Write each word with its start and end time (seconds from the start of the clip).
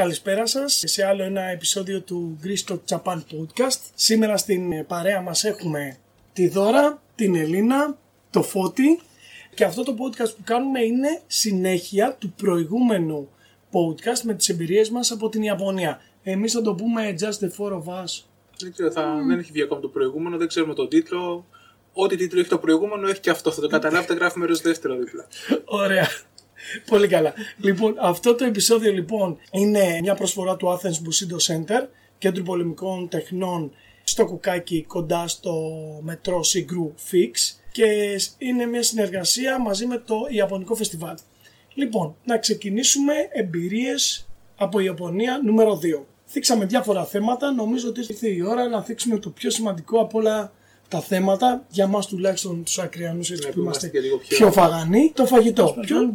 Καλησπέρα 0.00 0.46
σας 0.46 0.82
σε 0.86 1.04
άλλο 1.04 1.22
ένα 1.22 1.42
επεισόδιο 1.42 2.00
του 2.00 2.38
Greece 2.44 2.78
Japan 2.88 3.16
Podcast. 3.16 3.80
Σήμερα 3.94 4.36
στην 4.36 4.86
παρέα 4.86 5.20
μας 5.20 5.44
έχουμε 5.44 5.98
τη 6.32 6.48
Δώρα, 6.48 7.02
την 7.14 7.34
Ελίνα, 7.34 7.98
το 8.30 8.42
Φώτη 8.42 9.00
και 9.54 9.64
αυτό 9.64 9.82
το 9.82 9.94
podcast 9.98 10.34
που 10.36 10.42
κάνουμε 10.44 10.80
είναι 10.80 11.20
συνέχεια 11.26 12.16
του 12.18 12.32
προηγούμενου 12.32 13.28
podcast 13.72 14.20
με 14.22 14.34
τις 14.34 14.48
εμπειρίες 14.48 14.90
μας 14.90 15.10
από 15.10 15.28
την 15.28 15.42
Ιαπωνία. 15.42 16.00
Εμείς 16.22 16.52
θα 16.52 16.62
το 16.62 16.74
πούμε 16.74 17.14
Just 17.20 17.44
the 17.44 17.50
Four 17.58 17.72
of 17.72 18.02
Us. 18.02 18.24
Δεν 18.58 18.72
ξέρω, 18.72 18.90
θα... 18.90 19.22
δεν 19.26 19.38
έχει 19.38 19.52
βγει 19.52 19.62
ακόμα 19.62 19.80
το 19.80 19.88
προηγούμενο, 19.88 20.36
δεν 20.36 20.48
ξέρουμε 20.48 20.74
τον 20.74 20.88
τίτλο. 20.88 21.46
Ό,τι 21.92 22.16
τίτλο 22.16 22.40
έχει 22.40 22.48
το 22.48 22.58
προηγούμενο 22.58 23.08
έχει 23.08 23.20
και 23.20 23.30
αυτό. 23.30 23.50
Θα 23.50 23.60
το 23.60 23.68
καταλάβετε, 23.68 24.14
γράφει 24.14 24.38
μέρο 24.38 24.56
δεύτερο 24.56 24.96
δίπλα. 24.96 25.26
Ωραία. 25.64 26.08
Πολύ 26.86 27.08
καλά. 27.08 27.32
Λοιπόν, 27.58 27.94
αυτό 28.00 28.34
το 28.34 28.44
επεισόδιο 28.44 28.92
λοιπόν 28.92 29.38
είναι 29.52 29.98
μια 30.02 30.14
προσφορά 30.14 30.56
του 30.56 30.66
Athens 30.78 30.86
Bushido 30.94 31.54
Center, 31.54 31.86
κέντρου 32.18 32.42
πολεμικών 32.42 33.08
τεχνών 33.08 33.72
στο 34.04 34.26
Κουκάκι 34.26 34.84
κοντά 34.88 35.28
στο 35.28 35.52
μετρό 36.02 36.40
Sigru 36.44 37.12
Fix 37.12 37.56
και 37.72 38.16
είναι 38.38 38.66
μια 38.66 38.82
συνεργασία 38.82 39.58
μαζί 39.60 39.86
με 39.86 39.98
το 39.98 40.16
Ιαπωνικό 40.30 40.74
Φεστιβάλ. 40.74 41.14
Λοιπόν, 41.74 42.14
να 42.24 42.38
ξεκινήσουμε 42.38 43.12
εμπειρίες 43.32 44.28
από 44.56 44.80
Ιαπωνία 44.80 45.40
νούμερο 45.44 45.80
2. 45.82 46.02
Θίξαμε 46.26 46.64
διάφορα 46.64 47.04
θέματα, 47.04 47.52
νομίζω 47.52 47.88
ότι 47.88 48.00
ήρθε 48.00 48.28
η 48.28 48.40
ώρα 48.42 48.68
να 48.68 48.82
θίξουμε 48.82 49.18
το 49.18 49.30
πιο 49.30 49.50
σημαντικό 49.50 50.00
από 50.00 50.18
όλα 50.18 50.52
τα 50.88 51.00
θέματα, 51.00 51.64
για 51.70 51.86
μας 51.86 52.06
τουλάχιστον 52.06 52.64
τους 52.64 52.78
ακριανούς 52.78 53.30
έτσι 53.30 53.42
Ναι, 53.46 53.48
που 53.48 53.54
που 53.56 53.60
είμαστε 53.62 53.86
είμαστε 53.86 53.98
και 54.00 54.06
λίγο 54.06 54.18
πιο- 54.18 54.36
πιο 54.36 54.52
φαγανοί, 54.52 55.12
το 55.14 55.26
φαγητό. 55.26 55.76
Ποιο... 55.80 56.14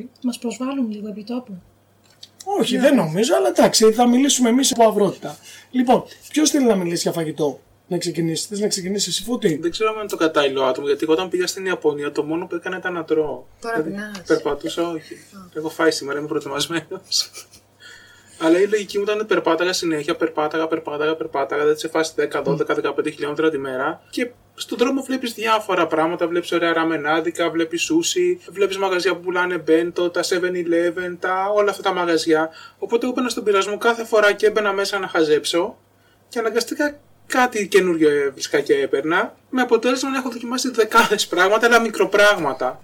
προσβάλλουν 0.00 0.10
λίγο. 0.10 0.10
Τι; 0.20 0.26
Μας 0.26 0.38
προσβάλλουν 0.38 0.90
λίγο 0.90 1.08
επί 1.08 1.24
τόπου. 1.24 1.62
Όχι, 2.60 2.78
δεν 2.78 2.94
νομίζω, 2.94 3.36
αλλά 3.36 3.48
εντάξει, 3.48 3.92
θα 3.92 4.08
μιλήσουμε 4.08 4.48
εμείς 4.48 4.72
από 4.72 4.88
αυρότητα. 4.88 5.36
Λοιπόν, 5.70 6.04
ποιος 6.28 6.50
θέλει 6.50 6.64
να 6.64 6.74
μιλήσει 6.74 7.02
για 7.02 7.12
φαγητό, 7.12 7.60
να 7.86 7.98
ξεκινήσεις. 7.98 8.46
Θες 8.46 8.60
να 8.60 8.66
ξεκινήσεις 8.68 9.08
εσύ 9.08 9.22
φούτη; 9.22 9.56
Δεν 9.56 9.70
ξέρω 9.70 9.90
αν 9.90 9.98
είναι 9.98 10.06
το 10.06 10.16
κατάλληλο 10.16 10.62
άτομο, 10.62 10.86
γιατί 10.86 11.02
εγώ 11.02 11.12
όταν 11.12 11.28
πήγα 11.28 11.46
στην 11.46 11.66
Ιαπωνία 11.66 12.12
το 12.12 12.22
μόνο 12.22 12.46
που 12.46 12.54
έκανα 12.54 12.76
ήταν 12.76 12.92
να 12.92 13.04
τρώω. 13.04 13.44
Τώρα 13.60 13.82
Δηλαδή, 13.82 13.90
πεινάς. 13.90 14.22
Περπατούσα, 14.26 14.88
όχι. 14.88 15.16
Έχω 15.54 15.68
φάει 15.68 15.90
σήμερα, 15.90 16.18
είμαι 16.18 16.28
προετοιμασμένος. 16.28 17.30
Αλλά 18.38 18.60
η 18.60 18.66
λογική 18.66 18.98
μου 18.98 19.04
ήταν 19.04 19.26
περπάταγα 19.26 19.72
συνέχεια, 19.72 20.16
περπάταγα, 20.16 20.66
περπάταγα, 20.66 21.14
περπάταγα. 21.14 21.64
Δεν 21.64 21.76
σε 21.76 21.88
φάση 21.88 22.12
10, 22.16 22.42
12, 22.44 22.56
15 22.56 23.12
χιλιόμετρα 23.12 23.50
τη 23.50 23.58
μέρα. 23.58 24.02
Και 24.10 24.30
στον 24.54 24.78
δρόμο 24.78 25.02
βλέπεις 25.02 25.32
διάφορα 25.32 25.86
πράγματα. 25.86 26.28
Βλέπεις 26.28 26.52
ωραία 26.52 26.72
ραμενάδικα, 26.72 27.50
βλέπεις 27.50 27.82
σούσι, 27.82 28.40
βλέπεις 28.48 28.78
μαγαζιά 28.78 29.14
που 29.14 29.20
πουλάνε 29.20 29.58
μπέντο, 29.58 30.10
τα 30.10 30.22
7-Eleven, 30.22 31.16
τα, 31.20 31.50
όλα 31.54 31.70
αυτά 31.70 31.82
τα 31.82 31.92
μαγαζιά. 31.92 32.50
Οπότε 32.78 33.04
εγώ 33.04 33.12
έμπαινα 33.12 33.28
στον 33.28 33.44
πειρασμό 33.44 33.78
κάθε 33.78 34.04
φορά 34.04 34.32
και 34.32 34.46
έμπαινα 34.46 34.72
μέσα 34.72 34.98
να 34.98 35.08
χαζέψω. 35.08 35.78
Και 36.28 36.38
αναγκαστικά 36.38 36.98
κάτι 37.26 37.68
καινούριο 37.68 38.10
έβρισκα 38.10 38.60
και 38.60 38.74
έπαιρνα. 38.74 39.34
Με 39.50 39.62
αποτέλεσμα 39.62 40.10
να 40.10 40.16
έχω 40.16 40.30
δοκιμάσει 40.30 40.70
δεκάδες 40.70 41.26
πράγματα, 41.26 41.66
αλλά 41.66 41.80
μικροπράγματα. 41.80 42.82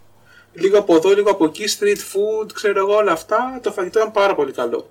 Λίγο 0.53 0.78
από 0.78 0.97
εδώ, 0.97 1.11
λίγο 1.11 1.31
από 1.31 1.45
εκεί, 1.45 1.65
street 1.78 1.97
food, 1.97 2.53
ξέρω 2.53 2.78
εγώ 2.78 2.95
όλα 2.95 3.12
αυτά. 3.12 3.61
Το 3.62 3.73
φαγητό 3.73 3.98
ήταν 3.98 4.12
πάρα 4.12 4.34
πολύ 4.34 4.53
καλό. 4.53 4.91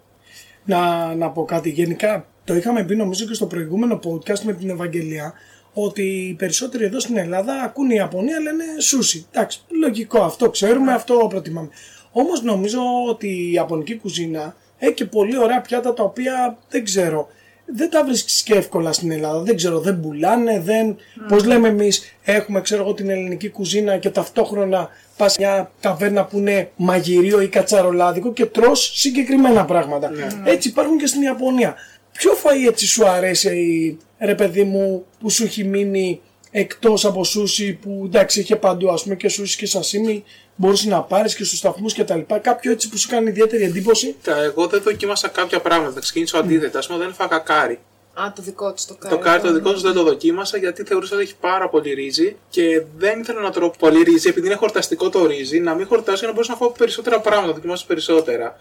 Να, 0.69 1.15
να 1.15 1.29
πω 1.29 1.45
κάτι. 1.45 1.69
Γενικά, 1.69 2.25
το 2.43 2.55
είχαμε 2.55 2.83
πει 2.83 2.95
νομίζω 2.95 3.25
και 3.25 3.33
στο 3.33 3.45
προηγούμενο 3.45 3.99
podcast 4.03 4.39
με 4.39 4.53
την 4.53 4.69
Ευαγγελία, 4.69 5.33
ότι 5.73 6.01
οι 6.01 6.33
περισσότεροι 6.33 6.83
εδώ 6.83 6.99
στην 6.99 7.17
Ελλάδα 7.17 7.61
ακούν 7.61 7.89
η 7.89 7.95
Ιαπωνία 7.95 8.39
λένε 8.39 8.63
σούσι. 8.77 9.25
Εντάξει, 9.31 9.61
λογικό 9.67 10.21
αυτό, 10.21 10.49
ξέρουμε, 10.49 10.93
αυτό 10.93 11.27
προτιμάμε. 11.29 11.69
Όμως 12.11 12.43
νομίζω 12.43 12.79
ότι 13.09 13.27
η 13.27 13.51
Ιαπωνική 13.51 13.97
κουζίνα 13.97 14.55
έχει 14.77 14.93
και 14.93 15.05
πολύ 15.05 15.37
ωραία 15.37 15.61
πιάτα 15.61 15.93
τα 15.93 16.03
οποία 16.03 16.57
δεν 16.69 16.83
ξέρω. 16.83 17.27
Δεν 17.75 17.89
τα 17.89 18.03
βρίσκεις 18.03 18.41
και 18.41 18.53
εύκολα 18.53 18.93
στην 18.93 19.11
Ελλάδα. 19.11 19.41
Δεν 19.41 19.55
ξέρω, 19.55 19.79
δεν 19.79 19.99
πουλάνε, 19.99 20.59
δεν. 20.59 20.95
Πώς 21.27 21.45
λέμε 21.45 21.67
εμείς, 21.67 22.15
έχουμε 22.23 22.61
ξέρω 22.61 22.81
εγώ 22.81 22.93
την 22.93 23.09
ελληνική 23.09 23.49
κουζίνα 23.49 23.97
και 23.97 24.09
ταυτόχρονα 24.09 24.89
πας 25.17 25.37
μια 25.37 25.71
ταβέρνα 25.79 26.25
που 26.25 26.37
είναι 26.37 26.71
μαγειρίο 26.75 27.41
ή 27.41 27.47
κατσαρολάδικο 27.47 28.33
και 28.33 28.45
τρως 28.45 28.91
συγκεκριμένα 28.95 29.65
πράγματα. 29.65 30.11
Έτσι 30.45 30.67
υπάρχουν 30.67 30.97
και 30.97 31.05
στην 31.05 31.21
Ιαπωνία. 31.21 31.75
Ποιο 32.11 32.31
φαΐ 32.43 32.67
έτσι 32.67 32.87
σου 32.87 33.07
αρέσει, 33.07 33.97
ρε 34.19 34.35
παιδί 34.35 34.63
μου, 34.63 35.05
που 35.19 35.29
σου 35.29 35.43
έχει 35.43 35.63
μείνει 35.63 36.21
εκτός 36.51 37.05
από 37.05 37.23
σούσι 37.23 37.73
που 37.73 38.03
εντάξει 38.05 38.39
είχε 38.39 38.55
παντού 38.55 38.91
ας 38.91 39.03
πούμε 39.03 39.15
και 39.15 39.29
σούσι 39.29 39.57
και 39.57 39.65
σασίμι 39.65 40.23
μπορούσε 40.55 40.89
να 40.89 41.01
πάρεις 41.01 41.35
και 41.35 41.43
στους 41.43 41.57
σταθμούς 41.57 41.93
και 41.93 42.03
τα 42.03 42.15
λοιπά. 42.15 42.37
Κάποιο 42.37 42.71
έτσι 42.71 42.89
που 42.89 42.97
σου 42.97 43.09
κάνει 43.09 43.29
ιδιαίτερη 43.29 43.63
εντύπωση. 43.63 44.15
Τα, 44.23 44.43
εγώ 44.43 44.67
δεν 44.67 44.81
δοκίμασα 44.81 45.27
κάποια 45.27 45.59
πράγματα. 45.59 45.93
Θα 45.93 45.99
ξεκινήσω 45.99 46.37
αντίθετα. 46.37 46.79
Α 46.79 46.81
πούμε, 46.87 46.99
δεν 46.99 47.09
έφαγα 47.09 47.37
κάρι. 47.37 47.79
Α, 48.13 48.31
το 48.35 48.41
δικό 48.41 48.73
του 48.73 48.81
το 48.87 48.95
κάνει. 48.99 49.15
Το 49.15 49.21
κάρι 49.21 49.41
το 49.41 49.53
δικό 49.53 49.71
τους 49.71 49.81
δεν 49.81 49.93
το 49.93 50.03
δοκίμασα 50.03 50.57
γιατί 50.57 50.83
θεωρούσα 50.83 51.15
ότι 51.15 51.23
έχει 51.23 51.35
πάρα 51.35 51.69
πολύ 51.69 51.93
ρύζι 51.93 52.35
και 52.49 52.83
δεν 52.97 53.19
ήθελα 53.19 53.41
να 53.41 53.51
τρώω 53.51 53.71
πολύ 53.79 54.01
ρύζι 54.03 54.29
επειδή 54.29 54.47
είναι 54.47 54.55
χορταστικό 54.55 55.09
το 55.09 55.25
ρύζι. 55.25 55.59
Να 55.59 55.73
μην 55.73 55.87
χορτάσω 55.87 56.17
για 56.17 56.27
να 56.27 56.33
μπορέσω 56.33 56.51
να 56.51 56.57
φάω 56.57 56.69
περισσότερα 56.71 57.19
πράγματα, 57.19 57.47
να 57.47 57.53
δοκιμάσω 57.53 57.85
περισσότερα. 57.87 58.55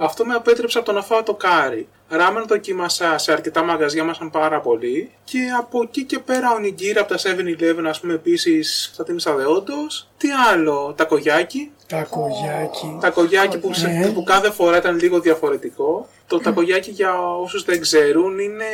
Αυτό 0.00 0.24
με 0.24 0.34
απέτρεψε 0.34 0.78
από 0.78 0.86
το 0.86 0.92
να 0.92 1.02
φάω 1.02 1.22
το 1.22 1.34
κάρι. 1.34 1.88
Ράμεν 2.08 2.44
δοκίμασα 2.46 3.18
σε 3.18 3.32
αρκετά 3.32 3.62
μαγαζιά, 3.62 4.04
μας 4.04 4.18
πάρα 4.30 4.60
πολύ. 4.60 5.10
Και 5.24 5.38
από 5.58 5.80
εκεί 5.82 6.04
και 6.04 6.18
πέρα 6.18 6.52
ο 6.54 6.58
Νιγκύρα 6.58 7.00
από 7.00 7.08
τα 7.08 7.18
7-Eleven, 7.18 7.84
ας 7.88 8.00
πούμε, 8.00 8.14
επίσης 8.14 8.90
στα 8.92 9.04
τίμησα 9.04 9.34
δεόντως. 9.34 10.08
Τι 10.16 10.28
άλλο, 10.52 10.94
τα 10.96 11.04
κογιάκι. 11.04 11.70
Τα 11.86 12.02
κογιάκι. 12.10 12.98
Τα 13.00 13.10
κογιάκι 13.10 13.58
που, 13.58 13.74
σε- 13.74 13.86
Ναι. 13.88 14.10
που 14.12 14.22
κάθε 14.22 14.50
φορά 14.50 14.76
ήταν 14.76 14.98
λίγο 14.98 15.20
διαφορετικό. 15.20 16.08
Το 16.34 16.40
τακογιάκι 16.40 16.90
για 16.90 17.20
όσους 17.20 17.64
δεν 17.64 17.80
ξέρουν 17.80 18.38
είναι 18.38 18.64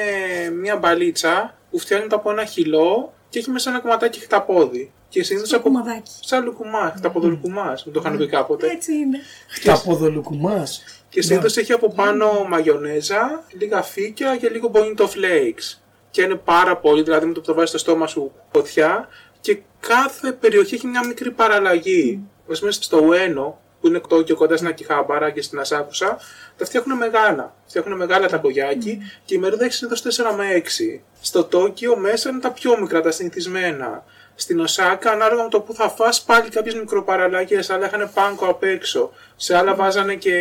μια 0.60 0.76
μπαλίτσα 0.76 1.54
που 1.70 1.78
φτιάχνεται 1.78 2.14
από 2.14 2.30
ένα 2.30 2.44
χυλό 2.44 3.12
και 3.28 3.38
έχει 3.38 3.50
μέσα 3.50 3.70
ένα 3.70 3.80
κομματάκι 3.80 4.20
χταπόδι. 4.20 4.92
Και 5.08 5.22
συνήθως 5.22 5.48
Το 5.48 5.56
από... 5.56 5.68
κουμαδάκι. 5.68 6.10
Σαν 6.20 6.44
λουκουμάς, 6.44 6.92
χταποδολουκουμάς, 6.96 7.84
μου 7.84 7.92
το 7.92 8.00
είχαν 8.04 8.16
πει 8.16 8.26
κάποτε. 8.26 8.66
Έτσι 8.66 8.92
είναι. 8.92 9.18
Χταποδολουκουμάς. 9.48 10.84
Και 11.08 11.22
συνήθως 11.22 11.56
έχει 11.56 11.72
από 11.72 11.92
πάνω 11.92 12.46
μαγιονέζα, 12.48 13.44
λίγα 13.58 13.82
φύκια 13.82 14.36
και 14.36 14.48
λίγο 14.48 14.70
bonito 14.74 15.02
flakes. 15.02 15.78
Και 16.10 16.22
είναι 16.22 16.34
πάρα 16.34 16.76
πολύ, 16.76 17.02
δηλαδή 17.02 17.26
με 17.26 17.32
το 17.32 17.40
που 17.40 17.46
το 17.46 17.54
βάζεις 17.54 17.68
στο 17.68 17.78
στόμα 17.78 18.06
σου 18.06 18.32
φωτιά 18.52 19.08
και 19.40 19.58
κάθε 19.80 20.32
περιοχή 20.32 20.74
έχει 20.74 20.86
μια 20.86 21.06
μικρή 21.06 21.30
παραλλαγή. 21.30 22.20
Mm. 22.48 22.58
μέσα 22.60 22.82
στο 22.82 22.98
Ουένο, 22.98 23.60
που 23.80 23.86
είναι 23.86 24.00
Τόκιο 24.08 24.36
κοντά 24.36 24.56
στην 24.56 24.68
Ακιχάμπαρα 24.68 25.30
και 25.30 25.42
στην 25.42 25.58
Ασάκουσα, 25.58 26.18
τα 26.56 26.64
φτιάχνουν 26.64 26.96
μεγάλα. 26.96 27.54
Φτιάχνουν 27.66 27.96
μεγάλα 27.96 28.28
τα 28.28 28.36
κογιάκι 28.36 28.98
και 29.24 29.34
η 29.34 29.38
μερίδα 29.38 29.64
έχει 29.64 29.74
συνήθως 29.74 30.02
4 30.02 30.34
με 30.36 30.62
6. 30.96 31.00
Στο 31.20 31.44
Τόκιο 31.44 31.96
μέσα 31.96 32.30
είναι 32.30 32.40
τα 32.40 32.50
πιο 32.50 32.80
μικρά, 32.80 33.00
τα 33.00 33.10
συνηθισμένα. 33.10 34.04
Στην 34.34 34.60
Οσάκα, 34.60 35.10
ανάλογα 35.10 35.42
με 35.42 35.48
το 35.48 35.60
που 35.60 35.74
θα 35.74 35.88
φας, 35.88 36.22
πάλι 36.22 36.48
κάποιες 36.48 36.74
μικροπαραλλαγές, 36.74 37.70
άλλα 37.70 37.86
είχαν 37.86 38.10
πάνκο 38.14 38.46
απ' 38.46 38.62
έξω. 38.62 39.10
Σε 39.36 39.56
άλλα 39.56 39.74
βάζανε 39.74 40.14
και 40.14 40.32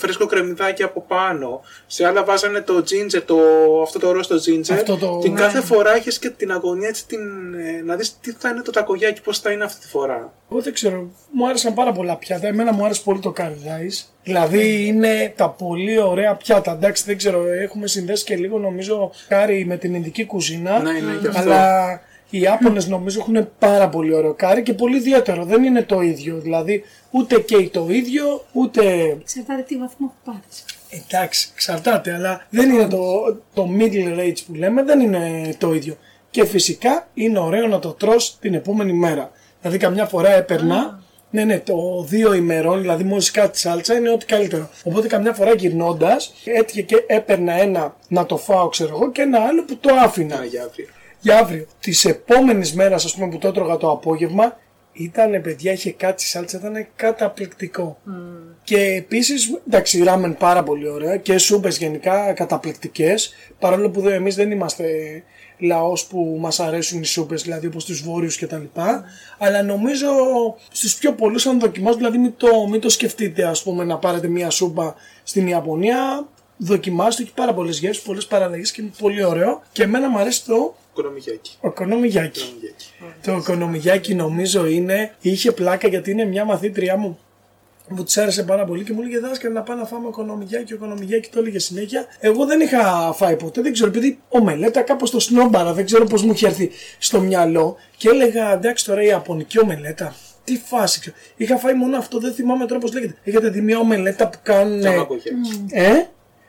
φρέσκο 0.00 0.26
κρεμμυδάκι 0.26 0.82
από 0.82 1.04
πάνω. 1.08 1.60
Σε 1.86 2.06
άλλα 2.06 2.24
βάζανε 2.24 2.60
το 2.60 2.74
ginger, 2.76 3.22
το, 3.24 3.36
αυτό 3.82 3.98
το 3.98 4.12
ροζ 4.12 4.26
το 4.26 4.34
ginger. 4.34 4.72
Αυτό 4.72 4.96
το- 4.96 5.20
Και 5.22 5.28
ναι. 5.30 5.40
κάθε 5.40 5.60
φορά 5.60 5.94
έχεις 5.94 6.18
και 6.18 6.30
την 6.30 6.52
αγωνία 6.52 6.88
έτσι, 6.88 7.06
την, 7.06 7.20
ε, 7.54 7.82
να 7.84 7.96
δεις 7.96 8.18
τι 8.20 8.32
θα 8.38 8.48
είναι 8.48 8.62
το 8.62 8.70
τακογιάκι, 8.70 9.20
πώς 9.22 9.38
θα 9.38 9.50
είναι 9.52 9.64
αυτή 9.64 9.80
τη 9.80 9.86
φορά. 9.88 10.32
Εγώ 10.50 10.60
δεν 10.60 10.72
ξέρω, 10.72 11.10
μου 11.30 11.48
άρεσαν 11.48 11.74
πάρα 11.74 11.92
πολλά 11.92 12.16
πιάτα. 12.16 12.46
Εμένα 12.46 12.72
μου 12.72 12.84
άρεσε 12.84 13.00
πολύ 13.04 13.20
το 13.20 13.32
curry 13.36 13.42
rice. 13.42 14.04
Δηλαδή 14.22 14.86
είναι 14.86 15.32
τα 15.36 15.48
πολύ 15.50 15.98
ωραία 15.98 16.34
πιάτα. 16.34 16.72
Εντάξει, 16.72 17.02
δεν 17.06 17.16
ξέρω, 17.16 17.44
έχουμε 17.52 17.86
συνδέσει 17.86 18.24
και 18.24 18.36
λίγο 18.36 18.58
νομίζω 18.58 19.10
κάρι 19.28 19.64
με 19.66 19.76
την 19.76 19.94
ειδική 19.94 20.24
κουζίνα. 20.26 20.78
Ναι, 20.78 20.92
ναι, 20.92 21.14
και 21.22 21.28
αυτό. 21.28 21.40
Αλλά 21.40 22.00
οι 22.30 22.46
Άπωνες 22.46 22.86
νομίζω 22.88 23.20
έχουν 23.20 23.48
πάρα 23.58 23.88
πολύ 23.88 24.14
ωραίο 24.14 24.34
κάρι 24.34 24.62
και 24.62 24.74
πολύ 24.74 24.96
ιδιαίτερο. 24.96 25.44
Δεν 25.44 25.64
είναι 25.64 25.82
το 25.82 26.00
ίδιο. 26.00 26.38
Δηλαδή 26.38 26.84
ούτε 27.10 27.40
καίει 27.40 27.68
το 27.68 27.86
ίδιο, 27.88 28.44
ούτε 28.52 28.82
Εξαρτάται 29.20 29.62
τι 29.62 29.76
βαθμό 29.76 30.06
που 30.06 30.14
πάρει. 30.24 30.42
Εντάξει, 30.90 31.50
εξαρτάται, 31.54 32.14
αλλά 32.14 32.46
δεν 32.50 32.70
είναι 32.70 32.86
το, 32.86 33.36
το 33.54 33.68
middle 33.78 34.18
range 34.18 34.38
που 34.46 34.54
λέμε, 34.54 34.82
δεν 34.82 35.00
είναι 35.00 35.54
το 35.58 35.74
ίδιο. 35.74 35.96
Και 36.30 36.44
φυσικά 36.44 37.08
είναι 37.14 37.38
ωραίο 37.38 37.66
να 37.66 37.78
το 37.78 37.88
τρως 37.88 38.38
την 38.40 38.54
επόμενη 38.54 38.92
μέρα. 38.92 39.30
Δηλαδή 39.60 39.78
καμιά 39.78 40.06
φορά 40.06 40.30
έπαιρνα, 40.30 41.02
ναι 41.30 41.44
ναι, 41.44 41.58
το 41.58 42.04
δύο 42.08 42.34
ημερών, 42.34 42.80
δηλαδή 42.80 43.04
μόλις 43.04 43.30
κάτι 43.30 43.58
σάλτσα 43.58 43.94
είναι 43.94 44.10
ό,τι 44.10 44.26
καλύτερο. 44.26 44.70
Οπότε 44.84 45.06
καμιά 45.06 45.32
φορά 45.32 45.54
γυρνώντας, 45.54 46.32
έτυχε 46.44 46.82
και 46.82 47.04
έπαιρνα 47.06 47.52
ένα 47.52 47.96
να 48.08 48.26
το 48.26 48.36
φάω 48.36 48.68
ξέρω 48.68 48.94
εγώ 48.94 49.10
και 49.12 49.22
ένα 49.22 49.40
άλλο 49.40 49.64
που 49.64 49.76
το 49.76 49.94
άφηνα 49.94 50.36
Να, 50.36 50.44
για 50.44 50.62
αύριο. 50.62 50.86
Για 51.20 51.38
αύριο. 51.38 51.66
Της 51.80 52.04
επόμενης 52.04 52.74
μέρας, 52.74 53.04
ας 53.04 53.14
πούμε, 53.14 53.28
που 53.28 53.38
το 53.38 53.48
έτρωγα 53.48 53.76
το 53.76 53.90
απόγευμα, 53.90 54.56
ήταν 54.92 55.42
παιδιά, 55.42 55.72
είχε 55.72 55.92
κάτι 55.92 56.22
σάλτσα, 56.24 56.58
ήταν 56.58 56.86
καταπληκτικό. 56.96 57.98
Και 58.62 58.78
επίσης, 58.80 59.60
εντάξει, 59.66 60.02
ράμεν 60.02 60.36
πάρα 60.36 60.62
πολύ 60.62 60.88
ωραία 60.88 61.16
και 61.16 61.38
σούπε 61.38 61.68
γενικά 61.68 62.32
καταπληκτικές. 62.32 63.34
Παρόλο 63.58 63.90
που 63.90 64.08
εμείς 64.08 64.34
δεν 64.34 64.50
είμαστε 64.50 64.84
λαός 65.58 66.06
που 66.06 66.36
μας 66.40 66.60
αρέσουν 66.60 67.00
οι 67.00 67.04
σούπε, 67.04 67.34
δηλαδή 67.34 67.66
όπως 67.66 67.84
τους 67.84 68.02
βόρειους 68.02 68.38
κτλ. 68.38 68.64
Αλλά 69.38 69.62
νομίζω 69.62 70.08
στους 70.72 70.96
πιο 70.96 71.12
πολλούς, 71.12 71.46
αν 71.46 71.60
δοκιμάσουν, 71.60 71.98
δηλαδή 71.98 72.18
μην 72.18 72.34
το, 72.36 72.66
μην 72.68 72.80
το 72.80 72.88
σκεφτείτε, 72.88 73.44
ας 73.44 73.62
πούμε, 73.62 73.84
να 73.84 73.96
πάρετε 73.96 74.28
μια 74.28 74.50
σούπα 74.50 74.94
στην 75.22 75.46
Ιαπωνία. 75.46 76.28
Δοκιμάστε, 76.56 77.22
έχει 77.22 77.32
πάρα 77.34 77.54
πολλές 77.54 77.78
γεύσεις, 77.78 78.02
πολλές 78.02 78.26
παραλλαγές 78.26 78.70
και 78.70 78.82
είναι 78.82 78.90
πολύ 78.98 79.24
ωραίο. 79.24 79.62
Και 79.72 79.82
εμένα 79.82 80.08
μου 80.08 80.18
αρέσει 80.18 80.44
το 80.44 80.74
Οικονομικιάκι. 80.98 81.56
οκονομιγιάκι. 81.60 82.40
Οικονομικιάκι. 82.40 82.86
Το 83.22 83.32
οικονομιγιάκι 83.32 84.14
νομίζω 84.14 84.66
είναι, 84.66 85.14
είχε 85.20 85.52
πλάκα 85.52 85.88
γιατί 85.88 86.10
είναι 86.10 86.24
μια 86.24 86.44
μαθήτριά 86.44 86.96
μου 86.96 87.18
που 87.96 88.04
της 88.04 88.18
άρεσε 88.18 88.42
πάρα 88.42 88.64
πολύ 88.64 88.84
και 88.84 88.92
μου 88.92 89.00
έλεγε 89.00 89.18
δάσκαλε 89.18 89.54
να 89.54 89.62
πάμε 89.62 89.80
να 89.80 89.86
φάμε 89.86 90.08
οικονομιγιάκι, 90.08 90.72
οικονομιγιάκι, 90.74 91.30
το 91.30 91.38
έλεγε 91.38 91.58
συνέχεια. 91.58 92.06
Εγώ 92.20 92.46
δεν 92.46 92.60
είχα 92.60 93.12
φάει 93.12 93.36
ποτέ, 93.36 93.62
δεν 93.62 93.72
ξέρω, 93.72 93.88
επειδή 93.88 94.20
ο 94.28 94.42
μελέτα 94.42 94.82
κάπως 94.82 95.10
το 95.10 95.20
σνόμπαρα, 95.20 95.72
δεν 95.72 95.84
ξέρω 95.84 96.04
πώς 96.04 96.22
μου 96.22 96.32
είχε 96.32 96.46
έρθει 96.46 96.70
στο 96.98 97.20
μυαλό 97.20 97.76
και 97.96 98.08
έλεγα 98.08 98.52
εντάξει 98.52 98.84
τώρα 98.84 99.02
η 99.02 99.06
Ιαπωνική 99.06 99.60
ομελέτα. 99.60 100.14
Τι 100.44 100.56
φάση, 100.64 101.00
ξέρω. 101.00 101.16
Είχα 101.36 101.56
φάει 101.56 101.74
μόνο 101.74 101.96
αυτό, 101.96 102.18
δεν 102.18 102.32
θυμάμαι 102.32 102.66
τώρα 102.66 102.80
πώς 102.80 102.92
λέγεται. 102.92 103.14
Έχετε 103.24 103.50
τη 103.50 103.60
μία 103.60 103.78
ομελέτα 103.78 104.28
που 104.28 104.38
κάνουν. 104.42 104.80
Τσαμακοκιάκι. 104.80 105.66
Ε, 105.70 105.92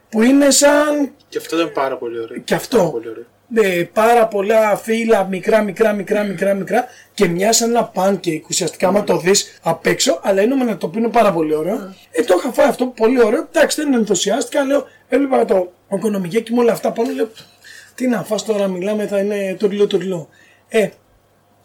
που 0.09 0.21
είναι 0.21 0.49
σαν 0.49 1.11
Και 1.29 1.37
αυτό 1.37 1.55
ήταν 1.55 1.71
πάρα 1.71 1.97
πολύ 1.97 2.19
ωραίο. 2.19 2.37
Και 2.37 2.55
αυτό. 2.55 2.77
Πάρα 2.77 2.89
πολύ 2.89 3.09
ωραίο. 3.09 3.25
Με 3.51 3.89
πάρα 3.93 4.27
πολλά 4.27 4.75
φύλλα, 4.77 5.23
μικρά, 5.23 5.61
μικρά, 5.61 5.93
μικρά, 5.93 6.23
μικρά, 6.23 6.53
μικρά 6.53 6.85
και 7.13 7.27
μια 7.27 7.53
σαν 7.53 7.69
ένα 7.69 7.91
pancake 7.95 8.41
ουσιαστικά, 8.49 8.87
άμα 8.87 9.03
το 9.03 9.17
δεις 9.17 9.59
απ' 9.61 9.85
έξω, 9.85 10.19
αλλά 10.23 10.41
είναι 10.41 10.55
με 10.55 10.75
το 10.75 10.85
οποίο 10.85 10.99
είναι 10.99 11.09
πάρα 11.09 11.33
πολύ 11.33 11.55
ωραίο. 11.55 11.95
Ε, 12.11 12.23
το 12.23 12.35
είχα 12.37 12.51
φάει 12.51 12.67
αυτό 12.67 12.85
πολύ 12.85 13.23
ωραίο. 13.23 13.47
Εντάξει, 13.53 13.81
δεν 13.81 13.93
ενθουσιάστηκα, 13.93 14.63
λέω, 14.63 14.85
έβλεπα 15.07 15.45
το 15.45 15.73
οικονομικέ 15.93 16.43
με 16.49 16.59
όλα 16.59 16.71
αυτά 16.71 16.91
πάνω, 16.91 17.11
λέω, 17.11 17.29
τι 17.95 18.07
να 18.07 18.23
φας 18.23 18.45
τώρα, 18.45 18.67
μιλάμε, 18.67 19.07
θα 19.07 19.19
είναι 19.19 19.55
τουρλό, 19.59 19.87
τουρλό. 19.87 20.29
Ε, 20.67 20.89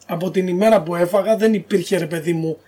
από 0.07 0.31
την 0.31 0.49
ημέρα 0.49 0.83
που 0.83 0.95
έφαγα 0.95 1.37
δεν 1.37 1.55
υπήρχε 1.55 1.99
ρε 1.99 2.07
παιδί 2.07 2.33
μου 2.33 2.59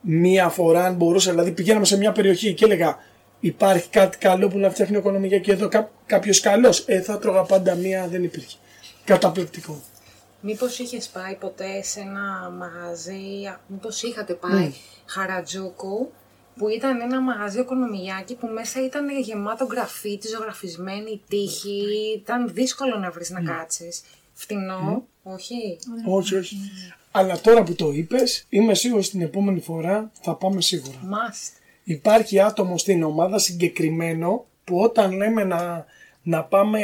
μία 0.00 0.48
φορά 0.48 0.84
αν 0.84 0.94
μπορούσα, 0.94 1.30
δηλαδή 1.30 1.50
πηγαίναμε 1.50 1.84
σε 1.84 1.96
μια 1.96 2.12
περιοχή 2.12 2.54
και 2.54 2.64
έλεγα 2.64 2.98
υπάρχει 3.46 3.88
κάτι 3.88 4.18
καλό 4.18 4.48
που 4.48 4.58
να 4.58 4.70
φτιάχνει 4.70 4.96
οικονομικά 4.96 5.38
και 5.38 5.52
εδώ 5.52 5.68
κά, 5.68 5.90
κάποιος 6.06 6.40
καλός. 6.40 6.84
Ε, 6.86 7.00
θα 7.00 7.18
τρώγα 7.18 7.42
πάντα 7.42 7.74
μία, 7.74 8.08
δεν 8.08 8.22
υπήρχε. 8.22 8.56
Καταπληκτικό. 9.04 9.82
Μήπως 10.40 10.78
είχες 10.78 11.08
πάει 11.08 11.34
ποτέ 11.34 11.82
σε 11.82 12.00
ένα 12.00 12.50
μαγαζί, 12.58 13.56
μήπως 13.66 14.02
είχατε 14.02 14.34
πάει 14.34 14.72
Χαρατζούκου, 15.06 16.10
που 16.56 16.68
ήταν 16.68 17.00
ένα 17.00 17.20
μαγαζί 17.20 17.60
οικονομιάκι 17.60 18.34
που 18.34 18.46
μέσα 18.46 18.84
ήταν 18.84 19.20
γεμάτο 19.20 19.64
γραφίτι, 19.64 20.28
ζωγραφισμένη 20.28 21.20
τύχη, 21.28 21.82
ήταν 22.16 22.50
δύσκολο 22.52 22.98
να 22.98 23.10
βρεις 23.10 23.30
να 23.30 23.42
κάτσεις. 23.42 24.02
Φτηνό, 24.32 25.06
όχι; 25.22 25.78
Όχι, 26.06 26.34
όχι. 26.34 26.56
Αλλά 27.10 27.40
τώρα 27.40 27.62
που 27.62 27.74
το 27.74 27.90
είπες, 27.90 28.46
είμαι 28.48 28.74
σίγουρος 28.74 29.10
την 29.10 29.20
επόμενη 29.20 29.60
φορά 29.60 30.10
θα 30.20 30.34
πάμε 30.34 30.60
σίγουρα. 30.60 30.98
Must. 31.02 31.62
Υπάρχει 31.84 32.40
άτομο 32.40 32.78
στην 32.78 33.02
ομάδα 33.02 33.38
συγκεκριμένο 33.38 34.46
που 34.64 34.78
όταν 34.80 35.12
λέμε 35.12 35.44
να, 35.44 35.84
να 36.22 36.44
πάμε 36.44 36.80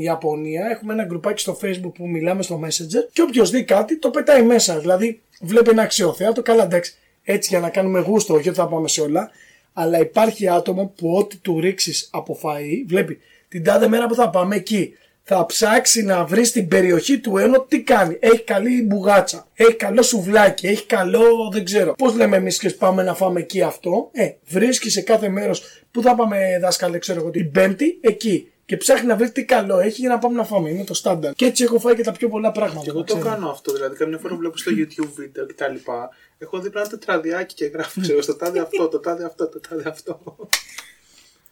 Ιαπωνία, 0.00 0.66
έχουμε 0.70 0.92
ένα 0.92 1.04
γκρουπάκι 1.04 1.40
στο 1.40 1.58
facebook 1.62 1.92
που 1.94 2.08
μιλάμε 2.08 2.42
στο 2.42 2.60
messenger 2.64 3.08
και 3.12 3.22
όποιος 3.22 3.50
δει 3.50 3.64
κάτι 3.64 3.98
το 3.98 4.10
πετάει 4.10 4.42
μέσα. 4.42 4.78
Δηλαδή 4.78 5.20
βλέπει 5.40 5.70
ένα 5.70 5.82
αξιοθέατο, 5.82 6.42
καλά 6.42 6.62
εντάξει, 6.62 6.94
έτσι 7.22 7.48
για 7.48 7.60
να 7.60 7.68
κάνουμε 7.68 8.00
γούστο, 8.00 8.34
όχι 8.34 8.48
ότι 8.48 8.58
θα 8.58 8.68
πάμε 8.68 8.88
σε 8.88 9.00
όλα, 9.00 9.30
αλλά 9.72 10.00
υπάρχει 10.00 10.48
άτομο 10.48 10.92
που 10.96 11.14
ό,τι 11.14 11.36
του 11.36 11.60
ρίξεις 11.60 12.08
από 12.12 12.38
φαΐ, 12.42 12.84
βλέπει 12.86 13.18
την 13.48 13.64
τάδε 13.64 13.88
μέρα 13.88 14.06
που 14.06 14.14
θα 14.14 14.30
πάμε 14.30 14.56
εκεί, 14.56 14.92
θα 15.26 15.46
ψάξει 15.46 16.02
να 16.02 16.24
βρει 16.24 16.44
στην 16.44 16.68
περιοχή 16.68 17.18
του 17.18 17.36
ένω 17.36 17.60
τι 17.60 17.82
κάνει. 17.82 18.16
Έχει 18.20 18.42
καλή 18.42 18.82
μπουγάτσα. 18.82 19.46
Έχει 19.54 19.74
καλό 19.74 20.02
σουβλάκι. 20.02 20.66
Έχει 20.66 20.86
καλό, 20.86 21.50
δεν 21.52 21.64
ξέρω. 21.64 21.94
Πώς 21.94 22.14
λέμε 22.14 22.36
εμείς 22.36 22.58
και 22.58 22.70
πάμε 22.70 23.02
να 23.02 23.14
φάμε 23.14 23.40
εκεί 23.40 23.62
αυτό; 23.62 24.10
Ε, 24.12 24.30
βρίσκει 24.46 24.90
σε 24.90 25.00
κάθε 25.00 25.28
μέρος 25.28 25.62
που 25.90 26.02
θα 26.02 26.14
πάμε, 26.14 26.58
δάσκαλε, 26.60 26.98
ξέρω 26.98 27.20
εγώ, 27.20 27.30
την 27.30 27.50
Πέμπτη, 27.50 27.98
εκεί. 28.00 28.48
Και 28.66 28.76
ψάχνει 28.76 29.06
να 29.06 29.16
βρει 29.16 29.30
τι 29.30 29.44
καλό 29.44 29.78
έχει 29.78 30.00
για 30.00 30.08
να 30.08 30.18
πάμε 30.18 30.36
να 30.36 30.44
φάμε. 30.44 30.70
Είναι 30.70 30.84
το 30.84 30.94
στάνταρ. 30.94 31.32
Και 31.32 31.44
έτσι 31.44 31.64
έχω 31.64 31.78
φάει 31.78 31.94
και 31.94 32.02
τα 32.02 32.12
πιο 32.12 32.28
πολλά 32.28 32.52
πράγματα. 32.52 32.80
Και 32.82 32.90
εγώ 32.90 32.98
να 32.98 33.04
το 33.04 33.14
ξέρετε. 33.14 33.34
κάνω 33.34 33.50
αυτό. 33.50 33.72
Δηλαδή, 33.72 33.96
καμιά 33.96 34.18
φορά 34.18 34.36
βλέπω 34.36 34.56
στο 34.56 34.70
YouTube 34.74 35.10
βίντεο 35.14 35.46
κτλ. 35.46 35.74
Έχω 36.38 36.58
δίπλα 36.58 36.80
ένα 36.80 36.90
τετραδιάκι 36.90 37.54
και 37.54 37.64
γράφω, 37.64 38.00
ξέρω, 38.00 38.22
στο 38.22 38.36
τάδε 38.36 38.60
αυτό, 38.60 38.88
το 38.88 39.00
τάδε 39.00 39.24
αυτό, 39.24 39.48
το 39.48 39.60
τάδε 39.68 39.88
αυτό. 39.88 40.22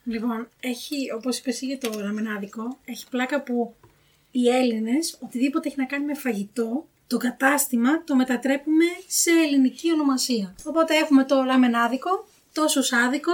Λοιπόν, 0.04 0.48
έχει, 0.60 1.12
όπως 1.16 1.38
είπες 1.38 1.60
για 1.60 1.78
το 1.78 2.00
ραμενάδικο, 2.00 2.78
έχει 2.84 3.06
πλάκα 3.10 3.42
που 3.42 3.74
οι 4.30 4.48
Έλληνες, 4.48 5.18
οτιδήποτε 5.20 5.68
έχει 5.68 5.78
να 5.78 5.84
κάνει 5.84 6.04
με 6.04 6.14
φαγητό, 6.14 6.86
το 7.06 7.16
κατάστημα 7.16 8.04
το 8.04 8.16
μετατρέπουμε 8.16 8.84
σε 9.06 9.30
ελληνική 9.30 9.92
ονομασία. 9.92 10.54
Οπότε 10.64 10.94
έχουμε 10.94 11.24
το 11.24 11.42
ραμενάδικο, 11.42 12.28
το 12.52 12.68
σουσάδικο, 12.68 13.32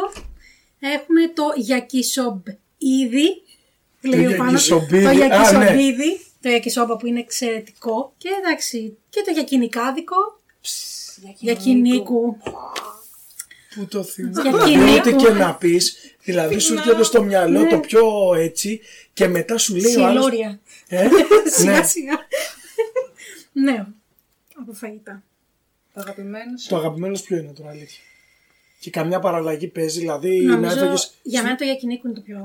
έχουμε 0.81 1.29
το 1.35 1.45
γιακισόμπ 1.57 2.47
ήδη, 2.79 3.43
λέει 4.01 4.27
ο 4.27 4.37
Πάνος, 4.37 4.67
γιακισομπίδι, 4.67 5.03
το 5.03 5.09
α, 5.09 5.13
ναι. 5.13 5.19
γιακισομπίδι, 5.27 6.21
το 6.41 6.49
γιακισόμπα 6.49 6.97
που 6.97 7.07
είναι 7.07 7.19
εξαιρετικό 7.19 8.15
και 8.19 8.29
εντάξει, 8.39 8.97
και 9.11 9.23
το 9.27 9.31
γιακινικάδικο, 9.31 10.17
γιακινίκου. 11.39 12.37
Πού 13.75 13.87
το 13.87 14.03
θυμάμαι. 14.03 14.43
Για 14.43 14.51
Δηλαδή, 14.51 14.71
κυνήγου. 14.71 14.99
ό,τι 14.99 15.13
και 15.13 15.31
να 15.31 15.55
πεις, 15.55 16.08
δηλαδή 16.33 16.59
σου 16.59 16.73
έρχεται 16.75 17.03
στο 17.03 17.23
μυαλό 17.23 17.67
το 17.67 17.79
πιο 17.81 18.35
έτσι 18.35 18.81
και 19.13 19.27
μετά 19.29 19.59
σου 19.59 19.77
λέει 19.77 19.97
ο 19.97 20.07
άλλος, 20.07 20.25
Σιλόρια. 20.25 20.61
Ε, 20.89 21.09
σιγά 21.45 21.73
ναι, 21.79 21.83
σιγά. 21.87 22.15
ναι, 23.53 23.87
από 24.61 24.73
φαγητά. 24.73 25.23
Το 25.95 26.01
αγαπημένος 26.01 26.63
σου. 26.63 26.69
το 26.69 26.77
αγαπημένος 26.77 27.19
σου 27.19 27.25
ποιο 27.25 27.37
είναι 27.37 27.53
τώρα, 27.53 27.71
αλήθεια. 27.71 28.03
Και 28.81 28.91
καμιά 28.91 29.19
παραλλαγή 29.19 29.67
παίζει, 29.69 29.99
δηλαδή 30.01 30.41
να 30.41 30.55
Νομίζω, 30.55 30.77
έφεγες... 30.79 31.15
για 31.23 31.43
μένα 31.43 31.55
το 31.57 31.65
γιακινίκου 31.65 32.07
είναι 32.07 32.17
το 32.17 32.21
πιο 32.21 32.37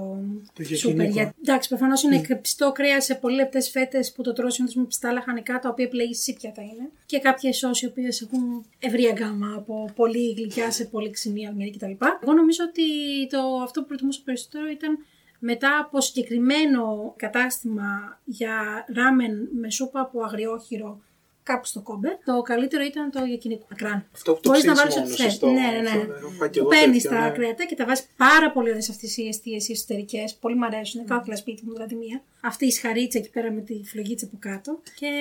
Το 0.54 0.64
σούπερ. 0.64 0.76
γιακινίκου. 0.78 1.12
Για... 1.12 1.34
Εντάξει, 1.42 1.70
προφανώς 1.70 2.04
είναι 2.04 2.22
κρεπιστό 2.22 2.72
κρέας 2.72 3.06
σε 3.06 3.16
πολύ 3.16 3.36
λεπτές 3.36 3.70
φέτες 3.70 4.12
που 4.12 4.22
το 4.24 4.34
τρώω 4.34 4.50
συνήθω 4.50 4.80
με 4.80 4.86
πιστά 4.86 5.12
λαχανικά, 5.12 5.60
τα 5.60 5.70
οποία 5.70 5.86
επιλέγεις 5.86 6.22
σύπια 6.22 6.52
τα 6.52 6.62
είναι. 6.62 6.90
Και 7.06 7.20
κάποιες 7.20 7.58
σώσει 7.58 7.86
οι 7.86 7.88
οποίες 7.88 8.22
έχουν 8.22 8.66
ευρία 8.80 9.12
γκάμα 9.12 9.54
από 9.58 9.90
πολύ 9.96 10.34
γλυκιά 10.38 10.72
σε 10.72 10.86
πολύ 10.86 11.10
ξινή 11.10 11.48
αλμυρή 11.48 11.72
κτλ. 11.72 11.92
Εγώ 12.22 12.34
νομίζω 12.34 12.64
ότι 12.70 12.84
το, 13.30 13.40
αυτό 13.64 13.82
που 13.82 13.88
προτιμούσα 13.88 14.22
περισσότερο 14.26 14.70
ήταν 14.70 14.98
μετά 15.40 15.80
από 15.80 16.02
συγκεκριμένο 16.02 17.14
κατάστημα 17.18 18.20
για 18.26 18.86
ράμεν 18.94 19.50
με 19.62 19.72
σούπα 19.72 20.00
από 20.00 20.24
αγριόχειρο 20.24 21.02
κάπου 21.44 21.66
στο 21.66 21.82
κόμπε, 21.82 22.18
το 22.26 22.42
καλύτερο 22.42 22.84
ήταν 22.84 23.12
το 23.12 23.24
γιακινίκου 23.26 23.66
μακράν. 23.70 24.06
Αυτό 24.14 24.34
που 24.34 24.40
το 24.42 24.50
Μπορείς 24.50 24.64
να 24.64 24.74
ψήνεις 24.74 24.94
βάλεις 24.94 24.96
μόνος, 24.96 25.12
ό,τι 25.12 25.22
θες. 25.22 25.32
σωστό. 25.32 25.48
Ναι, 25.48 25.54
ναι, 25.54 25.82
ναι. 25.82 25.90
Αυτό, 25.90 26.14
έχω 26.14 26.30
φάει 26.30 26.50
και 26.50 26.60
Που 26.62 26.66
εγώ 26.72 26.80
παίρνεις 26.82 27.04
τέτοιο, 27.04 27.18
τα 27.18 27.24
ναι. 27.24 27.32
κρέατα 27.32 27.66
και 27.66 27.76
τα 27.76 27.86
βάζεις 27.86 28.06
πάρα 28.18 28.52
πολύ 28.52 28.70
ωραίες 28.70 28.90
αυτές 28.90 29.18
οι 29.18 29.28
αιστείες 29.28 29.68
οι 29.68 29.72
εσωτερικές. 29.72 30.36
Πολύ 30.36 30.56
μου 30.56 30.66
αρέσουν. 30.66 31.00
Είναι 31.00 31.10
κάθε 31.10 31.36
σπίτι 31.36 31.66
μου, 31.66 31.74
δηλαδή 31.74 31.96
μία. 31.96 32.22
Αυτή 32.46 32.66
η 32.66 32.72
σχαρίτσα 32.72 33.18
εκεί 33.18 33.30
πέρα 33.30 33.52
με 33.52 33.62
τη 33.62 33.82
φλογίτσα 33.86 34.26
από 34.26 34.38
κάτω. 34.40 34.82
Και 34.96 35.12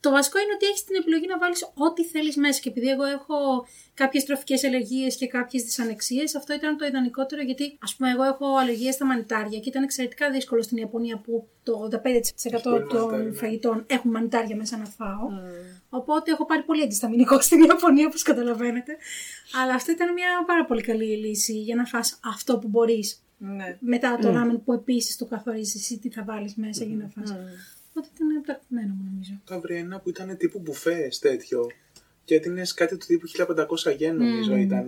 το 0.00 0.10
βασικό 0.10 0.38
είναι 0.38 0.52
ότι 0.54 0.66
έχεις 0.66 0.84
την 0.84 0.96
επιλογή 1.00 1.26
να 1.26 1.38
βάλεις 1.38 1.72
ό,τι 1.74 2.04
θέλεις 2.04 2.36
μέσα. 2.36 2.60
Και 2.60 2.68
επειδή 2.68 2.88
εγώ 2.88 3.04
έχω 3.04 3.66
κάποιες 3.94 4.24
τροφικές 4.24 4.64
αλλεργίες 4.64 5.16
και 5.16 5.26
κάποιες 5.26 5.62
δυσανεξίες, 5.62 6.34
αυτό 6.34 6.54
ήταν 6.54 6.76
το 6.76 6.84
ιδανικότερο 6.84 7.42
γιατί, 7.42 7.78
ας 7.82 7.96
πούμε, 7.96 8.10
εγώ 8.10 8.22
έχω 8.22 8.56
αλλεργία 8.56 8.92
στα 8.92 9.04
μανιτάρια 9.04 9.58
και 9.58 9.68
ήταν 9.68 9.82
εξαιρετικά 9.82 10.30
δύσκολο 10.30 10.62
στην 10.62 10.76
Ιαπωνία 10.76 11.16
που 11.18 11.48
το 11.62 11.88
85% 11.92 11.98
πολύ 12.62 12.72
μανιτάρια, 12.72 12.86
των 12.88 13.24
ναι. 13.24 13.32
φαγητών 13.32 13.84
έχουν 13.86 14.10
μανιτάρια 14.10 14.56
μέσα 14.56 14.76
να 14.76 14.84
φάω. 14.84 15.28
Οπότε 15.88 16.30
έχω 16.30 16.46
πάρει 16.46 16.62
πολύ 16.62 16.82
αντισταμινικό 16.82 17.40
στην 17.46 17.62
Ιαπωνία, 17.62 18.06
όπως 18.06 18.22
καταλαβαίνετε. 18.22 18.96
Αλλά 19.62 19.74
αυτή 19.74 19.90
ήταν 19.90 20.12
μια 20.12 20.44
πάρα 20.46 20.64
πολύ 20.64 20.82
καλή 20.82 21.16
λύση 21.16 21.52
για 21.52 21.74
να 21.74 21.84
φας 21.84 22.20
αυτό 22.24 22.58
που 22.58 22.68
μπορείς. 22.68 23.22
Ναι. 23.42 23.76
Μετά 23.80 24.18
το 24.18 24.30
ράμεν 24.30 24.64
που 24.64 24.72
επίσης 24.72 25.16
το 25.16 25.24
καθορίζεις 25.24 25.74
εσύ 25.74 25.98
τι 25.98 26.10
θα 26.10 26.24
βάλεις 26.24 26.54
μέσα 26.54 26.84
για 26.84 26.96
να 26.96 27.08
φας. 27.08 27.32
Mm. 27.32 27.36
Οπότε 27.90 28.08
ήταν 28.14 28.42
το 28.46 28.52
αγαπημένο 28.52 28.94
μου 28.94 29.10
νομίζω. 29.10 29.40
Θα 29.44 29.60
βρει 29.60 29.76
ένα 29.76 30.00
που 30.00 30.08
ήταν 30.08 30.36
τύπου 30.36 30.58
μπουφές 30.58 31.18
τέτοιο. 31.18 31.66
Και 32.24 32.34
έδινε 32.34 32.62
κάτι 32.74 32.96
του 32.96 33.06
τύπου 33.06 33.26
1500 33.86 33.96
γεν, 33.96 34.16
νομίζω 34.16 34.56
ήταν. 34.56 34.86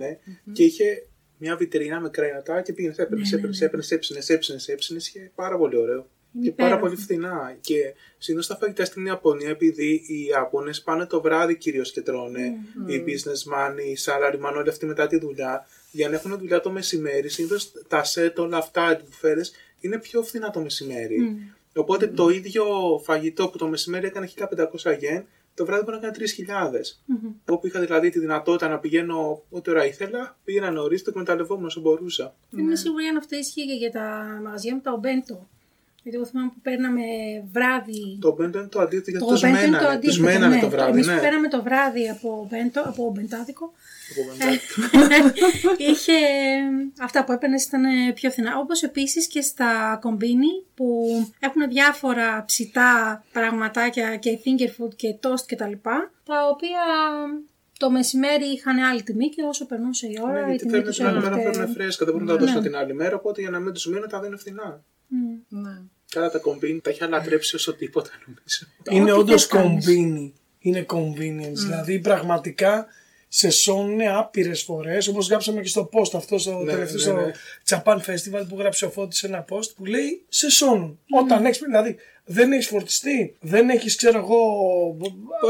Και 0.51 0.63
είχε 0.63 1.07
μια 1.37 1.55
βιτρίνα 1.55 1.99
με 1.99 2.09
κρέατα 2.09 2.61
και 2.61 2.73
πήγαινε, 2.73 2.93
έπαιρνες, 2.97 3.31
Ναι, 3.31 3.31
ναι, 3.31 3.35
έπαιρνες, 3.35 3.59
ναι. 3.59 3.65
έπαιρνες, 3.65 3.91
έψινε, 3.91 4.19
έψινε, 4.27 4.59
έψινε. 4.65 4.99
Είχε 4.99 5.31
πάρα 5.35 5.57
πολύ 5.57 5.75
ωραίο. 5.75 6.07
Είναι 6.35 6.45
Και 6.45 6.51
πάρα 6.51 6.67
υπέροχο. 6.69 6.87
πολύ 6.87 7.01
φθηνά. 7.01 7.57
Και 7.61 7.93
συνήθως 8.17 8.47
τα 8.47 8.57
φαγητά 8.57 8.85
στην 8.85 9.05
Ιαπωνία, 9.05 9.49
επειδή 9.49 10.03
οι 10.07 10.25
Ιάπωνες 10.29 10.81
πάνε 10.81 11.05
το 11.05 11.21
βράδυ 11.21 11.57
κυρίως 11.57 11.91
και 11.91 12.01
τρώνε, 12.01 12.57
οι 12.85 13.03
businessman, 13.07 13.77
οι 13.79 13.97
salaryman, 14.05 14.53
όλοι 14.57 14.69
αυτοί 14.69 14.85
μετά 14.85 15.07
τη 15.07 15.17
δουλειά, 15.19 15.67
για 15.91 16.09
να 16.09 16.15
έχουν 16.15 16.37
δουλειά 16.37 16.59
το 16.61 16.71
μεσημέρι, 16.71 17.29
συνήθως 17.29 17.71
τα 17.87 18.03
σετ, 18.03 18.39
όλα 18.39 18.57
αυτά, 18.57 18.97
οι 18.97 19.01
μπουφέρες, 19.03 19.53
είναι 19.79 19.99
πιο 19.99 20.23
φθηνά 20.23 20.49
το 20.49 20.59
μεσημέρι. 20.59 21.37
Οπότε 21.75 22.07
το 22.07 22.29
ίδιο 22.29 22.65
φαγητό 23.03 23.49
που 23.49 23.57
το 23.57 23.67
μεσημέρι 23.67 24.05
έκανε 24.05 24.29
1500 24.83 24.97
γεν, 24.99 25.25
το 25.55 25.65
βράδυ 25.65 25.83
μπορεί 25.83 25.97
να 26.01 26.09
κάνει 26.09 26.15
3.000. 26.37 26.97
Εγώ 27.45 27.57
που 27.57 27.67
είχα 27.67 27.79
δηλαδή 27.79 28.09
τη 28.09 28.19
δυνατότητα 28.19 28.67
να 28.67 28.79
πηγαίνω 28.79 29.43
ό,τι 29.49 29.69
ώρα 29.69 29.85
ήθελα, 29.85 30.37
πήγαινα 30.43 30.71
νωρίς, 30.71 31.03
το 31.03 31.09
εκμεταλλευόμουν 31.09 31.65
όσο 31.65 31.81
μπορούσα. 31.81 32.35
Δεν 32.49 32.63
είμαι 32.63 32.75
σίγουρη 32.75 33.05
αν 33.05 33.17
αυτό 33.17 33.35
ισχύει 33.35 33.65
και 33.67 33.73
για 33.73 33.91
τα 33.91 34.39
μαγαζιά 34.43 34.75
με 34.75 34.81
τα 34.81 34.91
ομπέντο. 34.91 35.47
Γιατί 36.03 36.17
εγώ 36.17 36.27
θυμάμαι 36.27 36.49
που 36.53 36.61
παίρναμε 36.61 37.01
βράδυ. 37.51 38.17
Το 38.21 38.33
μπέντο 38.35 38.59
είναι 38.59 38.67
το 38.67 38.79
αντίθετο 38.81 39.09
γιατί 39.09 39.25
Το 39.25 39.31
τους 39.31 39.41
μπέντο 39.41 39.57
είναι 39.57 39.65
το 39.65 39.71
μένανε. 39.71 39.99
Τους 39.99 40.17
αντίθετο. 40.17 40.23
μένανε 40.39 40.55
ναι. 40.55 40.61
το 40.61 40.69
βράδυ, 40.69 40.91
Εμείς 40.91 41.07
ναι. 41.07 41.15
που 41.15 41.21
παίρναμε 41.21 41.47
το 41.47 41.63
βράδυ 41.63 42.09
από, 42.09 42.47
μπέντο, 42.49 42.81
από 42.81 43.11
μπεντάδικο. 43.15 43.73
Από 44.11 44.21
μπέντο. 44.27 45.33
είχε 45.91 46.13
αυτά 46.99 47.23
που 47.23 47.31
έπαιρνες 47.31 47.65
ήταν 47.65 47.83
πιο 48.13 48.29
φθηνά. 48.29 48.57
Όπως 48.57 48.83
επίσης 48.83 49.27
και 49.27 49.41
στα 49.41 49.97
κομπίνι 50.01 50.51
που 50.75 50.87
έχουν 51.39 51.67
διάφορα 51.69 52.43
ψητά 52.45 53.23
πραγματάκια 53.31 54.15
και 54.15 54.39
finger 54.45 54.69
food 54.83 54.95
και 54.95 55.15
toast 55.21 55.45
και 55.47 55.55
τα 55.55 55.67
λοιπά, 55.67 56.11
τα 56.23 56.47
οποία 56.47 56.81
το 57.77 57.91
μεσημέρι 57.91 58.45
είχαν 58.45 58.77
άλλη 58.77 59.03
τιμή 59.03 59.29
και 59.29 59.41
όσο 59.43 59.65
περνούσε 59.65 60.07
η 60.07 60.19
ώρα 60.23 60.33
Ναι, 60.33 60.39
η 60.39 60.43
γιατί 60.49 60.57
τιμή 60.57 60.71
θέλουν 60.71 60.85
τους 60.85 60.95
την 60.95 61.05
άλλη 61.05 61.19
μέρα 61.19 61.29
να 61.29 61.35
έλειπε. 61.41 61.57
φέρουν 61.57 61.73
φρέσκα, 61.73 62.05
δεν 62.05 62.13
μπορούν 62.13 62.27
να 62.29 62.33
τα 62.33 62.39
δώσουν 62.45 62.61
την 62.61 62.75
άλλη 62.75 62.93
μέρα, 62.93 63.15
οπότε 63.15 63.41
για 63.41 63.49
να 63.49 63.59
μην 63.59 63.73
τους 63.73 63.85
μείνουν 63.87 64.09
τα 64.09 64.19
δίνουν 64.19 64.37
φθηνά. 64.37 64.83
Μμ. 65.07 65.59
Ναι. 65.61 65.81
Καλά 66.13 66.31
τα 66.31 66.37
κομπίνι 66.39 66.79
τα 66.79 66.89
έχει 66.89 67.03
αλατρέψει 67.03 67.55
όσο 67.55 67.73
τίποτα 67.75 68.09
νομίζω. 68.25 69.01
Είναι 69.01 69.11
Ό,τι 69.11 69.19
όντως 69.21 69.41
θες 69.45 69.47
κάνεις. 69.61 69.85
κομπίνι. 69.85 70.33
Είναι 70.59 70.85
convenience. 70.89 71.53
Δηλαδή 71.55 71.99
πραγματικά 71.99 72.85
σε 73.27 73.49
σώνουν 73.49 74.01
άπειρες 74.01 74.61
φορές. 74.63 75.07
Όπως 75.07 75.27
γράψαμε 75.27 75.61
και 75.61 75.67
στο 75.67 75.89
post 75.93 76.11
αυτό 76.15 76.37
στο 76.37 76.57
Ναι, 76.57 76.71
τελευταίο 76.71 77.13
ναι, 77.13 77.31
στο 77.67 77.75
ναι. 77.75 77.81
Japan 77.85 77.97
Festival 77.97 78.45
που 78.49 78.55
γράψε 78.59 78.85
ο 78.85 78.89
Φώτης 78.89 79.23
ένα 79.23 79.45
post 79.49 79.69
που 79.75 79.85
λέει 79.85 80.25
σε 80.29 80.49
σώνουν. 80.49 80.99
Όταν 81.21 81.45
έχεις 81.45 81.59
δηλαδή 81.59 81.95
δεν 82.25 82.51
έχεις 82.51 82.67
φορτιστεί, 82.67 83.35
δεν 83.39 83.69
έχεις 83.69 83.95
ξέρω 83.95 84.17
εγώ 84.17 84.39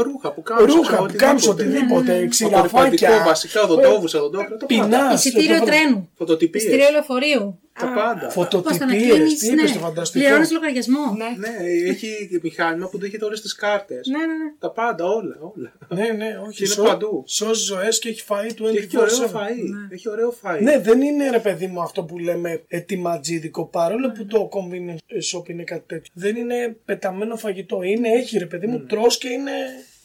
Ρούχα 0.02 0.32
που 0.32 0.42
κάνουν. 0.42 0.64
ρούχα 0.66 0.96
που 0.96 1.14
κάνεις 1.16 1.46
οτιδήποτε, 1.48 1.84
Απορριπαντικό, 1.94 2.28
ξηραφάκια, 2.28 3.22
βασικά, 3.24 3.62
οδοντόβους, 3.62 4.14
οδοντόφυλλα, 4.14 4.56
τα 4.58 4.66
πάντα. 4.66 4.84
πεινάς. 4.84 5.24
Εισιτήριο 5.24 5.62
τρένου. 5.64 6.10
Φωτοτυπίες. 6.16 6.62
Εισιτήριο 6.64 6.90
λεωφορείου. 6.90 7.58
Τα 7.80 7.92
πάντα. 7.94 8.30
Φωτοτυπίες, 8.30 9.38
τι 9.38 9.46
είπες 9.46 9.72
το 9.72 9.78
φανταστικό. 9.78 10.24
Πληρώνεις 10.24 10.50
λογαριασμό. 10.50 11.14
Ναι. 11.16 11.48
Ναι, 11.48 11.56
έχει 11.90 12.28
και 12.30 12.38
μηχάνημα 12.42 12.88
που 12.88 12.98
δέχεται 12.98 13.24
όλες 13.24 13.40
τις 13.40 13.54
κάρτες. 13.54 14.06
Ναι, 14.06 14.18
ναι, 14.18 14.24
ναι. 14.26 14.52
Τα 14.58 14.70
πάντα, 14.70 15.04
όλα, 15.04 15.36
όλα. 15.40 15.72
Ναι, 15.88 16.08
ναι, 16.12 16.38
όχι. 16.46 16.56
Και 16.56 16.64
είναι 16.64 16.72
σω- 16.74 16.86
παντού. 16.86 17.24
Σώζει 17.26 17.64
ζωές 17.64 17.98
και 17.98 18.08
έχει 18.08 18.24
φαΐ 18.28 18.52
του 18.54 18.70
Και 18.72 18.78
έχει 18.78 18.98
ωραίο 18.98 19.16
24/7. 19.16 19.30
φαΐ. 19.36 19.92
Έχει 19.92 20.08
ωραίο 20.08 20.34
φαΐ. 20.42 20.58
Ναι, 20.62 20.78
δεν 20.78 21.00
είναι 21.02 21.30
ρε 21.30 21.38
παιδί 21.38 21.66
μου 21.66 21.82
αυτό 21.82 22.02
που 22.04 22.18
λέμε 22.18 22.62
ετοιματζίδικο, 22.68 23.64
παρόλο 23.66 24.10
που 24.12 24.26
το 24.26 24.48
convenience 24.52 25.38
shop 25.38 25.48
είναι 25.48 25.64
κάτι 25.64 25.84
τέτοιο. 25.86 26.12
Δεν 26.14 26.36
είναι 26.36 26.76
πεταμένο 26.84 27.36
φαγητό. 27.36 27.82
Είναι, 27.82 28.08
έχει 28.08 28.38
ρε 28.38 28.46
παιδί 28.46 28.66
μου, 28.66 28.80
τρως 28.86 29.18
και 29.18 29.28
είναι. 29.28 29.52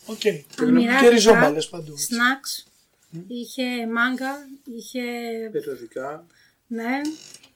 Οκ. 0.06 0.22
Αμοιρά 0.62 1.00
Και 1.02 1.10
ριζόμπαλες 1.10 1.60
παντού. 1.70 1.92
έτσι. 1.92 2.08
Snacks. 2.16 2.64
Είχε 3.28 3.64
μάνγκα, 3.94 4.48
είχε 4.78 5.02
Περιοδικά. 5.52 6.26
ναι, 6.68 7.02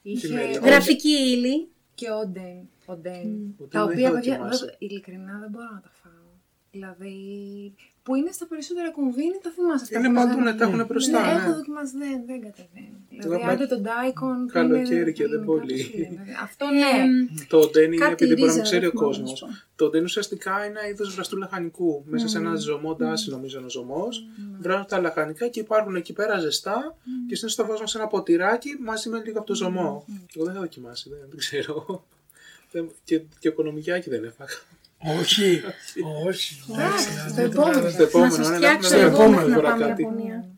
Είχε 0.06 0.28
μέλη. 0.34 0.56
ο- 0.56 0.60
γραφική 0.60 1.08
ύλη. 1.10 1.68
και 1.94 2.10
οντεν. 2.10 2.68
οντεν 2.86 3.54
Οντεν 3.58 3.68
τα 3.70 3.84
δεν 3.86 3.92
οποία, 3.92 4.06
έχω 4.06 4.14
παιδιά, 4.14 4.32
δοκιμάσει. 4.36 4.64
δεν- 4.64 4.74
ειλικρινά 4.78 5.38
δεν 5.40 5.50
μπορώ 5.50 5.70
να 5.74 5.80
τα 5.80 5.90
φάω. 6.02 6.12
Δηλαδή, 6.70 7.14
που 8.04 8.14
είναι 8.14 8.30
στα 8.32 8.46
περισσότερα 8.46 8.90
κομβίνη, 8.98 9.36
τα 9.42 9.50
θυμάσαι. 9.56 9.84
αυτά 9.84 9.98
Είναι 9.98 10.08
που 10.08 10.14
παντού, 10.14 10.26
μαζεύουν. 10.26 10.44
ναι, 10.44 10.54
τα 10.58 10.64
έχουν 10.64 10.84
μπροστά, 10.86 11.20
Ναι, 11.26 11.32
ναι. 11.32 11.38
έχω 11.42 11.54
δοκιμάσει, 11.54 11.92
δεν, 12.02 12.16
δεν 12.26 12.38
κατεβαίνει. 12.46 12.92
Δηλαδή, 13.08 13.44
με- 13.44 13.50
άντε 13.52 13.66
τον 13.66 13.82
Daikon. 13.88 14.36
που 14.46 14.52
Καλοκαίρι 14.52 15.00
είναι 15.00 15.10
και 15.10 15.22
δεν 15.28 15.32
ελληνικά, 15.32 15.44
πολύ. 15.52 15.76
πώς 15.82 15.94
λένε. 15.98 16.22
Αυτό 16.42 16.64
ναι. 16.80 16.92
Το 17.48 17.58
ντέν 17.70 17.92
είναι, 17.92 17.96
Κάτι 18.04 18.12
επειδή 18.12 18.30
μπορεί 18.34 18.40
να 18.40 18.46
ρίζα, 18.46 18.54
μην 18.54 18.62
ξέρει 18.64 18.80
δεν 18.80 18.88
ο 18.88 18.90
θυμάμαι 18.90 19.06
κόσμος. 19.08 19.30
να 19.30 19.36
σου 19.36 19.46
πω. 19.46 19.52
Το 19.76 19.88
ντέν 19.90 20.04
ουσιαστικά 20.04 20.52
είναι 20.66 20.78
ένα 20.78 20.88
είδος 20.88 21.14
βραστού 21.14 21.36
λαχανικού. 21.36 22.02
Μέσα 22.06 22.28
σε 22.28 22.38
ένα 22.38 22.54
ζωμό, 22.54 22.94
ντάσι 22.94 23.30
νομίζω 23.30 23.56
είναι 23.58 23.66
ο 23.66 23.70
ζωμός. 23.70 24.26
Βράζουν 24.58 24.86
τα 24.86 25.00
λαχανικά 25.00 25.48
και 25.48 25.60
υπάρχουν 25.60 25.96
εκεί 25.96 26.12
πέρα 26.12 26.38
ζεστά 26.38 26.96
και 27.28 27.36
συνήθως 27.36 27.54
τα 27.54 27.64
βάζουν 27.64 27.86
σε 27.86 27.98
ένα 27.98 28.06
ποτηράκι 28.06 28.76
μαζί 28.80 29.08
με 29.08 29.22
λίγο 29.24 29.38
από 29.38 29.46
το 29.46 29.54
ζωμό. 29.54 30.04
Εγώ 30.36 30.44
δεν 30.44 30.54
θα 30.54 30.60
δοκιμάσει, 30.60 31.08
δεν, 31.10 31.18
δεν 31.28 31.38
ξέρω. 31.38 32.04
Δεν- 32.72 32.90
και, 33.04 33.20
και 33.38 33.48
οικονομικιάκι 33.48 34.10
δεν 34.10 34.24
έφαγα. 34.24 34.50
Όχι. 35.20 35.62
Όχι. 36.26 36.62
Εντάξει, 36.72 37.02
στο 37.04 37.24
δηλαδή, 37.34 37.42
επόμενο. 37.42 37.74
τώρα- 37.74 37.90
Στο 37.90 37.98
Να 37.98 38.04
επόμενο, 38.04 38.34
σας 38.34 38.48
ναι, 38.48 38.56
φτιάξω 38.56 38.96
να 38.96 38.96
έχουμε 38.96 39.06
εγώ 39.14 39.22
επόμενο 39.22 39.36
μέχρι 39.36 39.50
να 39.50 39.56
τώρα 39.56 39.70
πάμε 39.70 39.86
κάτι. 39.86 40.02
Ιαπωνία. 40.02 40.48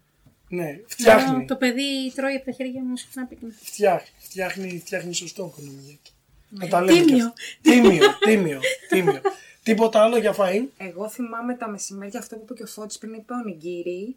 Ναι, 0.49 0.69
Εδώ 0.69 0.83
φτιάχνει. 0.87 1.45
Το 1.45 1.57
παιδί 1.57 2.13
τρώει 2.15 2.35
από 2.35 2.45
τα 2.45 2.53
χέρια 2.53 2.81
μου 2.85 2.97
συχνά 2.97 3.27
πίκνα. 3.27 3.49
Φτιάχνει, 3.63 4.09
φτιάχνει, 4.19 4.83
φτιάχνει 4.85 5.15
σωστό 5.15 5.53
οικονομιακό. 5.53 6.01
Να 6.49 6.69
τα 6.69 6.81
λέμε 6.83 6.99
και 6.99 7.05
Τίμιο. 7.05 7.25
αυτά. 7.27 7.35
Τίμιο, 7.63 8.07
τίμιο, 8.27 8.61
τίμιο. 8.89 9.21
Τίποτα 9.67 10.03
άλλο 10.03 10.17
για 10.19 10.35
φαΐν; 10.39 10.69
Εγώ 10.77 11.09
θυμάμαι 11.09 11.55
τα 11.55 11.69
μεσημέρια, 11.69 12.19
αυτό 12.19 12.37
που 12.37 12.43
είπε 12.45 12.55
και 12.55 12.63
ο 12.63 12.67
Φώτης 12.67 12.99
πριν 12.99 13.13
είπε 13.13 13.33
ο 13.33 13.43
Νιγκύρι. 13.45 14.17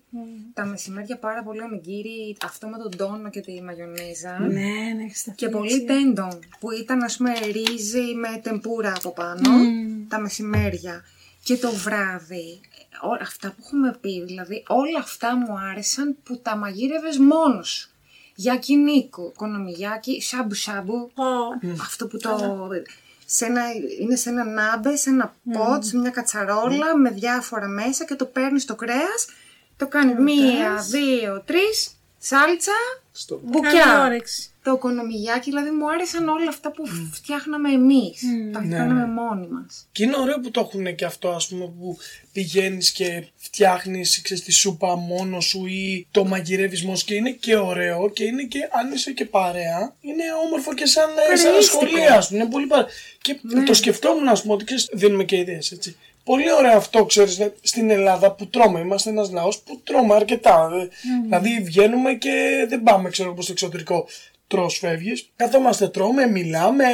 Τα 0.54 0.66
μεσημέρια 0.66 1.18
πάρα 1.18 1.44
πολύ 1.44 1.62
ο 1.62 1.68
Νιγκύρι, 1.68 2.38
αυτό 2.46 2.68
με 2.68 2.78
τον 2.78 2.98
τόνο 2.98 3.30
και 3.30 3.42
τη 3.42 3.62
μαγιονέζα. 3.62 4.40
Ναι, 4.40 4.48
ναι, 4.96 5.04
έχεις 5.04 5.24
τα 5.24 5.32
Και 5.32 5.46
φίλια, 5.46 5.60
πολύ 5.60 5.74
έτσι. 5.74 5.86
τέντον, 5.86 6.40
που 6.60 6.72
ήταν 6.72 7.02
ας 7.04 7.18
πούμε 7.18 7.34
ρύζι 7.40 8.14
με 8.16 8.40
τεμπούρα 8.44 8.94
από 8.96 9.12
πάνω, 9.12 9.50
τα 10.08 10.20
μεσημέρια. 10.20 11.04
Και 11.44 11.58
το 11.58 11.72
βράδυ, 11.72 12.60
ό, 13.02 13.14
αυτά 13.22 13.48
που 13.48 13.64
έχουμε 13.66 13.98
πει, 14.02 14.24
δηλαδή 14.26 14.64
όλα 14.68 15.00
αυτά 15.00 15.36
μου 15.38 15.58
άρεσαν 15.72 16.16
που 16.24 16.40
τα 16.40 16.56
μαγείρευες 16.56 17.18
μόνος 17.18 17.70
σου. 17.70 17.90
Γιακινίκο, 18.36 19.32
κονομιγιάκι, 19.36 20.22
σάμπου 20.22 20.54
σάμπου, 20.54 21.12
Ω, 21.16 21.26
αυτό 21.82 22.08
που 22.08 22.18
το... 22.18 22.30
Σε 23.32 23.46
ένα, 23.46 23.62
είναι 24.00 24.16
σε 24.16 24.30
ένα 24.30 24.44
νάμπε, 24.44 24.96
σε 24.96 25.10
ένα 25.10 25.36
ποτ, 25.54 25.84
σε 25.84 25.98
μια 25.98 26.10
κατσαρόλα 26.10 26.98
με 26.98 27.10
διάφορα 27.10 27.68
μέσα 27.68 28.06
και 28.06 28.16
το 28.16 28.26
παίρνεις 28.26 28.66
το 28.66 28.76
κρέας, 28.76 29.28
το 29.78 29.88
κάνει 29.88 30.14
μία, 30.14 30.76
δύο, 30.90 31.42
τρεις, 31.46 31.92
σάλτσα, 32.18 32.72
Στο... 33.12 33.36
Καλή 33.36 33.52
μπουκιά. 33.52 34.04
όρεξη. 34.06 34.52
Το 34.70 34.76
οικονομιγιάκι, 34.76 35.50
δηλαδή 35.50 35.70
μου 35.70 35.92
άρεσαν 35.92 36.28
όλα 36.28 36.50
αυτά 36.50 36.72
που 36.72 36.84
φτιάχναμε 37.12 37.70
εμείς. 37.72 38.22
Τα 38.54 38.62
Ναι, 38.64 38.78
κάναμε 38.78 39.00
ναι. 39.06 39.12
μόνοι 39.22 39.48
μας. 39.48 39.88
Και 39.92 40.04
είναι 40.04 40.16
ωραίο 40.18 40.40
που 40.40 40.52
το 40.52 40.60
έχουν 40.60 40.96
και 40.96 41.06
αυτό, 41.06 41.30
ας 41.30 41.48
πούμε, 41.48 41.66
που 41.66 41.98
πηγαίνεις 42.34 42.92
και 42.92 43.24
φτιάχνεις 43.36 44.22
ξέρεις, 44.22 44.44
τη 44.44 44.52
σούπα 44.52 44.96
μόνο 44.96 45.40
σου 45.40 45.66
ή 45.66 46.08
το 46.12 46.26
μαγειρεύεις 46.26 46.84
μόνος 46.84 47.04
και 47.04 47.14
είναι 47.16 47.32
και 47.32 47.56
ωραίο 47.56 48.10
και 48.10 48.24
είναι 48.24 48.44
και, 48.44 48.60
αν 48.72 48.92
είσαι 48.94 49.12
και 49.12 49.26
παρέα, 49.26 49.96
είναι 50.02 50.24
όμορφο 50.46 50.74
και 50.74 50.86
σαν, 50.86 51.10
ε, 51.32 51.36
σαν 51.36 51.46
Παρεΐστικο. 51.52 51.62
σχολεία, 51.86 52.16
ας 52.18 52.28
πούμε, 52.28 52.40
είναι 52.42 52.50
πολύ 52.52 52.66
παρέα. 52.68 52.88
Και 53.22 53.40
Ναι. 53.42 53.64
το 53.64 53.74
σκεφτόμουν, 53.74 54.28
ας 54.28 54.42
πούμε, 54.42 54.54
ότι 54.54 54.64
ξέρεις, 54.66 54.90
δίνουμε 54.94 55.24
και 55.24 55.38
ιδέες, 55.38 55.72
έτσι. 55.72 55.96
Πολύ 56.24 56.52
ωραίο 56.54 56.78
αυτό, 56.78 57.06
ξέρεις, 57.06 57.40
ε, 57.40 57.54
στην 57.62 57.90
Ελλάδα 57.90 58.32
που 58.32 58.48
τρώμε. 58.48 58.80
Είμαστε 58.80 59.10
ένας 59.10 59.32
λαός 59.32 59.60
που 59.60 59.82
τρώμε 59.84 60.16
αρκετά. 60.16 60.70
ε. 60.82 60.88
Δηλαδή 61.24 61.62
βγαίνουμε 61.64 62.14
και 62.14 62.66
δεν 62.70 62.84
πάμε, 62.84 63.10
ξέρω, 63.10 63.32
εγώ, 63.32 63.42
στο 63.42 63.52
εξωτερικό. 63.52 64.08
Τρως, 64.50 64.78
φεύγεις. 64.78 65.30
Καθόμαστε, 65.36 65.88
τρώμε, 65.88 66.26
μιλάμε, 66.28 66.86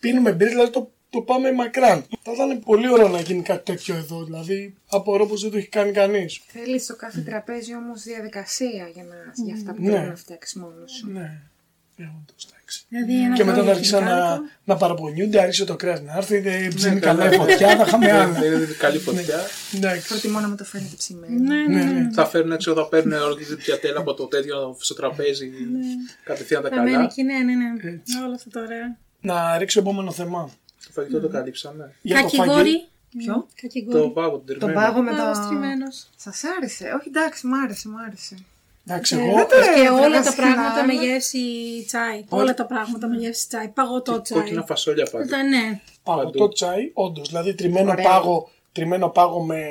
πίνουμε 0.00 0.32
μπύρες, 0.32 0.52
δηλαδή 0.52 0.70
το, 0.72 0.90
το 1.10 1.20
πάμε 1.20 1.52
μακράν. 1.52 2.04
Θα 2.22 2.32
ήταν 2.32 2.60
πολύ 2.60 2.88
ωραίο 2.92 3.08
να 3.08 3.20
γίνει 3.20 3.42
κάτι 3.42 3.64
τέτοιο 3.72 3.94
εδώ, 3.96 4.24
δηλαδή 4.24 4.74
απορώ 4.90 5.26
πως 5.26 5.42
δεν 5.42 5.50
το 5.50 5.56
έχει 5.56 5.68
κάνει 5.68 5.92
κανείς. 5.92 6.40
Θέλεις 6.46 6.82
στο 6.84 6.96
κάθε 6.96 7.20
τραπέζι 7.20 7.74
όμως 7.74 8.02
διαδικασία 8.02 8.88
για, 8.94 9.04
να, 9.04 9.44
για 9.44 9.54
αυτά 9.54 9.72
που 9.74 9.82
Ναι. 9.82 9.90
πρέπει 9.90 10.08
να 10.08 10.16
φτιάξεις 10.16 10.54
μόνος 10.60 10.92
σου. 10.92 11.10
Ναι, 11.12 11.40
ε, 11.96 12.02
όντως, 12.02 12.46
εντάξει. 12.70 12.84
Δηλαδή 12.88 13.24
ένα 13.24 13.34
Και 13.34 13.44
μετά 13.44 13.56
καλό 13.56 13.66
θα 13.68 13.74
άρχισαν 13.74 14.04
να, 14.04 14.10
χιλικάρικο. 14.10 14.44
να 14.64 14.76
παραπονιούνται, 14.76 15.40
άρχισε 15.40 15.64
το 15.64 15.76
κρέας 15.76 16.00
να 16.02 16.16
έρθει, 16.16 16.38
δεν 16.38 16.74
ψήνει 16.74 17.00
καλά. 17.00 17.28
καλά 17.28 17.34
η 17.34 17.36
φωτιά, 17.38 17.76
θα 17.76 17.84
είχαμε 17.86 18.10
άλλα. 18.12 18.44
Είναι 18.46 18.66
καλή 18.78 18.98
φωτιά. 18.98 19.38
Εντάξει. 19.74 20.08
Προτιμώ 20.08 20.40
να 20.40 20.48
με 20.48 20.56
το 20.56 20.64
φαίνεται 20.64 20.94
ψημένο. 20.96 21.38
Ναι, 21.38 21.54
ναι, 21.76 21.84
ναι. 21.84 22.10
Θα 22.12 22.26
φέρουν 22.26 22.52
έξω, 22.52 22.74
θα 22.74 22.88
παίρνουν 22.88 23.22
όλη 23.22 23.44
την 23.44 23.56
πιατέλα 23.56 23.98
από 24.00 24.14
το 24.14 24.26
τέτοιο 24.26 24.76
στο 24.80 24.94
τραπέζι. 24.94 25.50
Κατευθείαν 26.24 26.62
τα 26.62 26.68
Θα 26.68 26.76
μένει 26.76 26.90
καλά. 26.90 27.04
εκεί, 27.04 27.22
ναι, 27.22 27.32
ναι, 27.38 27.54
ναι. 27.54 28.24
Όλα 28.24 28.34
αυτά 28.34 28.50
τα 28.50 28.60
ωραία. 28.60 28.96
Να 29.20 29.58
ρίξω 29.58 29.80
επόμενο 29.80 30.10
θέμα. 30.12 30.50
Το 30.86 30.90
φαγητό 30.92 31.20
το 31.20 31.28
καλύψαμε. 31.28 31.92
Για 32.02 32.16
το 32.16 32.22
Κακηγόρι. 32.22 32.52
φαγητό. 32.54 32.88
Ποιο; 33.18 33.34
Το 33.34 33.46
Κακηγόρι. 33.62 34.10
πάγο, 34.10 34.30
τον 34.36 34.46
Τον 34.46 34.58
τερμένο. 34.58 34.80
πάγο 34.80 35.02
με 35.02 35.10
Πάγος 35.10 35.38
το... 35.38 35.46
τριμμένος. 35.46 36.06
Σας 36.16 36.42
άρεσε; 36.56 36.84
Όχι 36.98 37.08
εντάξει, 37.08 37.46
μ' 37.46 37.54
άρεσε, 37.54 37.88
μ' 37.88 37.96
άρεσε. 38.06 38.34
Εντάξει, 38.86 39.16
Ε, 39.16 39.18
εγώ 39.18 39.46
Και 39.46 39.80
έβγαλα 39.80 40.04
όλα 40.06 40.16
τα 40.22 40.30
στην 40.30 40.36
πράγματα 40.42 40.84
με 40.84 40.92
άλλη. 40.92 41.06
γεύση 41.06 41.38
τσάι. 41.86 42.24
Όλα 42.28 42.54
τα 42.54 42.66
πράγματα 42.66 43.06
με 43.08 43.16
γεύση 43.16 43.48
τσάι. 43.48 43.68
Παγωτό 43.68 44.20
τσάι. 44.22 44.38
Κόκκινα 44.38 44.64
φασόλια 44.66 45.08
πάντα. 45.12 45.24
Ήταν, 45.24 45.48
ναι. 45.48 45.80
παγωτό 46.02 46.30
Παντού. 46.30 46.48
τσάι, 46.48 46.90
όντως. 46.94 47.28
Δηλαδή 47.28 47.54
τριμμένο 47.54 47.90
Ωραίο. 47.90 48.04
πάγο, 48.04 48.48
τριμμένο 48.72 49.08
πάγο 49.08 49.42
με 49.42 49.64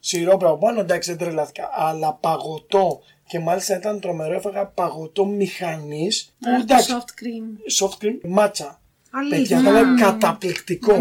σιρόπι 0.00 0.44
από 0.44 0.58
πάνω, 0.58 0.80
εντάξει 0.80 1.10
δεν 1.10 1.18
τρελάθηκα. 1.18 1.70
Αλλά 1.72 2.12
παγωτό 2.14 3.00
και 3.26 3.38
μάλιστα 3.38 3.76
ήταν 3.76 4.00
τρομερό, 4.00 4.34
έφαγα 4.34 4.66
παγωτό 4.66 5.24
μηχανής. 5.26 6.34
Που 6.38 6.44
Το 6.50 6.56
εντάξει, 6.60 6.92
soft 6.94 7.22
cream. 7.22 7.84
soft 7.86 8.04
cream, 8.04 8.18
μάτσα. 8.28 8.80
Αλήθεια. 9.18 9.56
Παιδιά, 9.56 9.70
ήταν 9.80 9.96
καταπληκτικό. 9.96 10.92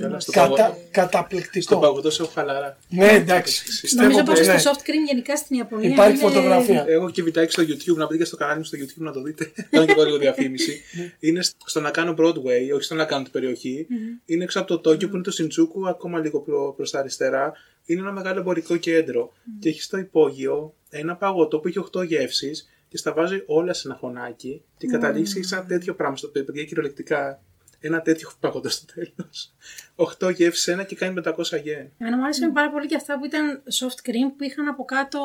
Καλά, 0.00 0.20
στο 0.20 0.32
Κατα, 0.32 0.46
παγωτό. 0.46 0.62
Στον 0.62 0.90
καταπληκτικό. 0.90 1.78
παγωτό 1.78 2.10
σε 2.10 2.22
έχω 2.22 2.30
χαλαρά. 2.34 2.78
Ναι, 2.88 3.06
εντάξει. 3.08 3.62
Νομίζω 3.66 3.80
Πιστεύω 3.80 4.22
πως 4.22 4.38
πως 4.38 4.46
το 4.46 4.52
ναι. 4.52 4.58
soft 4.62 4.80
cream 4.88 5.02
γενικά 5.08 5.36
στην 5.36 5.56
Ιαπωνία 5.56 5.88
Υπάρχει 5.90 6.10
είναι- 6.18 6.20
φωτογραφία. 6.28 6.84
Έχω 6.88 7.10
και 7.10 7.22
βιντεάκι 7.22 7.52
στο 7.52 7.62
YouTube, 7.62 7.96
να 7.96 8.04
μπείτε 8.06 8.16
και 8.18 8.24
στο 8.24 8.36
κανάλι 8.36 8.58
μου 8.58 8.64
στο 8.64 8.78
YouTube 8.80 9.02
να 9.02 9.12
το 9.12 9.22
δείτε. 9.22 9.52
Κάνω 9.70 9.86
και 9.86 9.92
εγώ 9.92 10.04
λίγο 10.04 10.18
διαφήμιση. 10.18 10.80
είναι 11.20 11.40
στο 11.64 11.80
να 11.80 11.90
κάνω 11.90 12.14
Broadway, 12.18 12.74
όχι 12.74 12.82
στο 12.82 12.94
να 12.94 13.04
κάνω 13.04 13.22
την 13.22 13.32
περιοχή. 13.32 13.86
Είναι 14.24 14.44
έξω 14.44 14.58
από 14.58 14.68
το 14.68 14.78
Τόκιο 14.78 15.08
που 15.08 15.14
είναι 15.14 15.24
το 15.24 15.30
Σιντσούκου, 15.30 15.88
ακόμα 15.88 16.18
λίγο 16.18 16.40
προ, 16.40 16.72
προς 16.76 16.90
τα 16.90 16.98
αριστερά. 16.98 17.52
Είναι 17.86 18.00
ένα 18.00 18.12
μεγάλο 18.12 18.38
εμπορικό 18.40 18.76
κέντρο. 18.76 19.32
Και 19.58 19.68
έχει 19.68 19.82
στο 19.82 19.98
υπόγειο 19.98 20.74
ένα 20.90 21.16
παγωτό 21.16 21.58
που 21.58 21.68
έχει 21.68 21.84
8 21.96 22.06
γεύσεις 22.06 22.68
και 22.88 22.96
στα 22.96 23.12
βάζει 23.12 23.42
όλα 23.46 23.72
σε 23.72 23.88
ένα 23.88 23.96
χωνάκι 23.96 24.62
και 24.78 24.86
καταλήξει 24.86 25.42
σε 25.42 25.54
ένα 25.54 25.64
τέτοιο 25.64 25.94
πράγμα 25.94 26.16
στο 26.16 26.26
οποίο 26.28 26.44
παιδιά 26.44 26.64
κυριολεκτικά 26.64 27.40
Ένα 27.86 28.00
τέτοιο 28.02 28.30
παγωτό 28.40 28.68
στο 28.68 28.84
τέλος. 28.94 29.54
8 29.96 30.34
γεύσεις 30.34 30.68
ένα 30.68 30.82
και 30.82 30.94
κάνει 30.94 31.20
500 31.24 31.32
γεν. 31.62 31.90
Εμένα 31.98 32.16
μου 32.16 32.22
άρεσαν 32.22 32.52
πάρα 32.52 32.70
πολύ 32.70 32.86
και 32.86 32.94
αυτά 32.96 33.18
που 33.18 33.24
ήταν 33.24 33.62
soft 33.80 34.08
cream 34.08 34.28
που 34.36 34.44
είχαν 34.44 34.68
από 34.68 34.84
κάτω 34.84 35.20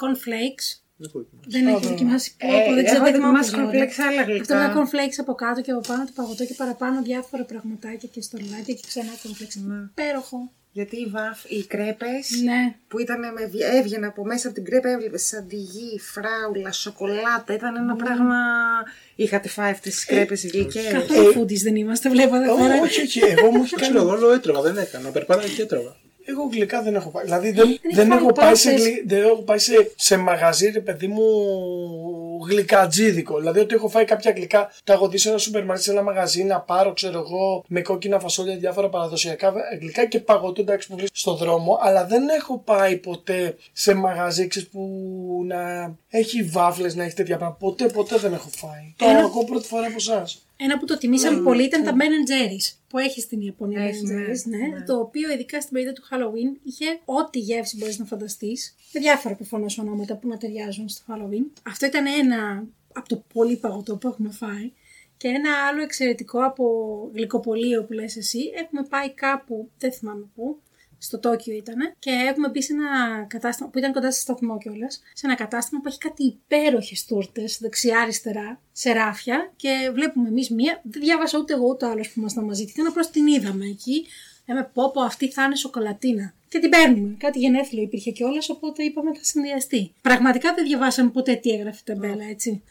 cornflakes. 0.00 0.66
Δεν 0.96 1.08
έχω 1.08 1.18
δοκιμάσει. 1.18 1.48
Δεν 1.48 1.66
έχει 1.66 1.86
δοκιμάσει 1.86 2.34
Ε, 2.38 2.46
πω, 2.46 2.52
πω, 2.66 2.74
δεν 2.74 2.84
ξέρω 2.84 3.02
έχω 3.02 3.04
δεν 3.04 3.14
θυμάμαι 3.14 3.38
δοκιμάσει 3.38 3.50
πώς 3.50 3.58
λέγονται. 3.60 3.78
cornflakes 3.78 4.04
άλλα 4.08 4.22
γλυκά. 4.22 4.40
Αυτό 4.40 4.54
είναι 4.54 4.72
cornflakes 4.76 5.16
από 5.18 5.34
κάτω 5.34 5.60
και 5.60 5.70
από 5.70 5.80
πάνω 5.88 6.04
το 6.04 6.12
παγωτό 6.14 6.44
και 6.44 6.54
παραπάνω 6.54 7.02
διάφορα 7.02 7.44
πραγματάκια 7.44 8.08
και 8.12 8.20
στολάκια 8.22 8.74
και 8.74 8.84
ξανά 8.86 9.12
cornflakes. 9.22 9.56
Ναι. 9.66 9.80
Υπέροχο. 9.94 10.50
Γιατί 10.76 10.96
οι, 10.96 11.06
βαφ, 11.06 11.44
οι 11.48 11.64
κρέπες 11.66 12.30
Ναι. 12.44 12.74
που 12.88 12.98
ήταν 12.98 13.20
με, 13.20 13.50
έβγαινε 13.78 14.06
από 14.06 14.24
μέσα 14.24 14.46
από 14.46 14.56
την 14.56 14.64
κρέπα, 14.64 14.88
έβλεπες 14.90 15.26
σαντιγί, 15.26 16.00
φράουλα, 16.12 16.72
σοκολάτα. 16.72 17.54
Ήταν 17.54 17.76
ένα 17.76 17.96
πράγμα. 17.96 18.36
Είχατε 19.14 19.48
φάει 19.48 19.70
αυτές 19.70 19.94
τις 19.94 20.04
κρέπες 20.04 20.42
οι 20.42 20.48
γλυκές; 20.48 20.92
Καθόλου 20.92 21.32
foodies 21.34 21.60
δεν 21.62 21.76
είμαστε, 21.76 22.08
βλέπω 22.08 22.34
εδώ 22.36 22.56
πέρα. 22.56 22.80
Όχι, 22.80 23.00
όχι, 23.02 23.18
εγώ 23.18 23.50
μου 23.50 23.62
έχει 23.62 23.74
Ξέρω, 23.74 23.92
κάνει 23.92 24.06
εγώ 24.06 24.16
όλο 24.16 24.32
έτρωγα, 24.32 24.60
δεν 24.60 24.76
έκανα. 24.76 25.10
Περπάταγα 25.10 25.48
και 25.48 25.62
έτρωγα. 25.62 25.96
Εγώ 26.28 26.48
γλυκά 26.52 26.82
δεν 26.82 26.94
έχω 26.94 27.08
πάει. 27.10 27.24
Δηλαδή 27.24 27.50
δεν, 27.50 27.68
έχει 27.68 27.80
δεν, 27.94 28.08
πάει 28.08 28.18
έχω, 28.18 28.32
πάει 28.32 28.54
σε, 28.54 28.70
πάσες. 28.70 28.82
γλυ- 28.86 29.08
δεν 29.08 29.22
έχω 29.22 29.42
πάει 29.42 29.58
σε, 29.58 29.90
σε 29.96 30.16
μαγαζί, 30.16 30.70
ρε 30.70 30.80
παιδί 30.80 31.06
μου, 31.06 31.22
γλυκατζίδικο. 32.48 33.38
Δηλαδή 33.38 33.60
ότι 33.60 33.74
έχω 33.74 33.88
φάει 33.88 34.04
κάποια 34.04 34.32
γλυκά, 34.36 34.72
τα 34.84 34.92
έχω 34.92 35.08
δει 35.08 35.18
σε 35.18 35.28
ένα 35.28 35.38
σούπερ 35.38 35.64
μάρκετ, 35.64 35.84
σε 35.84 35.90
ένα 35.90 36.02
μαγαζί, 36.02 36.44
να 36.44 36.60
πάρω, 36.60 36.92
ξέρω 36.92 37.18
εγώ, 37.18 37.64
με 37.68 37.80
κόκκινα 37.82 38.18
φασόλια, 38.20 38.56
διάφορα 38.56 38.88
παραδοσιακά 38.88 39.52
γλυκά 39.80 40.04
και 40.06 40.20
παγωτό 40.20 40.60
εντάξει 40.60 40.88
που 40.88 40.96
βρίσκω 40.96 41.16
στον 41.16 41.36
δρόμο. 41.36 41.78
Αλλά 41.82 42.04
δεν 42.06 42.28
έχω 42.28 42.58
πάει 42.58 42.96
ποτέ 42.96 43.56
σε 43.72 43.94
μαγαζί, 43.94 44.46
ξέρεις, 44.46 44.68
που 44.68 44.80
να 45.46 45.92
έχει 46.08 46.42
βάφλες, 46.42 46.94
να 46.94 47.04
έχει 47.04 47.14
τέτοια 47.14 47.36
πράγματα. 47.36 47.58
Ποτέ, 47.60 47.86
ποτέ 47.86 48.16
δεν 48.16 48.32
έχω 48.32 48.48
φάει. 48.56 48.94
Το 48.96 49.06
Ένα- 49.08 49.18
ακούω 49.24 49.44
πρώτη 49.44 49.66
φορά 49.66 49.86
από 49.86 49.96
εσάς. 49.96 50.40
Ένα 50.58 50.78
που 50.78 50.84
το 50.84 50.98
τιμήσαμε 50.98 51.40
πολύ 51.42 51.64
ήταν 51.64 51.84
τα 51.84 51.92
Ben 51.92 51.94
Jerry's 52.30 52.74
που 52.88 52.98
έχει 52.98 53.20
στην 53.20 53.40
Ιαπωνία 53.40 53.82
Έχει, 53.82 54.02
Ben 54.04 54.08
ναι, 54.08 54.24
Jerry's, 54.24 54.44
ναι, 54.44 54.66
ναι. 54.66 54.84
Το 54.84 54.98
οποίο 54.98 55.32
ειδικά 55.32 55.60
στην 55.60 55.72
περίοδο 55.72 55.94
του 55.94 56.02
Halloween 56.10 56.58
είχε 56.62 57.00
ό,τι 57.04 57.38
γεύση 57.38 57.76
μπορείς 57.76 57.98
να 57.98 58.04
φανταστείς. 58.04 58.74
Με 58.92 59.00
διάφορα 59.00 59.34
προφανώ 59.34 59.66
ονόματα 59.80 60.16
που 60.16 60.28
να 60.28 60.36
ταιριάζουν 60.36 60.88
στο 60.88 61.02
Halloween. 61.08 61.60
Αυτό 61.62 61.86
ήταν 61.86 62.06
ένα 62.06 62.66
από 62.92 63.08
το 63.08 63.22
πολύ 63.32 63.56
παγωτό 63.56 63.96
που 63.96 64.08
έχουμε 64.08 64.30
φάει. 64.30 64.72
Και 65.16 65.28
ένα 65.28 65.50
άλλο 65.68 65.82
εξαιρετικό 65.82 66.44
από 66.44 66.64
γλυκοπολείο 67.14 67.84
που 67.84 67.92
λες 67.92 68.16
εσύ. 68.16 68.40
Έχουμε 68.54 68.82
πάει 68.88 69.10
κάπου, 69.10 69.70
δεν 69.78 69.92
θυμάμαι 69.92 70.26
πού, 70.34 70.58
στο 71.06 71.18
Τόκιο 71.18 71.54
ήταν. 71.54 71.94
Και 71.98 72.10
έχουμε 72.10 72.48
μπει 72.48 72.62
σε 72.62 72.72
ένα 72.72 73.22
κατάστημα 73.28 73.68
που 73.68 73.78
ήταν 73.78 73.92
κοντά 73.92 74.12
σε 74.12 74.20
σταθμό 74.20 74.58
κιόλας. 74.58 75.02
Σε 75.12 75.26
ένα 75.26 75.34
κατάστημα 75.34 75.80
που 75.80 75.88
έχει 75.88 75.98
κάτι 75.98 76.22
υπέροχες 76.24 77.04
τούρτες 77.04 77.58
δεξιά-αριστερά, 77.60 78.60
σε 78.72 78.92
ράφια. 78.92 79.52
Και 79.56 79.90
βλέπουμε 79.94 80.28
εμείς 80.28 80.50
μία. 80.50 80.80
Δεν 80.84 81.02
διάβασα 81.02 81.38
ούτε 81.38 81.52
εγώ 81.52 81.66
ούτε 81.66 81.86
άλλος 81.86 82.08
που 82.08 82.20
ήμασταν 82.20 82.44
μαζί. 82.44 82.64
Την 82.64 82.86
απλώς 82.86 83.10
την 83.10 83.26
είδαμε 83.26 83.66
εκεί. 83.66 84.06
Λέμε 84.46 84.70
πω, 84.74 84.90
πω, 84.90 85.00
αυτή 85.02 85.30
θα 85.30 85.44
είναι 85.44 85.56
σοκολατίνα. 85.56 86.34
Και 86.48 86.58
την 86.58 86.70
παίρνουμε. 86.70 87.16
Κάτι 87.18 87.38
γενέθλιο 87.38 87.82
υπήρχε 87.82 88.10
κιόλας, 88.10 88.50
οπότε 88.50 88.82
είπαμε 88.82 89.14
θα 89.14 89.24
συνδυαστεί. 89.24 89.92
Πραγματικά 90.02 90.54
δεν 90.54 90.64
διαβάσαμε 90.64 91.10
ποτέ 91.10 91.34
τι 91.34 91.50
έγραφε 91.50 91.78
η 91.80 91.92
ταμπέλα, 91.92 92.24
έτσι. 92.30 92.62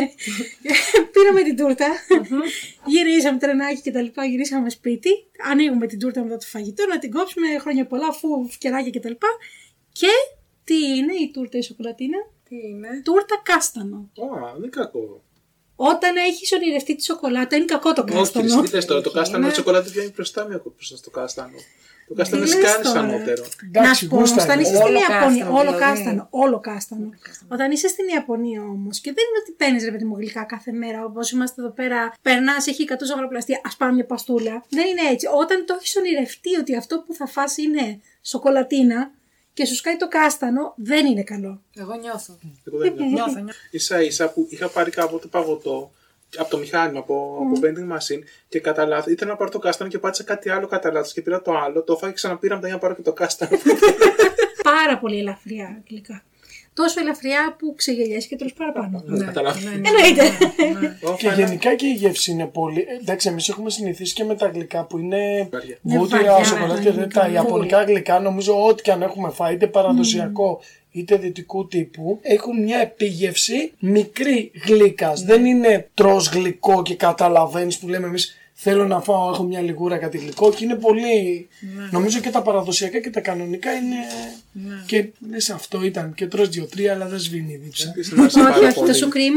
Πήραμε 1.12 1.42
την 1.42 1.56
τούρτα, 1.56 1.86
γυρίσαμε 2.86 3.38
τρενάκι 3.38 3.80
και 3.80 3.90
τα 3.90 4.02
λοιπά, 4.02 4.24
γυρίσαμε 4.24 4.70
σπίτι, 4.70 5.10
ανοίγουμε 5.50 5.86
την 5.86 5.98
τούρτα 5.98 6.22
μετά 6.22 6.36
το 6.36 6.46
φαγητό, 6.46 6.86
να 6.86 6.98
την 6.98 7.10
κόψουμε 7.10 7.58
χρόνια 7.58 7.86
πολλά, 7.86 8.06
αφού 8.06 8.48
φκεράκια 8.48 8.90
και 8.90 9.00
τα 9.00 9.08
λοιπά. 9.08 9.28
Και 9.92 10.08
τι 10.64 10.74
είναι 10.96 11.14
η 11.14 11.30
τούρτα 11.32 11.58
η 11.58 11.62
σοκολατίνα; 11.62 12.18
Τι 12.48 12.56
είναι; 12.56 12.88
Τούρτα 13.04 13.40
κάστανο. 13.42 13.96
Α, 13.96 14.58
δεν 14.58 14.70
κακό. 14.70 15.22
Όταν 15.76 16.16
έχεις 16.16 16.52
ονειρευτεί 16.52 16.96
τη 16.96 17.04
σοκολάτα, 17.04 17.56
είναι 17.56 17.64
κακό 17.64 17.92
το 17.92 18.04
Όχι, 18.08 18.12
κάστανο. 18.16 18.62
τι 18.62 18.68
θες 18.68 18.84
τώρα, 18.84 19.00
το 19.00 19.10
κάστανο 19.10 19.48
τη 19.48 19.54
σοκολάτα 19.54 19.90
βγαίνει 19.90 20.10
μπροστά 20.14 20.48
μου 20.48 20.72
μπροστά 20.76 20.96
στο 20.96 21.10
κάστανο. 21.10 21.58
Το 22.10 22.16
κάστανο 22.16 22.42
Τι 22.44 22.50
είναι 22.50 22.60
λες 22.60 22.68
σκάνει 22.70 22.84
τώρα; 22.84 23.00
ανώτερο. 23.00 23.42
Να 23.42 23.80
Εντάξει, 23.80 24.00
σου 24.00 24.08
πω 24.08 24.16
όμως, 24.16 24.28
γούστα 24.30 24.44
όταν 24.44 24.58
είναι. 24.58 24.68
είσαι 24.68 24.76
στην 24.76 24.86
Όλο 24.88 24.98
Ιαπωνία. 25.00 25.44
κάστανο, 25.44 25.58
Όλο 25.60 25.70
δηλαδή. 25.72 25.84
κάστανο. 25.84 26.26
Όλο 26.30 26.58
κάστανο. 26.60 27.08
Όταν 27.54 27.70
είσαι 27.74 27.88
στην 27.88 28.06
Ιαπωνία 28.14 28.60
όμως 28.76 28.94
και 29.04 29.10
δεν 29.16 29.24
είναι 29.28 29.38
ότι 29.42 29.52
παίρνεις 29.60 29.82
ρε 29.84 29.90
παιδί 29.90 30.04
μου 30.04 30.16
γλυκά 30.20 30.42
κάθε 30.54 30.72
μέρα 30.72 30.98
όπως 31.04 31.30
είμαστε 31.30 31.60
εδώ 31.62 31.70
πέρα, 31.70 32.00
περνάς, 32.22 32.66
έχει 32.66 32.82
100 32.88 32.94
ζαχαροπλαστεία, 33.10 33.60
ας 33.64 33.74
πάμε 33.76 33.92
μια 33.92 34.06
παστούλα. 34.12 34.54
Δεν 34.68 34.86
είναι 34.90 35.04
έτσι. 35.12 35.26
Όταν 35.42 35.64
το 35.66 35.74
έχεις 35.78 35.96
ονειρευτεί 35.96 36.52
ότι 36.62 36.76
αυτό 36.76 36.94
που 37.06 37.14
θα 37.14 37.26
φας 37.26 37.56
είναι 37.56 38.00
σοκολατίνα 38.22 39.10
και 39.54 39.64
σου 39.66 39.74
σκάει 39.74 39.96
το 39.96 40.08
κάστανο, 40.08 40.74
δεν 40.76 41.06
είναι 41.06 41.22
καλό. 41.22 41.62
Εγώ 41.76 41.94
νιώθω. 41.94 42.38
Εγώ 42.66 42.78
δεν 42.78 42.92
νιώθω. 42.92 43.10
Νιώθω, 43.14 43.32
νιώθω. 43.40 43.58
Ίσα 43.70 44.02
ίσα 44.02 44.28
που 44.32 44.46
είχα 44.50 44.68
πάρει 44.68 44.90
κάποτε 44.90 45.26
παγωτό 45.26 45.90
από 46.36 46.50
το 46.50 46.58
μηχάνημα, 46.58 46.98
από, 46.98 47.38
από 47.40 47.60
vending 47.62 47.96
machine 47.96 48.22
και 48.48 48.60
κατά 48.60 48.86
λάθος 48.86 49.12
ήθελα 49.12 49.30
να 49.30 49.36
πάρω 49.36 49.50
το 49.50 49.58
κάστανο 49.58 49.90
και 49.90 49.98
πάτησα 49.98 50.22
κάτι 50.22 50.50
άλλο 50.50 50.66
κατά 50.66 50.92
λάθος 50.92 51.12
και 51.12 51.22
πήρα 51.22 51.42
το 51.42 51.52
άλλο. 51.64 51.82
Το 51.82 51.92
έφαγα 51.92 52.08
και 52.12 52.16
ξαναπήρα 52.16 52.54
μετά 52.54 52.66
για 52.66 52.76
να 52.76 52.82
πάρω 52.82 52.94
και 52.94 53.02
το 53.02 53.12
κάστανο. 53.12 53.58
Πάρα 54.62 54.98
πολύ 54.98 55.18
ελαφριά 55.18 55.82
γλυκά. 55.90 56.22
Τόσο 56.74 57.00
ελαφριά 57.00 57.56
που 57.58 57.74
ξεγελιέσαι 57.76 58.28
και 58.28 58.36
τρως 58.36 58.52
παραπάνω. 58.52 59.02
Ναι, 59.06 59.24
κατά 59.24 59.42
λάθος. 59.42 59.64
ναι, 59.64 59.70
ναι, 59.70 59.88
Εννοείται. 59.88 60.22
ναι, 60.22 60.80
ναι. 60.80 60.96
Ω, 61.10 61.14
Και 61.16 61.28
φάνα. 61.28 61.42
γενικά 61.42 61.74
και 61.74 61.86
η 61.86 61.92
γεύση 61.92 62.30
είναι 62.30 62.46
πολύ. 62.46 62.86
Εντάξει, 63.00 63.28
εμείς 63.28 63.48
έχουμε 63.48 63.70
συνηθίσει 63.70 64.14
και 64.14 64.24
με 64.24 64.34
τα 64.34 64.46
γλυκά 64.46 64.84
που 64.84 64.98
είναι 64.98 65.48
Βαριά. 65.52 65.76
βούτυρα, 65.82 66.22
βαριά, 66.22 66.44
σοκολάτα 66.44 66.80
και 66.80 66.90
ναι, 66.90 67.06
τα 67.06 67.26
ναι. 67.28 67.32
ιαπωνικά 67.34 67.82
γλυκά. 67.82 68.20
Νομίζω 68.20 68.66
ό,τι 68.66 68.82
και 68.82 68.92
αν 68.92 69.02
έχουμε 69.02 69.30
φάει, 69.30 69.54
είτε 69.54 69.66
παραδοσιακό 69.66 70.60
είτε 70.92 71.16
δυτικού 71.16 71.66
τύπου, 71.66 72.18
έχουν 72.22 72.62
μια 72.62 72.78
επίγευση 72.78 73.72
μικρή 73.78 74.50
γλύκα. 74.66 75.12
Δεν 75.24 75.44
είναι 75.44 75.88
τρως 75.94 76.28
γλυκό 76.28 76.82
και 76.82 76.94
καταλαβαίνεις 76.94 77.78
που 77.78 77.88
λέμε 77.88 78.06
εμείς. 78.06 78.34
Θέλω 78.62 78.86
να 78.86 79.00
φάω, 79.00 79.30
έχω 79.30 79.42
μια 79.42 79.60
λιγούρα 79.60 79.96
κάτι 79.98 80.18
γλυκό 80.18 80.52
και 80.52 80.64
είναι 80.64 80.74
πολύ. 80.74 81.48
Νομίζω 81.90 82.20
και 82.20 82.30
τα 82.30 82.42
παραδοσιακά 82.42 83.00
και 83.00 83.10
τα 83.10 83.20
κανονικά 83.20 83.72
είναι. 83.72 83.96
Και 84.86 85.08
λες 85.30 85.50
αυτό 85.50 85.84
ήταν 85.84 86.14
και 86.14 86.26
τρως 86.26 86.48
δύο-τρία, 86.48 86.92
αλλά 86.94 87.06
δεν 87.08 87.18
σβήνει 87.18 87.52
η 87.52 87.56
δίψα. 87.56 87.88
Επίσης, 87.88 88.12
μου 88.12 88.20
άρεσε 88.22 88.38
Όχι, 88.40 88.48
πάρα 88.50 88.66
όχι, 88.66 88.74
το 88.74 88.80
πολύ. 88.80 88.94
choux 88.94 89.12
cream. 89.12 89.34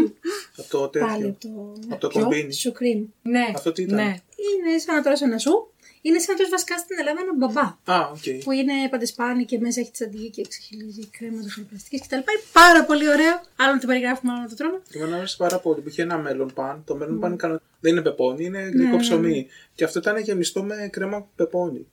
Από 0.57 0.67
το 0.69 0.99
Πάλι 0.99 1.21
τέτοιο. 1.21 1.27
από 1.29 1.39
το. 1.39 1.81
Από 1.89 1.99
το 2.01 2.07
Ποιο; 2.07 2.21
konbini. 2.21 2.53
Choux 2.53 2.76
cream. 2.76 3.03
Ναι. 3.21 3.45
Αυτό 3.55 3.71
τι 3.71 3.81
ήταν; 3.81 3.95
Ναι. 3.95 4.03
Είναι 4.03 4.77
σαν 4.85 4.95
να 4.95 5.01
τρως 5.01 5.21
ένα 5.21 5.37
σου. 5.37 5.72
Είναι 6.05 6.19
σαν 6.19 6.29
να 6.31 6.37
τρως 6.37 6.49
βασικά 6.49 6.77
στην 6.77 6.95
Ελλάδα 6.99 7.19
ένα 7.25 7.33
μπαμπά. 7.39 7.67
Α, 7.95 8.09
οκ. 8.15 8.43
Που 8.43 8.51
είναι 8.51 8.73
παντεσπάνι 8.89 9.45
και 9.45 9.59
μέσα 9.59 9.79
έχει 9.81 9.91
τσαντιγί 9.91 10.29
και 10.29 10.41
ξεχυλίζει 10.47 11.05
κρέμα 11.17 11.41
ζαχαροπλαστική 11.41 11.99
κτλ. 11.99 12.15
Είναι 12.15 12.43
πάρα 12.53 12.81
πολύ 12.85 13.09
ωραίο. 13.09 13.33
Άλλο 13.55 13.73
να 13.73 13.79
το 13.79 13.87
περιγράφουμε, 13.87 14.31
άλλο 14.33 14.41
να 14.41 14.49
το 14.49 14.55
τρώμε. 14.55 14.79
Και 14.89 14.97
εμένα 14.99 15.15
άρεσε 15.17 15.35
πάρα 15.37 15.59
πολύ 15.59 15.81
που 15.81 15.89
είχε 15.89 16.01
ένα 16.01 16.17
μέλλον 16.17 16.51
παν. 16.53 16.83
Το 16.85 16.95
μέλλον 16.95 17.19
παν 17.19 17.29
είναι 17.29 17.39
κανο- 17.39 17.61
δεν 17.79 17.91
είναι 17.91 18.01
πεπόνι, 18.01 18.43
είναι 18.45 18.59
γλυκό 18.61 18.95
ναι, 18.95 19.01
ψωμί. 19.01 19.47
Και 19.75 19.83
αυτό 19.83 19.99
ήταν 19.99 20.17
γεμιστό 20.17 20.63
με 20.63 20.89
κρέμα 20.91 21.27
πεπόνι. 21.35 21.87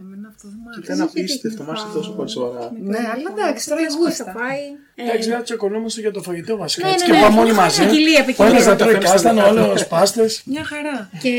Εμένα 0.00 0.28
αυτό 0.28 0.48
δεν 0.48 0.58
μ' 0.64 0.68
άρεσε. 0.68 0.80
Ήταν 0.84 0.96
είχε 0.96 1.04
απίστευτο, 1.08 1.48
τύχει 1.48 1.58
να 1.58 1.64
μ' 1.66 1.70
άρεσε 1.70 1.84
φάω. 1.86 1.94
τόσο 1.96 2.12
πολύ 2.12 2.30
σοβαρά. 2.30 2.72
Ναι, 2.92 2.98
αλλά 3.14 3.28
εντάξει, 3.36 3.68
τώρα 3.68 3.80
Έχω 3.82 3.96
γούστα. 3.96 4.24
φάει. 4.38 4.64
Ε, 4.94 5.02
Εντάξει, 5.02 5.28
να 5.28 5.42
τσακωνόμαστε 5.42 6.00
για 6.00 6.10
το 6.10 6.22
φαγητό 6.22 6.56
βασικά. 6.56 6.86
Ναι, 6.86 6.92
έτσι, 6.92 7.06
ναι, 7.06 7.12
και 7.14 7.18
ναι, 7.20 7.24
πάμε 7.26 7.40
όλοι 7.40 7.50
ναι, 7.50 7.56
μαζί. 7.56 7.80
ποικιλία, 7.86 8.20
Ο 8.22 8.24
ποικιλία. 8.24 8.50
ένας 8.50 8.66
να 8.66 8.76
τρώει 8.76 8.92
Καθένας 8.94 9.12
κάστανο, 9.12 9.40
τα 9.40 9.46
ο 9.48 9.50
δικά 9.52 9.64
άλλος 9.64 9.86
πάστες. 9.86 10.42
Μια 10.44 10.64
χαρά. 10.64 11.10
Και 11.22 11.34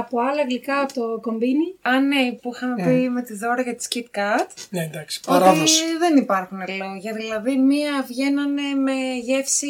από 0.00 0.20
άλλα 0.20 0.42
γλυκά 0.48 0.80
από 0.80 0.92
το 0.92 1.18
κομπίνι. 1.20 1.68
Α, 1.82 2.00
ναι, 2.00 2.32
που 2.42 2.50
είχαμε 2.54 2.74
πει 2.84 3.08
με 3.08 3.22
τη 3.22 3.34
δώρα 3.36 3.62
για 3.62 3.74
τις 3.74 3.86
Kit 3.94 4.08
Kat. 4.18 4.46
Ναι, 4.70 4.82
εντάξει, 4.82 5.20
παράδοση. 5.26 5.82
Ότι 5.84 5.96
δεν 5.98 6.16
υπάρχουν 6.16 6.58
λόγια. 6.58 7.12
Δηλαδή, 7.12 7.56
μία 7.56 8.04
βγαίνανε 8.08 8.62
με 8.86 8.96
γεύση 9.22 9.68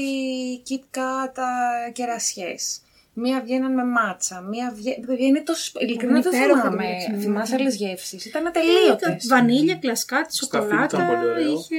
Kit 0.68 0.98
Kat 0.98 1.33
α, 1.37 1.50
κερασιές. 1.92 2.81
Μία 3.20 3.40
βγαίναν 3.44 3.72
με 3.74 3.85
μάτσα. 3.85 4.40
Μία 4.40 4.72
βγαίνει. 4.76 5.04
Είναι 5.18 5.40
τόσο. 5.40 5.72
Ειλικρινά 5.81 6.12
Είναι 6.18 6.20
δεν 6.20 6.33
υπέροχο 6.33 6.54
το 6.62 6.70
θυμάμαι. 6.70 6.85
μεταξύ 6.88 7.11
μου. 7.11 7.20
Θυμάσαι 7.20 7.54
άλλες 7.54 7.74
γεύσεις; 7.76 8.24
Ήταν 8.24 8.46
ατελείωτες. 8.46 9.26
Βανίλια, 9.28 9.74
κλασκάτι, 9.76 10.35
Στα 10.35 10.61
φίλια 10.62 10.74
ήταν 10.85 10.90
σοκολάτα. 10.90 11.14
πολύ 11.20 11.31
ωραίο. 11.31 11.52
Είχε. 11.52 11.76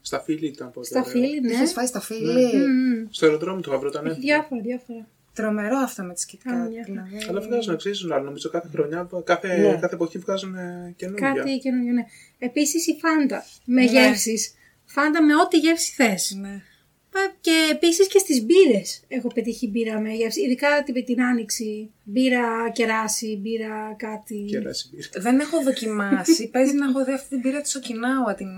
Στα 0.00 0.20
φίλη 0.20 0.46
ήταν 0.46 0.70
πολύ 0.70 0.86
Στα 0.86 0.98
ωραίο. 1.00 1.10
φίλη, 1.12 1.40
ναι. 1.40 1.52
Είχες 1.52 1.72
φάει 1.72 1.86
στα 1.86 2.00
φίλη; 2.00 2.56
Μμμ. 2.56 3.06
Στο 3.10 3.26
αεροδρόμιο 3.26 3.60
του 3.60 3.70
Γαβρό 3.70 3.88
ήταν 3.88 4.06
Έχει 4.06 4.12
εύκολο. 4.14 4.30
διάφορα, 4.30 4.60
διάφορα. 4.60 5.06
Τρομερό 5.34 5.76
αυτό 5.76 6.02
με 6.02 6.14
τις 6.14 6.26
Kit 6.30 6.34
Kat. 6.34 6.52
Καμιά. 6.52 6.82
Δηλαδή. 6.86 7.26
Αλλά 7.28 7.40
βγάζουν 7.40 7.72
αξίζουν 7.74 8.12
άλλο. 8.12 8.24
Νομίζω 8.24 8.48
κάθε 8.50 8.68
χρονιά, 8.72 9.08
κάθε, 9.24 9.56
Ναι. 9.56 9.78
κάθε 9.80 9.94
εποχή 9.94 10.18
βγάζουν 10.18 10.54
ε, 10.54 10.92
καινούργια. 10.96 11.32
Κάτι 11.32 11.58
καινούργιο, 11.58 11.92
ναι. 11.92 12.04
Επίσης 12.38 12.86
η 12.86 12.98
φάντα 13.00 13.44
με 13.64 13.82
Ναι. 13.82 13.90
γεύσεις. 13.90 14.54
Φάντα 14.84 15.22
με 15.22 15.34
ό,τι 15.36 15.58
γεύση 15.58 15.92
θες. 15.92 16.36
Ναι. 16.40 16.62
Και 17.40 17.68
επίσης 17.70 18.06
και 18.08 18.18
στις 18.18 18.44
μπύρες 18.44 19.02
έχω 19.08 19.28
πετύχει 19.34 19.68
μπύρα 19.68 20.00
με 20.00 20.10
γεύση. 20.12 20.40
Ειδικά 20.40 20.82
την, 20.84 21.04
την 21.04 21.22
άνοιξη. 21.22 21.90
Μπύρα 22.04 22.70
κεράσι, 22.72 23.38
μπύρα 23.42 23.94
κάτι. 23.98 24.44
Κεράσι 24.48 24.88
μπύρα. 24.92 25.08
Δεν 25.16 25.40
έχω 25.40 25.62
δοκιμάσει. 25.62 26.48
Παίζει 26.52 26.74
να 26.74 26.86
έχω 26.86 27.04
δει 27.04 27.12
αυτή 27.12 27.28
την 27.28 27.40
πύρα 27.40 27.60
της 27.60 27.74
Οκινάουα, 27.74 28.34
την 28.34 28.48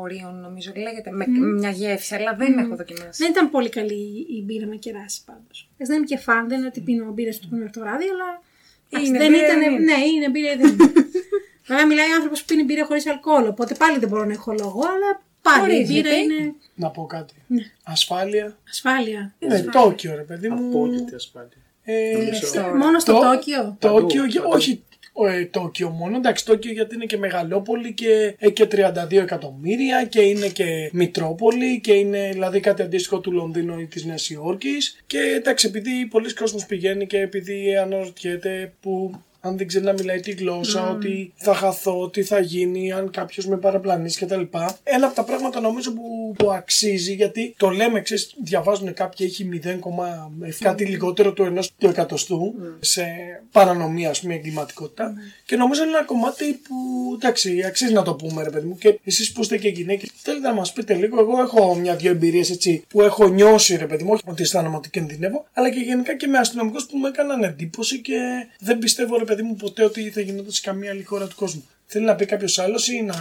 Ορίων, 0.00 0.40
νομίζω 0.40 0.72
λέγεται. 0.76 1.10
Με 1.10 1.26
μια 1.28 1.70
γεύση, 1.70 2.14
αλλά 2.14 2.34
δεν 2.34 2.58
έχω 2.58 2.76
δοκιμάσει. 2.76 3.22
Δεν 3.22 3.30
ήταν 3.30 3.50
πολύ 3.50 3.68
καλή 3.68 4.26
η 4.38 4.42
μπύρα 4.44 4.66
με 4.66 4.76
κεράσι 4.76 5.20
πάντως. 5.24 5.68
Δεν 5.76 5.96
είμαι 5.96 6.06
και 6.06 6.16
φαν, 6.18 6.48
δεν 6.48 6.58
είναι 6.58 6.66
ότι 6.66 6.80
πίνω 6.80 7.12
μπύρες 7.12 7.38
του 7.38 7.48
μέχρι 7.50 7.70
το 7.70 7.80
βράδυ, 7.80 8.04
αλλά. 8.04 8.42
εντάξει, 8.90 9.08
Είναι 9.08 9.18
δεν 9.18 9.30
μπύρα, 9.30 9.46
ήταν. 9.46 9.58
δεν 9.58 9.72
είναι. 9.72 9.84
Ναι, 9.84 10.04
είναι 10.06 10.28
μπύρα 10.30 10.52
ή 10.52 10.56
δεν 10.56 10.66
είναι. 10.72 10.92
Βέβαια, 11.68 11.86
μιλάει 11.86 12.10
άνθρωπος 12.16 12.40
που 12.40 12.46
πίνει 12.46 12.64
μπύρα 12.64 12.84
χωρίς 12.84 13.06
αλκοόλ, 13.06 13.46
οπότε 13.46 13.74
πάλι 13.74 13.98
δεν 13.98 14.08
μπορώ 14.08 14.24
να 14.24 14.32
έχω 14.32 14.52
λόγο, 14.52 14.80
αλλά 14.94 15.22
πάλι 15.58 15.74
η 15.74 15.84
μπύρα 15.86 16.08
Ορίζεται. 16.10 16.16
είναι 16.16 16.52
Να 16.74 16.90
πω 16.90 17.06
κάτι. 17.06 17.34
Ναι. 17.46 17.62
Ασφάλεια. 17.82 18.56
ασφάλεια. 18.70 19.34
Είναι 19.38 19.60
Τόκιο, 19.72 20.14
ρε 20.14 20.22
παιδί 20.22 20.48
μου. 20.48 20.68
Απόλυτη 20.68 21.14
ασφάλεια. 21.14 21.50
Ε, 21.84 22.28
Μισό. 22.30 22.62
Μόνο 22.76 22.98
στο 22.98 23.12
Το- 23.12 23.20
Τόκιο; 23.20 23.76
Τόκιο, 23.78 24.20
Παντού, 24.20 24.24
για- 24.30 24.40
παντού. 24.40 24.54
όχι 24.54 24.82
ε, 25.28 25.44
Τόκιο 25.44 25.88
μόνο. 25.88 26.16
Εντάξει, 26.16 26.44
Τόκιο 26.46 26.72
γιατί 26.72 26.94
είναι 26.94 27.04
και 27.04 27.16
μεγαλόπολη 27.18 27.92
και 27.94 28.34
έχει 28.38 28.52
και 28.52 28.66
32 28.66 29.20
εκατομμύρια 29.22 30.04
και 30.04 30.20
είναι 30.20 30.48
και 30.48 30.90
Μητρόπολη 30.92 31.80
και 31.80 31.92
είναι 31.92 32.28
δηλαδή 32.32 32.60
κάτι 32.60 32.82
αντίστοιχο 32.82 33.20
του 33.20 33.32
Λονδίνου 33.32 33.78
ή 33.80 33.86
της 33.86 34.04
Νέας 34.04 34.30
Υόρκης. 34.30 34.96
Και 35.06 35.18
εντάξει, 35.18 35.66
επειδή 35.66 36.06
πολλοί 36.10 36.34
κόσμος 36.34 36.66
πηγαίνει 36.66 37.06
και 37.06 37.18
επειδή 37.20 37.76
αναρωτιέται 37.76 38.72
που 38.80 39.20
αν 39.46 39.56
δεν 39.56 39.66
ξέρει 39.66 39.84
να 39.84 39.92
μιλάει 39.92 40.20
τη 40.20 40.30
γλώσσα, 40.30 40.90
ότι 40.90 41.32
θα 41.36 41.54
χαθώ, 41.54 42.10
τι 42.10 42.22
θα 42.22 42.40
γίνει, 42.40 42.92
αν 42.92 43.10
κάποιος 43.10 43.46
με 43.46 43.56
παραπλανήσει 43.56 44.24
κτλ. 44.24 44.40
Ένα 44.82 45.06
από 45.06 45.14
τα 45.14 45.24
πράγματα 45.24 45.60
νομίζω 45.60 45.92
που, 45.92 46.34
που 46.38 46.52
αξίζει, 46.52 47.14
γιατί 47.14 47.54
το 47.56 47.68
λέμε, 47.68 48.00
ξέρεις, 48.00 48.34
διαβάζουν 48.42 48.94
κάποιοι, 48.94 49.26
έχει 49.30 49.48
0, 49.52 50.58
κάτι 50.58 50.84
λιγότερο 50.84 51.32
του 51.32 51.42
ενός 51.42 51.72
του 51.78 51.86
εκατοστού 51.86 52.54
σε 52.80 53.04
παρανομία, 53.52 54.10
ας 54.10 54.20
πούμε, 54.20 54.34
εγκληματικότητα. 54.34 55.14
Και 55.46 55.56
νομίζω 55.56 55.82
είναι 55.82 55.96
ένα 55.96 56.04
κομμάτι 56.04 56.44
που 56.44 56.74
εντάξει, 57.14 57.62
αξίζει 57.66 57.92
να 57.92 58.02
το 58.02 58.14
πούμε, 58.14 58.42
ρε 58.42 58.50
παιδί 58.50 58.66
μου. 58.66 58.76
Και 58.76 58.98
εσείς 59.04 59.32
που 59.32 59.40
είστε 59.40 59.58
και 59.58 59.68
γυναίκες, 59.68 60.10
θέλετε 60.16 60.48
να 60.48 60.54
μας 60.54 60.72
πείτε 60.72 60.94
λίγο. 60.94 61.20
Εγώ 61.20 61.40
έχω 61.40 61.74
μια-δυο 61.74 62.10
εμπειρίες 62.10 62.50
έτσι 62.50 62.84
που 62.88 63.02
έχω 63.02 63.28
νιώσει, 63.28 63.76
ρε 63.76 63.86
παιδί 63.86 64.04
μου, 64.04 64.10
όχι 64.12 64.22
ότι 64.26 64.42
αισθάνομαι 64.42 64.76
ότι 64.76 64.90
κινδυνεύω, 64.90 65.46
αλλά 65.52 65.70
και 65.70 65.80
γενικά 65.80 66.16
και 66.16 66.26
με 66.26 66.38
αστυνομικούς 66.38 66.86
που 66.86 66.96
μου 66.96 67.06
έκαναν 67.06 67.42
εντύπωση 67.42 68.00
και 68.00 68.18
δεν 68.60 68.78
πιστεύω, 68.78 69.18
ρε 69.18 69.24
παιδί 69.24 69.35
μου, 69.42 69.56
ποτέ 69.56 69.84
ότι 69.84 70.10
θα 70.10 70.20
γινόταν 70.20 70.52
σε 70.52 70.60
καμία 70.60 70.90
άλλη 70.90 71.02
χώρα 71.04 71.26
του 71.26 71.36
κόσμου. 71.36 71.68
Θέλει 71.86 72.04
να 72.04 72.14
πει 72.14 72.24
κάποιος 72.26 72.58
άλλος 72.58 72.88
ή 72.88 73.02
να. 73.02 73.14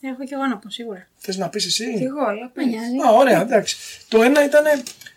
Έχω 0.00 0.24
και 0.24 0.34
εγώ 0.34 0.46
να 0.46 0.58
πω 0.58 0.70
σίγουρα. 0.70 1.08
Θες 1.18 1.36
να 1.36 1.48
πεις 1.48 1.66
εσύ; 1.66 1.94
Κι 1.96 2.02
εγώ, 2.02 2.24
αλλά 2.26 2.50
Με 2.54 2.64
νοιάζει. 2.64 2.96
Α, 3.06 3.10
ωραία, 3.10 3.40
εντάξει. 3.40 3.76
Το 4.08 4.22
ένα 4.22 4.44
ήταν. 4.44 4.64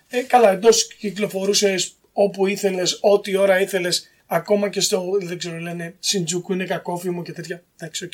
Ε, 0.09 0.21
καλά, 0.21 0.51
εντός 0.51 0.95
κυκλοφορούσες 0.95 1.93
όπου 2.13 2.47
ήθελες, 2.47 2.97
ό,τι 3.01 3.35
ώρα 3.35 3.59
ήθελες, 3.59 4.09
ακόμα 4.27 4.69
και 4.69 4.79
στο. 4.79 5.17
Δεν 5.21 5.38
ξέρω, 5.38 5.57
λένε 5.57 5.95
Σιντζούκου 5.99 6.53
είναι 6.53 6.65
κακόφημο 6.65 7.23
και 7.23 7.33
τέτοια. 7.33 7.63
Εντάξει, 7.77 8.05
οκ. 8.05 8.13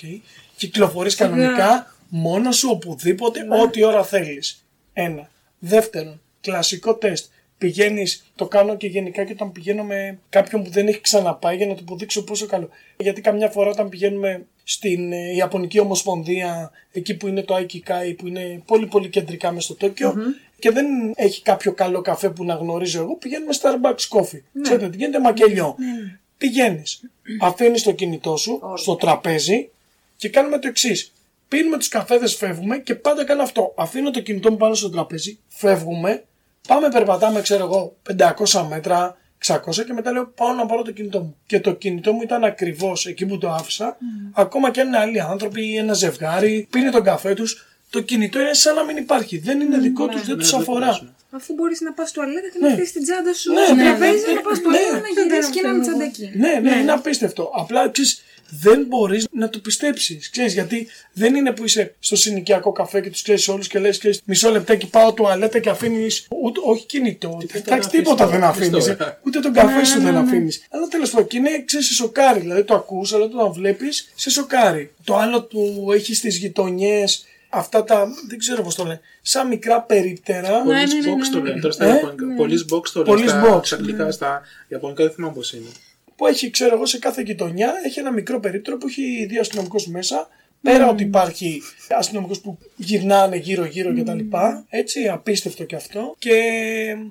Κυκλοφορείς 0.56 1.16
κανονικά 1.16 1.96
μόνος 2.10 2.58
σου 2.58 2.70
οπουδήποτε, 2.72 3.48
ό,τι 3.50 3.84
ώρα 3.84 4.04
θέλεις. 4.04 4.66
Ένα. 4.94 5.30
Δεύτερον, 5.60 6.22
κλασικό 6.42 6.96
τεστ. 6.96 7.26
Πηγαίνεις, 7.58 8.26
το 8.36 8.48
κάνω 8.48 8.78
και 8.78 8.88
γενικά 8.88 9.24
και 9.24 9.32
όταν 9.32 9.52
πηγαίνω 9.52 9.84
με 9.84 10.20
κάποιον 10.30 10.64
που 10.64 10.70
δεν 10.70 10.88
έχει 10.88 11.02
ξαναπάει 11.02 11.58
για 11.58 11.68
να 11.68 11.74
του 11.74 11.82
αποδείξω 11.82 12.24
πόσο 12.24 12.46
καλό. 12.46 12.70
Γιατί 12.98 13.22
καμιά 13.22 13.50
φορά 13.50 13.70
όταν 13.70 13.90
πηγαίνουμε 13.90 14.46
στην 14.64 15.12
ε, 15.12 15.36
Ιαπωνική 15.36 15.80
Ομοσπονδία, 15.80 16.72
εκεί 16.92 17.16
που 17.16 17.28
είναι 17.28 17.42
το 17.42 17.56
Aikikai, 17.56 18.16
που 18.18 18.28
είναι 18.28 18.62
πολύ 18.66 18.86
πολύ 18.86 19.10
κεντρικά 19.10 19.52
μέσα 19.52 19.66
στο 19.66 19.76
τοκιο 19.76 20.16
και 20.60 20.72
δεν 20.72 20.86
έχει 21.16 21.42
κάποιο 21.42 21.74
καλό 21.74 22.02
καφέ 22.02 22.30
που 22.30 22.44
να 22.44 22.54
γνωρίζω 22.54 23.02
εγώ, 23.02 23.16
πηγαίνουμε 23.16 23.52
Starbucks 23.62 24.18
Coffee. 24.18 24.42
Ξέρετε 24.62 24.90
τι 24.90 24.98
γίνεται, 24.98 25.20
μακελιό. 25.20 25.76
Πηγαίνεις, 26.38 27.02
αφήνεις 27.42 27.84
το 27.84 27.92
κινητό 27.92 28.38
σου 28.38 28.62
στο 28.76 28.96
τραπέζι 28.96 29.70
και 30.18 30.30
κάνουμε 30.30 30.60
το 30.60 30.68
εξής. 30.68 31.12
Πίνουμε 31.48 31.78
τους 31.78 31.88
καφέδες, 31.88 32.36
φεύγουμε 32.36 32.78
και 32.78 32.96
πάντα 32.96 33.24
κάνω 33.26 33.42
αυτό. 33.42 33.74
Αφήνω 33.78 34.12
το 34.12 34.20
κινητό 34.20 34.52
μου 34.52 34.58
πάνω 34.58 34.74
στο 34.74 34.90
τραπέζι, 34.90 35.40
φεύγουμε, 35.48 36.24
πάμε, 36.68 36.90
περπατάμε, 36.90 37.42
ξέρω 37.42 37.64
εγώ, 37.64 37.96
500 38.52 38.66
μέτρα, 38.70 39.18
600 39.46 39.58
και 39.86 39.94
μετά 39.94 40.12
λέω 40.12 40.26
πάω 40.28 40.54
να 40.54 40.66
πάρω 40.66 40.82
το 40.82 40.92
κινητό 40.92 41.20
μου. 41.20 41.36
Και 41.46 41.60
το 41.60 41.74
κινητό 41.74 42.14
μου 42.14 42.22
ήταν 42.22 42.44
ακριβώς 42.44 43.06
εκεί 43.06 43.26
που 43.26 43.38
το 43.38 43.50
άφησα. 43.50 43.98
Ακόμα 44.34 44.72
και 44.72 44.82
αν 44.82 44.88
είναι 44.88 44.98
άλλοι 44.98 45.22
άνθρωποι 45.22 45.66
ή 45.72 45.78
ένα 45.78 45.94
ζευγάρι, 45.94 46.68
πίνει 46.72 46.90
τον 46.92 47.04
καφέ 47.04 47.34
τους, 47.34 47.66
το 47.90 48.02
κινητό 48.02 48.40
είναι 48.40 48.54
σαν 48.54 48.76
να 48.76 48.84
μην 48.84 48.98
υπάρχει. 48.98 49.38
Δεν 49.38 49.60
είναι 49.62 49.78
δικό 49.78 50.08
τους, 50.08 50.26
δεν 50.26 50.36
Ναι, 50.36 50.42
τους 50.42 50.52
δεν 50.52 50.60
αφορά. 50.60 50.86
παίζουν. 50.86 51.16
Αφού 51.32 51.54
μπορείς 51.54 51.82
να 51.82 51.94
πας 51.94 52.12
τουαλέτα 52.12 52.48
και 52.54 52.58
Ναι. 52.62 52.68
να 52.68 52.74
αφήσει 52.74 52.94
την 52.94 53.04
τσάντα 53.04 53.34
σου 53.34 53.52
Ναι, 53.54 53.62
στο 53.66 53.76
ναι, 53.76 53.84
τραπέζι, 53.84 54.26
ναι, 54.28 54.34
να 54.34 54.42
πας 54.42 54.58
ναι, 54.58 54.64
τουαλέτα, 54.64 54.92
ναι. 54.94 55.00
να 55.00 55.08
γυρίσεις 55.22 55.50
και 55.52 55.62
να 55.62 55.70
είναι 55.70 55.82
τσάντα 55.82 56.04
εκεί. 56.04 56.32
Ναι, 56.36 56.60
ναι, 56.62 56.76
είναι 56.76 56.92
απίστευτο. 56.92 57.52
Απλά 57.56 57.90
ξέρεις, 57.90 58.22
δεν 58.50 58.86
μπορείς 58.88 59.28
να 59.32 59.50
το 59.50 59.60
πιστέψεις. 59.60 60.30
γιατί 60.48 60.88
δεν 61.14 61.36
είναι 61.36 61.52
που 61.52 61.64
είσαι 61.64 61.96
στο 62.00 62.16
συνοικιακό 62.16 62.72
καφέ 62.72 63.02
και 63.02 63.10
τους 63.10 63.22
ξέρεις 63.22 63.48
όλους 63.48 63.68
και 63.68 63.80
λες: 63.80 64.22
Μισό 64.26 64.50
λεπτάκι 64.50 64.88
πάω 64.88 65.14
τουαλέτα 65.14 65.60
και 65.60 65.70
αφήνεις. 65.70 66.28
Όχι 66.66 66.86
κινητό. 66.86 67.38
Τίποτα 67.40 67.60
Εντάξει, 67.66 67.90
να 67.90 68.04
τίποτα 68.04 68.24
αφήσεις, 68.24 68.40
δεν 68.40 68.44
αφήσεις 68.44 68.70
αφήνεις. 68.70 68.98
τώρα. 68.98 69.20
Ούτε 69.26 69.40
τον 69.40 69.54
καφέ 69.54 69.86
σου 69.86 70.02
δεν 70.02 70.18
αφήνεις. 70.18 70.68
Αλλά 70.70 70.88
τέλος 70.88 71.10
πάντων 71.10 71.28
και 71.28 71.38
είναι 71.38 71.64
ξέρεις, 71.66 71.88
σε 71.88 71.94
σοκάρει. 71.94 72.40
Δηλαδή 72.40 72.64
το 72.64 72.76
ακούς, 72.76 73.14
αλλά 73.14 73.24
όταν 73.24 73.54
βλέπεις, 73.54 74.12
σε 74.16 74.30
σοκάρει. 74.30 74.92
Το 75.04 75.16
άλλο 75.16 75.42
που 75.42 75.90
έχει 75.94 76.16
στις 76.16 76.38
γειτονιές. 76.38 77.26
Αυτά 77.50 77.84
τα, 77.84 78.08
δεν 78.28 78.38
ξέρω 78.38 78.64
πώς 78.64 78.76
το 78.76 78.84
λένε, 78.84 79.02
σαν 79.22 79.48
μικρά 79.48 79.82
περίπτερα. 79.82 80.64
Ναι, 80.64 80.74
ναι, 80.74 80.84
Police 80.84 81.06
ναι, 81.06 81.12
box 81.12 81.18
ναι, 81.18 81.30
το 81.32 81.40
ναι. 81.40 81.48
λένε 81.48 81.62
τώρα 81.62 81.74
στα 81.74 81.86
Ε; 81.86 81.94
Ιαπωνικά. 81.94 82.26
Police 82.40 82.76
box 82.76 82.90
το 82.94 83.04
λένε 83.04 83.24
Police 83.24 83.30
στα, 83.30 83.58
box, 83.58 83.66
στα 83.66 83.76
αγγλικά, 83.76 84.12
στα 84.12 84.42
Ιαπωνικά 84.68 85.04
δεν 85.04 85.14
θυμάμαι 85.14 85.34
πώς 85.34 85.54
είναι. 85.54 85.70
Που 86.16 86.28
έχει, 86.28 86.50
ξέρω 86.50 86.76
εγώ, 86.76 86.86
σε 86.86 87.00
κάθε 87.00 87.22
γειτονιά 87.22 87.74
έχει 87.86 88.00
ένα 88.00 88.12
μικρό 88.12 88.40
περίπτερο 88.40 88.78
που 88.78 88.88
έχει 88.88 89.26
δύο 89.30 89.40
αστυνομικούς 89.40 89.88
μέσα. 89.88 90.28
Πέρα 90.62 90.90
ότι 90.90 91.04
υπάρχει 91.04 91.62
αστυνομικούς 91.90 92.40
που 92.40 92.58
γυρνάνε 92.76 93.36
γύρω-γύρω 93.36 93.94
κτλ. 93.94 94.20
Έτσι, 94.70 95.08
απίστευτο 95.08 95.64
και 95.64 95.76
αυτό. 95.76 96.16
Και 96.18 96.32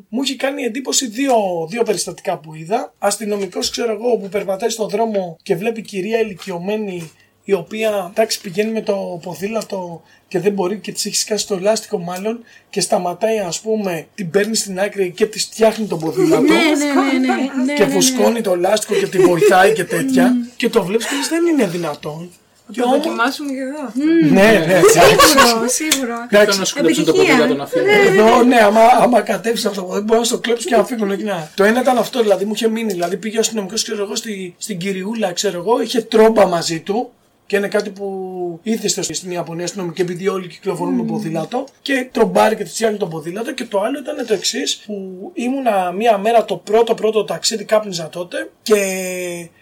μου 0.08 0.22
έχει 0.22 0.36
κάνει 0.36 0.62
εντύπωση 0.62 1.06
δύο, 1.06 1.34
δύο 1.70 1.82
περιστατικά 1.82 2.38
που 2.38 2.54
είδα. 2.54 2.94
Αστυνομικός, 2.98 3.70
ξέρω 3.70 3.92
εγώ, 3.92 4.16
που 4.16 4.28
περπατάει 4.28 4.68
στον 4.68 4.88
δρόμο 4.88 5.36
και 5.42 5.56
βλέπει 5.56 5.82
κυρία 5.82 6.20
ηλικιωμένη 6.20 7.10
η 7.44 7.52
οποία 7.52 8.08
εντάξει, 8.10 8.40
πηγαίνει 8.40 8.72
με 8.72 8.82
το 8.82 9.20
ποδήλατο 9.22 10.02
και 10.28 10.40
δεν 10.40 10.52
μπορεί 10.52 10.78
και 10.78 10.92
της 10.92 11.06
έχεις 11.06 11.20
σκάσει 11.20 11.46
το 11.46 11.58
λάστιχο 11.60 11.98
μάλλον 11.98 12.44
και 12.70 12.80
σταματάει 12.80 13.38
ας 13.38 13.60
πούμε 13.60 14.06
την 14.14 14.30
παίρνει 14.30 14.56
στην 14.56 14.80
άκρη 14.80 15.10
και 15.16 15.26
της 15.26 15.44
φτιάχνει 15.44 15.86
το 15.86 15.96
ποδήλατο 15.96 16.42
Ναι, 16.42 16.48
ναι, 16.48 17.18
ναι, 17.18 17.34
ναι, 17.34 17.64
ναι, 17.64 17.74
και 17.78 17.84
ναι, 17.84 17.90
φουσκώνει 17.92 18.40
το 18.40 18.56
λάστιχο 18.56 18.94
και 18.94 19.06
τη 19.06 19.18
βοηθάει 19.18 19.72
και 19.72 19.84
τέτοια 19.84 20.32
και 20.56 20.68
το 20.68 20.84
βλέπεις 20.84 21.06
και 21.06 21.14
λες 21.16 21.28
δεν 21.28 21.46
είναι 21.46 21.66
δυνατόν 21.66 22.30
και 22.72 22.80
Το 22.80 22.86
όμως- 22.86 22.98
δοκιμάσουμε 23.02 23.50
και 23.52 23.60
εδώ. 23.60 23.92
ναι, 24.34 24.64
ναι, 24.66 24.80
Σίγουρο, 24.90 25.68
σίγουρο. 25.68 26.12
Εντάξει, 26.30 26.44
Ήταν 26.44 26.58
να 26.58 26.64
σου 26.64 26.74
κλέψουν 26.74 27.04
το 27.04 27.10
Επιτυχία. 27.10 27.36
ποδήλατο 27.36 27.54
να 27.54 27.66
φύγει. 27.66 27.84
Εδώ, 28.18 28.42
ναι, 28.42 28.56
άμα, 28.56 28.80
άμα 29.00 29.20
κατέβει 29.20 29.66
από 29.66 29.74
το 29.74 29.80
ποδήλατο, 29.82 30.04
μπορεί 30.06 30.18
να 30.18 30.24
στο 30.24 30.38
κλέψει 30.38 30.66
και 30.66 30.76
να 30.76 30.84
φύγουν 30.84 31.10
εκεί. 31.10 31.22
να- 31.24 31.50
Το 31.54 31.64
ένα 31.64 31.80
ήταν 31.80 31.98
αυτό, 31.98 32.20
δηλαδή 32.22 32.44
μου 32.44 32.52
είχε 32.54 32.68
μείνει. 32.68 32.92
Δηλαδή 32.92 33.16
πήγε 33.16 33.36
ο 33.36 33.40
αστυνομικός, 33.40 33.82
ξέρω 33.82 34.02
εγώ, 34.02 34.16
στη, 34.16 34.54
στην 34.58 34.78
Κυριούλα, 34.78 35.32
ξέρω 35.32 35.58
εγώ, 35.58 35.80
είχε 35.82 36.00
τρόμπα 36.02 36.46
μαζί 36.46 36.80
του. 36.80 37.10
Και 37.46 37.56
είναι 37.56 37.68
κάτι 37.68 37.90
που 37.90 38.60
ήθεστε 38.62 39.02
στην 39.02 39.30
Ιαπωνία 39.30 39.64
αστυνομική, 39.64 40.00
επειδή 40.00 40.28
όλοι 40.28 40.48
κυκλοφορούν 40.48 40.94
με 40.94 41.02
ποδήλατο. 41.02 41.64
Και 41.82 42.08
τρομπάρει 42.12 42.56
και 42.56 42.64
τη 42.64 42.70
φτιάχνει 42.70 42.96
το 42.96 43.06
ποδήλατο. 43.06 43.52
Και 43.52 43.64
το 43.64 43.80
άλλο 43.80 43.98
ήταν 43.98 44.26
το 44.26 44.34
εξής, 44.34 44.76
που 44.86 45.30
ήμουνα 45.34 45.92
μία 45.92 46.18
μέρα 46.18 46.44
το 46.44 46.56
πρώτο 46.56 46.94
πρώτο 46.94 47.24
ταξίδι, 47.24 47.64
κάπνιζα 47.64 48.08
τότε. 48.08 48.50
Και 48.62 48.74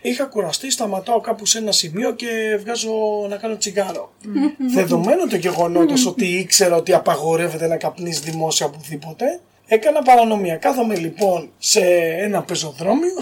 είχα 0.03 0.25
κουραστεί, 0.25 0.71
σταματάω 0.71 1.21
κάπου 1.21 1.47
σε 1.47 1.59
ένα 1.59 1.73
σημείο 1.73 2.15
και 2.15 2.59
βγάζω 2.61 2.93
να 3.29 3.37
κάνω 3.37 3.57
τσιγάρο. 3.57 4.13
Δεδομένου 4.75 5.27
το 5.27 5.37
γεγονότος 5.37 6.07
ότι 6.07 6.27
ήξερα 6.27 6.77
ότι 6.77 6.93
απαγορεύεται 6.93 7.67
να 7.67 7.77
καπνίζει 7.77 8.21
δημόσια 8.21 8.67
οπουδήποτε, 8.67 9.41
έκανα 9.67 10.03
παρανομία. 10.03 10.57
Κάθομαι 10.57 10.97
λοιπόν 10.97 11.51
σε 11.59 11.81
ένα 12.19 12.43
πεζοδρόμιο, 12.43 13.15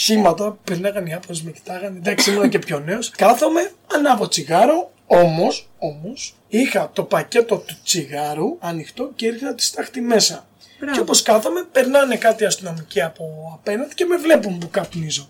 σχήματα, 0.00 0.58
περνάγανε 0.64 1.10
οι 1.10 1.12
Άπωνες, 1.12 1.42
με 1.42 1.50
κοιτάγανε, 1.50 1.96
εντάξει 1.96 2.30
ήμουν 2.30 2.48
και 2.48 2.58
πιο 2.58 2.78
νέος. 2.78 3.10
Κάθομαι, 3.10 3.70
ανάβω 3.94 4.28
τσιγάρο, 4.28 4.92
όμως, 5.06 5.68
όμως, 5.78 6.36
είχα 6.48 6.90
το 6.92 7.02
πακέτο 7.02 7.56
του 7.56 7.76
τσιγάρου 7.84 8.56
ανοιχτό 8.60 9.10
και 9.16 9.26
ήρθα 9.26 9.54
τη 9.54 9.62
στάχτη 9.62 10.00
μέσα. 10.00 10.46
Και 10.92 11.00
όπως 11.00 11.22
κάθομαι, 11.22 11.66
περνάνε 11.72 12.16
κάτι 12.16 12.44
αστυνομικοί 12.44 13.02
από 13.02 13.24
απέναντι 13.54 13.94
και 13.94 14.04
με 14.04 14.16
βλέπουν 14.16 14.58
που 14.58 14.70
καπνίζω. 14.70 15.28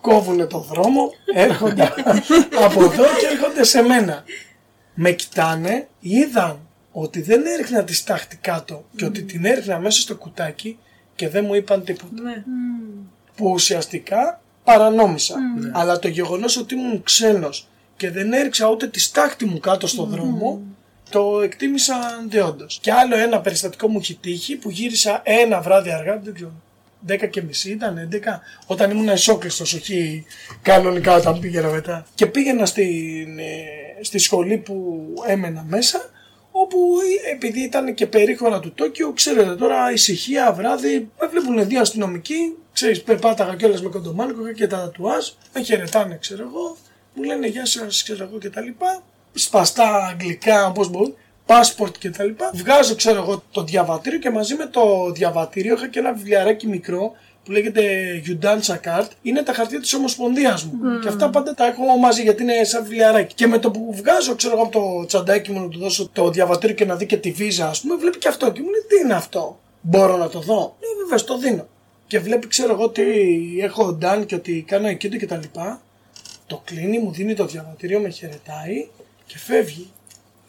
Κόβουνε 0.00 0.46
το 0.46 0.58
δρόμο, 0.58 1.10
έρχονται 1.34 1.82
από 2.64 2.84
εδώ 2.84 3.04
και 3.04 3.26
έρχονται 3.32 3.64
σε 3.64 3.82
μένα. 3.82 4.24
Με 4.94 5.10
κοιτάνε, 5.10 5.88
είδαν 6.00 6.68
ότι 6.92 7.22
δεν 7.22 7.46
έριχνα 7.46 7.84
τη 7.84 7.94
στάχτη 7.94 8.36
κάτω 8.36 8.84
και 8.96 9.04
ότι 9.04 9.22
την 9.22 9.44
έριχνα 9.44 9.78
μέσα 9.78 10.00
στο 10.00 10.16
κουτάκι 10.16 10.78
και 11.14 11.28
δεν 11.28 11.44
μου 11.44 11.54
είπαν 11.54 11.84
τίποτα. 11.84 12.22
Ναι. 12.22 12.44
Που 13.36 13.50
ουσιαστικά 13.50 14.40
παρανόμησα. 14.64 15.34
Αλλά 15.72 15.98
το 15.98 16.08
γεγονός 16.08 16.56
ότι 16.56 16.74
ήμουν 16.74 17.02
ξένος 17.02 17.68
και 17.96 18.10
δεν 18.10 18.32
έριξα 18.32 18.68
ούτε 18.68 18.86
τη 18.86 19.00
στάχτη 19.00 19.44
μου 19.44 19.58
κάτω 19.58 19.86
στο 19.86 20.04
δρόμο, 20.04 20.62
το 21.10 21.40
εκτίμησα 21.40 22.24
δεόντως. 22.28 22.78
Και 22.82 22.92
άλλο 22.92 23.16
ένα 23.16 23.40
περιστατικό 23.40 23.88
μου 23.88 23.98
έχει 23.98 24.14
τύχει 24.14 24.56
που 24.56 24.70
γύρισα 24.70 25.22
ένα 25.24 25.60
βράδυ 25.60 25.90
αργά, 25.90 26.18
δεν 26.18 26.34
ξέρω, 26.34 26.52
10 27.08 27.28
και 27.30 27.42
μισή 27.42 27.70
ήταν, 27.70 28.08
11, 28.12 28.40
όταν 28.66 28.90
ήμουν 28.90 29.08
εσόκλειστος, 29.08 29.72
όχι 29.74 30.24
κανονικά 30.62 31.16
όταν 31.16 31.38
πήγαινα 31.40 31.68
μετά. 31.68 32.06
Και 32.14 32.26
πήγαινα 32.26 32.66
στην, 32.66 33.38
ε, 33.38 33.64
στη 34.00 34.18
σχολή 34.18 34.56
που 34.56 35.04
έμενα 35.26 35.64
μέσα, 35.68 36.10
όπου 36.64 36.78
ε, 37.26 37.30
επειδή 37.30 37.60
ήταν 37.60 37.94
και 37.94 38.06
περίχωρα 38.06 38.60
του 38.60 38.72
Τόκιο, 38.72 39.12
ξέρετε 39.12 39.54
τώρα 39.54 39.92
ησυχία, 39.92 40.52
βράδυ, 40.52 41.10
με 41.20 41.26
βλέπουν 41.26 41.68
δύο 41.68 41.80
αστυνομικοί, 41.80 42.56
ξέρεις, 42.72 43.02
περπάταγα 43.02 43.54
κιόλας 43.56 43.82
με 43.82 43.88
κοντομάνικο 43.88 44.40
είχα 44.40 44.52
και 44.52 44.66
τα 44.66 44.76
τατουάζ, 44.76 45.28
με 45.54 45.62
χαιρετάνε, 45.62 46.18
ξέρω 46.20 46.42
εγώ, 46.42 46.76
μου 47.14 47.22
λένε 47.22 47.46
γεια 47.46 47.66
σας, 47.66 48.02
ξέρω 48.02 48.24
εγώ 48.24 48.38
και 48.38 48.50
τα 48.50 48.60
λοιπά, 48.60 49.02
σπαστά 49.34 50.06
αγγλικά, 50.10 50.66
όπως 50.66 50.88
μπορούν, 50.88 51.14
passport 51.46 51.92
και 51.98 52.10
τα 52.10 52.24
λοιπά. 52.24 52.50
Βγάζω, 52.54 52.94
ξέρω 52.94 53.22
εγώ, 53.22 53.42
το 53.50 53.64
διαβατήριο 53.64 54.18
και 54.18 54.30
μαζί 54.30 54.54
με 54.54 54.66
το 54.66 55.10
διαβατήριο 55.12 55.74
είχα 55.74 55.88
και 55.88 55.98
ένα 55.98 56.12
βιβλιαράκι 56.12 56.66
μικρό 56.66 57.12
που 57.44 57.52
λέγεται 57.52 57.82
You 58.26 58.44
Dance 58.44 58.74
a 58.74 58.74
Card 58.74 59.08
είναι 59.22 59.42
τα 59.42 59.52
χαρτιά 59.52 59.80
της 59.80 59.94
Ομοσπονδίας 59.94 60.64
μου. 60.64 60.98
Και 61.02 61.08
αυτά 61.08 61.30
πάντα 61.30 61.54
τα 61.54 61.66
έχω 61.66 61.96
μαζί 61.96 62.22
γιατί 62.22 62.42
είναι 62.42 62.64
σαν 62.64 62.86
φιλιαράκι. 62.86 63.34
Και 63.34 63.46
με 63.46 63.58
το 63.58 63.70
που 63.70 63.94
βγάζω, 63.94 64.34
ξέρω 64.34 64.54
εγώ 64.54 64.62
από 64.62 64.72
το 64.78 65.06
τσαντάκι 65.06 65.52
μου 65.52 65.60
να 65.60 65.68
του 65.68 65.78
δώσω 65.78 66.08
το 66.12 66.30
διαβατήριο 66.30 66.76
και 66.76 66.84
να 66.84 66.96
δει 66.96 67.06
και 67.06 67.16
τη 67.16 67.30
βίζα, 67.30 67.68
ας 67.68 67.80
πούμε, 67.80 67.96
βλέπει 67.96 68.18
και 68.18 68.28
αυτό. 68.28 68.52
Και 68.52 68.60
μου 68.60 68.68
λέει 68.70 68.84
τι 68.88 69.04
είναι 69.04 69.14
αυτό; 69.14 69.58
Μπορώ 69.80 70.16
να 70.16 70.28
το 70.28 70.40
δω; 70.40 70.76
Ναι, 70.80 71.02
βέβαια, 71.02 71.24
το 71.24 71.38
δίνω. 71.38 71.66
Και 72.06 72.18
βλέπει, 72.18 72.46
ξέρω 72.46 72.72
εγώ, 72.72 72.82
ότι 72.84 73.02
έχω 73.60 73.98
done 74.02 74.22
και 74.26 74.34
ότι 74.34 74.64
κάνω 74.66 74.86
εκείνο 74.86 75.16
και 75.16 75.26
τα 75.26 75.36
λοιπά. 75.36 75.82
Το 76.46 76.62
κλείνει, 76.64 76.98
μου 76.98 77.12
δίνει 77.12 77.34
το 77.34 77.46
διαβατήριο, 77.46 78.00
με 78.00 78.08
χαιρετάει 78.08 78.88
και 79.26 79.38
φεύγει. 79.38 79.90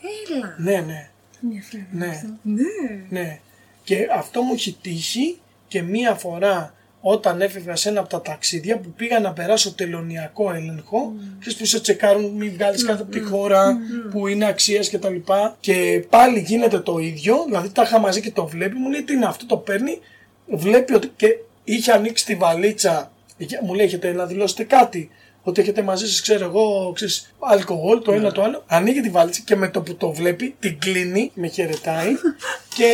Έλα. 0.01 0.55
Ναι, 0.57 0.85
ναι. 0.85 1.09
Ενδιαφέρον. 1.43 1.87
Ναι. 1.91 2.21
Ναι. 2.41 2.63
Ναι. 3.09 3.39
Και 3.83 4.07
αυτό 4.17 4.41
μου 4.41 4.53
έχει 4.53 4.77
τύχει 4.81 5.39
και 5.67 5.81
μία 5.81 6.13
φορά 6.13 6.73
όταν 7.07 7.41
έφευγα 7.41 7.75
σε 7.75 7.89
ένα 7.89 7.99
από 7.99 8.09
τα 8.09 8.21
ταξίδια 8.21 8.77
που 8.77 8.89
πήγα 8.95 9.19
να 9.19 9.33
περάσω 9.33 9.73
τελωνιακό 9.73 10.53
έλεγχο, 10.53 11.13
mm. 11.17 11.55
που 11.57 11.65
σε 11.65 11.79
τσεκάρουν, 11.79 12.25
μην 12.25 12.53
βγάλεις 12.53 12.81
Ναι, 12.83 12.89
κάτι 12.89 13.01
από 13.01 13.11
τη 13.11 13.19
χώρα 13.19 13.77
που 14.11 14.27
είναι 14.27 14.45
αξίας 14.45 14.89
και 14.89 14.97
τα 14.97 15.09
λοιπά. 15.09 15.57
Και 15.59 16.05
πάλι 16.09 16.39
γίνεται 16.39 16.79
το 16.79 16.97
ίδιο, 16.97 17.43
δηλαδή 17.45 17.69
τα 17.69 17.81
είχα 17.81 17.99
μαζί 17.99 18.21
και 18.21 18.31
το 18.31 18.47
βλέπει, 18.47 18.75
μου 18.75 18.89
λέει 18.89 19.03
τι 19.03 19.13
είναι 19.13 19.25
αυτό, 19.25 19.45
το 19.45 19.57
παίρνει, 19.57 19.99
βλέπει 20.45 20.93
ότι 20.93 21.11
και 21.15 21.27
είχε 21.63 21.91
ανοίξει 21.91 22.25
τη 22.25 22.35
βαλίτσα, 22.35 23.11
είχε- 23.37 23.59
μου 23.63 23.73
λέει 23.73 23.85
έχετε 23.85 24.11
να 24.11 24.25
δηλώσετε 24.25 24.63
κάτι; 24.63 25.09
Ότι 25.47 25.61
έχετε 25.61 25.81
μαζί 25.81 26.07
σας, 26.07 26.21
ξέρω 26.21 26.45
εγώ, 26.45 26.91
ξέρεις, 26.95 27.33
αλκοόλ, 27.39 28.01
το 28.01 28.11
ένα 28.11 28.31
το 28.31 28.43
άλλο. 28.43 28.63
Ανοίγει 28.67 29.01
τη 29.01 29.09
βαλίτσα 29.09 29.41
και 29.45 29.55
με 29.55 29.67
το 29.69 29.81
που 29.81 29.95
το 29.95 30.11
βλέπει, 30.11 30.55
την 30.59 30.79
κλείνει, 30.79 31.31
με 31.33 31.47
χαιρετάει 31.47 32.07
και 32.75 32.89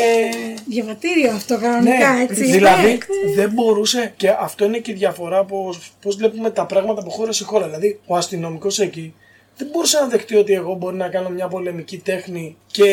Διαβατήριο 0.67 1.31
αυτό 1.31 1.59
κανονικά, 1.59 2.13
ναι, 2.13 2.23
έτσι. 2.23 2.43
δηλαδή 2.43 2.91
Ναι. 2.91 3.33
δεν 3.35 3.51
μπορούσε 3.51 4.13
και 4.17 4.29
αυτό 4.29 4.65
είναι 4.65 4.77
και 4.77 4.91
η 4.91 4.93
διαφορά 4.93 5.43
πώς, 5.43 5.93
πώς 6.01 6.15
βλέπουμε 6.15 6.49
τα 6.49 6.65
πράγματα 6.65 7.01
από 7.01 7.09
χώρα 7.09 7.31
σε 7.31 7.43
χώρα. 7.43 7.65
Δηλαδή 7.65 7.99
ο 8.05 8.15
αστυνομικός 8.15 8.79
εκεί 8.79 9.13
δεν 9.63 9.69
μπορούσε 9.71 9.99
να 9.99 10.07
δεχτεί 10.07 10.35
ότι 10.35 10.53
εγώ 10.53 10.73
μπορεί 10.73 10.95
να 10.95 11.07
κάνω 11.07 11.29
μια 11.29 11.47
πολεμική 11.47 11.97
τέχνη 11.97 12.55
και 12.71 12.85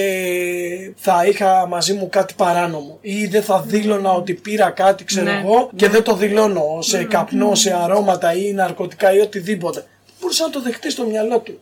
θα 0.96 1.24
είχα 1.26 1.66
μαζί 1.66 1.92
μου 1.92 2.08
κάτι 2.08 2.34
παράνομο 2.36 2.98
ή 3.00 3.26
δεν 3.26 3.42
θα 3.42 3.60
δήλωνα 3.66 4.12
ότι 4.12 4.34
πήρα 4.34 4.70
κάτι 4.70 5.04
ξέρω 5.04 5.24
Ναι, 5.24 5.38
εγώ 5.44 5.70
και 5.76 5.88
δεν 5.88 6.02
το 6.02 6.14
δηλώνω 6.16 6.78
σε 6.80 7.04
καπνό, 7.04 7.54
σε 7.54 7.74
αρώματα 7.82 8.32
ή 8.36 8.52
ναρκωτικά 8.52 9.12
ή 9.14 9.18
οτιδήποτε. 9.18 9.80
Δεν 9.80 10.14
μπορούσε 10.20 10.42
να 10.42 10.50
το 10.50 10.60
δεχτεί 10.62 10.90
στο 10.90 11.06
μυαλό 11.06 11.38
του. 11.38 11.60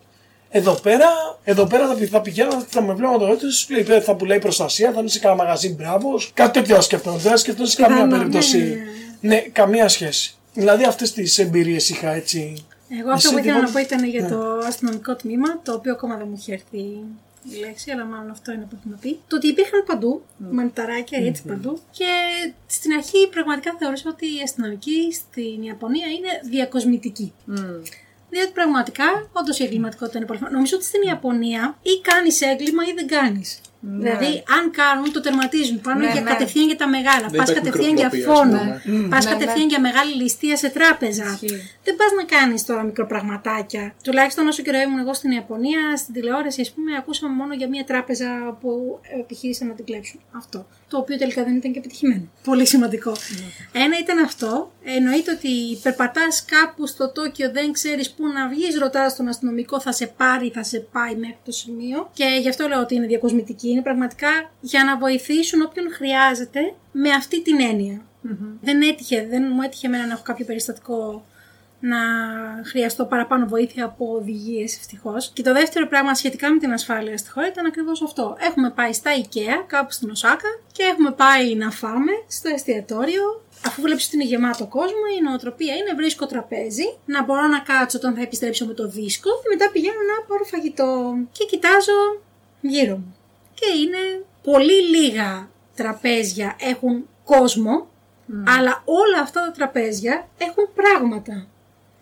Εδώ 0.50 0.72
πέρα, 0.72 1.06
εδώ 1.44 1.66
πέρα 1.66 1.86
θα, 1.86 1.94
πη- 1.94 2.08
θα 2.10 2.20
πηγαίνω, 2.20 2.64
θα 2.68 2.82
με 2.82 2.94
βλέπω 2.94 3.18
το 3.18 3.26
έτσι, 3.26 3.50
σου 3.50 3.66
λέει, 3.86 4.00
θα 4.00 4.14
πουλάει 4.14 4.38
προστασία, 4.38 4.92
θα 4.92 5.00
είναι 5.00 5.08
σε 5.08 5.18
κανένα 5.18 5.42
μαγαζί 5.42 5.74
μπράβος. 5.74 6.30
Κάτι 6.34 6.58
τέτοιο 6.60 6.74
θα 6.74 6.80
σκεφτόμουν. 6.80 7.18
Δεν 7.20 7.30
θα 7.30 7.36
σκεφτόμουν 7.36 7.70
σε 7.70 7.76
καμία 7.82 7.96
Πιθανό, 7.96 8.16
περίπτωση. 8.16 8.58
ναι, 8.58 8.64
Ναι, 9.20 9.34
ναι, 9.34 9.40
καμία 9.40 9.88
σχέση. 9.88 10.34
Δηλαδή 10.54 10.84
αυτές 10.84 11.12
τις 11.12 11.38
εμπειρίες 11.38 11.88
είχα 11.90 12.14
έτσι. 12.14 12.66
Εγώ 12.88 13.10
αυτό 13.10 13.28
Εσύ 13.28 13.36
που 13.36 13.38
ήθελα 13.38 13.60
να 13.60 13.66
τίποτα; 13.66 13.86
πω 13.86 13.94
ήταν 13.94 14.04
για 14.04 14.22
Ναι. 14.22 14.28
το 14.28 14.58
αστυνομικό 14.58 15.16
τμήμα, 15.16 15.60
το 15.62 15.72
οποίο 15.72 15.92
ακόμα 15.92 16.16
δεν 16.16 16.26
μου 16.28 16.34
είχε 16.38 16.52
έρθει 16.52 16.78
η 17.50 17.56
λέξη, 17.60 17.90
αλλά 17.90 18.04
μάλλον 18.04 18.30
αυτό 18.30 18.52
είναι 18.52 18.66
που 18.70 18.76
έχουμε 18.80 18.98
πει. 19.00 19.18
Το 19.28 19.36
ότι 19.36 19.48
υπήρχαν 19.48 19.84
παντού, 19.86 20.22
μανιταράκια 20.50 21.18
έτσι 21.26 21.42
παντού. 21.42 21.78
Και 21.90 22.04
στην 22.66 22.92
αρχή 22.92 23.28
πραγματικά 23.30 23.76
θεώρησα 23.78 24.08
ότι 24.10 24.26
η 24.26 24.40
αστυνομική 24.44 25.12
στην 25.12 25.62
Ιαπωνία 25.62 26.06
είναι 26.06 26.28
διακοσμητική. 26.50 27.32
Διότι 28.30 28.50
πραγματικά, 28.52 29.28
όντως 29.32 29.58
η 29.58 29.64
εγκληματικότητα 29.64 30.18
είναι 30.18 30.26
πολύ 30.26 30.38
φανή. 30.38 30.52
Νομίζω 30.52 30.76
ότι 30.76 30.84
στην 30.84 31.02
Ιαπωνία 31.02 31.78
ή 31.82 32.00
κάνεις 32.00 32.40
έγκλημα 32.40 32.84
ή 32.84 32.92
δεν 32.92 33.06
κάνεις. 33.06 33.60
Δηλαδή, 33.88 34.42
αν 34.58 34.70
κάνουν, 34.70 35.12
το 35.12 35.20
τερματίζουν. 35.20 35.80
Πάνε 35.80 36.04
Ναι, 36.06 36.12
για 36.12 36.20
ναι. 36.20 36.30
κατευθείαν 36.30 36.66
για 36.66 36.76
τα 36.76 36.88
μεγάλα. 36.88 37.26
Δεν 37.30 37.38
Πας 37.40 37.48
υπάρχει 37.50 37.54
κατευθείαν 37.60 37.96
για 37.96 38.10
μικροτροπία, 38.12 38.32
ας 38.32 38.38
φόνο. 38.38 38.80
πούμε. 38.84 39.08
Πας 39.08 39.24
Ναι, 39.24 39.30
κατευθείαν 39.30 39.66
ναι. 39.66 39.72
για 39.72 39.80
μεγάλη 39.80 40.12
ληστεία 40.22 40.56
σε 40.56 40.68
τράπεζα. 40.68 41.24
Ισχύει. 41.24 41.60
Δεν 41.84 41.96
πας 41.96 42.10
να 42.16 42.24
κάνεις 42.36 42.64
τώρα 42.64 42.82
μικροπραγματάκια. 42.82 43.94
Τουλάχιστον 44.04 44.46
όσο 44.46 44.62
καιρό 44.62 44.78
ήμουν 44.80 44.98
εγώ 44.98 45.14
στην 45.14 45.30
Ιαπωνία, 45.30 45.96
στην 45.96 46.14
τηλεόραση, 46.14 46.60
ας 46.60 46.70
πούμε, 46.72 46.96
ακούσαμε 46.96 47.34
μόνο 47.34 47.54
για 47.54 47.68
μια 47.68 47.84
τράπεζα 47.84 48.56
που 48.60 49.00
επιχείρησαν 49.20 49.66
να 49.68 49.74
την 49.74 49.84
κλέψουν. 49.84 50.20
Αυτό. 50.36 50.66
Το 50.88 50.98
οποίο 50.98 51.16
τελικά 51.16 51.44
δεν 51.44 51.56
ήταν 51.56 51.72
και 51.72 51.78
επιτυχημένο. 51.78 52.28
Πολύ 52.44 52.66
σημαντικό. 52.66 53.12
Ένα 53.72 53.98
ήταν 53.98 54.18
αυτό. 54.18 54.72
Εννοείται 54.84 55.32
ότι 55.32 55.78
περπατάς 55.82 56.44
κάπου 56.44 56.86
στο 56.86 57.12
Τόκιο, 57.12 57.50
δεν 57.50 57.72
ξέρεις 57.72 58.10
πού 58.10 58.26
να 58.26 58.48
βγεις, 58.48 58.78
ρωτάς 58.78 59.16
τον 59.16 59.28
αστυνομικό, 59.28 59.80
θα 59.80 59.92
σε 59.92 60.06
πάρει, 60.06 60.50
θα 60.50 60.62
σε 60.62 60.78
πάει 60.78 61.14
μέχρι 61.14 61.38
το 61.44 61.52
σημείο. 61.52 62.10
Και 62.12 62.38
γι' 62.40 62.48
αυτό 62.48 62.68
λέω 62.68 62.80
ότι 62.80 62.94
είναι 62.94 63.06
διακοσμητική. 63.06 63.68
Είναι 63.68 63.82
πραγματικά 63.82 64.50
για 64.60 64.84
να 64.84 64.98
βοηθήσουν 64.98 65.62
όποιον 65.62 65.92
χρειάζεται 65.92 66.60
με 66.92 67.10
αυτή 67.10 67.42
την 67.42 67.60
εννοια 67.60 68.00
Δεν 68.60 68.82
έτυχε, 68.82 69.26
δεν 69.30 69.50
μου 69.52 69.62
έτυχε 69.62 69.86
εμένα 69.86 70.06
να 70.06 70.12
έχω 70.12 70.22
κάποιο 70.22 70.44
περιστατικό 70.44 71.24
να 71.80 71.98
χρειαστώ 72.64 73.04
παραπάνω 73.04 73.46
βοήθεια 73.46 73.84
από 73.84 74.14
οδηγίες, 74.14 74.76
ευτυχώς. 74.76 75.30
Και 75.34 75.42
το 75.42 75.52
δεύτερο 75.52 75.88
πράγμα 75.88 76.14
σχετικά 76.14 76.50
με 76.52 76.58
την 76.58 76.72
ασφάλεια 76.72 77.16
στη 77.16 77.30
χώρα 77.30 77.46
ήταν 77.46 77.66
ακριβώς 77.66 78.02
αυτό. 78.02 78.36
Έχουμε 78.40 78.70
πάει 78.70 78.92
στα 78.92 79.10
IKEA, 79.20 79.64
κάπου 79.66 79.92
στην 79.92 80.10
Οσάκα, 80.10 80.48
και 80.72 80.82
έχουμε 80.82 81.10
πάει 81.10 81.54
να 81.54 81.70
φάμε 81.70 82.12
στο 82.28 82.48
εστιατόριο. 82.48 83.44
Αφού 83.66 83.82
βλέπεις 83.82 84.06
ότι 84.06 84.16
είναι 84.16 84.24
γεμάτο 84.24 84.66
κόσμο, 84.66 85.04
η 85.18 85.22
νοοτροπία 85.22 85.74
είναι 85.74 85.94
βρίσκω 85.96 86.26
τραπέζι, 86.26 86.98
να 87.04 87.24
μπορώ 87.24 87.46
να 87.46 87.58
κάτσω 87.58 87.98
όταν 87.98 88.14
θα 88.14 88.22
επιστρέψω 88.22 88.66
με 88.66 88.72
το 88.72 88.88
δίσκο 88.88 89.30
και 89.30 89.48
μετά 89.50 89.70
πηγαίνω 89.70 90.00
να 90.16 90.26
πάρω 90.26 90.44
φαγητό. 90.44 91.14
Και 91.32 91.44
κοιτάζω 91.44 92.20
γύρω 92.60 92.96
μου. 92.96 93.16
Και 93.54 93.66
είναι 93.78 94.24
πολύ 94.42 94.82
λίγα 94.82 95.48
τραπέζια 95.74 96.56
έχουν 96.60 97.08
κόσμο, 97.24 97.86
αλλά 98.46 98.82
όλα 98.84 99.20
αυτά 99.22 99.40
τα 99.40 99.50
τραπέζια 99.50 100.28
έχουν 100.38 100.68
πράγματα. 100.74 101.46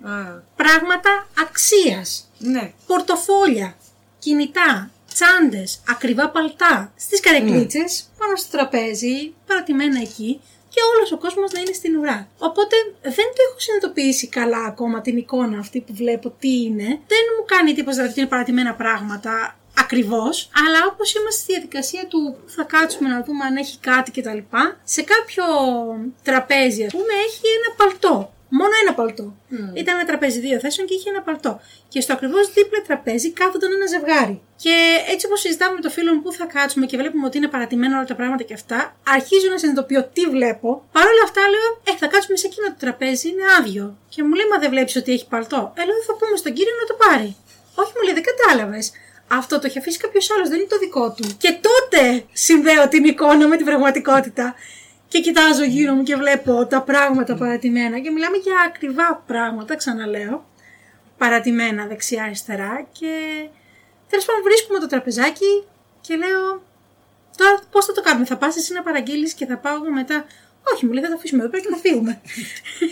Α, 0.05 0.43
Πράγματα 0.57 1.27
αξίας. 1.41 2.31
ναι. 2.39 2.73
Πορτοφόλια, 2.87 3.77
κινητά, 4.19 4.91
τσάντες, 5.15 5.81
ακριβά 5.89 6.31
παλτά, 6.31 6.93
στις 6.97 7.21
καρεκλίτσες, 7.21 8.11
πάνω 8.19 8.37
στο 8.37 8.57
τραπέζι, 8.57 9.35
παρατημένα 9.47 10.01
εκεί 10.01 10.41
και 10.69 10.81
όλος 10.95 11.13
ο 11.13 11.19
κόσμος 11.19 11.53
να 11.53 11.61
είναι 11.61 11.73
στην 11.73 11.97
ουρά. 11.97 12.29
Οπότε 12.39 12.77
δεν 13.03 13.29
το 13.35 13.41
έχω 13.49 13.59
συνειδητοποιήσει 13.59 14.27
καλά 14.29 14.65
ακόμα 14.65 15.01
την 15.01 15.17
εικόνα 15.17 15.59
αυτή 15.59 15.81
που 15.81 15.95
βλέπω 15.95 16.35
τι 16.39 16.63
είναι. 16.63 16.85
Δεν 16.85 17.23
μου 17.39 17.45
κάνει 17.47 17.75
τίποτα 17.75 17.93
δηλαδή 17.93 18.11
ότι 18.11 18.21
είναι 18.21 18.29
παρατημένα 18.29 18.75
πράγματα 18.75 19.57
ακριβώς, 19.79 20.51
αλλά 20.67 20.79
όπως 20.93 21.15
είμαστε 21.15 21.41
στη 21.43 21.53
διαδικασία 21.53 22.07
του 22.07 22.37
που 22.45 22.51
θα 22.51 22.63
κάτσουμε 22.63 23.09
να 23.09 23.23
δούμε 23.23 23.45
αν 23.45 23.57
έχει 23.57 23.79
κάτι 23.79 24.11
κτλ. 24.11 24.39
Σε 24.85 25.03
κάποιο 25.03 25.45
τραπέζι, 26.23 26.85
ας 26.85 26.93
πούμε, 26.93 27.13
έχει 27.27 27.41
ένα 27.59 27.75
παλτό. 27.77 28.34
Μόνο 28.59 28.75
ένα 28.83 28.93
παλτό. 28.95 29.27
Ήταν 29.81 29.93
ένα 29.99 30.05
τραπέζι 30.11 30.39
δύο 30.47 30.59
θέσεων 30.65 30.87
και 30.89 30.95
είχε 30.95 31.09
ένα 31.15 31.23
παλτό. 31.29 31.53
Και 31.93 32.01
στο 32.01 32.13
ακριβώς 32.13 32.45
δίπλα 32.57 32.81
τραπέζι 32.89 33.29
κάθονταν 33.41 33.71
ένα 33.73 33.87
ζευγάρι. 33.95 34.37
Και 34.65 34.75
έτσι 35.13 35.27
όπως 35.27 35.41
συζητάμε 35.41 35.75
με 35.75 35.81
το 35.87 35.91
φίλο 35.97 36.11
μου 36.15 36.23
που 36.23 36.33
θα 36.33 36.47
κάτσουμε 36.55 36.85
και 36.87 36.97
βλέπουμε 36.97 37.27
ότι 37.27 37.37
είναι 37.39 37.49
παρατημένα 37.55 37.97
όλα 37.97 38.07
τα 38.13 38.17
πράγματα 38.21 38.43
και 38.49 38.55
αυτά, 38.61 38.79
αρχίζω 39.17 39.47
να 39.51 39.59
συνειδητοποιώ 39.59 40.01
τι 40.15 40.23
βλέπω. 40.35 40.69
Παρ' 40.93 41.07
όλα 41.13 41.23
αυτά 41.29 41.41
λέω, 41.55 41.69
Ε, 41.89 41.93
θα 42.01 42.07
κάτσουμε 42.13 42.37
σε 42.43 42.47
εκείνο 42.47 42.67
το 42.73 42.79
τραπέζι, 42.85 43.29
είναι 43.29 43.45
άδειο. 43.59 43.85
Και 44.13 44.23
μου 44.27 44.35
λέει, 44.39 44.49
Μα 44.53 44.59
δεν 44.59 44.71
βλέπεις 44.75 44.97
ότι 44.97 45.11
έχει 45.13 45.27
παλτό. 45.35 45.61
Ε, 45.79 45.85
λέω, 45.89 45.99
θα 46.09 46.15
πούμε 46.19 46.37
στον 46.43 46.53
κύριο 46.57 46.75
να 46.83 46.87
το 46.91 46.95
πάρει. 47.05 47.31
Όχι, 47.81 47.93
μου 47.97 48.03
λέει, 48.07 48.15
δεν 48.19 48.25
κατάλαβες. 48.31 48.87
Αυτό 49.41 49.55
το 49.59 49.67
έχει 49.69 49.79
αφήσει 49.79 49.99
κάποιος 50.05 50.31
άλλος, 50.33 50.49
δεν 50.49 50.59
είναι 50.59 50.73
το 50.75 50.79
δικό 50.79 51.05
του. 51.17 51.25
Και 51.43 51.51
τότε 51.69 52.25
συνδέω 52.33 52.89
την 52.89 53.05
εικόνα 53.05 53.45
με 53.49 53.57
την 53.57 53.67
πραγματικότητα. 53.71 54.55
Και 55.15 55.21
κοιτάζω 55.21 55.65
γύρω 55.65 55.93
μου 55.95 56.03
και 56.03 56.17
βλέπω 56.17 56.67
τα 56.67 56.83
πράγματα 56.83 57.35
παρατημένα 57.35 57.99
και 57.99 58.11
μιλάμε 58.11 58.37
για 58.37 58.55
ακριβά 58.67 59.23
πράγματα, 59.27 59.77
ξαναλέω. 59.77 60.45
Παρατημένα 61.19 61.87
δεξιά-αριστερά 61.87 62.87
και 62.99 63.13
τέλος 64.09 64.25
πάντων 64.25 64.43
βρίσκουμε 64.43 64.79
το 64.79 64.87
τραπεζάκι 64.87 65.65
και 66.01 66.17
λέω 66.17 66.63
τώρα 67.37 67.59
πώς 67.71 67.85
θα 67.85 67.93
το 67.93 68.01
κάνουμε, 68.01 68.25
θα 68.27 68.37
πας 68.37 68.57
εσύ 68.57 68.73
να 68.73 68.83
παραγγείλεις 68.83 69.33
και 69.33 69.47
θα 69.47 69.57
πάω 69.57 69.75
εγώ 69.75 69.91
μετά. 69.91 70.25
Όχι, 70.75 70.87
μου 70.87 70.93
λέει 70.93 71.03
θα 71.03 71.09
το 71.09 71.15
αφήσουμε 71.15 71.43
εδώ 71.43 71.51
πέρα 71.51 71.63
και 71.63 71.71
να 71.71 71.77
φύγουμε. 71.77 72.21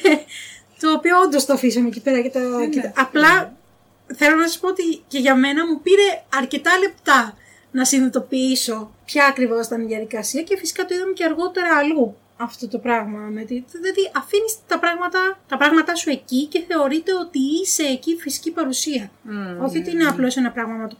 το 0.80 0.92
οποίο 0.92 1.18
όντως 1.20 1.44
το 1.46 1.52
αφήσαμε 1.52 1.88
εκεί 1.88 2.00
πέρα 2.00 2.20
και 2.20 2.30
το. 2.30 2.40
και 2.70 2.80
το- 2.80 2.92
Απλά 2.96 3.56
θέλω 4.14 4.36
να 4.36 4.46
σας 4.46 4.58
πω 4.58 4.68
ότι 4.68 4.82
και 5.08 5.18
για 5.18 5.34
μένα 5.34 5.66
μου 5.66 5.80
πήρε 5.80 6.22
αρκετά 6.36 6.78
λεπτά 6.78 7.36
να 7.72 7.84
συνειδητοποιήσω 7.84 8.90
ποια 9.04 9.24
ακριβώς 9.26 9.66
ήταν 9.66 9.80
η 9.82 9.84
διαδικασία 9.86 10.42
και 10.42 10.56
φυσικά 10.58 10.84
το 10.84 10.94
είδαμε 10.94 11.12
και 11.12 11.24
αργότερα 11.24 11.76
αλλού 11.76 12.16
αυτό 12.36 12.68
το 12.68 12.78
πράγμα. 12.78 13.18
Με 13.18 13.42
τη, 13.42 13.54
δηλαδή 13.70 14.10
αφήνεις 14.16 14.56
τα 14.66 14.78
πράγματα, 14.78 15.38
τα 15.48 15.56
πράγματά 15.56 15.94
σου 15.94 16.10
εκεί 16.10 16.46
και 16.46 16.64
θεωρείται 16.68 17.12
ότι 17.14 17.38
είσαι 17.62 17.82
εκεί 17.82 18.16
φυσική 18.16 18.50
παρουσία. 18.50 19.10
Όχι 19.62 19.78
ότι 19.78 19.90
είναι 19.90 20.04
απλώς 20.04 20.36
ένα 20.36 20.50
πράγμα. 20.50 20.74
με 20.74 20.88
το- 20.88 20.96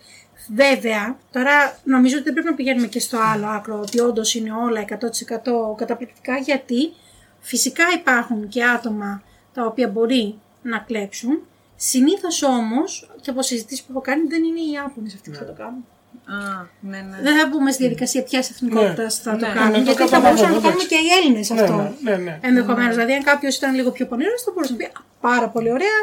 Βέβαια, 0.55 1.19
τώρα 1.31 1.79
νομίζω 1.85 2.15
ότι 2.15 2.25
δεν 2.25 2.33
πρέπει 2.33 2.49
να 2.49 2.55
πηγαίνουμε 2.55 2.87
και 2.87 3.01
στο 3.01 3.19
άλλο 3.19 3.47
άκρο 3.47 3.79
ότι 3.81 4.01
όντως 4.01 4.35
είναι 4.35 4.53
όλα 4.53 4.81
100% 4.81 5.75
καταπληκτικά 5.77 6.37
γιατί 6.37 6.93
φυσικά 7.41 7.85
υπάρχουν 7.95 8.49
και 8.49 8.65
άτομα 8.65 9.23
τα 9.55 9.67
οποία 9.67 9.89
μπορεί 9.89 10.39
να 10.63 10.79
κλέψουν. 10.79 11.43
Συνήθως 11.77 12.43
όμως, 12.43 13.11
και 13.21 13.31
από 13.31 13.43
συζητήσεις 13.43 13.83
που 13.85 13.93
έχω 13.93 14.01
κάνει, 14.01 14.27
δεν 14.27 14.45
είναι 14.45 14.61
οι 14.61 14.71
Ιάπωνες 14.73 15.15
αυτοί 15.15 15.31
που 15.31 15.37
θα 15.37 15.45
το 15.45 15.53
κάνουν. 15.53 15.85
Α, 16.27 16.67
ναι, 16.81 16.99
ναι. 17.11 17.17
Δεν 17.23 17.39
θα 17.39 17.47
μπούμε 17.49 17.71
στη 17.73 17.81
διαδικασία 17.83 18.23
ποια 18.23 18.39
εθνικότητας 18.39 19.19
θα 19.19 19.31
το 19.37 19.47
Ναι. 19.47 19.53
κάνουμε. 19.53 19.79
Ναι, 19.79 19.85
το 19.85 19.93
γιατί 19.93 19.99
θα 19.99 20.05
καταλαβαίνω, 20.05 20.35
μπορούσαμε 20.35 20.55
να 20.55 20.61
το 20.61 20.67
κάνουμε 20.69 20.83
εντάξει. 20.83 20.87
και 20.89 20.99
οι 21.07 21.09
Έλληνες 21.19 21.51
Ναι, 21.51 21.61
αυτό. 21.61 21.77
ναι, 22.03 22.11
ναι, 22.11 22.17
ναι. 22.17 22.39
Ενδεχομένως. 22.43 22.95
Δηλαδή, 22.95 23.13
αν 23.13 23.23
κάποιος 23.23 23.57
ήταν 23.57 23.75
λίγο 23.75 23.91
πιο 23.91 24.07
πονηρός, 24.07 24.43
θα 24.43 24.51
μπορούσε 24.55 24.73
να 24.73 24.79
πει 24.79 24.85
«Α, 24.85 25.01
Πάρα 25.21 25.49
πολύ 25.49 25.71
ωραία. 25.79 26.01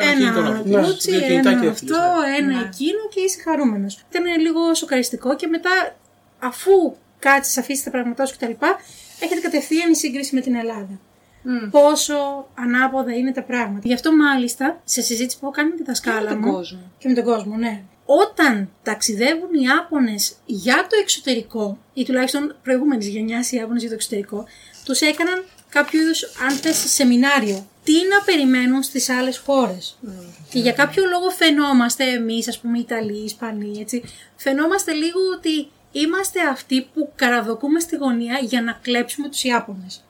Ένα 0.00 0.12
κινητό 0.18 0.40
να 0.40 0.48
Ένα 0.48 0.62
βγάλεις. 0.62 0.88
κούτσι, 0.90 1.10
Δύο 1.10 1.20
κινητά 1.20 1.50
ένα 1.50 1.60
και 1.60 1.66
αυτό, 1.66 1.94
έφυγες, 1.94 2.38
ένα 2.38 2.52
Ναι. 2.52 2.68
εκείνο 2.68 3.00
και 3.14 3.20
είσαι 3.20 3.38
χαρούμενος. 3.44 4.04
Ήταν 4.10 4.24
λίγο 4.40 4.74
σοκαριστικό 4.74 5.36
και 5.36 5.46
μετά, 5.46 5.70
αφού 6.38 6.96
κάτσεις, 7.18 7.58
αφήσεις 7.58 7.84
τα 7.84 7.90
πράγματά 7.90 8.26
σου 8.26 8.34
κτλ., 8.36 8.52
έχετε 9.20 9.40
κατευθείαν 9.40 9.90
η 9.90 9.96
σύγκριση 9.96 10.34
με 10.34 10.40
την 10.40 10.54
Ελλάδα. 10.54 10.98
Μμ. 11.42 11.70
Πόσο 11.70 12.48
ανάποδα 12.54 13.12
είναι 13.14 13.32
τα 13.32 13.42
πράγματα. 13.42 13.80
Γι' 13.82 13.94
αυτό 13.94 14.16
μάλιστα, 14.16 14.80
σε 14.84 15.00
συζήτηση 15.02 15.38
που 15.38 15.46
έχω 15.46 15.54
κάνει 15.54 15.68
με 15.70 15.76
τη 15.76 15.82
δασκάλα 15.82 16.20
με 16.22 16.28
τον 16.28 16.38
μου. 16.44 16.52
κόσμο. 16.52 16.92
Και 16.98 17.08
με 17.08 17.14
τον 17.14 17.24
κόσμο, 17.24 17.56
ναι. 17.56 17.82
Όταν 18.10 18.70
ταξιδεύουν 18.82 19.54
οι 19.54 19.68
Άπωνες 19.80 20.34
για 20.46 20.86
το 20.90 20.96
εξωτερικό, 21.00 21.78
ή 21.94 22.04
τουλάχιστον 22.04 22.56
προηγούμενης 22.62 23.08
γενιάς 23.08 23.52
οι 23.52 23.58
Άπωνες 23.58 23.80
για 23.80 23.90
το 23.90 23.94
εξωτερικό, 23.94 24.44
τους 24.84 25.00
έκαναν 25.00 25.44
κάποιο 25.68 26.00
είδους, 26.00 26.22
αν 26.22 26.50
θες, 26.50 26.76
σεμινάριο. 26.76 27.66
Τι 27.84 27.92
να 27.92 28.22
περιμένουν 28.24 28.82
στις 28.82 29.08
άλλες 29.08 29.38
χώρες. 29.38 29.98
Και 30.50 30.58
για 30.58 30.72
κάποιο 30.72 31.04
λόγο 31.06 31.30
φαινόμαστε 31.30 32.04
εμείς, 32.04 32.48
ας 32.48 32.58
πούμε, 32.58 32.78
Ιταλοί, 32.78 33.24
Ισπανοί, 33.24 33.78
έτσι. 33.80 34.02
Φαινόμαστε 34.36 34.92
λίγο 34.92 35.20
ότι 35.36 35.68
είμαστε 35.92 36.40
αυτοί 36.48 36.82
που 36.94 37.12
καραδοκούμε 37.16 37.80
στη 37.80 37.96
γωνία 37.96 38.38
για 38.42 38.62
να 38.62 38.72
κλέψουμε 38.82 39.28
τους 39.28 39.42
Ιάπωνες. 39.42 40.04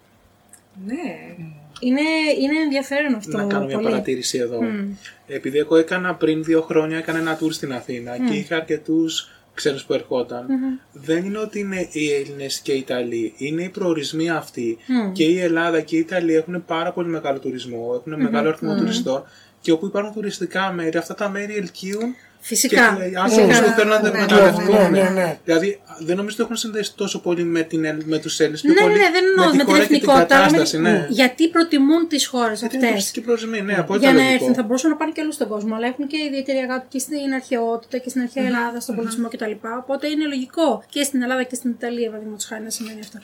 Ναι. 0.86 1.36
Είναι, 1.80 2.00
είναι 2.40 2.60
ενδιαφέρον 2.64 3.14
αυτό. 3.14 3.36
Να 3.36 3.44
κάνω 3.46 3.64
μια 3.64 3.76
πολύ. 3.76 3.88
παρατήρηση 3.88 4.38
εδώ. 4.38 4.62
Μμ. 4.62 4.92
Επειδή 5.26 5.58
εγώ 5.58 5.76
έκανα 5.76 6.14
πριν 6.14 6.44
δύο 6.44 6.62
χρόνια 6.62 6.96
έκανα 6.96 7.18
ένα 7.18 7.38
tour 7.38 7.52
στην 7.52 7.72
Αθήνα 7.72 8.16
και 8.28 8.34
είχα 8.34 8.56
αρκετούς 8.56 9.30
ξένους 9.54 9.84
που 9.84 9.92
ερχονταν 9.92 10.46
Δεν 10.92 11.24
είναι 11.24 11.38
ότι 11.38 11.58
είναι 11.58 11.88
οι 11.92 12.12
Έλληνες 12.12 12.60
και 12.60 12.72
οι 12.72 12.78
Ιταλοί. 12.78 13.34
Είναι 13.36 13.62
οι 13.62 13.68
προορισμοί 13.68 14.30
αυτοί. 14.30 14.78
Μμ. 14.86 15.12
Και 15.12 15.24
η 15.24 15.38
Ελλάδα 15.38 15.80
και 15.80 15.96
η 15.96 15.98
Ιταλία 15.98 16.36
έχουν 16.36 16.64
πάρα 16.64 16.92
πολύ 16.92 17.08
μεγάλο 17.08 17.38
τουρισμό, 17.38 17.92
έχουν 18.00 18.22
μεγάλο 18.22 18.48
αριθμό 18.48 18.76
τουριστών. 18.76 19.24
Και 19.60 19.72
όπου 19.72 19.86
υπάρχουν 19.86 20.12
τουριστικά 20.12 20.72
μέρη, 20.72 20.96
αυτά 20.96 21.14
τα 21.14 21.28
μέρη 21.28 21.56
ελκύουν 21.56 22.14
Φυσικά. 22.48 22.96
και 22.98 23.04
οι 23.04 23.08
Φυσικά. 23.08 23.22
άνθρωποι 23.22 23.70
που 23.70 23.76
θέλουν 23.78 23.88
να 23.92 24.00
τα 24.00 24.10
Ναι, 24.10 24.18
εκμεταλλευτούν. 24.22 24.70
ναι, 24.74 24.88
ναι, 25.02 25.08
ναι. 25.08 25.38
Δηλαδή 25.44 25.80
δεν 26.06 26.16
νομίζω 26.16 26.34
ότι 26.36 26.42
έχουν 26.44 26.56
συνδέσει 26.56 26.90
τόσο 26.94 27.20
πολύ 27.20 27.44
με, 27.44 27.62
την, 27.62 27.84
Ελλ- 27.84 28.04
με 28.12 28.18
τους 28.18 28.40
Έλληνες. 28.40 28.62
Ναι, 28.62 28.72
ναι, 28.72 28.80
ναι, 28.86 29.08
δεν 29.16 29.24
εννοώ 29.30 29.44
με, 29.46 29.50
τη 29.52 29.56
την 29.58 29.66
χώρα 29.66 29.78
και 29.78 29.86
την 29.86 29.94
εθνικότητα, 29.94 30.34
αλλά 30.36 30.44
με 30.44 30.50
κατάσταση. 30.50 30.72
την- 30.72 30.82
Ναι. 30.82 31.06
γιατί 31.20 31.48
προτιμούν 31.48 32.08
τις 32.08 32.26
χώρες 32.26 32.58
Γιατί 32.60 32.76
είναι 32.76 32.84
αυτές. 32.86 32.88
τουριστική 32.90 33.20
προορισμοί, 33.26 33.60
ναι, 33.68 33.74
απόλυτα 33.82 34.04
Για 34.06 34.14
να 34.14 34.20
λογικό. 34.22 34.34
έρθουν, 34.38 34.54
θα 34.58 34.62
μπορούσαν 34.66 34.90
να 34.90 34.96
πάνε 34.96 35.10
και 35.14 35.20
αλλού 35.20 35.32
στον 35.32 35.48
κόσμο, 35.48 35.74
αλλά 35.76 35.86
έχουν 35.86 36.06
και 36.06 36.18
ιδιαίτερη 36.28 36.58
αγάπη 36.66 36.86
και 36.92 36.98
στην 36.98 37.32
αρχαιότητα 37.40 37.96
και 38.02 38.08
στην 38.12 38.20
αρχαία 38.26 38.44
Ελλάδα, 38.50 38.80
στον 38.84 38.94
πολιτισμό 38.96 39.28
κτλ. 39.32 39.54
Οπότε 39.82 40.04
είναι 40.12 40.24
λογικό 40.34 40.68
και 40.94 41.02
στην 41.08 41.18
Ελλάδα 41.22 41.42
και 41.42 41.54
στην 41.60 41.70
Ιταλία, 41.78 42.08
παραδείγματος 42.10 42.46
χάρη, 42.50 42.62
να 42.68 42.70
σημαίνει 42.70 43.00
αυτό. 43.06 43.18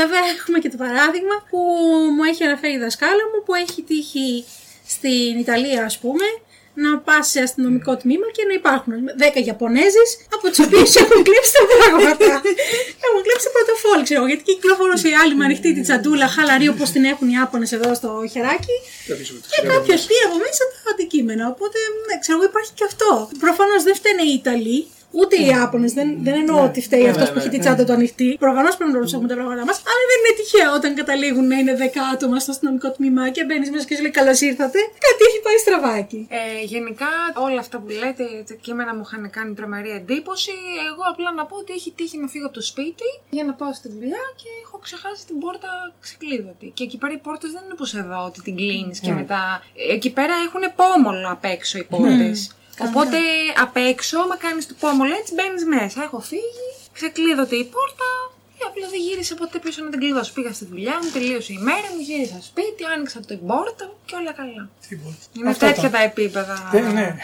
Βέβαια, 0.00 0.20
έχουμε 0.34 0.58
και 0.62 0.70
το 0.74 0.78
παράδειγμα 0.84 1.36
που 1.50 1.58
μου 2.16 2.22
έχει 2.30 2.42
αναφέρει 2.48 2.74
η 2.74 2.82
δασκάλα 2.86 3.24
μου 3.30 3.38
που 3.44 3.54
έχει 3.54 3.80
τύχει 3.90 4.44
στην 4.86 5.32
Ιταλία, 5.44 5.84
ας 5.84 5.98
πούμε, 5.98 6.26
να 6.74 6.90
πας 7.06 7.24
σε 7.32 7.40
αστυνομικό 7.46 7.92
τμήμα 8.02 8.26
και 8.36 8.44
να 8.48 8.54
υπάρχουν 8.60 8.92
10 9.42 9.46
Ιαπωνέζε 9.50 10.02
από 10.34 10.44
τους 10.50 10.58
οποίους 10.64 10.90
έχουν 11.02 11.20
κλέψει 11.28 11.52
τα 11.58 11.64
πράγματα. 11.80 12.32
έχουν 13.06 13.20
κλέψει 13.26 13.46
πορτοφόλι, 13.56 14.02
ξέρω 14.08 14.18
εγώ, 14.20 14.28
γιατί 14.32 14.44
κυκλοφορούσε 14.50 15.08
η 15.12 15.14
άλλη 15.22 15.34
με 15.38 15.44
ανοιχτή 15.48 15.70
τη 15.76 15.80
τσαντούλα, 15.86 16.26
χαλαρή 16.36 16.66
όπως 16.74 16.88
την 16.94 17.04
έχουν 17.12 17.26
οι 17.30 17.34
Ιάπωνες 17.38 17.70
εδώ 17.76 17.88
στο 18.00 18.08
χεράκι. 18.32 18.76
Θα 19.06 19.12
αφήσουμε 19.14 19.38
το 19.40 19.46
Και 19.52 19.58
ξέρω. 19.60 19.72
κάποιο 19.72 19.94
πει 20.08 20.16
από 20.26 20.36
μέσα 20.44 20.62
τα 20.72 20.90
αντικείμενα. 20.94 21.44
Οπότε, 21.54 21.78
ναι, 22.06 22.14
ξέρω 22.22 22.36
εγώ, 22.38 22.46
υπάρχει 22.52 22.72
και 22.78 22.84
αυτό. 22.90 23.08
Προφανώς 23.44 23.80
δεν 23.88 23.94
φταίνε 24.00 24.22
οι 24.28 24.32
Ιταλοί, 24.40 24.78
ούτε 25.20 25.34
οι 25.42 25.46
Ιάπωνες. 25.54 25.92
Δεν, 25.98 26.08
δεν 26.26 26.34
εννοώ 26.34 26.64
ότι 26.68 26.80
φταίει 26.86 27.06
αυτός 27.08 27.28
που 27.32 27.38
έχει 27.38 27.48
τη 27.48 27.58
τσάντα 27.58 27.84
του 27.84 27.92
ανοιχτή. 27.92 28.36
Προφανώς 28.38 28.76
πρέπει 28.76 28.92
να 28.92 28.98
ρωτήσουμε 28.98 29.28
τα 29.28 29.34
πράγματα 29.34 29.62
μα. 29.68 29.74
Αλλά 29.90 30.04
δεν 30.10 30.18
είναι 30.20 30.34
τυχαίο 30.38 30.70
όταν 30.78 30.90
καταλήγουν 31.00 31.46
να 31.52 31.56
είναι 31.60 31.74
10 31.80 31.82
άτομα 32.14 32.36
στο 32.42 32.50
αστυνομικό 32.54 32.88
τμήμα 32.96 33.22
και 33.34 33.44
μπαίνεις 33.44 33.70
μέσα 33.70 33.84
και 33.88 33.94
σου 33.96 34.02
λέει 34.02 34.14
Καλώς 34.20 34.40
ήρθατε. 34.40 34.78
Κάτι 35.06 35.20
έχει 35.28 35.40
πάει 35.46 35.58
στραβάκι. 35.64 36.20
Ε, 36.30 36.64
γενικά 36.72 37.10
όλα 37.46 37.60
αυτά 37.64 37.76
που 37.80 37.88
λέτε, 38.02 38.24
τα 38.48 38.54
κείμενα 38.64 38.94
μου 38.94 39.02
είχαν 39.06 39.30
κάνει 39.30 39.54
τρομερή 39.54 39.90
εντύπωση. 40.00 40.54
Εγώ 40.88 41.02
απλά 41.12 41.32
να 41.32 41.44
πω 41.46 41.56
ότι 41.56 41.72
έχει 41.72 41.90
τύχει 41.98 42.18
να 42.18 42.26
φύγω 42.32 42.46
από 42.46 42.54
το 42.54 42.64
σπίτι 42.70 43.08
για 43.30 43.44
να 43.44 43.52
πάω 43.52 43.72
στη 43.72 43.88
δουλειά 43.94 44.24
και 44.40 44.48
έχω 44.64 44.78
ξεχάσει 44.86 45.26
την 45.26 45.38
πόρτα 45.38 45.70
ξεκλείδωτη. 46.00 46.66
Και 46.74 46.84
εκεί 46.84 46.98
πέρα 46.98 47.12
οι 47.12 47.20
πόρτες 47.26 47.50
δεν 47.54 47.62
είναι 47.64 47.72
όπως 47.72 47.94
εδώ, 47.94 48.24
ότι 48.24 48.40
την 48.42 48.56
κλείνεις 48.56 48.98
και 49.00 49.12
μετά. 49.12 49.62
Εκεί 49.90 50.10
πέρα 50.12 50.34
έχουν 50.46 50.62
πόμολο 50.80 51.28
απ' 51.30 51.44
έξω 51.44 51.78
οι 51.78 51.84
πόρτες. 51.84 52.54
Οπότε 52.80 53.16
απ' 53.64 53.76
έξω, 53.76 54.18
άμα 54.18 54.36
κάνεις 54.36 54.66
το 54.66 54.74
πόμολο 54.80 55.14
έτσι, 55.14 55.34
μπαίνεις 55.34 55.64
μέσα. 55.64 56.02
Έχω 56.02 56.20
φύγει, 56.20 56.66
ξεκλείδωτη 56.92 57.56
η 57.56 57.64
πόρτα. 57.64 58.08
Και 58.58 58.64
απλά 58.68 58.88
δεν 58.88 59.00
γύρισε 59.00 59.34
ποτέ 59.34 59.58
πίσω 59.58 59.84
να 59.84 59.90
την 59.90 59.98
κλειδώσω. 60.00 60.32
Πήγα 60.32 60.52
στη 60.52 60.64
δουλειά 60.64 60.98
μου, 61.02 61.10
τελείωσε 61.12 61.52
η 61.52 61.58
μέρα 61.58 61.88
μου, 61.94 62.00
γύρισα 62.00 62.38
σπίτι, 62.42 62.84
άνοιξα 62.94 63.20
την 63.20 63.46
πόρτα 63.46 63.92
και 64.04 64.14
όλα 64.14 64.32
καλά. 64.32 64.68
Τίποτα. 64.88 65.14
Είναι 65.36 65.50
Αυτά 65.50 65.66
τέτοια 65.66 65.82
τα- 65.82 65.90
τα 65.98 66.02
επίπεδα. 66.02 66.70
Ναι, 66.72 66.80
ναι. 66.80 67.16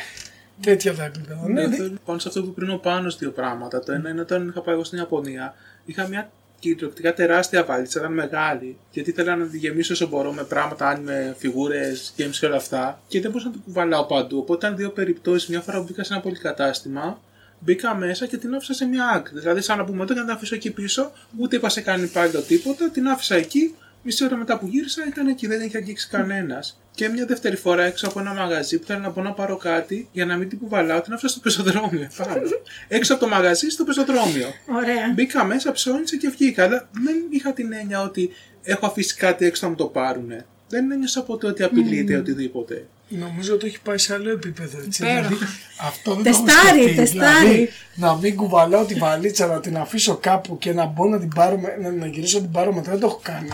Τέτοια 0.60 0.94
τα 0.94 1.04
επίπεδα. 1.04 1.40
Ναι, 1.46 1.52
Ναι, 1.52 1.66
ναι. 1.66 1.76
θέλω 1.76 1.94
πάνω 2.04 2.18
σε 2.18 2.28
αυτό 2.28 2.42
που 2.42 2.52
πριν 2.54 2.70
ο 2.70 2.76
Πάνος 2.76 3.16
δύο 3.18 3.30
πράγματα. 3.30 3.80
Το 3.80 3.92
ένα 3.92 4.08
είναι 4.10 4.20
όταν 4.20 4.48
είχα 4.48 4.60
πάει 4.60 4.74
εγώ 4.74 4.84
στην 4.84 4.98
Ιαπωνία, 4.98 5.54
είχα 5.84 6.06
μια 6.06 6.30
κυριολεκτικά 6.61 7.14
τεράστια 7.14 7.64
βαλίτσα, 7.64 7.99
ήταν 7.99 8.12
μεγάλη. 8.12 8.77
Γιατί 8.90 9.11
ήθελα 9.11 9.37
να 9.37 9.46
τη 9.46 9.59
γεμίσω 9.59 9.92
όσο 9.92 10.09
μπορώ 10.09 10.33
με 10.33 10.42
πράγματα, 10.42 10.88
αν 10.88 11.03
με 11.03 11.35
φιγούρες, 11.38 12.14
games 12.18 12.37
και 12.40 12.46
όλα 12.46 12.57
αυτά. 12.57 13.01
Και 13.09 13.20
δεν 13.20 13.31
μπορούσα 13.31 13.49
να 13.49 13.53
την 13.53 13.62
κουβαλάω 13.64 14.05
παντού. 14.05 14.38
Οπότε 14.38 14.66
ήταν 14.66 14.79
δύο 14.79 14.90
περιπτώσεις. 14.90 15.49
Μια 15.49 15.61
φορά 15.61 15.79
που 15.79 15.85
μπήκα 15.88 16.05
σε 16.05 16.12
ένα 16.12 16.23
πολυκατάστημα, 16.23 17.20
μπήκα 17.59 17.94
μέσα 17.94 18.27
και 18.27 18.37
την 18.37 18.55
άφησα 18.55 18.73
σε 18.73 18.85
μια 18.85 19.09
άκρη. 19.09 19.38
Δηλαδή, 19.38 19.61
σαν 19.61 19.79
να 19.79 19.85
πούμε, 19.85 20.03
όταν 20.03 20.16
την 20.16 20.31
αφήσω 20.31 20.55
εκεί 20.55 20.70
πίσω, 20.70 21.12
ούτε 21.38 21.57
είπα 21.57 21.68
σε 21.68 21.81
κανένα 21.81 22.09
υπάλληλο 22.09 22.40
τίποτα, 22.40 22.90
την 22.90 23.09
άφησα 23.09 23.35
εκεί. 23.35 23.75
Μισή 24.02 24.24
ώρα 24.24 24.36
μετά 24.36 24.58
που 24.58 24.66
γύρισα 24.66 25.02
ήταν 25.08 25.26
εκεί, 25.26 25.46
δεν 25.46 25.60
είχε 25.60 25.76
αγγίξει 25.76 26.08
κανένας. 26.08 26.80
Και 26.94 27.08
μια 27.08 27.26
δεύτερη 27.26 27.56
φορά 27.56 27.82
έξω 27.84 28.06
από 28.08 28.20
ένα 28.20 28.32
μαγαζί 28.34 28.76
που 28.76 28.82
ήθελα 28.82 28.98
να 28.98 29.10
πω 29.10 29.22
να 29.22 29.32
πάρω 29.32 29.56
κάτι 29.56 30.08
για 30.12 30.26
να 30.26 30.36
μην 30.36 30.48
την 30.48 30.58
κουβαλάω, 30.58 31.00
την 31.00 31.12
άφησα 31.12 31.28
στο 31.28 31.40
πεζοδρόμιο. 31.40 32.08
επάνω. 32.18 32.40
έξω 32.88 33.14
από 33.14 33.24
το 33.24 33.28
μαγαζί 33.30 33.68
στο 33.68 33.84
πεζοδρόμιο. 33.84 34.48
Ωραία. 34.66 35.12
Μπήκα 35.14 35.44
μέσα, 35.44 35.72
ψώνισα 35.72 36.16
και 36.16 36.28
βγήκα. 36.28 36.64
Αλλά 36.64 36.88
δεν 36.92 37.14
είχα 37.30 37.52
την 37.52 37.72
έννοια 37.72 38.00
ότι 38.02 38.30
έχω 38.62 38.86
αφήσει 38.86 39.14
κάτι 39.14 39.44
έξω 39.46 39.64
να 39.64 39.70
μου 39.70 39.76
το 39.76 39.84
πάρουνε. 39.86 40.46
Δεν 40.68 40.90
ένιωσα 40.90 41.22
ποτέ 41.22 41.46
ότι 41.46 41.62
απειλείται 41.62 42.16
οτιδήποτε. 42.16 42.86
Νομίζω 43.08 43.54
ότι 43.54 43.66
έχει 43.66 43.80
πάει 43.80 43.98
σε 43.98 44.14
άλλο 44.14 44.30
επίπεδο. 44.30 44.78
Έτσι. 44.78 45.02
Υπέροχα. 45.02 45.28
Δηλαδή, 45.28 45.44
αυτό 45.80 46.14
δεν 46.14 46.22
το 46.24 46.28
έχω 46.30 46.44
Τεστάρι, 46.44 46.80
σκεφτεί. 46.82 46.96
τεστάρι. 46.96 47.46
Δηλαδή, 47.48 47.68
να 47.94 48.14
μην 48.16 48.36
κουβαλάω 48.36 48.84
τη 48.84 48.94
βαλίτσα, 48.94 49.46
να 49.46 49.60
την 49.60 49.76
αφήσω 49.76 50.16
κάπου 50.16 50.58
και 50.58 50.72
να 50.72 50.84
μπορώ 50.86 51.10
να 51.10 51.18
την 51.18 51.28
πάρω, 51.28 51.58
με- 51.58 51.76
να, 51.80 51.90
να 51.90 52.06
γυρίσω 52.06 52.36
να 52.38 52.42
την 52.42 52.52
πάρω 52.52 52.72
μετά, 52.74 52.90
δεν 52.90 53.00
το 53.00 53.06
έχω 53.06 53.20
κάνει. 53.22 53.48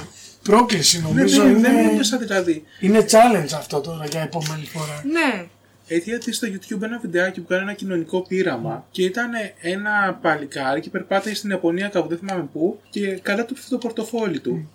Πρόκληση 0.46 0.98
Δεν, 0.98 1.06
νομίζω 1.08 1.42
δεν, 1.42 1.60
δεν 1.60 1.76
είναι, 1.76 1.88
ένιωσα 1.88 2.18
δηλαδή. 2.18 2.64
είναι 2.80 3.04
challenge 3.10 3.52
αυτό 3.56 3.80
τώρα 3.80 4.06
για 4.06 4.20
επόμενη 4.20 4.64
φορά. 4.64 5.02
Ναι. 5.12 5.46
Έτσι 5.88 6.10
γιατί 6.10 6.32
στο 6.32 6.48
YouTube 6.50 6.82
ένα 6.82 6.98
βιντεάκι 6.98 7.40
που 7.40 7.46
κάνει 7.46 7.62
ένα 7.62 7.72
κοινωνικό 7.72 8.22
πείραμα 8.22 8.86
και 8.90 9.02
ήταν 9.02 9.30
ένα 9.60 10.18
παλικάρι 10.22 10.80
και 10.80 10.90
περπάταγε 10.90 11.34
στην 11.34 11.50
Ιαπωνία 11.50 11.88
κάπου, 11.88 12.08
δεν 12.08 12.18
θυμάμαι 12.18 12.48
πού, 12.52 12.80
και 12.90 13.18
καλά 13.22 13.44
του 13.44 13.54
πέφτει 13.54 13.70
το 13.70 13.78
πορτοφόλι 13.78 14.40
του. 14.40 14.70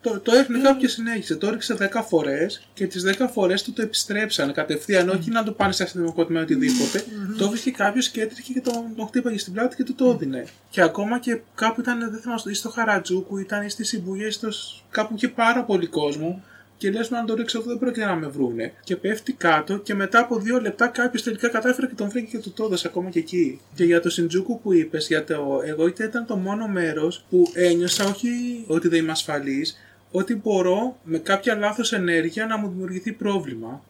Το, 0.00 0.20
το 0.20 0.32
έχνε 0.34 0.60
κάπου 0.60 0.80
και 0.80 0.88
συνέχισε. 0.88 1.36
Το 1.36 1.46
έριξε 1.46 1.76
10 1.92 2.02
φορές 2.08 2.68
και 2.74 2.86
τις 2.86 3.04
10 3.18 3.26
φορές 3.32 3.62
του 3.62 3.72
το 3.72 3.82
επιστρέψαν 3.82 4.52
κατευθείαν. 4.52 5.08
Όχι 5.08 5.30
να 5.30 5.44
το 5.44 5.52
πάνε 5.52 5.72
σε 5.72 5.82
αστυνομικό 5.82 6.24
τμήμα 6.24 6.42
οτιδήποτε. 6.42 7.04
Το 7.38 7.48
βρίσκε 7.48 7.70
κάποιος 7.70 8.08
και 8.08 8.22
έτρεχε 8.22 8.52
και 8.52 8.60
τον, 8.60 8.94
τον 8.96 9.06
χτύπαγε 9.06 9.38
στην 9.38 9.52
πλάτη 9.52 9.76
και 9.76 9.84
του 9.84 9.94
το 9.94 10.10
έδινε. 10.10 10.44
Και 10.70 10.82
ακόμα 10.82 11.18
και 11.18 11.40
κάπου 11.54 11.80
ήταν, 11.80 11.98
δεν 11.98 12.20
θυμάμαι, 12.20 12.40
ή 12.50 12.54
στο 12.54 12.70
Χαρατζούκου, 12.70 13.38
ήταν 13.38 13.66
ή 13.66 13.68
στη 13.68 13.84
Σιμπούγια, 13.84 14.26
ή 14.26 14.30
στο, 14.30 14.48
κάπου 14.90 15.14
είχε 15.14 15.28
πάρα 15.28 15.64
πολύ 15.64 15.86
κόσμο. 15.86 16.42
Και 16.78 16.90
λες, 16.90 17.12
αν 17.12 17.26
το 17.26 17.34
ρίξω 17.34 17.58
εδώ 17.58 17.68
δεν 17.68 17.78
πρόκειται 17.78 18.04
να 18.04 18.14
με 18.14 18.26
βρούνε. 18.26 18.72
Και 18.84 18.96
πέφτει 18.96 19.32
κάτω 19.32 19.78
και 19.78 19.94
μετά 19.94 20.18
από 20.18 20.38
δύο 20.38 20.60
λεπτά 20.60 20.86
κάποιος 20.86 21.22
τελικά 21.22 21.48
κατάφερε 21.48 21.86
και 21.86 21.94
τον 21.94 22.08
βρήκε 22.08 22.36
και 22.36 22.42
του 22.42 22.52
το 22.52 22.64
έδωσε 22.64 22.88
ακόμα 22.88 23.10
και 23.10 23.18
εκεί. 23.18 23.60
Και 23.74 23.84
για 23.84 24.00
το 24.00 24.10
Σιντζούκου 24.10 24.60
που 24.60 24.72
είπες, 24.72 25.06
για 25.06 25.24
το 25.24 25.62
εγώ 25.64 25.86
ήταν 25.86 26.26
το 26.26 26.36
μόνο 26.36 26.66
μέρος 26.68 27.24
που 27.30 27.50
ένιωσα 27.54 28.04
όχι 28.04 28.28
ότι 28.66 28.88
δεν 28.88 28.98
είμαι 28.98 29.10
ασφαλής, 29.10 29.76
ότι 30.10 30.34
μπορώ 30.34 30.96
με 31.02 31.18
κάποια 31.18 31.54
λάθος 31.54 31.92
ενέργεια 31.92 32.46
να 32.46 32.56
μου 32.56 32.68
δημιουργηθεί 32.68 33.12
πρόβλημα. 33.12 33.82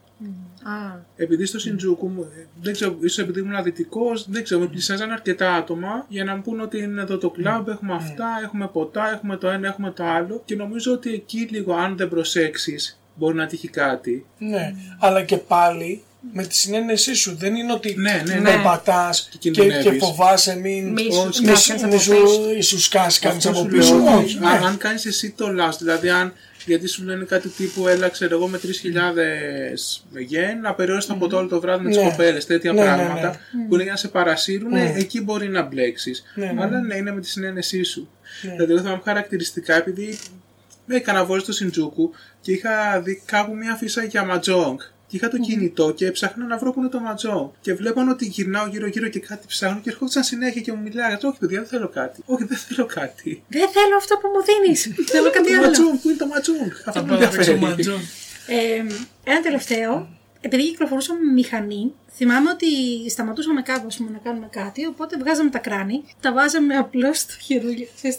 Α, 0.63 0.99
Επειδή 1.15 1.45
στο 1.45 1.59
Σιντζούκου, 1.59 2.07
μου- 2.07 2.27
ε, 2.37 2.45
δεν 2.61 2.73
ξέρω, 2.73 2.97
ίσως 3.01 3.17
επειδή 3.17 3.39
ήμουν 3.39 3.63
δυτικό, 3.63 4.03
δεν 4.27 4.43
ξέρω, 4.43 4.59
με 4.59 4.67
πλησιάζαν 4.67 5.11
αρκετά 5.11 5.53
άτομα 5.53 6.05
για 6.09 6.23
να 6.23 6.35
μου 6.35 6.41
πούν 6.41 6.59
ότι 6.59 6.77
είναι 6.77 7.01
εδώ 7.01 7.17
το 7.17 7.29
κλαμπ, 7.29 7.67
έχουμε 7.67 7.93
αυτά, 7.93 8.27
έχουμε 8.43 8.67
ποτά, 8.67 9.11
έχουμε 9.11 9.37
το 9.37 9.47
ένα, 9.49 9.67
έχουμε 9.67 9.91
το 9.91 10.03
άλλο. 10.03 10.41
Και 10.45 10.55
νομίζω 10.55 10.91
ότι 10.91 11.13
εκεί 11.13 11.47
λίγο, 11.51 11.73
αν 11.73 11.97
δεν 11.97 12.09
προσέξεις, 12.09 12.99
μπορεί 13.15 13.35
να 13.35 13.45
τύχει 13.45 13.67
κάτι. 13.67 14.25
Ναι, 14.37 14.73
αλλά 14.99 15.23
και 15.23 15.37
πάλι 15.37 16.03
με 16.33 16.43
τη 16.45 16.55
συνένεσή 16.55 17.13
σου. 17.13 17.35
Δεν 17.37 17.55
είναι 17.55 17.73
ότι 17.73 17.95
Ναι, 17.97 18.21
ναι, 18.25 18.33
με 18.39 18.55
ναι. 18.55 18.61
πατάς 18.63 19.21
Και 19.31 19.37
και, 19.37 19.49
κινδυνεύεις. 19.51 19.91
και 19.91 19.97
φοβάσαι 20.05 20.55
μην, 20.55 20.87
Μη 20.91 21.11
σου 21.11 21.25
μη 21.27 21.33
σκάσει 21.33 21.63
σου- 21.63 21.73
από 21.85 21.87
μη 21.87 21.99
σου- 21.99 22.11
πίσω. 22.23 22.51
ή 22.57 22.61
σου 22.61 22.79
σκάσει 22.79 23.19
κανείς 23.19 23.45
Αυτό 23.45 23.59
από 23.59 23.69
σου 23.69 23.75
πίσω. 23.77 23.95
λέω, 23.95 24.17
Όχι, 24.17 24.37
αν, 24.43 24.59
ναι. 24.59 24.65
αν 24.67 24.77
κάνεις 24.77 25.05
εσύ 25.05 25.31
το 25.37 25.45
last, 25.47 25.77
δηλαδή 25.79 26.09
αν 26.09 26.33
Γιατί 26.69 26.87
σου 26.87 27.03
λένε 27.03 27.23
κάτι 27.25 27.49
τύπου 27.49 27.87
έλα, 27.87 28.09
ξέρω 28.09 28.35
εγώ, 28.35 28.47
με 28.47 28.59
3.000 28.63 30.19
γεν 30.19 30.59
να 30.61 30.73
περιορίσει 30.73 31.07
το 31.07 31.15
ποτό 31.15 31.37
όλο 31.37 31.47
το 31.47 31.59
βράδυ 31.59 31.83
με 31.83 31.89
τις 31.89 31.97
Ναι. 31.97 32.09
κοπέλες. 32.09 32.45
Τέτοια 32.45 32.73
Ναι, 32.73 32.79
ναι, 32.79 32.85
πράγματα 32.85 33.29
ναι. 33.51 33.67
που 33.67 33.73
είναι 33.73 33.83
για 33.83 33.91
να 33.91 33.97
σε 33.97 34.07
παρασύρουν, 34.07 34.69
Ναι. 34.71 34.93
εκεί 34.97 35.21
μπορεί 35.21 35.47
να 35.49 35.61
μπλέξεις. 35.61 36.23
Ναι, 36.35 36.45
ναι. 36.45 36.61
Αλλά 36.63 36.81
ναι, 36.81 36.95
είναι 36.95 37.11
με 37.13 37.21
τη 37.21 37.27
συνένεσή 37.29 37.83
σου. 37.83 38.09
Ναι. 38.41 38.51
Δηλαδή, 38.51 38.71
εγώ 38.71 38.81
θυμάμαι 38.81 39.01
χαρακτηριστικά 39.03 39.75
επειδή 39.75 40.17
έκανα 40.87 41.25
βόλτα 41.25 41.43
στο 41.43 41.51
Σιντζούκου 41.53 42.11
και 42.41 42.51
είχα 42.51 43.01
δει 43.01 43.21
κάπου 43.25 43.55
μια 43.55 43.75
φύσα 43.75 44.03
για 44.03 44.23
ματζόγκ. 44.25 44.79
Και 45.09 45.15
είχα 45.17 45.27
το 45.29 45.37
κινητό 45.37 45.91
και 45.91 46.05
έψαχνα 46.05 46.45
να 46.45 46.57
βρω 46.57 46.71
που 46.73 46.79
είναι 46.79 46.89
το 46.89 46.99
ματζόγκ. 46.99 47.49
Και 47.61 47.73
βλέπαν 47.73 48.09
ότι 48.09 48.25
γυρνάω 48.25 48.67
γύρω-γύρω 48.67 49.07
και 49.07 49.19
κάτι 49.19 49.45
ψάχνω 49.47 49.79
και 49.83 49.89
ερχόντουσαν 49.89 50.23
συνέχεια 50.23 50.61
και 50.61 50.71
μου 50.73 50.81
μιλάγανε. 50.81 51.17
Όχι, 51.23 51.37
παιδιά, 51.39 51.59
δεν 51.59 51.67
θέλω 51.69 51.87
κάτι. 51.87 52.21
Όχι, 52.25 52.43
δεν 52.43 52.57
θέλω 52.57 52.85
κάτι. 52.85 53.43
Δεν 53.47 53.69
θέλω 53.69 53.95
αυτό 53.97 54.15
που 54.17 54.27
μου 54.33 54.41
δίνεις. 54.43 54.81
θέλω 55.13 55.29
κάτι 55.29 55.47
Το 55.51 55.57
άλλο. 55.57 55.65
ματζόγκ, 55.65 55.95
πού 56.01 56.09
είναι 56.09 56.17
το 56.17 56.27
ματζόγκ. 56.27 56.71
Αυτό 56.71 56.91
Θα 56.91 56.99
που 57.01 57.07
πάω 57.07 57.17
με 57.17 57.25
να 57.25 57.31
παίξω 57.31 57.51
ενδιαφέρει. 57.51 57.75
ματζόν. 57.75 57.99
Ε, 58.47 59.31
ένα 59.31 59.41
τελευταίο. 59.41 60.09
Επειδή 60.41 60.63
κυκλοφορούσαμε 60.63 61.19
με 61.25 61.31
μηχανή, 61.31 61.93
θυμάμαι 62.15 62.49
ότι 62.49 62.65
σταματούσαμε 63.09 63.61
κάπου 63.61 63.85
ας 63.87 63.97
πούμε, 63.97 64.09
να 64.11 64.17
κάνουμε 64.17 64.47
κάτι, 64.51 64.85
οπότε 64.85 65.17
βγάζαμε 65.17 65.49
τα 65.49 65.59
κράνη, 65.59 66.03
τα 66.21 66.33
βάζαμε 66.33 66.75
απλώς 66.75 67.17
στο 67.17 67.33
χερούλι, 67.41 67.89
ξέρεις 67.95 68.17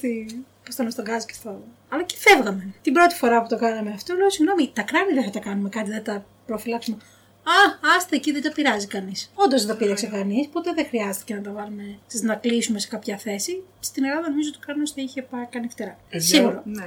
τι, 0.71 0.77
πώς 0.77 0.77
το 0.77 0.83
λένε, 0.83 0.91
στον 0.95 1.05
γκάζ 1.05 1.25
και 1.25 1.35
στο... 1.35 1.63
Αλλά 1.89 2.03
και 2.03 2.15
φεύγαμε. 2.19 2.75
Την 2.83 2.93
πρώτη 2.93 3.15
φορά 3.15 3.43
που 3.43 3.49
το 3.49 3.59
κάναμε 3.59 3.91
αυτό, 3.91 4.15
λέω 4.15 4.31
συγγνώμη, 4.31 4.71
τα 4.73 4.83
κράνη 4.83 5.13
δεν 5.13 5.25
θα 5.25 5.31
τα 5.31 5.39
κάνουμε 5.39 5.69
κάτι, 5.69 5.91
δεν 5.91 6.05
τα 6.05 6.25
προφυλάξουμε. 6.47 6.97
Α, 7.43 7.59
άστε 7.97 8.17
εκεί, 8.17 8.33
δεν 8.33 8.43
τα 8.43 8.53
πειράζει 8.53 8.87
κανείς. 8.87 9.31
Όντως 9.35 9.65
δεν 9.65 9.71
τα 9.77 9.77
πήραξε 9.83 10.07
κανείς, 10.07 10.49
ποτέ 10.49 10.73
δεν 10.75 10.87
χρειάστηκε 10.87 11.35
να 11.35 11.41
τα 11.41 11.53
βάλουμε, 11.53 11.99
ξέρεις, 12.07 12.27
να 12.27 12.35
κλείσουμε 12.35 12.79
σε 12.79 12.89
κάποια 12.89 13.17
θέση. 13.17 13.63
Στην 13.81 14.05
Ελλάδα 14.05 14.29
νομίζω 14.29 14.49
ότι 14.49 14.59
το 14.59 14.65
κράνος 14.67 14.91
θα 14.93 15.01
είχε 15.03 15.23
πάει 15.23 15.47
κάνει 15.51 15.69
φτερά. 15.69 15.99
Παιδιά, 16.11 16.27
Σίγουρο. 16.27 16.63
Ναι. 16.65 16.85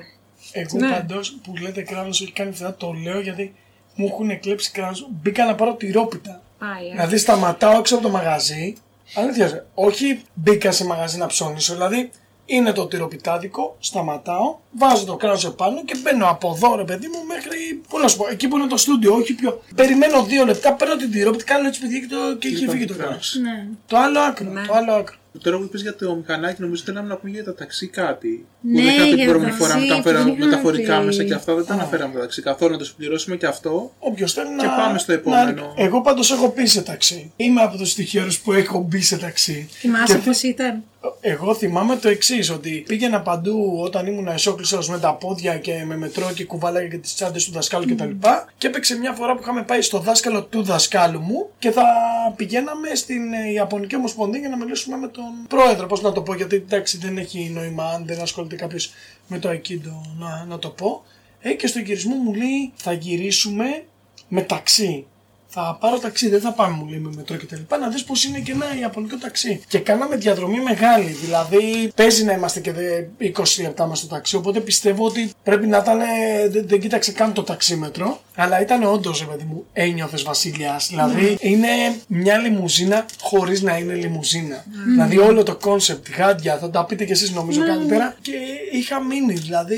Εγώ 0.52 0.78
Ναι. 0.78 0.90
παντό 0.92 1.20
που 1.44 1.54
λέτε 1.62 1.82
κράνος 1.82 2.22
έχει 2.22 2.32
κάνει 2.32 2.52
φτερά, 2.52 2.76
το 2.76 2.92
λέω 2.92 3.20
γιατί 3.20 3.56
μου 3.96 4.06
έχουν 4.06 4.40
κλέψει 4.40 4.72
κράνος. 4.72 5.08
Μπήκα 5.22 5.46
να 5.46 5.56
πάρω 5.56 5.74
τυρόπιτα. 5.76 6.42
Πάει, 6.60 6.88
ε. 6.88 6.92
Δηλαδή 6.92 7.18
σταματάω 7.18 7.80
έξω 7.80 7.96
από 7.96 8.04
το 8.04 8.10
μαγαζί. 8.10 8.76
Αλήθεια, 9.16 9.66
όχι 9.74 10.22
μπήκα 10.34 10.72
σε 10.72 10.86
μαγαζί 10.86 11.18
να 11.18 11.26
ψώνισω. 11.26 11.74
Δηλαδή 11.74 12.12
είναι 12.46 12.72
το 12.72 12.86
τυροπιτάδικο, 12.88 13.76
σταματάω, 13.80 14.56
βάζω 14.72 15.06
το 15.06 15.16
κράνο 15.16 15.39
επάνω 15.46 15.84
και 15.86 15.96
μπαίνω 16.04 16.28
από 16.30 16.54
εδώ 16.56 16.76
ρε 16.76 16.84
παιδί 16.84 17.08
μου 17.08 17.26
μέχρι. 17.28 17.82
Πού 17.89 18.00
να 18.00 18.08
σου 18.08 18.18
πω, 18.18 18.28
εκεί 18.32 18.48
που 18.48 18.58
είναι 18.58 18.68
το 18.68 18.78
στούντιο, 18.78 19.14
όχι 19.14 19.34
πιο. 19.34 19.62
Περιμένω 19.76 20.24
δύο 20.24 20.46
λεπτά, 20.46 20.74
παίρνω 20.74 20.96
την 20.96 21.12
τυρόπιτα, 21.12 21.44
κάνω 21.44 21.68
έτσι 21.68 21.80
παιδιά 21.82 22.00
και, 22.00 22.08
το... 22.08 22.36
και 22.39 22.48
έχει 22.48 22.66
το 22.66 22.72
φύγει 22.72 22.86
το 22.86 22.94
κράνο. 22.94 23.18
κράνο. 23.32 23.50
Ναι. 23.58 23.68
Το 23.88 23.98
άλλο 23.98 24.20
άκρο, 24.20 24.50
Ναι. 24.50 24.66
το 24.68 24.74
άλλο 24.74 24.94
άκρο. 24.94 25.16
Τώρα 25.41 25.58
που 25.58 25.64
είπες 25.64 25.82
για 25.82 25.96
το 25.96 26.16
μηχανάκι, 26.16 26.62
νομίζω 26.62 26.84
θέλαμε 26.84 27.08
να 27.08 27.16
πούμε 27.18 27.32
για 27.32 27.44
τα 27.44 27.56
ταξί 27.56 27.88
κάτι. 27.88 28.46
Ναι, 28.62 28.72
που 28.82 28.86
δεν 28.86 28.94
είχατε 28.96 29.04
για 29.08 29.16
την 29.16 29.18
τα 29.18 29.24
προηγούμενη 29.32 29.56
φορά 29.58 29.70
ταξί, 29.74 29.88
που 29.88 29.94
τα 29.96 30.02
φέραμε 30.02 30.30
που 30.32 30.38
δεν 30.39 30.48
μεταφορικά 30.48 30.84
είχατε. 30.91 31.06
μέσα 31.06 31.24
και 31.24 31.34
αυτά 31.34 31.54
δεν 31.56 31.66
τα 31.66 31.74
Α. 31.74 31.76
αναφέραμε 31.78 32.14
τα 32.14 32.20
ταξί 32.20 32.41
καθόλου. 32.41 32.72
Να 32.72 32.78
το 32.78 32.86
συμπληρώσουμε 32.86 33.36
και 33.36 33.46
αυτό. 33.46 33.91
Όποιος 34.00 34.34
θέλει 34.34 34.48
Και 34.58 34.66
να. 34.66 34.76
πάμε 34.76 35.00
στο 35.00 35.12
να- 35.12 35.18
επόμενο. 35.18 35.74
Εγώ 35.78 36.02
πάντως 36.02 36.32
έχω 36.32 36.54
μπει 36.56 36.66
σε 36.68 36.82
ταξί. 36.82 37.32
Είμαι 37.36 37.62
από 37.62 37.78
τους 37.78 37.94
τυχερού 37.94 38.32
που 38.44 38.54
έχω 38.54 38.80
μπει 38.82 39.02
σε 39.02 39.18
ταξί. 39.18 39.70
Θυμάσαι 39.72 40.14
Και 40.18 40.22
πώς 40.26 40.41
ήταν; 40.44 40.84
Εγώ 41.22 41.56
θυμάμαι 41.56 41.95
το 41.95 42.10
εξής, 42.10 42.49
ότι 42.49 42.84
πήγαινα 42.88 43.22
παντού 43.22 43.80
όταν 43.82 44.08
ήμουν 44.08 44.28
εσόκλειστος 44.28 44.89
με 44.89 44.99
τα 44.99 45.14
πόδια 45.14 45.58
και 45.58 45.84
με 45.86 45.97
μετρό 45.97 46.32
και 46.32 46.45
κουβάλαγα 46.45 46.88
και 46.88 46.97
τις 46.97 47.14
τσάντες 47.16 47.45
του 47.45 47.51
δασκάλου 47.51 47.86
κτλ. 47.86 48.10
Και, 48.10 48.30
και 48.58 48.68
έπαιξε 48.68 48.97
μια 48.97 49.14
φορά 49.14 49.36
που 49.36 49.41
είχαμε 49.41 49.64
πάει 49.64 49.82
στο 49.82 49.99
δάσκαλο 49.99 50.43
του 50.43 50.64
δασκάλου 50.64 51.20
μου 51.20 51.49
και 51.60 51.72
θα 51.72 51.84
πηγαίναμε 52.36 52.95
στην 52.95 53.34
ε, 53.34 53.51
Ιαπωνική 53.51 53.95
Ομοσπονδία 53.95 54.39
για 54.39 54.49
να 54.49 54.58
μιλήσουμε 54.58 54.97
με 54.97 55.08
τον 55.08 55.24
πρόεδρο. 55.47 55.88
Πώς 55.88 56.01
να 56.01 56.12
το 56.12 56.22
πω, 56.22 56.34
γιατί 56.34 56.56
εντάξει 56.56 56.97
δεν 56.97 57.18
έχει 57.18 57.51
νόημα 57.54 57.86
αν 57.86 58.06
δεν 58.06 58.22
ασχολείται 58.22 58.56
κάποιος 58.56 58.91
με 59.28 59.39
το 59.39 59.49
Aikido 59.49 60.18
να, 60.20 60.45
να 60.45 60.60
το 60.60 60.70
πω. 60.70 61.04
Ε, 61.39 61.54
και 61.54 61.68
στο 61.68 61.80
γυρισμό 61.80 62.16
μου 62.16 62.34
λέει 62.34 62.72
θα 62.76 62.93
γυρίσουμε 62.93 63.84
με 64.28 64.41
ταξί. 64.41 65.06
Θα 65.56 65.78
πάρω 65.80 65.99
ταξί, 65.99 66.30
δεν 66.30 66.41
θα 66.41 66.51
πάμε 66.51 66.76
μου 66.76 66.86
λέει 66.88 66.99
με 66.99 67.10
μετρό 67.16 67.36
και 67.36 67.45
τα 67.45 67.56
λοιπά, 67.56 67.78
να 67.78 67.88
δεις 67.89 68.04
πως 68.04 68.24
είναι 68.24 68.39
και 68.39 68.51
ένα 68.51 68.66
ιαπωνικό 68.80 69.18
ταξί. 69.18 69.62
Και 69.68 69.80
κάναμε 69.80 70.16
διαδρομή 70.16 70.60
μεγάλη, 70.60 71.10
δηλαδή 71.12 71.91
παίζει 71.95 72.24
να 72.24 72.34
είμαστε 72.34 72.60
και 72.60 72.72
δε- 72.72 73.04
20 73.18 73.62
λεπτά 73.62 73.86
μέσα 73.86 73.98
στο 73.97 74.08
ταξί, 74.08 74.36
οπότε 74.36 74.60
πιστεύω 74.60 75.06
ότι 75.06 75.32
πρέπει 75.43 75.68
να 75.68 75.78
ήταν, 75.78 75.99
ε, 75.99 76.06
δεν, 76.49 76.68
δεν 76.68 76.80
κοίταξε 76.80 77.12
καν 77.12 77.34
το 77.34 77.43
ταξίμετρο, 77.43 78.22
αλλά 78.36 78.62
ήταν 78.62 78.84
όντως, 78.84 79.20
ρε 79.20 79.26
παιδί 79.26 79.44
μου, 79.44 79.66
ένιωθες 79.74 80.24
βασιλιάς. 80.24 80.88
Δηλαδή 80.90 81.38
είναι 81.40 81.68
μια 82.08 82.38
λιμουζίνα 82.38 83.06
χωρίς 83.22 83.62
να 83.62 83.78
είναι 83.78 83.94
λιμουζίνα. 83.94 84.66
Δηλαδή 84.86 85.18
όλο 85.18 85.44
το 85.44 85.56
concept, 85.56 86.08
γάντια, 86.18 86.58
θα 86.58 86.70
τα 86.70 86.86
πείτε 86.86 87.06
κι 87.06 87.12
εσείς 87.12 87.32
νομίζω 87.32 87.66
κάτι 87.66 87.86
πέρα. 87.88 88.16
Και 88.22 88.32
είχα 88.72 89.04
μείνει, 89.04 89.34
δηλαδή 89.34 89.78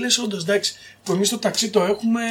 λες 0.00 0.18
όντως, 0.18 0.42
εντάξει, 0.42 0.74
που 1.04 1.12
εμείς 1.12 1.28
το 1.28 1.38
ταξί 1.38 1.70
το 1.70 1.82
έχουμε, 1.82 2.22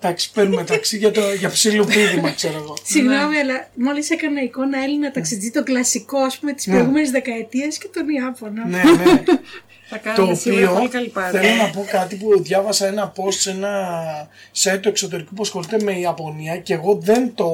εντάξει, 0.00 0.30
παίρνουμε 0.32 0.64
ταξί 0.64 0.96
για, 0.96 1.10
το, 1.10 1.32
για 1.38 1.50
ψήλου 1.50 1.84
πίδημα, 1.84 2.30
ξέρω 2.32 2.56
εγώ. 2.56 2.76
Συγγνώμη, 2.86 3.36
αλλά 3.38 3.68
μόλις 3.74 4.10
έκανα 4.10 4.42
εικόνα 4.42 4.82
Έλληνα 4.82 5.10
ταξιτζή, 5.10 5.50
το 5.50 5.62
κλασικό 5.62 6.18
ας 6.18 6.38
πούμε 6.38 6.52
της 6.52 6.66
Ναι. 6.66 6.74
προηγούμενης 6.74 7.10
δεκαετίας 7.10 7.78
και 7.78 7.88
τον 7.92 8.08
Ιάπωνα. 8.08 8.66
ναι, 8.68 8.82
ναι. 8.82 9.22
Θα 9.88 9.96
το 9.96 10.02
κάνουμε 10.14 10.34
σίγουρα 10.34 10.62
οποίο 10.64 10.76
πολύ 10.76 10.88
καλή 10.88 11.08
πάρτι. 11.08 11.38
θέλω 11.38 11.54
να 11.62 11.70
πω 11.70 11.84
κάτι 11.90 12.16
που 12.16 12.42
διάβασα 12.42 12.86
ένα 12.86 13.12
post 13.16 13.32
σε 13.32 13.50
ένα 13.50 14.28
site 14.54 14.78
του 14.80 14.88
εξωτερικού 14.88 15.34
που 15.34 15.42
ασχολείται 15.42 15.82
με 15.82 15.98
Ιαπωνία 15.98 16.56
και 16.56 16.74
εγώ 16.74 16.94
δεν 16.94 17.34
το, 17.34 17.50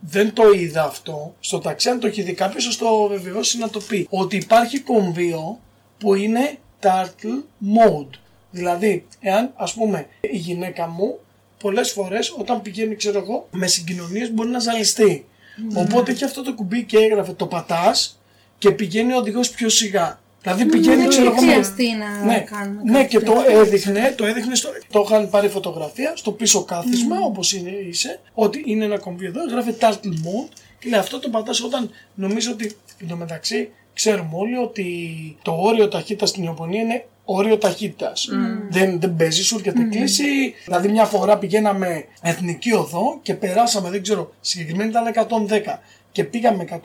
δεν 0.00 0.32
το 0.32 0.50
είδα 0.50 0.84
αυτό 0.84 1.34
στο 1.40 1.58
ταξί. 1.58 1.88
Αν 1.88 2.00
το 2.00 2.06
έχει 2.06 2.22
δει 2.22 2.32
κάποιος, 2.32 2.76
θα 2.76 2.84
το 2.84 3.06
βεβαιώσει 3.06 3.58
να 3.58 3.68
το 3.70 3.80
πει. 3.80 4.06
Ότι 4.10 4.36
υπάρχει 4.36 4.80
κομβίο 4.80 5.60
που 5.98 6.14
είναι 6.14 6.58
turtle 6.82 7.42
mode. 7.76 8.18
Δηλαδή, 8.50 9.06
εάν 9.20 9.52
ας 9.56 9.74
πούμε 9.74 10.06
η 10.20 10.36
γυναίκα 10.36 10.86
μου 10.86 11.18
πολλές 11.58 11.90
φορές 11.90 12.34
όταν 12.38 12.62
πηγαίνει 12.62 12.96
ξέρω 12.96 13.18
εγώ 13.18 13.48
με 13.50 13.66
συγκοινωνίες 13.66 14.32
μπορεί 14.32 14.48
να 14.48 14.58
ζαλιστεί. 14.58 15.26
Οπότε 15.74 16.10
έχει 16.10 16.24
αυτό 16.24 16.42
το 16.42 16.54
κουμπί 16.54 16.84
και 16.84 16.98
έγραφε 16.98 17.32
το 17.32 17.46
πατάς 17.46 18.20
και 18.58 18.70
πηγαίνει 18.70 19.12
ο 19.12 19.16
οδηγός 19.16 19.50
πιο 19.50 19.68
σιγά. 19.68 20.19
Δηλαδή 20.42 20.64
πηγαίνει 20.66 20.96
δεν 20.96 21.08
ξέρω 21.08 21.24
εγώ 21.30 21.34
με- 21.42 21.50
χρειαστεί 21.52 21.92
να 21.94 22.24
ναι, 22.24 22.40
κάνουμε 22.40 22.82
ναι 22.84 22.92
κάτι 22.92 23.08
και 23.08 23.20
το 23.20 23.32
τέτοιο. 23.32 23.60
έδειχνε, 23.60 24.14
το 24.16 24.26
έδειχνε 24.26 24.54
στο, 24.54 24.68
το 24.90 25.04
είχαν 25.06 25.30
πάρει 25.30 25.48
φωτογραφία 25.48 26.12
στο 26.16 26.32
πίσω 26.32 26.64
κάθισμα 26.64 27.16
Mm. 27.20 27.24
όπως 27.26 27.52
είναι, 27.52 27.70
είσαι, 27.70 28.20
ότι 28.34 28.62
είναι 28.66 28.84
ένα 28.84 28.98
κομβί 28.98 29.26
εδώ, 29.26 29.44
γράφει 29.50 29.74
Turtle 29.80 30.06
Mode 30.06 30.52
και 30.78 30.88
λέει 30.88 31.00
αυτό 31.00 31.18
το 31.18 31.28
πατάς 31.28 31.62
όταν 31.62 31.90
νομίζω 32.14 32.50
ότι 32.52 32.76
εν 33.00 33.08
τω 33.08 33.16
μεταξύ 33.16 33.70
ξέρουμε 33.94 34.30
όλοι 34.32 34.56
ότι 34.56 34.86
το 35.42 35.52
όριο 35.60 35.88
ταχύτητας 35.88 36.28
στην 36.28 36.42
Ιαπωνία 36.44 36.80
είναι 36.80 37.04
όριο 37.24 37.58
ταχύτητας. 37.58 38.28
Δεν, 38.70 39.00
δεν 39.00 39.16
παίζει, 39.16 39.42
σου 39.44 39.56
έρχεται 39.56 39.82
κλίση. 39.90 40.54
Δηλαδή, 40.64 40.88
μια 40.88 41.04
φορά 41.04 41.38
πηγαίναμε 41.38 42.04
εθνική 42.22 42.72
οδό 42.74 43.18
και 43.22 43.34
περάσαμε, 43.34 43.90
δεν 43.90 44.02
ξέρω, 44.02 44.32
συγκεκριμένα 44.40 44.90
ήταν 44.90 45.06
110 45.06 45.82
και 46.12 46.24
πήγαμε 46.24 46.64
120 46.70 46.80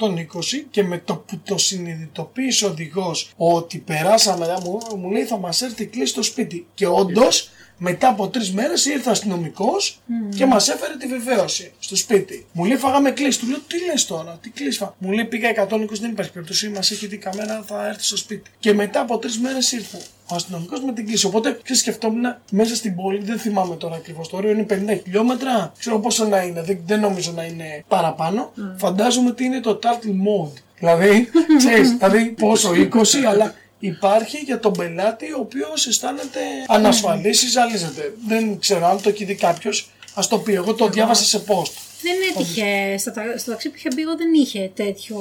και 0.70 0.84
με 0.84 0.98
το 0.98 1.16
που 1.16 1.40
το 1.44 1.58
συνειδητοποίησε 1.58 2.66
ο 2.66 2.70
οδηγός 2.70 3.32
ότι 3.38 3.78
περάσαμε, 3.78 4.58
μου, 4.64 4.80
μου 4.98 5.12
λέει 5.12 5.24
θα 5.24 5.38
μας 5.38 5.62
έρθει 5.62 5.84
η 5.84 5.86
κλίση 5.86 6.12
στο 6.12 6.24
σπίτι. 6.24 6.68
Και 6.74 6.88
όντως 6.88 7.50
μετά 7.78 8.08
από 8.08 8.28
τρεις 8.28 8.52
μέρες 8.52 8.86
ήρθε 8.86 9.10
αστυνομικός 9.10 10.00
και 10.36 10.46
μας 10.46 10.70
έφερε 10.70 10.98
τη 10.98 11.08
βεβαίωση 11.08 11.72
στο 11.80 11.96
σπίτι. 11.96 12.46
Μου 12.52 12.66
λέει 12.66 12.78
φάγαμε 12.78 13.12
κλίση. 13.12 13.40
Του 13.40 13.48
λέω 13.48 13.60
τι 13.68 13.86
λες 13.86 14.06
τώρα, 14.06 14.40
τι 14.42 14.50
κλίση 14.50 14.78
φά. 14.78 14.96
Μου 14.98 15.12
λέει 15.12 15.26
πήγα 15.26 15.68
120, 15.70 15.88
δεν 16.00 16.10
υπάρχει 16.10 16.32
περίπτωση, 16.32 16.70
μας 16.70 16.92
έχει 16.92 17.08
δει 17.08 17.16
η 17.16 17.18
καμέρα, 17.18 17.64
θα 17.68 17.88
έρθει 17.88 18.04
στο 18.04 18.18
σπίτι. 18.18 18.50
Και 18.60 18.74
μετά 18.74 19.00
από 19.00 19.18
τρεις 19.18 19.40
μέρες 19.40 19.72
ήρθε 19.72 19.98
ο 20.28 20.36
αστυνομικός 20.36 20.82
με 20.82 20.94
την 20.94 21.06
κλίση. 21.08 21.26
Οπότε 21.26 21.60
και 21.64 21.74
σκεφτόμουν 21.74 22.36
μέσα 22.52 22.76
στην 22.76 22.96
πόλη, 22.96 23.24
δεν 23.24 23.38
θυμάμαι 23.38 23.76
τώρα 23.76 23.96
ακριβώς 23.96 24.30
το 24.30 24.38
όριο, 24.38 24.52
είναι 24.52 24.66
50 24.70 25.00
χιλιόμετρα. 25.04 25.74
Ξέρω 25.80 26.00
πόσο 26.00 26.26
να 26.26 26.42
είναι, 26.42 26.62
δεν, 26.62 26.80
δεν 26.86 27.00
νομίζω 27.00 27.32
να 27.32 27.44
είναι 27.44 27.84
παραπάνω. 27.88 28.52
Φαντάζομαι 28.78 29.30
ότι 29.30 29.44
είναι 29.44 29.60
το 29.60 29.80
turtle 29.84 30.08
mode. 30.08 30.54
Δηλαδή, 30.80 31.30
ξέρεις, 31.58 31.92
δηλαδή 31.92 32.26
πόσο 32.26 32.72
20, 32.72 32.98
αλλά 33.28 33.54
υπάρχει 33.80 34.38
για 34.38 34.60
τον 34.60 34.74
πελάτη 34.74 35.32
ο 35.32 35.40
οποίος 35.40 35.88
αισθάνεται 35.88 36.40
ανασφαλής 36.68 37.44
ή 37.44 37.48
ζαλίζεται. 37.48 38.14
Δεν 38.28 38.60
ξέρω 38.60 38.88
αν 38.88 39.02
το 39.02 39.10
έχει 39.10 39.26
δει 39.26 39.36
κάποιος. 39.36 39.90
Α 40.14 40.22
το 40.30 40.38
πει, 40.38 40.54
εγώ 40.54 40.74
το 40.74 40.88
διάβασα 40.88 41.24
σε 41.24 41.44
post. 41.48 41.72
Δεν 42.06 42.16
έτυχε. 42.30 42.98
Στο, 42.98 43.12
τα- 43.12 43.38
στο 43.38 43.52
ταξί 43.52 43.70
που 43.70 43.76
είχε 43.78 43.90
μπει, 43.96 44.02
εγώ 44.02 44.16
δεν 44.18 44.34
είχε 44.34 44.72
τέτοιο 44.76 45.18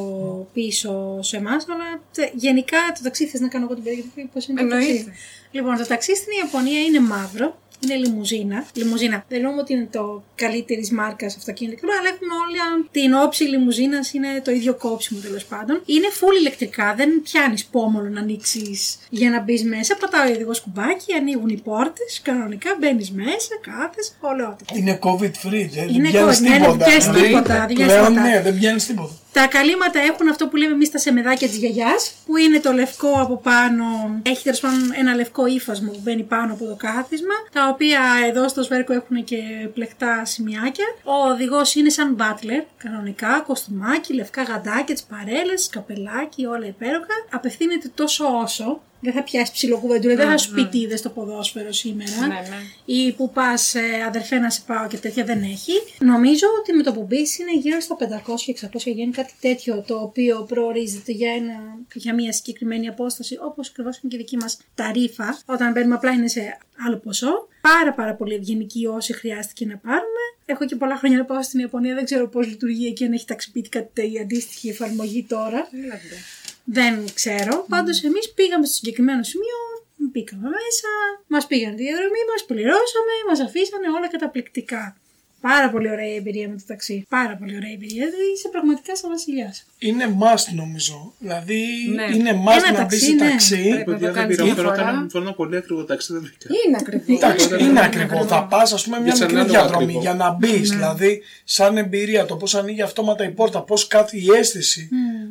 πίσω 0.52 1.18
σε 1.22 1.36
εμάς, 1.36 1.66
αλλά 1.68 2.02
τε- 2.14 2.32
γενικά 2.34 2.78
το 2.94 3.00
ταξί 3.02 3.26
θες 3.26 3.40
να 3.40 3.48
κάνω 3.48 3.64
εγώ 3.64 3.74
την 3.74 3.84
περιγραφή. 3.84 4.22
Πώς 4.32 4.46
είναι 4.46 4.58
το 4.60 4.62
Εννοείται. 4.66 4.92
ταξί. 5.04 5.12
Λοιπόν, 5.50 5.76
το 5.76 5.86
ταξί 5.86 6.16
στην 6.16 6.32
Ιαπωνία 6.42 6.80
είναι 6.80 7.00
μαύρο. 7.00 7.58
Είναι 7.84 7.94
λιμουζίνα. 7.94 8.66
Λιμουζίνα. 8.74 9.24
Δεν 9.28 9.38
εννοούμε 9.38 9.60
ότι 9.60 9.72
είναι 9.72 9.88
το 9.90 10.22
καλύτερη 10.34 10.88
μάρκας 10.92 11.36
αυτοκίνητο, 11.36 11.86
αλλά 12.00 12.08
έχουν 12.14 12.28
όλα 12.44 12.88
την 12.90 13.14
όψη 13.14 13.44
λιμουζίνας, 13.44 14.12
είναι 14.12 14.40
το 14.44 14.50
ίδιο 14.50 14.74
κόψιμο 14.74 15.20
τέλος 15.20 15.44
πάντων. 15.44 15.82
Είναι 15.86 16.06
full 16.20 16.38
ηλεκτρικά, 16.40 16.94
δεν 16.96 17.22
πιάνεις 17.22 17.64
πόμολο 17.64 18.08
να 18.08 18.20
ανοίξεις 18.20 18.96
για 19.10 19.30
να 19.30 19.40
μπεις 19.40 19.64
μέσα. 19.64 19.96
Πατάει 19.96 20.30
ο 20.30 20.34
οδηγός 20.34 20.60
κουμπάκι, 20.60 21.12
ανοίγουν 21.12 21.48
οι 21.48 21.56
πόρτες, 21.64 22.20
κανονικά 22.22 22.76
μπαίνεις 22.80 23.10
μέσα, 23.10 23.52
κάθεσαι, 23.60 24.12
ολαιότητα. 24.20 24.74
Είναι 24.76 24.98
COVID 25.02 25.34
free, 25.46 25.68
δεν, 25.74 25.88
Είναι 25.88 26.10
δεν 26.10 26.10
πιάνει 26.10 26.30
COVID, 26.30 26.40
ναι, 26.40 26.48
δεν 26.48 26.60
τίποτα. 26.60 26.84
πιάνεις 26.84 27.04
Δηλαδή, 27.04 27.26
τίποτα, 27.26 27.54
δεν 27.66 27.66
πιάνεις 27.76 27.92
πλέον, 27.94 28.06
τίποτα. 28.06 28.28
ναι, 28.28 28.40
δεν 28.42 28.58
πιάνει 28.58 28.80
τίποτα. 28.80 29.12
Τα 29.34 29.46
καλύματα 29.46 30.00
έχουν 30.00 30.28
αυτό 30.28 30.48
που 30.48 30.56
λέμε 30.56 30.72
εμείς 30.72 30.90
τα 30.90 30.98
σεμεδάκια 30.98 31.48
της 31.48 31.56
γιαγιάς, 31.56 32.12
που 32.26 32.36
είναι 32.36 32.60
το 32.60 32.72
λευκό 32.72 33.12
από 33.20 33.36
πάνω. 33.36 33.84
Έχει 34.22 34.42
τέλος 34.42 34.60
πάντων 34.60 34.92
ένα 34.98 35.14
λευκό 35.14 35.46
ύφασμα 35.46 35.90
που 35.90 36.00
μπαίνει 36.02 36.22
πάνω 36.22 36.52
από 36.52 36.64
το 36.64 36.74
κάθισμα. 36.74 37.34
Τα 37.52 37.68
οποία 37.68 38.00
εδώ 38.26 38.48
στο 38.48 38.62
σβέρκο 38.62 38.92
έχουν 38.92 39.24
και 39.24 39.36
πλεκτά 39.74 40.24
σημειάκια. 40.24 40.86
Ο 41.04 41.28
οδηγός 41.28 41.74
είναι 41.74 41.88
σαν 41.88 42.14
μπάτλερ, 42.14 42.62
κανονικά, 42.76 43.40
κοστούμάκι, 43.46 44.14
λευκά 44.14 44.42
γαντάκια, 44.42 44.94
τις 44.94 45.02
παρέλες, 45.02 45.68
καπελάκι, 45.68 46.46
όλα 46.46 46.66
υπέροχα. 46.66 47.14
Απευθύνεται 47.30 47.90
τόσο 47.94 48.24
όσο 48.42 48.80
δεν 49.00 49.12
θα 49.12 49.22
πιάσεις 49.22 49.50
ψιλοκουβεντούρα, 49.50 50.14
δεν 50.14 50.28
θα 50.28 50.38
σου 50.38 50.50
πει 50.50 50.66
τι 50.66 50.78
είδες 50.78 50.98
στο 50.98 51.08
ποδόσφαιρο 51.10 51.72
σήμερα. 51.72 52.20
Ναι, 52.20 52.26
ναι. 52.26 52.44
Ή 52.84 53.12
που 53.12 53.30
πας, 53.30 53.74
αδερφέ, 54.06 54.38
να 54.38 54.50
σε 54.50 54.62
πάω 54.66 54.86
και 54.86 54.96
τέτοια 54.96 55.24
δεν 55.24 55.42
έχει. 55.42 55.72
Νομίζω 55.98 56.46
ότι 56.60 56.72
με 56.72 56.82
το 56.82 56.92
που 56.92 57.02
μπεις 57.02 57.38
είναι 57.38 57.56
γύρω 57.56 57.80
στα 57.80 57.96
500-600 58.00 58.78
γέννη, 58.84 59.12
κάτι 59.12 59.32
τέτοιο 59.40 59.84
το 59.86 59.96
οποίο 59.96 60.42
προορίζεται 60.42 61.12
για, 61.12 61.32
ένα, 61.32 61.54
για 61.94 62.14
μια 62.14 62.32
συγκεκριμένη 62.32 62.88
απόσταση, 62.88 63.38
όπως 63.42 63.68
ακριβώς 63.68 63.98
είναι 63.98 64.08
και 64.08 64.16
η 64.16 64.18
δική 64.18 64.36
μας 64.36 64.58
ταρήφα. 64.74 65.38
Όταν 65.46 65.72
μπαίνουμε, 65.72 65.94
απλά 65.94 66.10
είναι 66.10 66.28
σε 66.28 66.58
άλλο 66.86 66.96
ποσό. 66.96 67.48
Πάρα 67.60 67.92
πάρα 67.92 68.14
πολύ 68.14 68.34
ευγενική 68.34 68.86
όσοι 68.86 69.12
χρειάστηκε 69.12 69.66
να 69.66 69.76
πάρουμε. 69.76 70.24
Έχω 70.46 70.64
και 70.64 70.76
πολλά 70.76 70.96
χρόνια 70.96 71.18
να 71.18 71.24
πάω 71.24 71.42
στην 71.42 71.60
Ιαπωνία, 71.60 71.94
δεν 71.94 72.04
ξέρω 72.04 72.28
πώς 72.28 72.46
λειτουργεί 72.46 72.86
εκεί, 72.86 73.04
αν 73.04 73.12
έχει 73.12 73.26
ταξιπίτη 73.26 73.68
κάτι 73.68 74.12
η 74.12 74.18
αντίστοιχη 74.18 74.68
εφαρμογή 74.68 75.24
τώρα. 75.28 75.68
Έλατε. 75.84 76.16
Δεν 76.64 77.04
ξέρω. 77.14 77.66
Πάντως, 77.68 78.02
εμείς 78.02 78.32
πήγαμε 78.32 78.64
στο 78.66 78.74
συγκεκριμένο 78.74 79.22
σημείο, 79.22 79.58
μπήκαμε 79.96 80.42
μέσα, 80.58 80.88
μας 81.26 81.46
πήγαν 81.46 81.76
τη 81.76 81.82
διαδρομή, 81.82 82.22
μας 82.32 82.44
πληρώσαμε, 82.50 83.14
μας 83.28 83.40
αφήσανε 83.40 83.86
όλα 83.96 84.08
καταπληκτικά. 84.08 84.96
Πάρα 85.40 85.70
πολύ 85.70 85.90
ωραία 85.90 86.08
η 86.08 86.14
εμπειρία 86.14 86.48
με 86.48 86.56
το 86.56 86.62
ταξί. 86.66 87.06
Πάρα 87.08 87.36
πολύ 87.36 87.56
ωραία 87.56 87.70
η 87.70 87.72
εμπειρία. 87.72 88.04
Δηλαδή 88.10 88.30
είσαι 88.36 88.48
πραγματικά 88.48 88.96
σαν 88.96 89.10
βασιλιάς. 89.10 89.66
Είναι 89.78 90.16
must 90.20 90.46
νομίζω. 90.54 91.12
Δηλαδή 91.18 91.64
Ναι. 91.94 92.16
είναι 92.16 92.30
must 92.46 92.56
Ένα 92.68 92.72
να 92.78 92.84
μπεις 92.84 93.00
ταξί, 93.00 93.04
σε 93.04 93.12
ναι. 93.12 93.28
ταξί. 93.30 93.62
Πρέπει 93.68 93.76
να 93.78 93.84
Παιδιά 93.84 93.98
το 94.08 94.12
δεν 94.12 94.12
κάνεις 94.14 94.36
πήρα. 94.36 94.44
μια 94.44 94.54
Θέλω 94.54 94.68
να 94.68 94.74
φορά. 94.74 94.86
κάνω- 94.86 95.10
θέλω 95.10 95.24
ένα 95.24 95.32
πολύ 95.34 95.56
ακριβό 95.56 95.84
ταξί, 95.84 96.12
δεν 96.12 96.22
βρήκα. 96.22 96.46
Είναι 96.66 96.76
ακριβό. 96.80 97.04
Εντάξει, 97.14 97.48
Δεν 97.48 97.58
είναι 97.58 97.68
είναι 97.68 97.84
ακριβό. 97.84 98.26
Θα 98.26 98.44
πας, 98.46 98.72
ας 98.72 98.84
πούμε, 98.84 98.96
μια 98.96 99.06
Για 99.06 99.14
σαν 99.16 99.26
μικρή 99.26 99.40
άλλο 99.40 99.50
διαδρομή 99.50 99.82
ακριβό. 99.84 100.00
για 100.00 100.14
να 100.14 100.30
μπεις. 100.30 100.70
Δηλαδή, 100.70 101.22
σαν 101.44 101.76
εμπειρία, 101.76 102.24
το 102.26 102.36
πώς 102.36 102.54
ανοίγει 102.54 102.82
αυτόματα 102.82 103.24
η 103.24 103.30
πόρτα, 103.30 103.62
πώς 103.62 103.86
κάτι 103.86 104.18
η 104.24 104.26
αίσθηση 104.38 104.88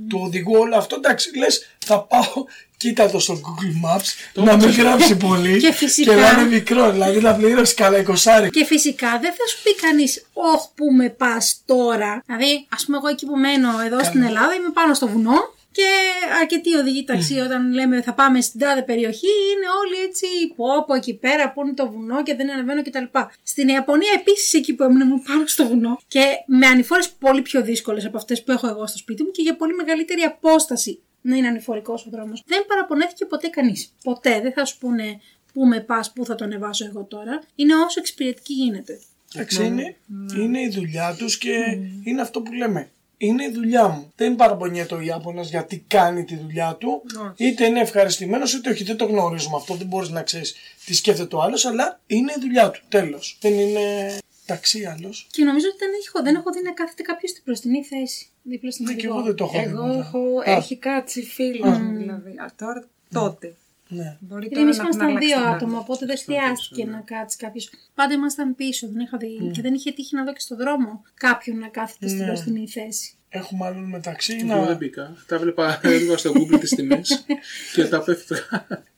του 0.09 0.21
οδηγού, 0.23 0.53
όλο 0.59 0.75
αυτό. 0.75 0.95
Εντάξει, 0.95 1.37
λες, 1.37 1.75
θα 1.85 1.99
πάω, 2.01 2.45
κοίτα 2.77 3.09
το 3.09 3.19
στο 3.19 3.33
Google 3.33 3.85
Maps, 3.97 4.43
να 4.43 4.55
μην 4.55 4.69
γράψει 4.69 5.15
πολύ 5.27 5.59
Και 5.59 5.71
φυσικά- 5.71 6.13
και 6.13 6.19
να 6.21 6.29
είναι 6.29 6.49
μικρό. 6.49 6.91
Δηλαδή, 6.91 7.19
να 7.19 7.33
πληρώσει 7.35 7.73
καλά 7.73 7.97
20. 7.97 8.49
Και 8.51 8.65
φυσικά 8.65 9.19
δεν 9.21 9.31
θα 9.31 9.47
σου 9.49 9.57
πει 9.63 9.75
κανείς, 9.75 10.25
Όχι, 10.33 10.67
πού 10.75 10.85
με 10.91 11.09
πας 11.09 11.61
τώρα. 11.65 12.23
Δηλαδή, 12.25 12.65
ας 12.69 12.85
πούμε, 12.85 12.97
εγώ 12.97 13.07
εκεί 13.07 13.25
που 13.25 13.35
μένω 13.37 13.69
εδώ 13.85 14.03
στην 14.03 14.21
Ελλάδα 14.21 14.53
είμαι 14.53 14.69
πάνω 14.73 14.93
στο 14.93 15.07
βουνό. 15.07 15.53
Και 15.73 15.89
αρκετοί 16.41 16.75
οδηγοί 16.75 17.03
ταξί, 17.03 17.39
όταν 17.39 17.73
λέμε 17.73 18.01
θα 18.01 18.13
πάμε 18.13 18.41
στην 18.41 18.59
τάδε 18.59 18.81
περιοχή, 18.81 19.27
είναι 19.27 19.67
όλοι 19.81 20.05
έτσι 20.07 20.25
πω 20.55 20.65
από 20.77 20.93
εκεί 20.93 21.13
πέρα 21.13 21.53
που 21.53 21.61
είναι 21.61 21.73
το 21.73 21.91
βουνό 21.91 22.23
και 22.23 22.35
δεν 22.35 22.51
ανεβαίνω 22.51 22.81
κτλ. 22.83 23.03
Στην 23.43 23.67
Ιαπωνία 23.67 24.11
επίσης 24.19 24.53
εκεί 24.53 24.73
που 24.73 24.83
έμεινε 24.83 25.03
ήμουν 25.03 25.23
πάνω 25.23 25.47
στο 25.47 25.67
βουνό 25.67 25.99
και 26.07 26.23
με 26.45 26.67
ανηφόρες 26.67 27.09
πολύ 27.09 27.41
πιο 27.41 27.61
δύσκολες 27.61 28.05
από 28.05 28.17
αυτές 28.17 28.43
που 28.43 28.51
έχω 28.51 28.67
εγώ 28.67 28.87
στο 28.87 28.97
σπίτι 28.97 29.23
μου 29.23 29.31
και 29.31 29.41
για 29.41 29.55
πολύ 29.55 29.73
μεγαλύτερη 29.73 30.21
απόσταση 30.21 31.01
να 31.21 31.35
είναι 31.35 31.47
ανηφορικός 31.47 32.05
ο 32.05 32.09
δρόμος. 32.09 32.43
Δεν 32.45 32.65
παραπονέθηκε 32.67 33.25
ποτέ 33.25 33.47
κανείς. 33.47 33.93
Ποτέ 34.03 34.39
δεν 34.41 34.53
θα 34.53 34.65
σου 34.65 34.77
πούνε 34.77 35.19
πού 35.53 35.65
με 35.65 35.79
πας, 35.79 36.13
πού 36.13 36.25
θα 36.25 36.35
το 36.35 36.43
ανεβάσω 36.43 36.85
εγώ 36.85 37.03
τώρα. 37.03 37.41
Είναι 37.55 37.75
όσο 37.75 37.99
εξυπηρετική 37.99 38.53
γίνεται. 38.53 38.99
Εντάξει, 39.35 39.65
είναι, 39.65 39.95
είναι 40.37 40.61
η 40.61 40.69
δουλειά 40.69 41.15
τους 41.17 41.37
και 41.37 41.77
είναι 42.03 42.21
αυτό 42.21 42.41
που 42.41 42.53
λέμε. 42.53 42.91
Είναι 43.25 43.43
η 43.43 43.51
δουλειά 43.51 43.87
μου. 43.87 44.11
Δεν 44.15 44.35
παραπονιέται 44.35 44.95
ο 44.95 45.01
Ιάπωνας 45.01 45.49
γιατί 45.49 45.85
κάνει 45.87 46.23
τη 46.23 46.35
δουλειά 46.35 46.75
του. 46.79 47.01
Είτε 47.35 47.65
είναι 47.65 47.79
ευχαριστημένος 47.79 48.53
είτε 48.53 48.69
όχι. 48.69 48.83
Δεν 48.83 48.97
το 48.97 49.05
γνωρίζουμε 49.05 49.55
αυτό. 49.55 49.73
Δεν 49.73 49.87
μπορείς 49.87 50.09
να 50.09 50.21
ξέρεις 50.21 50.55
τι 50.85 50.93
σκέφτεται 50.93 51.35
ο 51.35 51.41
άλλος, 51.41 51.65
αλλά 51.65 51.99
είναι 52.07 52.31
η 52.37 52.39
δουλειά 52.41 52.69
του. 52.71 52.81
Τέλος. 52.89 53.37
Δεν 53.41 53.53
είναι 53.53 54.17
ταξί 54.45 54.85
άλλος. 54.85 55.27
Και 55.31 55.43
νομίζω 55.43 55.67
ότι 55.67 55.77
δεν 55.77 55.89
έχω, 56.07 56.23
δεν 56.23 56.35
έχω 56.35 56.51
δει 56.51 56.61
να 56.63 56.71
κάθεται 56.71 57.01
κάποιος 57.01 57.31
στην 57.31 57.43
μπροστινή 57.45 57.83
θέση. 57.83 58.27
Δίπλα 58.43 58.71
στην 58.71 58.85
Ναι, 58.85 58.93
και 58.93 59.07
οδηγό. 59.07 59.13
εγώ 59.17 59.25
δεν 59.27 59.35
το 59.35 59.43
έχω 59.43 59.57
δει. 59.63 59.69
Εγώ 59.69 59.81
ποτέ. 59.87 59.97
έχω, 59.99 60.19
Α, 60.39 60.55
έχει 60.57 60.77
κάτσει 60.77 61.21
φίλος 61.23 61.77
μου 61.77 61.97
δηλαδή. 61.97 62.29
Α, 62.29 62.51
τώρα, 62.57 62.83
τότε. 63.13 63.53
Ναι. 63.93 64.17
Μπορεί 64.19 64.39
Γιατί 64.47 64.53
τώρα 64.55 64.65
εμείς 64.65 64.77
να 64.77 64.83
έχουν 64.83 64.99
ήμασταν 64.99 65.07
αλλάξει 65.07 65.27
δύο 65.27 65.35
τα 65.35 65.41
άτομα, 65.41 65.57
πράγματα. 65.57 65.79
οπότε 65.79 66.05
δεν 66.05 66.17
χρειάστηκε 66.17 66.85
να 66.85 66.99
κάτσει 66.99 67.37
κάποιος. 67.37 67.69
Πάντα 67.95 68.13
ήμασταν 68.13 68.55
πίσω, 68.55 68.87
δεν 68.91 68.99
είχα 69.01 69.17
δει. 69.17 69.51
Και 69.53 69.61
δεν 69.61 69.73
είχε 69.73 69.91
τύχει 69.91 70.15
να 70.15 70.23
δω 70.23 70.33
και 70.33 70.39
στον 70.39 70.57
δρόμο 70.57 71.01
κάποιον 71.13 71.57
να 71.57 71.67
κάθεται 71.67 72.07
στην 72.07 72.19
Ναι. 72.19 72.25
μπροστινή 72.25 72.67
θέση. 72.67 73.15
Έχουμε 73.29 73.65
άλλον 73.65 73.83
μεταξύ. 73.83 74.33
Εγώ 74.39 74.59
δεν 74.59 74.67
Να... 74.67 74.73
μπήκα. 74.75 75.15
Τα 75.27 75.37
βλέπα 75.39 75.79
λίγο 75.83 76.17
στο 76.17 76.31
Google 76.35 76.59
τις 76.59 76.69
τιμές 76.75 77.25
και 77.75 77.85
τα 77.85 78.01
πέφτω. 78.03 78.35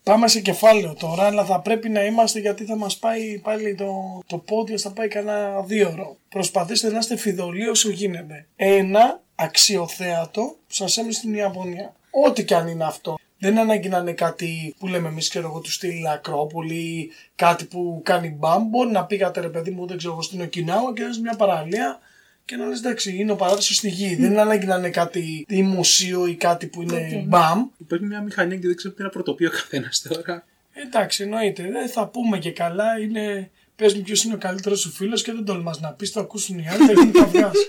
Πάμε 0.03 0.27
σε 0.27 0.39
κεφάλαιο 0.41 0.93
τώρα, 0.99 1.23
αλλά 1.23 1.45
θα 1.45 1.59
πρέπει 1.61 1.89
να 1.89 2.05
είμαστε 2.05 2.39
γιατί 2.39 2.65
θα 2.65 2.75
μας 2.75 2.97
πάει 2.97 3.39
πάλι 3.43 3.75
το, 3.75 3.93
το 4.27 4.37
πόδιο, 4.37 4.77
θα 4.79 4.91
πάει 4.91 5.07
κανένα 5.07 5.61
δύο 5.61 5.89
ώρο. 5.89 6.17
Προσπαθήστε 6.29 6.91
να 6.91 6.97
είστε 6.97 7.15
φιδωλοί 7.17 7.67
όσο 7.67 7.89
γίνεται. 7.89 8.47
Ένα 8.55 9.21
αξιοθέατο 9.35 10.41
που 10.41 10.73
σας 10.73 10.97
έμεινε 10.97 11.13
στην 11.13 11.33
Ιαπωνία. 11.33 11.95
Ό,τι 12.27 12.45
και 12.45 12.55
αν 12.55 12.67
είναι 12.67 12.83
αυτό. 12.85 13.15
Δεν 13.45 13.59
ανάγκη 13.59 13.89
να 13.89 13.97
είναι 13.97 14.13
κάτι 14.13 14.75
που 14.79 14.87
λέμε 14.87 15.07
εμείς, 15.07 15.29
ξέρω 15.29 15.47
εγώ, 15.47 15.59
του 15.59 15.71
στυλ 15.71 16.07
Ακρόπολη, 16.07 17.11
κάτι 17.35 17.65
που 17.65 18.01
κάνει 18.03 18.35
μπαμ. 18.39 18.69
Μπορεί 18.69 18.91
να 18.91 19.05
πήγατε 19.05 19.41
ρε 19.41 19.49
παιδί 19.49 19.71
μου, 19.71 19.87
δεν 19.87 19.97
ξέρω 19.97 20.13
εγώ, 20.13 20.21
στην 20.21 20.41
Οκινάουα 20.41 20.93
και 20.93 21.01
να 21.01 21.09
είσαι 21.09 21.19
μια 21.19 21.35
παραλία 21.35 21.99
και 22.45 22.55
να 22.55 22.65
λες 22.65 22.79
εντάξει, 22.79 23.15
είναι 23.15 23.31
ο 23.31 23.35
παράδεισος 23.35 23.75
στη 23.75 23.89
γη. 23.89 24.15
Δεν 24.15 24.31
είναι 24.31 24.41
ανάγκη 24.41 24.65
να 24.65 24.75
είναι 24.75 24.89
κάτι 24.89 25.45
ή 25.49 25.61
μουσείο 25.61 26.25
ή 26.25 26.35
κάτι 26.35 26.67
που 26.67 26.81
είναι 26.81 27.23
μπαμ. 27.27 27.67
Υπάρχει 27.77 28.05
μια 28.05 28.21
μηχανή 28.21 28.59
και 28.59 28.67
δεν 28.67 28.75
ξέρω 28.75 28.93
τι 28.93 29.03
να 29.03 29.09
πρωτοποιεί 29.09 29.47
ο 29.51 29.55
καθένας 29.55 30.01
τώρα. 30.09 30.45
Εντάξει, 30.73 31.23
εννοείται. 31.23 31.69
Δεν 31.71 31.89
θα 31.89 32.07
πούμε 32.07 32.37
και 32.37 32.51
καλά. 32.51 32.99
Είναι... 32.99 33.49
Πες 33.75 33.93
μου 33.93 34.01
ποιος 34.01 34.23
είναι 34.23 34.33
ο 34.33 34.37
καλύτερος 34.37 34.79
σου 34.79 34.91
φίλος 34.91 35.23
και 35.23 35.31
δεν 35.31 35.45
τολμάς 35.45 35.79
να 35.79 35.91
πεις, 35.91 36.11
το 36.11 36.19
ακούσουν 36.19 36.57
οι 36.57 36.69
άλλοι, 36.69 36.85
θα 36.85 36.93
γίνει 36.93 37.11
καυγά. 37.11 37.51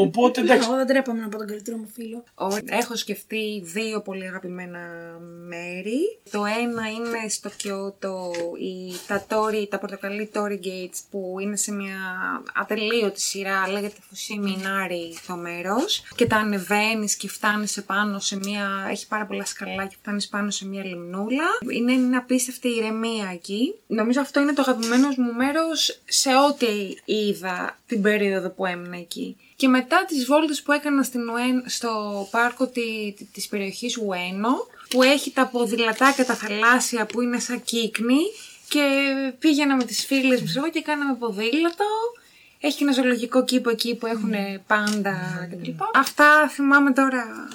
Οπότε 0.00 0.40
εντάξει. 0.40 0.68
Εγώ 0.68 0.76
δεν 0.76 0.86
τρέπαμε 0.86 1.20
να 1.20 1.28
πω 1.28 1.38
τον 1.38 1.46
καλύτερο 1.46 1.76
μου 1.76 1.88
φίλο. 1.94 2.24
Ο- 2.34 2.56
Έχω 2.66 2.96
σκεφτεί 2.96 3.60
δύο 3.64 4.00
πολύ 4.02 4.26
αγαπημένα 4.26 4.78
μέρη. 5.48 6.18
Το 6.30 6.44
ένα 6.44 6.88
είναι 6.90 7.28
στο 7.28 7.50
Κιώτο, 7.56 8.30
η, 8.60 8.92
τα, 9.06 9.26
Tory, 9.28 9.66
τα 9.68 9.78
πορτοκαλί 9.78 10.30
Tory 10.34 10.58
Gates 10.66 10.98
που 11.10 11.36
είναι 11.40 11.56
σε 11.56 11.72
μια 11.72 11.96
ατελείωτη 12.54 13.20
σειρά, 13.20 13.68
λέγεται 13.70 13.96
Φουσίμι 14.08 14.56
Νάρι 14.62 15.16
το 15.26 15.34
μέρος 15.36 16.02
και 16.14 16.26
τα 16.26 16.36
ανεβαίνεις 16.36 17.16
και 17.16 17.28
φτάνεις 17.28 17.76
επάνω 17.76 18.18
σε 18.18 18.36
μια, 18.36 18.86
έχει 18.90 19.06
πάρα 19.08 19.26
πολλά 19.26 19.44
σκαλά 19.44 19.86
και 19.86 19.96
φτάνεις 20.02 20.28
πάνω 20.28 20.50
σε 20.50 20.66
μια 20.66 20.84
λιμνούλα. 20.84 21.44
Είναι 21.72 21.92
μια 21.92 22.18
απίστευτη 22.18 22.68
ηρεμία 22.68 23.30
εκεί. 23.32 23.74
Νομίζω 23.86 24.20
αυτό 24.20 24.40
είναι 24.40 24.52
το 24.52 24.62
αγαπημένος 24.62 25.16
μου 25.16 25.32
μέρος 25.34 26.00
σε 26.04 26.28
ό,τι 26.48 26.66
είδα 27.04 27.78
την 27.86 28.02
περίοδο 28.02 28.48
που 28.50 28.66
έμεινα 28.66 28.96
εκεί. 28.96 29.36
Και 29.60 29.68
μετά 29.68 30.04
τις 30.04 30.24
βόλτες 30.24 30.62
που 30.62 30.72
έκανα 30.72 31.02
στην 31.02 31.28
Ουέν, 31.28 31.62
στο 31.66 31.90
πάρκο 32.30 32.66
τη, 32.66 33.12
τη- 33.16 33.24
της 33.24 33.46
περιοχής 33.48 33.96
Ουένο, 33.96 34.50
που 34.88 35.02
έχει 35.02 35.30
τα 35.30 35.46
ποδηλατάκια, 35.46 36.24
τα 36.24 36.34
θαλάσσια 36.34 37.06
που 37.06 37.20
είναι 37.20 37.38
σαν 37.38 37.62
κύκνη 37.62 38.18
και 38.68 38.82
πήγαινα 39.38 39.76
με 39.76 39.84
τις 39.84 40.04
φίλες 40.06 40.40
μου 40.40 40.46
ξέρω 40.46 40.60
εγώ, 40.64 40.70
και 40.72 40.82
κάναμε 40.82 41.14
ποδήλατο. 41.14 41.84
Έχει 42.60 42.82
ένα 42.82 42.92
ζωολογικό 42.92 43.44
κήπο 43.44 43.70
εκεί 43.70 43.94
που 43.94 44.06
έχουν 44.06 44.32
πάντα 44.66 45.48
κτλ. 45.50 45.70
Αυτά 45.94 46.48
θυμάμαι 46.48 46.92
τώρα 46.92 47.48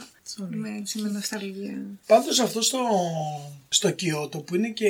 με, 0.50 0.78
έτσι, 0.80 1.00
με 1.00 1.10
νοσταλγία. 1.10 1.82
Πάντως 2.08 2.40
αυτό 2.40 2.62
στο, 2.62 2.80
στο 3.70 3.92
Κιώτο 3.92 4.38
που 4.40 4.56
είναι 4.56 4.70
και, 4.70 4.86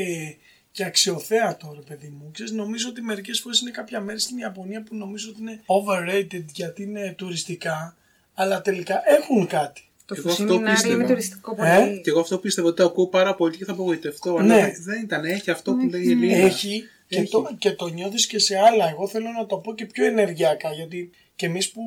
και 0.74 0.84
αξιοθέατο, 0.86 1.72
ρε 1.76 1.82
παιδί 1.82 2.08
μου. 2.18 2.30
Ξέρεις, 2.34 2.52
νομίζω 2.52 2.90
ότι 2.90 3.02
μερικές 3.02 3.40
φορές 3.40 3.60
είναι 3.62 3.72
κάποια 3.72 4.00
μέρη 4.02 4.20
στην 4.20 4.38
Ιαπωνία 4.38 4.84
που 4.84 4.96
νομίζω 4.96 5.30
ότι 5.30 5.42
είναι 5.42 5.60
overrated 5.66 6.46
γιατί 6.54 6.84
είναι 6.84 7.14
τουριστικά, 7.18 7.96
αλλά 8.34 8.62
τελικά 8.62 9.02
έχουν 9.06 9.48
κάτι. 9.48 9.82
Το 10.06 10.16
Εγώ 10.18 10.30
αυτό 10.30 10.44
Φουσίμι 10.44 10.60
Νάρι 10.64 10.70
είναι 10.70 10.76
πίστευα. 10.76 11.06
τουριστικό 11.08 11.56
πολύ. 11.56 11.70
Ε; 11.70 11.98
Και 12.04 12.10
εγώ 12.10 12.20
αυτό 12.20 12.38
πίστευα 12.38 12.68
ότι 12.68 12.78
το 12.78 12.84
ακούω 12.86 13.08
πάρα 13.08 13.36
πολύ 13.36 13.58
και 13.58 13.66
θα 13.66 13.72
απογοητευτώ. 13.72 14.42
Ναι. 14.42 14.54
Αλλά 14.54 14.72
δεν 14.84 15.02
ήταν. 15.04 15.26
Έχει 15.26 15.52
αυτό 15.52 15.74
που 15.74 15.88
λέει 15.90 16.04
η 16.04 16.12
Ελίνα. 16.12 16.36
Έχει 16.36 16.84
και 17.08 17.20
Έχει. 17.20 17.30
το, 17.32 17.50
και 17.58 17.72
το 17.72 17.88
νιώθεις 17.88 18.28
και 18.28 18.40
σε 18.40 18.58
άλλα. 18.58 18.90
Εγώ 18.90 19.08
θέλω 19.08 19.30
να 19.40 19.46
το 19.46 19.58
πω 19.58 19.74
και 19.76 19.86
πιο 19.86 20.06
ενεργειακά 20.06 20.74
γιατί 20.74 21.10
και 21.36 21.46
εμείς 21.46 21.72
που 21.72 21.82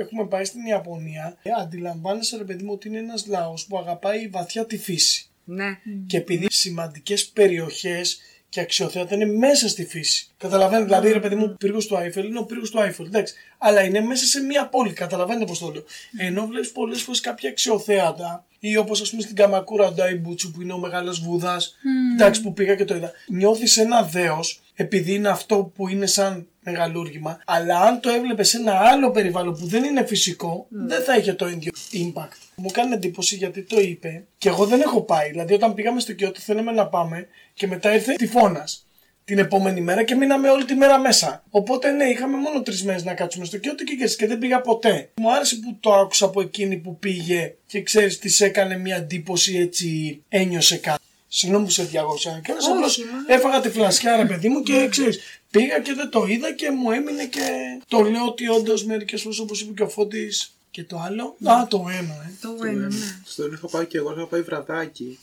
έχουμε 0.00 0.26
πάει 0.26 0.44
στην 0.44 0.66
Ιαπωνία 0.66 1.36
ε, 1.42 1.50
αντιλαμβάνεσαι 1.60 2.36
ρε 2.36 2.44
παιδί 2.44 2.64
μου 2.64 2.72
ότι 2.72 2.88
είναι 2.88 2.98
ένας 2.98 3.26
λαός 3.26 3.66
που 3.66 3.78
αγαπάει 3.78 4.28
βαθιά 4.28 4.66
τη 4.66 4.78
φύση. 4.78 5.27
Ναι. 5.50 5.78
Και 6.06 6.16
επειδή 6.16 6.46
σημαντικές 6.50 7.26
περιοχές 7.26 8.20
και 8.48 8.60
αξιοθέατα 8.60 9.14
είναι 9.14 9.26
μέσα 9.26 9.68
στη 9.68 9.84
φύση. 9.84 10.26
Καταλαβαίνετε, 10.36 10.84
δηλαδή, 10.84 11.12
ρε 11.12 11.20
παιδί 11.20 11.34
μου, 11.34 11.44
ο 11.44 11.56
πύργος 11.56 11.86
του 11.86 11.96
Άιφελ 11.96 12.26
είναι 12.26 12.38
ο 12.38 12.44
πύργος 12.44 12.70
του 12.70 12.80
Άιφελ, 12.80 13.06
εντάξει. 13.06 13.34
Αλλά 13.58 13.82
είναι 13.82 14.00
μέσα 14.00 14.24
σε 14.24 14.40
μια 14.40 14.68
πόλη, 14.68 14.92
καταλαβαίνετε 14.92 15.44
πώς 15.44 15.58
το 15.58 15.70
λέω. 15.70 15.84
Ενώ 16.18 16.46
βλέπεις 16.46 16.72
πολλές 16.72 17.02
φορές 17.02 17.20
κάποια 17.20 17.50
αξιοθέατα, 17.50 18.44
ή 18.58 18.76
όπως 18.76 19.00
ας 19.00 19.10
πούμε 19.10 19.22
στην 19.22 19.34
Καμακούρα 19.34 19.92
Ντάιμπουτσου 19.92 20.50
που 20.50 20.62
είναι 20.62 20.72
ο 20.72 20.78
μεγάλος 20.78 21.20
Βούδας, 21.20 21.76
εντάξει, 22.14 22.42
που 22.42 22.52
πήγα 22.52 22.74
και 22.74 22.84
το 22.84 22.94
είδα. 22.94 23.12
Νιώθεις 23.28 23.76
ένα 23.76 24.02
δέος, 24.02 24.60
επειδή 24.80 25.14
είναι 25.14 25.28
αυτό 25.28 25.72
που 25.74 25.88
είναι 25.88 26.06
σαν 26.06 26.46
μεγαλούργημα. 26.60 27.40
Αλλά 27.46 27.80
αν 27.80 28.00
το 28.00 28.10
έβλεπε 28.10 28.42
σε 28.42 28.56
ένα 28.56 28.72
άλλο 28.72 29.10
περιβάλλον 29.10 29.58
που 29.58 29.66
δεν 29.66 29.84
είναι 29.84 30.06
φυσικό, 30.06 30.66
δεν 30.68 31.02
θα 31.02 31.16
είχε 31.16 31.32
το 31.32 31.48
ίδιο 31.48 31.72
impact. 31.92 32.36
Μου 32.54 32.70
κάνει 32.70 32.94
εντύπωση 32.94 33.36
γιατί 33.36 33.62
το 33.62 33.80
είπε 33.80 34.24
και 34.38 34.48
εγώ 34.48 34.66
δεν 34.66 34.80
έχω 34.80 35.02
πάει. 35.02 35.30
Δηλαδή, 35.30 35.54
όταν 35.54 35.74
πήγαμε 35.74 36.00
στο 36.00 36.12
Κιώτο, 36.12 36.40
θέλαμε 36.40 36.72
να 36.72 36.86
πάμε 36.86 37.26
και 37.54 37.66
μετά 37.66 37.94
ήρθε 37.94 38.12
τυφώνας 38.12 38.86
την 39.24 39.38
επόμενη 39.38 39.80
μέρα 39.80 40.02
και 40.02 40.14
μείναμε 40.14 40.50
όλη 40.50 40.64
τη 40.64 40.74
μέρα 40.74 40.98
μέσα. 40.98 41.44
Οπότε 41.50 41.90
ναι, 41.90 42.04
είχαμε 42.04 42.36
μόνο 42.36 42.62
τρεις 42.62 42.84
μέρες 42.84 43.04
να 43.04 43.14
κάτσουμε 43.14 43.44
στο 43.44 43.58
Κιώτο 43.58 43.84
και, 43.84 43.94
και 44.16 44.26
δεν 44.26 44.38
πήγα 44.38 44.60
ποτέ. 44.60 45.10
Μου 45.16 45.32
άρεσε 45.32 45.56
που 45.56 45.76
το 45.80 45.92
άκουσα 45.94 46.24
από 46.24 46.40
εκείνη 46.40 46.76
που 46.76 46.98
πήγε 46.98 47.54
και 47.66 47.82
ξέρεις, 47.82 48.18
της 48.18 48.40
έκανε 48.40 48.78
μια 48.78 48.96
εντύπωση 48.96 49.56
έτσι, 49.56 50.22
ένιωσε 50.28 50.76
κάτι. 50.76 51.02
Συγγνώμη 51.28 51.64
που 51.64 51.70
σε 51.70 51.82
διαγώσα. 51.84 52.40
Και 52.44 52.52
Όχι, 52.52 52.66
απλώ 52.70 52.80
μα. 52.80 53.34
έφαγα 53.34 53.60
τη 53.60 53.70
φλασιά, 53.70 54.16
ρε 54.16 54.24
παιδί 54.24 54.48
μου, 54.48 54.62
και 54.62 54.86
ξέρεις. 54.90 55.18
Πήγα 55.50 55.80
και 55.80 55.92
δεν 55.92 56.10
το 56.10 56.24
είδα 56.28 56.52
και 56.52 56.70
μου 56.70 56.90
έμεινε 56.90 57.24
και 57.26 57.40
το 57.88 58.00
λέω 58.00 58.24
ότι 58.26 58.48
όντως 58.48 58.84
μερικές 58.84 59.22
φορές 59.22 59.38
όπως 59.38 59.60
είπε 59.60 59.72
και 59.72 59.82
ο 59.82 59.88
Φώτης 59.88 60.52
και 60.70 60.84
το 60.84 60.98
άλλο. 60.98 61.36
Α, 61.44 61.66
το 61.68 61.86
ένα, 61.90 62.14
ε. 62.14 62.32
Το 62.40 62.56
ένα, 62.66 62.86
ναι. 62.86 62.96
Στον 63.24 63.52
είχα 63.52 63.68
πάει 63.68 63.86
και 63.86 63.98
εγώ, 63.98 64.12
είχα 64.12 64.26
πάει 64.26 64.40
βραδάκι. 64.42 65.18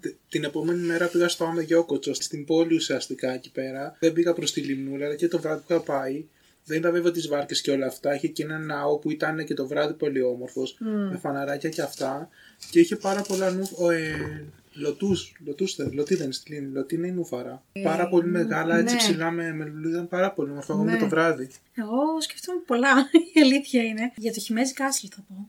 Τε- 0.00 0.14
Την 0.28 0.44
επόμενη 0.44 0.78
μέρα 0.86 1.06
πήγα 1.06 1.28
στο 1.28 1.44
Άμε 1.44 1.62
Γιόκοτσο, 1.62 2.14
στην 2.14 2.44
πόλη 2.44 2.74
ουσιαστικά 2.74 3.32
εκεί 3.32 3.50
πέρα. 3.50 3.96
Δεν 4.00 4.12
πήγα 4.12 4.32
προς 4.32 4.52
τη 4.52 4.60
Λιμνούλα, 4.60 5.06
αλλά 5.06 5.14
και 5.16 5.28
το 5.28 5.38
βράδυ 5.40 5.62
που 5.66 5.72
είχα 5.72 5.80
πάει. 5.82 6.24
Δεν 6.64 6.78
είδα 6.78 6.90
βέβαια 6.90 7.12
τις 7.12 7.28
βάρκες 7.28 7.60
και 7.60 7.70
όλα 7.70 7.86
αυτά. 7.86 8.14
Είχε 8.14 8.28
και 8.28 8.42
ένα 8.42 8.58
ναό 8.58 8.96
που 8.98 9.10
ήταν 9.10 9.44
και 9.44 9.54
το 9.54 9.66
βράδυ 9.66 9.92
πολύ 9.92 10.22
όμορφος, 10.22 10.76
με 10.78 11.18
φαναράκια 11.22 11.68
και 11.70 11.82
αυτά. 11.82 12.28
Και 12.70 12.80
είχε 12.80 12.96
πάρα 12.96 13.22
πολλά 13.22 13.50
νου. 13.50 13.68
ο, 13.76 13.90
Ε, 13.90 14.44
Λωτούς, 14.74 15.32
λωτούστε, 15.46 15.88
λωτή 15.92 16.14
δεν 16.14 16.24
είναι 16.24 16.32
στη 16.32 16.52
Λίμνη, 16.52 16.72
λωτή 16.72 16.94
είναι 16.94 17.06
η 17.06 17.10
νούφαρα. 17.10 17.62
πάρα 17.82 18.08
πολύ 18.08 18.28
μεγάλα, 18.28 18.76
έτσι 18.78 18.94
ναι. 18.94 19.00
ψηλά 19.00 19.30
με, 19.30 19.52
με 19.52 19.64
λουλούδι, 19.64 19.94
ήταν 19.94 20.08
πάρα 20.08 20.32
πολύ 20.32 20.50
όμορφο. 20.50 20.72
Εγώ 20.72 20.82
Ναι. 20.84 20.92
με 20.92 20.98
το 20.98 21.08
βράδυ. 21.08 21.48
Εγώ 21.74 22.20
σκεφτόμαι 22.20 22.60
πολλά, 22.66 22.88
η 23.34 23.40
αλήθεια 23.40 23.82
είναι. 23.82 24.12
Για 24.16 24.32
το 24.32 24.40
χειμέζι 24.40 24.72
κάσλι 24.72 25.08
θα 25.14 25.24
πω. 25.28 25.48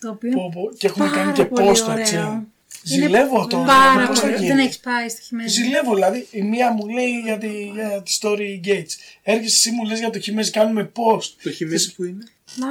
Το 0.00 0.08
οποίο 0.10 0.30
Πω, 0.32 0.50
πω. 0.54 0.70
Και 0.78 0.86
έχουμε 0.86 1.04
πάρα 1.06 1.16
κάνει 1.20 1.32
και 1.32 1.44
πολύ 1.44 1.68
post, 1.70 1.82
ωραίο. 1.88 1.98
έτσι. 1.98 2.14
Είναι 2.14 2.46
Ζηλεύω 2.84 3.46
τώρα. 3.46 3.64
Πάρα 3.64 4.06
πώς 4.06 4.18
θα 4.20 4.26
πολύ. 4.26 4.36
γίνει. 4.38 4.46
Δεν 4.48 4.58
έχεις 4.58 4.78
πάει 4.78 5.08
στο 5.08 5.20
χειμέζι. 5.20 5.48
Ζηλεύω, 5.62 5.94
δηλαδή 5.94 6.26
η 6.30 6.42
μία 6.42 6.72
μου 6.72 6.88
λέει 6.88 7.20
για 7.20 7.38
τη, 7.38 7.70
για 7.74 8.02
τη 8.02 8.18
story 8.20 8.66
Gates. 8.66 8.92
Έρχεσαι 9.22 9.44
εσύ 9.68 9.70
μου 9.70 9.84
λες 9.84 9.98
για 9.98 10.10
το 10.10 10.18
χειμέζι, 10.20 10.50
κάνουμε 10.50 10.92
post. 10.94 11.28
Το 11.42 11.50
χειμώνα 11.50 11.78
που 11.96 12.04
είναι; 12.04 12.24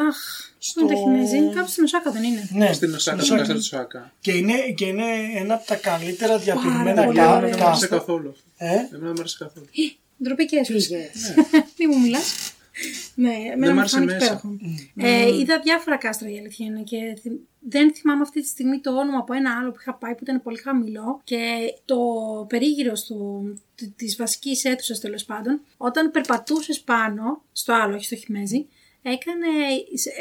Αχ, 0.07 0.15
Στο- 0.57 0.79
στο... 0.79 0.85
το 0.87 0.95
χειμέζι 0.95 1.37
είναι 1.37 1.53
κάπου 1.53 1.69
στην 1.69 1.83
Οσάκα 1.83 2.11
δεν 2.11 2.23
είναι; 2.23 2.49
Ναι, 2.53 2.73
Στην 2.73 2.93
Οσάκα, 2.93 3.17
στο 3.17 3.25
στο 3.25 3.35
Osaka. 3.35 3.37
κάστρο 3.37 3.55
του 3.55 3.63
Σάκα. 3.63 4.13
Και 4.21 4.31
είναι, 4.31 4.53
και 4.75 4.85
είναι 4.85 5.03
ένα 5.35 5.53
από 5.53 5.65
τα 5.67 5.75
καλύτερα 5.75 6.37
διατηρημένα 6.37 7.03
πολύ 7.03 7.17
κα- 7.17 7.35
ωραία. 7.37 7.39
Δεν 7.39 7.49
μου 7.59 7.65
άρεσε 7.65 7.69
κάστρα. 7.87 7.87
καθόλου. 7.97 8.35
Ε, 8.57 8.75
Δεν 8.91 8.99
μου 9.03 9.09
άρεσε 9.19 9.35
καθόλου. 9.39 9.67
Ντροπική 10.23 10.55
έσωση. 10.55 10.87
Πήγες. 10.89 11.33
Μη 11.79 11.87
μου 11.87 11.99
μιλάς; 11.99 12.53
Ναι, 13.15 13.33
εμένα 13.53 13.71
μ' 13.71 13.73
μου 13.73 13.79
άρεσε 13.79 13.95
φάνηκε 13.95 14.13
μέσα. 14.13 14.25
υπέροχο. 14.25 14.57
Ε, 14.97 15.35
είδα 15.39 15.59
διάφορα 15.63 15.97
κάστρα 15.97 16.29
η 16.29 16.37
αλήθεια 16.37 16.65
είναι 16.65 16.81
και 16.81 16.97
θυ- 17.21 17.39
δεν 17.59 17.93
θυμάμαι 17.95 18.21
αυτή 18.21 18.41
τη 18.41 18.47
στιγμή 18.47 18.79
το 18.79 18.91
όνομα 18.91 19.17
από 19.17 19.33
ένα 19.33 19.57
άλλο 19.59 19.71
που 19.71 19.77
είχα 19.79 19.93
πάει 19.93 20.11
που 20.13 20.19
ήταν 20.21 20.41
πολύ 20.41 20.57
χαμηλό 20.57 21.21
και 21.23 21.39
το 21.85 21.97
περίγυρο 22.49 22.93
του, 23.07 23.43
τη- 23.75 23.89
της 23.89 24.15
βασικής 24.15 24.63
αίθουσας 24.65 24.99
τέλος 24.99 25.23
πάντων 25.25 25.61
όταν 25.77 26.11
περπατούσες 26.11 26.79
πάνω, 26.79 27.41
στο 27.51 27.73
άλλο 27.73 27.95
όχι 27.95 28.05
στο 28.05 28.15
χιμέζι, 28.15 28.67
έκανε, 29.01 29.47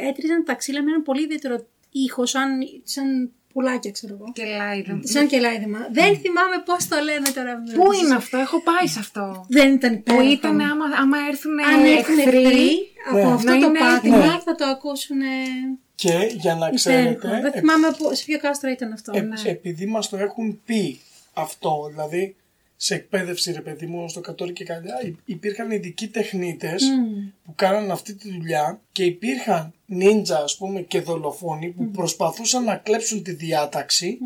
έτριζαν 0.08 0.44
τα 0.44 0.54
ξύλα 0.54 0.82
με 0.82 0.90
έναν 0.90 1.02
πολύ 1.02 1.22
ιδιαίτερο 1.22 1.66
ήχο 1.90 2.26
σαν, 2.26 2.48
σαν 2.82 3.30
πουλάκια 3.52 3.90
ξέρω 3.90 4.14
εγώ. 4.14 4.32
Και 4.32 4.44
λάιδα. 4.44 5.00
Σαν 5.02 5.26
και 5.26 5.38
λάιδεμα. 5.40 5.78
Δεν 5.92 6.16
θυμάμαι 6.18 6.56
πώς 6.64 6.88
το 6.88 6.96
λένε 7.04 7.28
τώρα. 7.34 7.58
με 7.66 7.72
Πού 7.74 7.82
ρωτήσεις. 7.84 8.06
είναι 8.06 8.14
αυτό, 8.14 8.38
έχω 8.38 8.62
πάει 8.62 8.86
σε 8.86 8.98
αυτό. 8.98 9.44
Δεν 9.48 9.72
ήταν 9.74 9.90
Που 9.94 9.98
υπέροχο. 10.12 10.30
ήταν 10.30 10.60
άμα, 10.60 10.84
άμα 11.00 11.16
έρθουν 11.30 11.58
Αν 11.60 11.84
έρθουν 11.84 12.18
εχθροί, 12.18 12.70
από 13.08 13.16
Ναι. 13.16 13.32
αυτό 13.32 13.50
Να 13.50 13.58
το 13.58 13.66
είναι 13.66 13.78
πάτημα 13.78 14.16
έτοιμοι. 14.16 14.40
θα 14.44 14.54
το 14.54 14.64
ακούσουν 14.64 15.20
και 15.94 16.08
για 16.12 16.54
να 16.54 16.66
υπέροχο. 16.66 16.74
ξέρετε, 16.74 17.40
Δεν 17.42 17.52
θυμάμαι 17.52 17.88
που- 17.98 18.14
σε 18.14 18.24
ποιο 18.24 18.38
κάστρο 18.38 18.70
ήταν 18.70 18.92
αυτό. 18.92 19.12
ε, 19.14 19.20
ναι. 19.20 19.40
επειδή 19.44 19.86
μας 19.86 20.08
το 20.08 20.16
έχουν 20.16 20.60
πει 20.64 21.00
αυτό, 21.34 21.86
δηλαδή 21.90 22.36
σε 22.82 22.94
εκπαίδευση 22.94 23.52
ρε 23.52 23.60
παιδί 23.60 23.86
μου 23.86 24.08
στο 24.08 24.20
Κατόρι 24.20 24.52
και 24.52 24.64
καλιά 24.64 25.00
υ- 25.04 25.16
υπήρχαν 25.24 25.70
ειδικοί 25.70 26.08
τεχνίτες 26.08 26.82
Μμμ. 26.82 27.28
που 27.44 27.54
κάναν 27.54 27.90
αυτή 27.90 28.14
τη 28.14 28.30
δουλειά 28.32 28.80
και 28.92 29.04
υπήρχαν 29.04 29.72
νίντζα 29.86 30.38
ας 30.42 30.56
πούμε 30.56 30.80
και 30.80 31.00
δολοφόνοι 31.00 31.68
που 31.68 31.90
προσπαθούσαν 31.90 32.64
να 32.64 32.76
κλέψουν 32.76 33.22
τη 33.22 33.32
διάταξη 33.32 34.18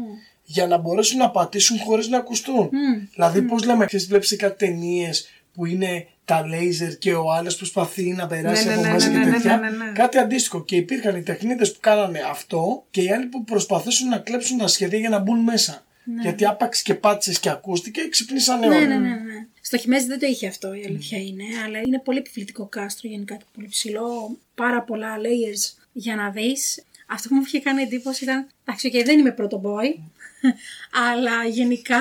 για 0.45 0.67
να 0.67 0.79
μπορέσουν 0.79 1.19
να 1.19 1.31
πατήσουν 1.31 1.79
χωρίς 1.79 2.09
να 2.09 2.17
ακουστούν. 2.19 2.71
Δηλαδή 3.15 3.43
πώς 3.43 3.65
λέμε, 3.65 3.85
ξέρεις 3.87 4.07
βλέπεις 4.07 4.37
κάτι 4.37 4.67
ταινίες 4.67 5.29
που 5.55 5.67
είναι 5.67 6.07
τα 6.25 6.47
λέιζερ 6.47 6.99
και 6.99 7.15
ο 7.15 7.33
άλλος 7.33 7.57
προσπαθεί 7.57 8.13
να 8.13 8.27
περάσει 8.27 8.67
Ναι, 8.67 8.75
ναι, 8.75 8.81
από 8.81 8.87
ναι, 8.87 8.93
μέσα 8.93 9.09
ναι, 9.09 9.19
και 9.19 9.25
ναι, 9.25 9.33
τέτοια; 9.37 9.57
ναι, 9.57 9.71
ναι, 9.71 9.77
ναι. 9.85 9.93
Κάτι 9.93 10.19
αντίστοιχο. 10.19 10.65
Και 10.65 10.77
υπήρχαν 10.77 11.17
οι 11.17 11.23
τεχνίτες 11.23 11.73
που 11.73 11.79
κάνανε 11.81 12.21
αυτό 12.31 12.85
και 12.91 13.03
οι 13.03 13.11
άλλοι 13.13 13.27
που 13.27 13.45
προσπαθούσαν 13.45 14.09
να 14.09 14.19
κλέψουν 14.19 14.59
τα 14.59 14.67
σχέδια 14.67 14.99
για 14.99 15.09
να 15.09 15.19
μπουν 15.19 15.39
μέσα. 15.39 15.85
Γιατί 16.23 16.45
άπαξ 16.47 16.83
και 16.83 16.95
πάτησες 16.95 17.41
και 17.41 17.51
ακούστηκε, 17.51 18.09
ξυπνήσανε 18.09 18.67
Ναι, 18.67 18.77
όλοι. 18.77 18.87
ναι, 18.87 18.95
ναι, 18.97 19.09
ναι. 19.09 19.47
Στο 19.61 19.77
Χιμέζι 19.77 20.07
δεν 20.07 20.19
το 20.19 20.27
είχε 20.27 20.47
αυτό, 20.47 20.75
η 20.75 20.85
αλήθεια 20.87 21.19
είναι, 21.19 21.45
αλλά 21.65 21.79
είναι 21.79 21.99
πολύ 21.99 22.19
επιβλητικό 22.19 22.67
κάστρο 22.67 23.09
γενικά 23.11 23.35
και 23.37 23.45
πολύ 23.55 23.69
ψηλό. 23.69 24.39
Πάρα 24.55 24.83
πολλά 24.83 25.17
layers 25.19 25.79
για 25.93 26.17
να 26.17 26.31
δεις. 26.31 26.85
Αυτό 27.07 27.29
που 27.29 27.35
μου 27.35 27.43
είχε 27.47 27.61
κάνει 27.61 27.83
εντύπωση 27.83 28.25
ήταν. 28.25 28.47
Εντάξει, 28.65 28.91
okay, 28.95 29.03
δεν 29.05 29.19
είμαι 29.19 29.33
πρώτο 29.33 29.61
boy, 29.65 29.99
αλλά 31.11 31.45
γενικά 31.45 31.99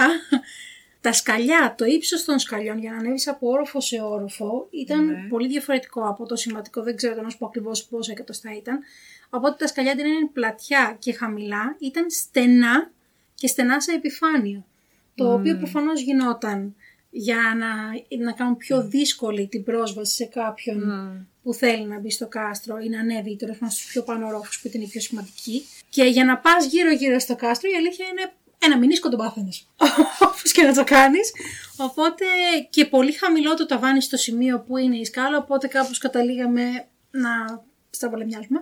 τα 1.01 1.13
σκαλιά, 1.13 1.75
το 1.77 1.85
ύψος 1.85 2.23
των 2.23 2.39
σκαλιών 2.39 2.79
για 2.79 2.91
να 2.91 2.97
ανέβεις 2.97 3.27
από 3.27 3.47
όροφο 3.49 3.81
σε 3.81 4.01
όροφο 4.01 4.67
ήταν 4.71 5.05
Ναι. 5.05 5.27
πολύ 5.29 5.47
διαφορετικό 5.47 6.01
από 6.07 6.25
το 6.25 6.35
σημαντικό. 6.35 6.81
Δεν 6.83 6.95
ξέρω 6.95 7.21
να 7.21 7.29
σου 7.29 7.37
πω 7.37 7.45
ακριβώς 7.45 7.83
πόσα 7.85 8.11
εκατοστά 8.11 8.53
ήταν. 8.57 8.79
Οπότε 9.29 9.55
τα 9.59 9.67
σκαλιά 9.67 9.95
δεν 9.95 10.05
είναι 10.05 10.29
πλατιά 10.33 10.95
και 10.99 11.13
χαμηλά, 11.13 11.75
ήταν 11.79 12.05
στενά 12.09 12.91
και 13.35 13.47
στενά 13.47 13.81
σε 13.81 13.91
επιφάνεια. 13.91 14.65
Το 15.15 15.33
οποίο 15.33 15.57
προφανώς 15.57 16.01
γινόταν 16.01 16.75
για 17.09 17.37
να, 17.57 18.23
να 18.23 18.31
κάνουν 18.31 18.57
πιο 18.57 18.87
δύσκολη 18.87 19.47
την 19.47 19.63
πρόσβαση 19.63 20.15
σε 20.15 20.25
κάποιον 20.25 20.81
που 21.43 21.53
θέλει 21.53 21.85
να 21.85 21.99
μπει 21.99 22.11
στο 22.11 22.27
κάστρο 22.27 22.77
ή 22.77 22.89
να 22.89 22.99
ανέβει 22.99 23.35
τέλος 23.35 23.57
πάντων 23.57 23.75
στους 23.75 23.85
πιο 23.85 24.03
πάνω 24.03 24.27
ορόφους 24.27 24.61
που 24.61 24.67
ήταν 24.67 24.81
οι 24.81 24.87
πιο 24.87 25.01
σημαντικοί. 25.01 25.65
Και 25.89 26.03
για 26.03 26.25
να 26.25 26.37
πας 26.37 26.65
γύρω-γύρω 26.65 27.19
στο 27.19 27.35
κάστρο, 27.35 27.69
η 27.69 27.75
αλήθεια 27.75 28.05
είναι 28.05 28.31
ένα 28.59 28.77
μηνίσκο 28.77 29.09
τον 29.09 29.19
πάθαινες. 29.19 29.67
Όπως 30.27 30.51
και 30.51 30.63
να 30.63 30.73
το 30.73 30.83
κάνεις. 30.83 31.31
Οπότε 31.77 32.25
και 32.69 32.85
πολύ 32.85 33.11
χαμηλό 33.11 33.53
το 33.53 33.65
ταβάνι 33.65 34.01
στο 34.01 34.17
σημείο 34.17 34.59
που 34.59 34.77
είναι 34.77 34.97
η 34.97 35.05
σκάλα, 35.05 35.37
οπότε 35.37 35.67
κάπως 35.67 35.97
καταλήγαμε 35.97 36.85
να 37.11 37.63
στραβολεμιάζουμε. 37.89 38.59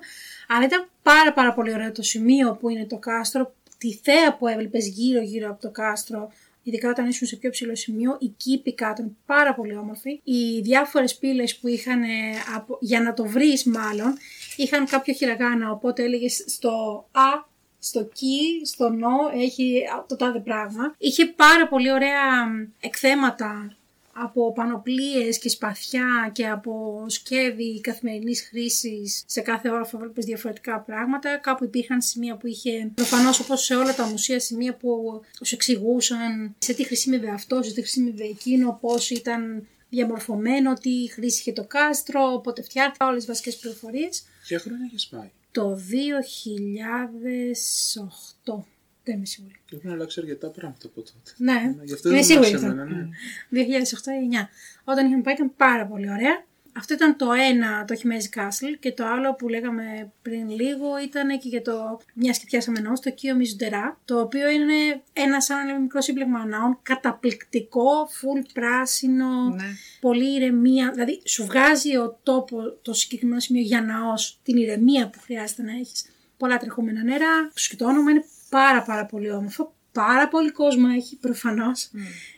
Αλλά 0.47 0.65
ήταν 0.65 0.89
πάρα 1.01 1.34
πάρα 1.34 1.53
πολύ 1.53 1.74
ωραίο 1.74 1.91
το 1.91 2.01
σημείο 2.01 2.57
που 2.59 2.69
είναι 2.69 2.86
το 2.86 2.97
κάστρο, 2.97 3.53
τη 3.82 3.93
θέα 4.03 4.38
που 4.38 4.47
έβλεπες 4.47 4.88
γύρω-γύρω 4.88 5.49
από 5.49 5.61
το 5.61 5.69
κάστρο, 5.69 6.32
ειδικά 6.63 6.89
όταν 6.89 7.07
ήσουν 7.07 7.27
σε 7.27 7.36
πιο 7.36 7.49
ψηλό 7.49 7.75
σημείο, 7.75 8.17
η 8.19 8.27
κήπη 8.38 8.73
κάτω 8.73 9.01
είναι 9.01 9.11
πάρα 9.25 9.53
πολύ 9.53 9.75
όμορφη. 9.75 10.19
Οι 10.23 10.61
διάφορες 10.61 11.17
πύλες 11.17 11.57
που 11.57 11.67
είχαν, 11.67 12.03
ε, 12.03 12.07
από, 12.55 12.77
για 12.82 13.01
να 13.01 13.13
το 13.13 13.25
βρεις 13.25 13.63
μάλλον, 13.63 14.17
είχαν 14.55 14.86
κάποιο 14.86 15.13
χειραγάνα, 15.13 15.71
οπότε 15.71 16.03
έλεγες 16.03 16.43
στο 16.47 17.05
Α 17.11 17.49
στο 17.84 18.03
κι, 18.13 18.61
στο 18.65 18.89
νο, 18.89 19.17
έχει 19.34 19.84
το 20.07 20.15
τάδε 20.15 20.39
πράγμα. 20.39 20.95
Είχε 20.97 21.25
πάρα 21.25 21.67
πολύ 21.67 21.91
ωραία 21.91 22.45
μ, 22.45 22.67
εκθέματα 22.79 23.75
από 24.24 24.53
πανοπλίες 24.53 25.39
και 25.39 25.49
σπαθιά 25.49 26.32
και 26.34 26.47
από 26.47 27.05
σκεύη 27.07 27.82
καθημερινής 27.82 28.41
χρήσης 28.41 29.24
σε 29.26 29.41
κάθε 29.41 29.69
όροφο 29.69 29.97
βλέπεις 29.97 30.26
διαφορετικά 30.26 30.80
πράγματα. 30.80 31.38
Κάπου 31.38 31.63
υπήρχαν 31.63 32.01
σημεία 32.01 32.38
που 32.38 32.47
είχε 32.47 32.91
προφανώς 32.95 33.39
όπως 33.39 33.63
σε 33.63 33.76
όλα 33.76 33.95
τα 33.95 34.05
μουσεία 34.05 34.39
σημεία 34.39 34.76
που 34.76 35.22
σου 35.43 35.55
εξηγούσαν 35.55 36.55
σε 36.57 36.74
τι 36.74 36.84
χρησιμεύε 36.86 37.30
αυτό, 37.30 37.61
σε 37.61 37.74
τι 37.74 37.82
χρησιμεύε 37.82 38.24
εκείνο, 38.24 38.78
πώς 38.82 39.09
ήταν 39.09 39.67
διαμορφωμένο, 39.89 40.74
τι 40.74 41.09
χρήση 41.11 41.39
είχε 41.39 41.53
το 41.53 41.63
κάστρο, 41.63 42.41
πότε 42.43 42.61
φτιάχτηκε, 42.61 43.03
όλες 43.03 43.17
τις 43.17 43.26
βασικές 43.26 43.57
πληροφορίες. 43.57 44.24
Ποια 44.47 44.59
χρόνια 44.59 44.91
έχει 44.93 45.09
πάει; 45.09 45.30
Το 45.51 45.76
2008. 48.45 48.63
Δεν 49.04 49.16
είμαι 49.16 49.26
σίγουρη. 49.26 49.56
Έχουν 49.74 49.91
αλλάξει 49.91 50.20
αρκετά 50.20 50.49
πράγματα 50.49 50.88
από 50.88 51.02
τότε. 51.02 51.32
Ναι, 51.38 51.76
Γι' 51.84 51.93
αυτό 51.93 52.10
είμαι 52.10 52.18
δεν 52.18 52.28
σίγουρη. 52.28 52.49
μου 52.49 52.56
αυτό. 52.56 52.68
άρεσε 52.68 52.82
εμένα, 52.82 53.08
ναι. 53.49 54.43
2008-2009. 54.43 54.47
Όταν 54.84 55.06
είχαμε 55.08 55.22
πάει 55.22 55.34
ήταν 55.34 55.56
πάρα 55.56 55.86
πολύ 55.88 56.10
ωραία. 56.10 56.43
Αυτό 56.78 56.93
ήταν 56.93 57.16
το 57.18 57.32
ένα, 57.32 57.86
το 57.86 57.95
Χιμέζι 57.95 58.30
Castle 58.36 58.78
και 58.80 58.91
το 58.91 59.06
άλλο 59.06 59.36
που 59.36 59.47
λέγαμε 59.49 60.12
πριν 60.22 60.49
λίγο 60.49 60.88
ήταν 61.04 61.39
και 61.39 61.47
για 61.47 61.62
το 61.62 62.02
μιας 62.14 62.38
και 62.39 62.45
πιάσαμε 62.47 62.80
νόμο, 62.80 62.95
το 63.02 63.10
Κίο 63.12 63.36
Μιζουντερά, 63.36 63.99
το 64.06 64.20
οποίο 64.20 64.49
είναι 64.49 65.02
ένα 65.14 65.41
σαν 65.41 65.58
να 65.58 65.66
λέμε 65.66 65.80
μικρό 65.80 66.02
σύμπλεγμα 66.02 66.45
ναών, 66.45 66.80
καταπληκτικό, 66.82 68.08
full 68.08 68.45
πράσινο, 68.54 69.49
Ναι. 69.56 69.64
πολύ 69.99 70.36
ηρεμία, 70.36 70.91
δηλαδή 70.91 71.22
σου 71.26 71.45
βγάζει 71.45 71.97
ο 71.97 72.20
τόπο 72.24 72.62
το 72.82 72.93
συγκεκριμένο 72.93 73.39
σημείο 73.39 73.62
για 73.62 73.82
ναός 73.82 74.39
την 74.43 74.58
ηρεμία 74.58 75.10
που 75.10 75.20
χρειάζεται 75.20 75.62
να 75.62 75.72
έχεις. 75.72 76.06
Πολλά 76.38 76.58
τρεχόμενα 76.58 77.04
νερά, 77.04 77.52
σου 77.56 77.70
και 77.70 77.76
το 77.76 77.86
όνομα 77.86 78.12
είναι 78.12 78.24
πάρα 78.52 78.82
πάρα 78.82 79.06
πολύ 79.06 79.32
όμορφο, 79.32 79.74
Πάρα 79.91 80.28
πολύ 80.28 80.52
κόσμο 80.52 80.88
έχει 80.95 81.18
προφανώς. 81.18 81.91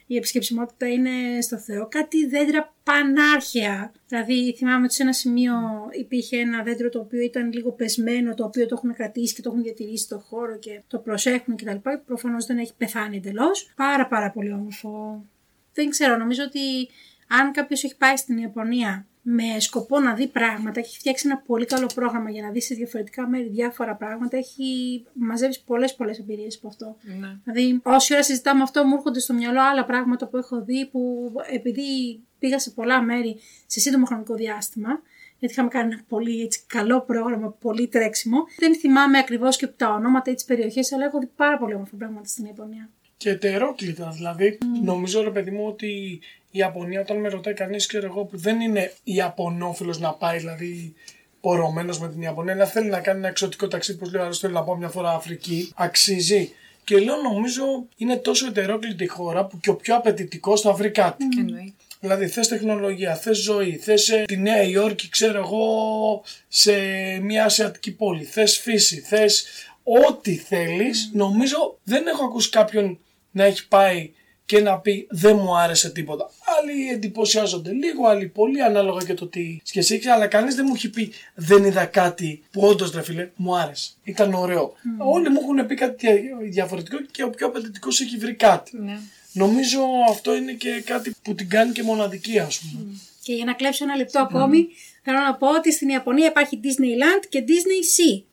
Η 0.07 0.16
επισκεψιμότητα 0.16 0.88
είναι 0.88 1.41
στο 1.41 1.57
Θεό. 1.57 1.88
Κάτι 1.88 2.28
δέντρα 2.28 2.74
πανάρχαια. 2.84 3.91
Δηλαδή 4.07 4.55
θυμάμαι 4.57 4.84
ότι 4.84 4.93
σε 4.93 5.03
ένα 5.03 5.14
σημείο 5.14 5.53
υπήρχε 5.91 6.38
ένα 6.38 6.64
δέντρο 6.64 6.89
το 6.89 6.99
οποίο 6.99 7.22
ήταν 7.22 7.51
λίγο 7.51 7.72
πεσμένο, 7.72 8.34
το 8.34 8.43
οποίο 8.43 8.66
το 8.66 8.76
έχουν 8.78 8.93
κρατήσει 8.93 9.36
και 9.36 9.41
το 9.41 9.49
έχουν 9.49 9.64
διατηρήσει 9.64 10.03
στο 10.03 10.20
χώρο 10.20 10.57
και 10.57 10.82
το 10.88 10.97
προσέχουν 10.97 11.55
κτλ. 11.55 11.89
Προφανώς 12.05 12.45
δεν 12.45 12.57
έχει 12.57 12.74
πεθάνει 12.78 13.18
εντελώς. 13.18 13.74
Πάρα 13.76 14.07
πάρα 14.07 14.32
πολύ 14.32 14.51
όμορφο. 14.51 15.26
Δεν 15.74 15.89
ξέρω, 15.89 16.18
νομίζω 16.18 16.43
ότι 16.43 16.89
αν 17.28 17.51
κάποιος 17.51 17.84
έχει 17.84 17.97
πάει 17.97 18.18
στην 18.18 18.38
Ιαπωνία 18.38 19.07
με 19.26 19.59
σκοπό 19.59 19.99
να 19.99 20.13
δει 20.13 20.28
πράγματα, 20.28 20.80
έχει 20.80 20.97
φτιάξει 20.97 21.28
ένα 21.28 21.38
πολύ 21.38 21.65
καλό 21.65 21.89
πρόγραμμα 21.95 22.30
για 22.30 22.41
να 22.41 22.49
δεις 22.51 22.65
σε 22.65 22.76
διαφορετικά 22.76 23.28
μέρη 23.28 23.47
διάφορα 23.47 23.95
πράγματα, 23.95 24.38
έχει 24.38 25.03
μαζεύει 25.13 25.55
πολλές 25.65 25.95
πολλές 25.95 26.19
εμπειρίες 26.19 26.55
από 26.55 26.67
αυτό. 26.67 26.95
Ναι. 27.19 27.38
Δηλαδή, 27.43 27.82
όση 27.84 28.13
ώρα 28.13 28.24
συζητάμε 28.24 28.61
αυτό, 28.61 28.86
μου 28.86 28.95
έρχονται 28.95 29.19
στο 29.19 29.34
μυαλό 29.34 29.61
άλλα 29.61 29.86
πράγματα 29.86 30.28
που 30.28 30.38
έχω 30.38 30.61
δει 30.61 30.86
που 30.91 31.32
επειδή 31.51 32.19
πήγα 32.39 32.59
σε 32.59 32.71
πολλά 32.71 33.01
μέρη 33.01 33.39
σε 33.65 33.80
σύντομο 33.80 34.05
χρονικό 34.05 34.36
διάστημα, 34.36 35.01
γιατί 35.39 35.53
είχαμε 35.53 35.69
κάνει 35.69 35.93
ένα 35.93 36.03
πολύ 36.07 36.41
έτσι, 36.41 36.63
καλό 36.67 37.01
πρόγραμμα, 37.01 37.51
πολύ 37.51 37.88
τρέξιμο. 37.88 38.38
Δεν 38.59 38.76
θυμάμαι 38.76 39.17
ακριβώς 39.17 39.57
και 39.57 39.67
τα 39.67 39.93
ονόματα 39.93 40.32
ή 40.32 40.34
τις 40.34 40.45
περιοχές, 40.45 40.91
αλλά 40.91 41.05
έχω 41.05 41.19
δει 41.19 41.30
πάρα 41.36 41.57
πολύ 41.57 41.74
όμορφα 41.74 41.95
πράγματα 41.95 42.28
στην 42.28 42.45
Ιαπωνία. 42.45 42.89
Και 43.17 43.30
ετερόκλητα 43.30 44.09
δηλαδή. 44.09 44.57
Νομίζω 44.84 45.24
ρε 45.24 45.30
παιδί 45.30 45.51
μου 45.51 45.65
ότι 45.67 46.21
η 46.56 46.60
Ιαπωνία 46.60 46.99
όταν 47.01 47.18
με 47.18 47.30
ρωτάει 47.30 47.54
κανείς, 47.54 47.86
ξέρω 47.86 48.06
εγώ, 48.06 48.24
που 48.24 48.38
δεν 48.38 48.62
είναι 48.62 48.93
Ιαπωνόφιλος 49.04 49.99
να 49.99 50.14
πάει 50.14 50.38
δηλαδή 50.38 50.93
πορωμένος 51.41 51.99
με 51.99 52.10
την 52.10 52.22
Ιαπωνία, 52.22 52.54
αλλά 52.54 52.66
θέλει 52.66 52.89
να 52.89 52.99
κάνει 52.99 53.18
ένα 53.20 53.28
εξωτικό 53.28 53.68
ταξίδι, 53.68 53.97
που 53.97 54.10
λέω, 54.10 54.34
θέλω 54.34 54.54
να 54.54 54.64
πάω 54.64 54.76
μια 54.76 54.89
φορά 54.89 55.12
Αφρική, 55.12 55.72
αξίζει. 55.76 56.51
Και 56.84 56.97
λέω, 56.97 57.16
νομίζω 57.16 57.64
είναι 57.97 58.18
τόσο 58.18 58.47
ετερόκλητη 58.47 59.04
η 59.04 59.08
χώρα 59.08 59.45
που 59.45 59.60
και 59.60 59.70
ο 59.70 59.76
πιο 59.76 59.95
απαιτητικός 59.95 60.62
θα 60.62 60.74
βρει 60.74 60.91
κάτι. 60.91 61.26
Εννοείται. 61.38 61.74
Δηλαδή 61.99 62.28
θες 62.28 62.47
τεχνολογία, 62.47 63.16
θες 63.16 63.38
ζωή, 63.38 63.78
θες 63.78 64.10
ε, 64.10 64.24
τη 64.28 64.38
Νέα 64.38 64.62
Υόρκη, 64.62 65.10
ξέρω 65.10 65.38
εγώ, 65.38 66.24
σε 66.47 66.74
μια 67.22 67.45
ασιατική 67.45 67.91
πόλη, 67.91 68.24
θες 68.24 68.58
φύση, 68.58 68.99
θες 68.99 69.45
ό,τι 69.84 70.36
θέλεις. 70.36 71.10
Νομίζω 71.14 71.80
δεν 71.84 72.08
έχω 72.08 72.26
ακούσει 72.26 72.49
κάποιον 72.49 72.99
να 73.32 73.43
έχει 73.43 73.68
πάει 73.68 74.12
και 74.54 74.60
να 74.62 74.78
πει 74.80 75.08
δεν 75.10 75.36
μου 75.36 75.58
άρεσε 75.58 75.89
τίποτα. 75.89 76.32
Άλλοι 76.60 76.89
εντυπωσιάζονται 76.89 77.72
λίγο, 77.72 78.08
άλλοι 78.08 78.28
πολύ, 78.28 78.62
ανάλογα 78.62 79.04
και 79.06 79.14
το 79.14 79.28
τι 79.28 79.58
σχέση 79.64 79.95
έχει, 79.95 80.08
αλλά 80.10 80.28
κανείς 80.28 80.56
δεν 80.56 80.66
μου 80.68 80.74
έχει 80.76 80.89
πει 80.89 81.12
δεν 81.36 81.64
είδα 81.64 81.86
κάτι 81.86 82.43
που 82.51 82.62
όντως 82.62 82.91
ρε 82.91 83.01
φίλε 83.04 83.30
μου 83.36 83.58
άρεσε. 83.58 83.89
Ήταν 84.04 84.34
ωραίο. 84.34 84.74
Όλοι 84.97 85.30
μου 85.30 85.39
έχουν 85.41 85.66
πει 85.68 85.76
κάτι 85.76 85.95
δια- 86.08 86.38
διαφορετικό 86.49 86.97
και 87.12 87.24
ο 87.24 87.30
πιο 87.30 87.47
απαιτητικός 87.47 87.99
έχει 88.01 88.18
βρει 88.18 88.34
κάτι. 88.34 88.78
Ναι. 88.78 88.97
Νομίζω 89.34 89.80
αυτό 90.10 90.36
είναι 90.36 90.51
και 90.51 90.82
κάτι 90.86 91.16
που 91.24 91.36
την 91.36 91.49
κάνει 91.49 91.72
και 91.72 91.84
μοναδική, 91.84 92.39
ας 92.39 92.60
πούμε. 92.60 92.86
Και 93.24 93.34
για 93.34 93.45
να 93.45 93.54
κλέψω 93.54 93.84
ένα 93.84 93.95
λεπτό 93.95 94.20
ακόμη, 94.20 94.68
θέλω 95.04 95.20
να 95.20 95.36
πω 95.36 95.47
ότι 95.56 95.72
στην 95.74 95.89
Ιαπωνία 95.89 96.28
υπάρχει 96.28 96.60
Disneyland 96.64 97.24
και 97.30 97.43
Disney 97.47 97.84
Sea. 97.95 98.24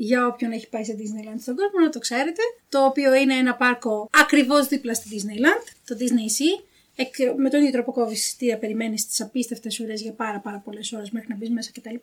Για 0.00 0.26
όποιον 0.26 0.50
έχει 0.52 0.68
πάει 0.68 0.84
σε 0.84 0.92
Disneyland 0.98 1.40
στον 1.40 1.56
κόσμο, 1.56 1.78
να 1.80 1.88
το 1.90 1.98
ξέρετε. 1.98 2.42
Το 2.68 2.84
οποίο 2.84 3.14
είναι 3.14 3.34
ένα 3.34 3.54
πάρκο 3.54 4.08
ακριβώς 4.12 4.66
δίπλα 4.68 4.94
στη 4.94 5.08
Disneyland, 5.12 5.72
το 5.86 5.96
Disney 5.98 6.28
Sea. 6.38 6.64
Εκ- 6.96 7.34
Με 7.36 7.50
τον 7.50 7.60
ίδιο 7.60 7.72
τρόπο 7.72 7.92
κόβεις 7.92 8.26
εισιτήρια, 8.26 8.58
περιμένεις 8.58 9.06
τις 9.06 9.20
απίστευτες 9.20 9.80
ουρέ 9.80 9.92
για 9.94 10.12
πάρα, 10.12 10.38
πάρα 10.38 10.58
πολλές 10.64 10.92
ώρες 10.92 11.10
μέχρι 11.10 11.28
να 11.28 11.36
μπεις 11.36 11.50
μέσα 11.50 11.70
κτλ. 11.74 11.94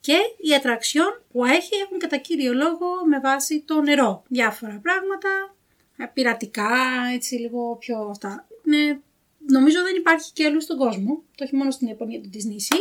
Και 0.00 0.16
οι 0.36 0.54
ατραξιόν 0.54 1.22
που 1.32 1.44
έχει 1.44 1.74
έχουν 1.84 1.98
κατά 1.98 2.16
κύριο 2.16 2.52
λόγο 2.52 2.86
με 3.08 3.20
βάση 3.20 3.60
το 3.66 3.80
νερό. 3.80 4.22
Διάφορα 4.28 4.80
πράγματα, 4.82 5.54
ε, 5.96 6.04
πειρατικά, 6.14 6.70
έτσι 7.14 7.34
λίγο 7.34 7.76
πιο 7.80 7.98
αυτά. 8.10 8.46
Είναι, 8.66 9.00
νομίζω 9.46 9.82
δεν 9.82 9.96
υπάρχει 9.96 10.32
και 10.32 10.44
αλλού 10.44 10.60
στον 10.60 10.76
κόσμο. 10.76 11.22
Το 11.36 11.44
έχει 11.44 11.56
μόνο 11.56 11.70
στην 11.70 11.88
Ιαπωνία 11.88 12.20
το 12.20 12.28
Disney 12.32 12.74
Sea. 12.74 12.80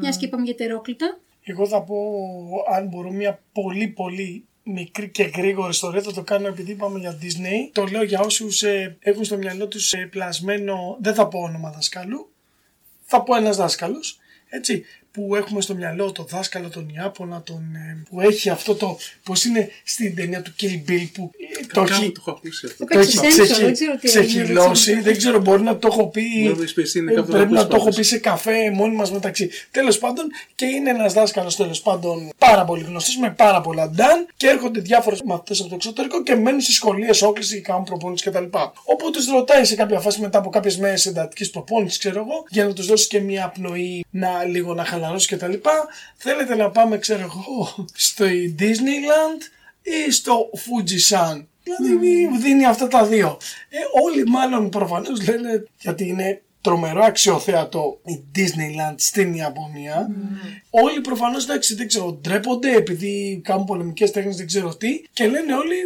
Μιας 0.00 0.16
και 0.16 0.24
είπαμε 0.26 0.44
για 0.44 0.54
τερόκλητα. 0.54 1.20
Εγώ 1.44 1.66
θα 1.66 1.82
πω, 1.82 1.96
αν 2.74 2.86
μπορώ, 2.86 3.10
μια 3.10 3.42
πολύ 3.52 3.88
πολύ 3.88 4.44
μικρή 4.62 5.08
και 5.08 5.22
γρήγορη 5.22 5.70
ιστορία. 5.70 6.02
Θα 6.02 6.12
το 6.12 6.22
κάνω 6.22 6.46
επειδή 6.46 6.70
είπαμε 6.70 6.98
για 6.98 7.18
Disney. 7.22 7.70
Το 7.72 7.84
λέω 7.84 8.02
για 8.02 8.20
όσους 8.20 8.62
έχουν 8.98 9.24
στο 9.24 9.36
μυαλό 9.36 9.68
τους 9.68 9.94
πλασμένο. 10.10 10.96
Δεν 11.00 11.14
θα 11.14 11.28
πω 11.28 11.38
όνομα 11.38 11.70
δασκάλου. 11.70 12.30
Θα 13.02 13.22
πω 13.22 13.36
ένας 13.36 13.56
δάσκαλος. 13.56 14.18
Έτσι, 14.48 14.84
που 15.12 15.36
έχουμε 15.36 15.60
στο 15.60 15.74
μυαλό 15.74 16.12
το 16.12 16.24
δάσκαλο 16.28 16.68
τον 16.68 16.88
Ιάπωνα, 16.96 17.42
τον, 17.42 17.74
ε, 17.74 18.02
που 18.10 18.20
έχει 18.20 18.50
αυτό 18.50 18.74
το. 18.74 18.98
Πώς 19.22 19.44
είναι 19.44 19.68
στην 19.84 20.14
ταινία 20.16 20.42
του 20.42 20.52
Kill 20.60 20.90
Bill 20.90 21.08
που 21.14 21.30
ε, 21.60 21.66
το 21.72 21.82
Κάπου 21.82 21.92
έχει, 21.92 22.12
το 22.12 22.20
έχω 22.26 22.30
ακούσει 22.30 22.66
αυτό. 22.66 22.86
Το 22.86 22.92
το 22.94 22.98
έχει 22.98 23.20
παίξει 23.20 23.38
sensor, 23.40 23.44
ξεχει- 23.44 23.62
δεν 23.64 23.72
ξέρω 23.72 23.96
τι 23.96 24.10
έγινε, 24.10 24.28
ξεχυλώσει. 24.32 24.92
δεν 24.94 25.02
Δεν 25.02 25.16
ξέρω, 25.16 25.40
μπορεί 25.40 25.62
να 25.62 25.76
το 25.78 25.88
έχω 25.90 26.06
πει. 26.08 26.22
Μπορεί 26.36 26.48
να 26.48 26.54
το 26.54 26.60
έχεις 26.62 26.72
πει 26.74 26.82
εσύ, 26.82 26.98
είναι 26.98 27.12
ε, 27.12 27.14
κάπου 27.14 27.26
το 27.30 27.36
Πρέπει 27.36 27.52
να 27.52 27.58
ακούσει 27.60 27.70
το 27.70 27.76
έχω 27.76 27.84
πάντως. 27.84 27.98
πει 28.00 28.02
σε 28.06 28.18
καφέ 28.18 28.70
μόνοι 28.70 28.94
μας 28.94 29.12
μεταξύ. 29.12 29.50
Τέλος 29.70 29.98
πάντων, 29.98 30.24
και 30.54 30.64
είναι 30.66 30.90
ένας 30.90 31.12
δάσκαλος 31.12 31.56
τέλος 31.56 31.80
πάντων 31.80 32.30
πάρα 32.38 32.64
πολύ 32.64 32.82
γνωστός 32.84 33.16
με 33.16 33.30
πάρα 33.30 33.60
πολλά 33.60 33.88
ντάν 33.90 34.26
και 34.36 34.46
έρχονται 34.48 34.80
διάφορες 34.80 35.22
μαθητές 35.22 35.60
από 35.60 35.68
το 35.68 35.74
εξωτερικό 35.74 36.22
και 36.22 36.34
μένουν 36.34 36.60
στι 36.60 36.72
σχολείες 36.72 37.22
όκληση 37.22 37.54
και 37.54 37.60
κάνουν 37.60 37.84
προπόνηση 37.84 38.30
κτλ. 38.30 38.44
Οπότε 38.84 39.10
τους 39.12 39.26
ρωτάει 39.26 39.64
σε 39.64 39.74
κάποια 39.74 40.00
φάση 40.00 40.20
μετά 40.20 40.38
από 40.38 40.50
κάποιες 40.50 40.76
μέρες 40.78 41.06
εντατικής 41.06 41.50
προπόνησης, 41.50 41.98
ξέρω 41.98 42.18
εγώ, 42.20 42.44
για 42.48 42.64
να 42.64 42.72
τους 42.72 42.86
δώσει 42.86 43.08
και 43.08 43.20
μια 43.20 43.48
πνοή 43.54 44.04
να 44.10 44.44
λίγο 44.44 44.74
να 44.74 44.84
χαλαρώσει 44.84 45.00
κτλ. 45.26 45.52
Θέλετε 46.16 46.56
να 46.56 46.70
πάμε, 46.70 46.98
ξέρω 46.98 47.22
εγώ, 47.22 47.86
στο 47.92 48.24
Disneyland 48.58 49.40
ή 49.82 50.10
στο 50.10 50.50
Fujisan; 50.54 51.44
Δηλαδή 51.62 52.28
δίνει 52.40 52.66
αυτά 52.66 52.88
τα 52.88 53.06
δύο. 53.06 53.38
Ε, 53.68 53.78
όλοι 54.04 54.26
μάλλον 54.26 54.68
προφανώς 54.68 55.28
λένε 55.28 55.66
γιατί 55.78 56.06
είναι 56.06 56.42
τρομερό 56.60 57.02
αξιοθέατο 57.02 58.00
η 58.04 58.22
Disneyland 58.36 58.94
στην 58.96 59.34
Ιαπωνία. 59.34 60.10
Όλοι 60.70 61.00
προφανώς 61.00 61.44
εντάξει 61.44 61.74
δεν 61.74 61.88
ξέρω 61.88 62.12
ντρέπονται 62.12 62.74
επειδή 62.74 63.40
κάνουν 63.44 63.64
πολεμικές 63.64 64.10
τέχνες 64.10 64.36
δεν 64.36 64.46
ξέρω 64.46 64.76
τι 64.76 65.02
και 65.12 65.28
λένε 65.28 65.54
όλοι 65.54 65.76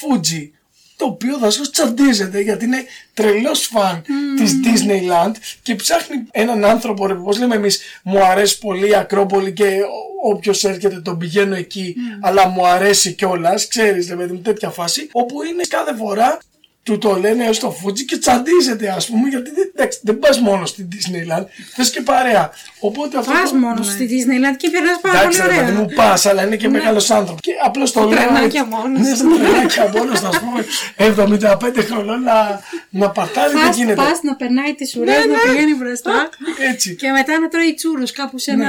Fuji. 0.00 0.50
Το 0.96 1.04
οποίο 1.04 1.38
δάσκαλος 1.38 1.70
τσαντίζεται 1.70 2.40
γιατί 2.40 2.64
είναι 2.64 2.84
τρελός 3.14 3.66
φαν 3.66 4.02
της 4.36 4.52
Disneyland 4.64 5.32
και 5.62 5.74
ψάχνει 5.74 6.26
έναν 6.30 6.64
άνθρωπο, 6.64 7.06
ρε, 7.06 7.14
πώς 7.14 7.38
λέμε 7.38 7.54
εμείς, 7.54 7.80
μου 8.02 8.24
αρέσει 8.24 8.58
πολύ 8.58 8.88
η 8.88 8.94
Ακρόπολη 8.94 9.52
και 9.52 9.80
όποιος 10.22 10.64
έρχεται 10.64 11.00
τον 11.00 11.18
πηγαίνω 11.18 11.54
εκεί, 11.54 11.94
αλλά 12.20 12.48
μου 12.48 12.66
αρέσει 12.66 13.12
κιόλας, 13.12 13.68
ξέρεις, 13.68 14.08
ρε 14.08 14.14
παιδί 14.14 14.32
μου, 14.32 14.40
τέτοια 14.40 14.70
φάση, 14.70 15.08
όπου 15.12 15.42
είναι 15.42 15.62
κάθε 15.68 15.94
φορά 15.94 16.38
του 16.84 16.98
το 16.98 17.16
λένε 17.18 17.52
στο 17.52 17.70
Φούτζι 17.70 18.04
και 18.04 18.16
τσαντίζεται, 18.18 18.88
ας 18.88 19.06
πούμε, 19.06 19.28
γιατί 19.28 19.50
δεν, 19.50 19.72
εντάξει, 19.74 19.98
δεν 20.02 20.18
πας 20.18 20.40
μόνο 20.40 20.66
στην 20.66 20.88
Disneyland, 20.92 21.44
θες 21.74 21.90
και 21.90 22.00
παρέα. 22.00 22.50
Οπότε 22.78 23.18
αυτό. 23.18 23.32
Πας 23.32 23.50
το- 23.50 23.56
μόνο 23.56 23.82
στη 23.82 24.04
Disneyland 24.10 24.56
και 24.56 24.70
περνά 24.70 24.98
πάρα 25.02 25.20
Εντάξει, 25.20 25.40
πολύ 25.40 25.50
ρε 25.52 25.58
παιδί 25.60 25.70
ωραία. 25.72 25.80
μου, 25.82 25.88
πας, 25.94 26.26
αλλά 26.26 26.44
είναι 26.46 26.56
και 26.56 26.68
μεγάλος 26.68 27.10
άνθρωπος. 27.10 27.40
Και 27.40 27.52
απλώς 27.64 27.92
το 27.92 28.00
λέω. 28.00 28.08
τρενάκια 28.18 28.64
μόνος. 28.64 29.00
Ναι, 29.00 29.14
στα 29.14 29.24
τρενάκια 29.38 29.90
μόνος, 29.96 30.22
ας 30.22 30.38
πούμε, 30.40 30.64
75 30.96 31.82
χρονών 31.82 32.22
να, 32.22 32.60
να 32.88 33.10
παρτάρει, 33.10 33.52
δεν 33.52 33.66
Πας, 33.66 33.76
γίνεται. 33.76 33.94
πας 33.94 34.22
να 34.22 34.36
περνάει 34.36 34.74
τις 34.74 34.96
ουρές, 34.96 35.24
να 35.26 35.52
πηγαίνει 35.52 35.74
μπροστά 35.74 36.28
Έτσι. 36.70 36.96
και 36.96 37.10
μετά 37.10 37.38
να 37.40 37.48
τρώει 37.48 37.74
τσούρους 37.74 38.12
κάπου 38.12 38.38
σε 38.38 38.50
ένα... 38.50 38.68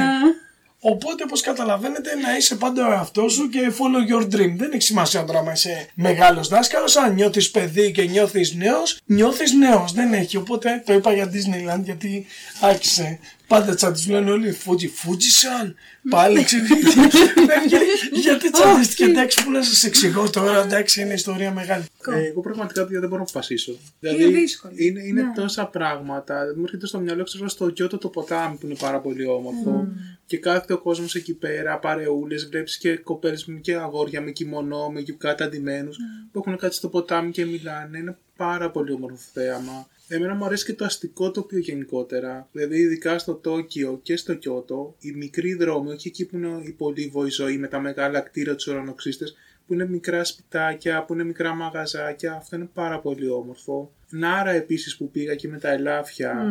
Οπότε, 0.88 1.24
όπως 1.24 1.42
καταλαβαίνετε, 1.42 2.16
να 2.16 2.38
είσαι 2.38 2.56
πάντα 2.56 2.88
ο 2.88 2.92
εαυτός 2.92 3.34
σου 3.34 3.50
και 3.50 3.60
follow 3.72 4.12
your 4.12 4.24
dream. 4.24 4.56
Δεν 4.58 4.72
έχει 4.72 4.82
σημασία 4.82 5.24
τώρα 5.24 5.42
να 5.42 5.52
είσαι 5.52 5.88
μεγάλος 5.94 6.48
δάσκαλος. 6.48 6.96
Αν 6.96 7.14
νιώθεις 7.14 7.52
παιδί 7.52 7.92
και 7.92 8.04
νιώθεις 8.04 8.54
νέος, 8.54 9.00
νιώθεις 9.06 9.54
νέος. 9.54 9.92
Δεν 9.92 10.14
έχει. 10.14 10.38
Οπότε 10.38 10.84
το 10.86 10.94
είπα 10.94 11.14
για 11.14 11.32
Disneyland 11.32 11.84
γιατί 11.84 12.26
άρχισε. 12.62 13.20
Πάντα 13.48 13.76
τσαντιζουν 13.76 14.28
όλοι 14.28 14.52
Φούτζι, 14.52 14.88
Φούτζι 14.88 15.30
σαν. 15.30 15.76
Πάλι 16.10 16.44
ξέρει. 16.44 16.64
γιατί 18.26 18.52
τσαντίστηκε, 18.52 19.04
εντάξει, 19.04 19.44
που 19.44 19.52
να 19.52 19.64
σας 19.64 19.84
εξηγώ 19.84 20.30
τώρα, 20.30 20.64
εντάξει, 20.64 21.02
είναι 21.02 21.14
ιστορία 21.14 21.52
μεγάλη. 21.52 21.84
Ε, 22.14 22.28
εγώ 22.28 22.42
πραγματικά 22.42 22.86
δεν 22.86 23.00
μπορώ 23.00 23.16
να 23.16 23.22
αποφασίσω. 23.22 23.78
Είναι 24.00 24.26
δύσκολο. 24.26 24.74
Είναι, 24.78 25.02
είναι 25.02 25.32
τόσα 25.36 25.66
πράγματα. 25.66 26.36
Μου 26.58 26.64
έρχεται 26.64 26.88
στο 26.88 27.00
μυαλό, 27.00 27.24
ξέρω, 27.24 27.50
στο 27.50 27.70
Κιώτο 27.70 27.98
το 27.98 28.08
ποτάμι 28.08 28.56
που 28.56 28.66
είναι 28.66 28.76
πάρα 28.80 29.00
πολύ 29.00 29.28
όμορφο. 29.28 29.88
Και 30.26 30.38
κάθεται 30.38 30.74
ο 30.74 30.78
κόσμος 30.78 31.16
εκεί 31.16 31.34
πέρα, 31.34 31.80
παρεούλες, 31.80 32.48
βλέπεις 32.48 32.78
και 32.78 32.98
κοπέλες 32.98 33.48
και 33.62 33.76
αγόρια 33.76 34.22
με 34.22 34.32
κιμονό, 34.32 34.90
με 34.90 35.00
γιουκάτα 35.00 35.46
αντιμένους, 35.46 35.98
που 36.32 36.40
έχουν 36.40 36.58
κάτσει 36.58 36.78
στο 36.78 36.90
ποτάμι 36.90 37.32
και 37.32 37.46
μιλάνε. 37.46 37.98
Είναι 37.98 38.18
πάρα 38.36 38.72
πολύ 38.72 38.92
όμορφο 38.92 39.18
θέαμα. 39.34 39.88
Εμένα 40.08 40.36
μου 40.36 40.46
αρέσει 40.46 40.66
και 40.66 40.74
το 40.74 40.86
αστικό 40.86 41.32
τοπίο 41.32 41.60
γενικότερα. 41.60 42.50
Δηλαδή, 42.52 42.80
ειδικά 42.80 43.20
στο 43.20 43.34
Τόκιο 43.34 44.00
και 44.04 44.18
στο 44.18 44.34
Κιώτο, 44.34 44.96
οι 45.00 45.12
μικροί 45.12 45.54
δρόμοι, 45.54 45.92
όχι 45.92 46.08
εκεί 46.08 46.26
που 46.26 46.36
είναι 46.36 46.62
η 46.64 46.72
πολύβοη 46.72 47.30
ζωή 47.30 47.58
με 47.58 47.68
τα 47.68 47.80
μεγάλα 47.80 48.20
κτίρια 48.20 48.56
τους 48.56 48.68
ουρανοξύστες, 48.68 49.36
που 49.68 49.74
είναι 49.74 49.88
μικρά 49.88 50.24
σπιτάκια, 50.24 51.04
που 51.04 51.14
είναι 51.14 51.24
μικρά 51.24 51.54
μαγαζάκια. 51.54 52.34
Αυτό 52.34 52.56
είναι 52.56 52.70
πάρα 52.74 53.00
πολύ 53.00 53.30
όμορφο. 53.30 53.92
Νάρα 54.10 54.52
επίσης 54.52 54.98
που 54.98 55.12
πήγα 55.12 55.36
και 55.36 55.48
με 55.48 55.60
τα 55.60 55.70
ελάφια. 55.70 56.46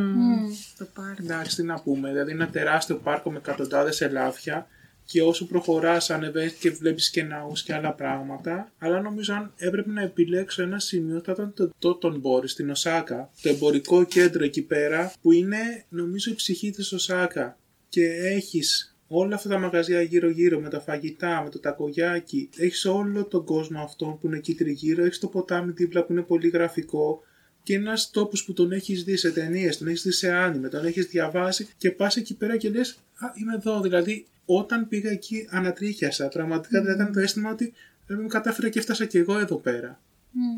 Το 0.78 0.86
πάρκο. 0.94 1.22
Εντάξει, 1.22 1.56
τι 1.56 1.62
να 1.62 1.80
πούμε. 1.80 2.08
Δηλαδή, 2.08 2.30
ένα 2.30 2.48
τεράστιο 2.48 2.96
πάρκο 2.96 3.30
με 3.30 3.38
εκατοντάδες 3.38 4.00
ελάφια 4.00 4.66
και 5.04 5.22
όσο 5.22 5.46
προχωράς 5.46 6.10
ανεβαίνεις 6.10 6.52
και 6.52 6.70
βλέπεις 6.70 7.10
και 7.10 7.22
ναούς 7.22 7.62
και 7.62 7.74
άλλα 7.74 7.92
πράγματα 7.92 8.72
αλλά 8.78 9.00
νομίζω 9.00 9.34
αν 9.34 9.52
έπρεπε 9.56 9.90
να 9.90 10.02
επιλέξω 10.02 10.62
ένα 10.62 10.78
σημείο 10.78 11.20
θα 11.24 11.32
ήταν 11.32 11.52
το 11.54 11.70
Τότον 11.78 12.18
Μπόρι 12.18 12.48
στην 12.48 12.70
Οσάκα 12.70 13.30
το 13.42 13.48
εμπορικό 13.48 14.04
κέντρο 14.04 14.44
εκεί 14.44 14.62
πέρα 14.62 15.12
που 15.22 15.32
είναι 15.32 15.84
νομίζω 15.88 16.30
η 16.30 16.34
ψυχή 16.34 16.70
της 16.70 16.92
Οσάκα 16.92 17.58
και 17.88 18.06
έχεις 18.06 18.96
όλα 19.08 19.34
αυτά 19.34 19.48
τα 19.48 19.58
μαγαζιά 19.58 20.02
γύρω 20.02 20.30
γύρω 20.30 20.60
με 20.60 20.68
τα 20.68 20.80
φαγητά, 20.80 21.42
με 21.42 21.50
το 21.50 21.58
τακογιάκι 21.60 22.48
έχεις 22.56 22.84
όλο 22.84 23.24
τον 23.24 23.44
κόσμο 23.44 23.82
αυτό 23.82 24.18
που 24.20 24.26
είναι 24.26 24.36
εκεί 24.36 24.54
τριγύρω 24.54 25.04
έχεις 25.04 25.18
το 25.18 25.26
ποτάμι 25.26 25.72
δίπλα 25.72 26.04
που 26.04 26.12
είναι 26.12 26.22
πολύ 26.22 26.48
γραφικό 26.48 27.22
και 27.64 27.72
είναι 27.72 27.82
ένας 27.82 28.10
τόπος 28.10 28.44
που 28.44 28.52
τον 28.52 28.72
έχεις 28.72 29.04
δει 29.04 29.16
σε 29.16 29.30
ταινίες, 29.30 29.78
τον 29.78 29.88
έχεις 29.88 30.02
δει 30.02 30.12
σε 30.12 30.32
άνιμε, 30.32 30.68
τον 30.68 30.86
έχεις 30.86 31.06
διαβάσει 31.06 31.68
και 31.76 31.90
πας 31.90 32.16
εκεί 32.16 32.34
πέρα 32.34 32.56
και 32.56 32.70
λες: 32.70 32.98
Α, 33.14 33.26
είμαι 33.34 33.54
εδώ. 33.54 33.80
Δηλαδή, 33.80 34.26
όταν 34.44 34.88
πήγα 34.88 35.10
εκεί, 35.10 35.46
ανατρίχιασα. 35.50 36.28
Πραγματικά 36.28 36.82
mm. 36.82 36.94
ήταν 36.94 37.12
το 37.12 37.20
αίσθημα 37.20 37.50
ότι 37.50 37.72
δεν 38.06 38.18
με 38.18 38.26
κατάφερα 38.26 38.68
και 38.68 38.78
έφτασα 38.78 39.04
και 39.04 39.18
εγώ 39.18 39.38
εδώ 39.38 39.56
πέρα. 39.56 40.00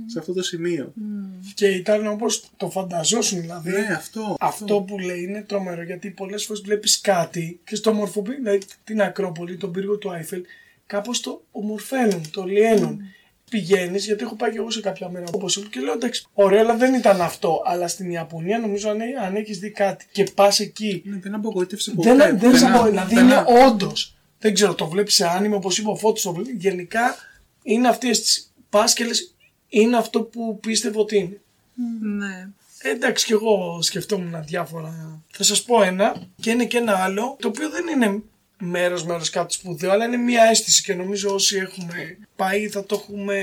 Σε 0.07 0.18
αυτό 0.18 0.32
το 0.32 0.42
σημείο. 0.42 0.92
Και 1.54 1.66
ήταν 1.66 2.07
όπω 2.07 2.26
το 2.57 2.70
φανταζόσουν, 2.70 3.40
δηλαδή. 3.40 3.70
Ναι, 3.70 3.86
αυτό. 3.96 4.36
Αυτό 4.40 4.80
που 4.80 4.98
λέει 4.98 5.22
είναι 5.22 5.42
τρομερό 5.42 5.82
γιατί 5.82 6.11
πολλές 6.11 6.44
φορές 6.44 6.62
βλέπεις 6.62 7.00
κάτι 7.00 7.61
και 7.64 7.76
στο 7.76 7.92
μορφοποιεί, 7.92 8.34
δηλαδή 8.34 8.61
την 8.84 9.02
Ακρόπολη, 9.02 9.57
τον 9.57 9.72
πύργο 9.72 9.96
του 9.96 10.11
Άιφελ, 10.11 10.42
κάπως 10.86 11.20
το 11.20 11.44
ομορφαίνουν, 11.50 12.30
το 12.30 12.44
λιένουν 12.44 13.00
πηγαίνεις, 13.51 14.05
γιατί 14.05 14.24
έχω 14.24 14.34
πάει 14.34 14.51
και 14.51 14.59
εγώ 14.59 14.70
σε 14.70 14.80
κάποια 14.80 15.09
μέρα 15.09 15.24
όπω 15.32 15.47
είπα 15.57 15.68
και 15.70 15.80
λέω 15.80 15.92
εντάξει, 15.92 16.26
ωραίο, 16.34 16.61
αλλά 16.61 16.76
δεν 16.76 16.94
ήταν 16.94 17.20
αυτό. 17.20 17.62
Αλλά 17.64 17.88
στην 17.88 18.11
Ιαπωνία 18.11 18.59
νομίζω 18.59 18.90
αν, 18.90 18.99
αν 19.24 19.36
έχεις 19.36 19.59
δει 19.59 19.70
κάτι 19.70 20.07
και 20.12 20.24
πας 20.34 20.61
εκεί. 20.61 21.03
Ναι, 21.05 21.18
δεν 21.18 21.34
απογοήτευσε 21.34 21.90
ποτέ. 21.90 22.14
Δεν, 22.14 22.38
δεν, 22.38 22.59
δεν 22.59 22.84
δηλαδή 22.84 23.18
είναι 23.18 23.44
όντως. 23.66 24.16
Δεν 24.38 24.55
ξέρω, 24.55 24.74
το 24.74 24.86
βλέπεις 24.86 25.14
σε 25.14 25.28
άνιμο, 25.28 25.57
όπως 25.57 25.78
είπε 25.78 25.88
ο 25.88 25.97
Φώτη, 25.97 26.22
το 26.22 26.32
βλέπει. 26.32 26.57
Γενικά 26.59 27.16
είναι 27.62 27.88
αυτέ 27.88 28.11
τι 28.11 28.42
πάσκελε, 28.70 29.14
είναι 29.68 29.97
αυτό 29.97 30.20
που 30.20 30.61
πίστευω 30.61 31.01
ότι 31.01 31.16
είναι. 31.16 31.40
Ναι. 32.01 32.49
Ε, 32.78 32.90
εντάξει, 32.90 33.26
και 33.26 33.32
εγώ 33.32 33.78
σκεφτόμουν 33.82 34.44
διάφορα. 34.44 35.20
Θα 35.30 35.42
σας 35.42 35.62
πω 35.62 35.82
ένα 35.82 36.16
και 36.40 36.51
είναι 36.51 36.64
και 36.64 36.76
ένα 36.76 36.92
άλλο, 36.92 37.36
το 37.40 37.49
οποίο 37.49 37.70
δεν 37.70 37.86
είναι 37.86 38.22
μέρος 38.59 39.04
μέρος 39.04 39.30
κάτι 39.30 39.54
σπουδαίο 39.54 39.90
αλλά 39.90 40.04
είναι 40.04 40.16
μια 40.16 40.42
αίσθηση 40.42 40.82
και 40.82 40.94
νομίζω 40.94 41.34
όσοι 41.34 41.57
έχουμε 41.57 42.18
πάει 42.36 42.68
θα 42.68 42.84
το 42.84 42.94
έχουμε 42.94 43.38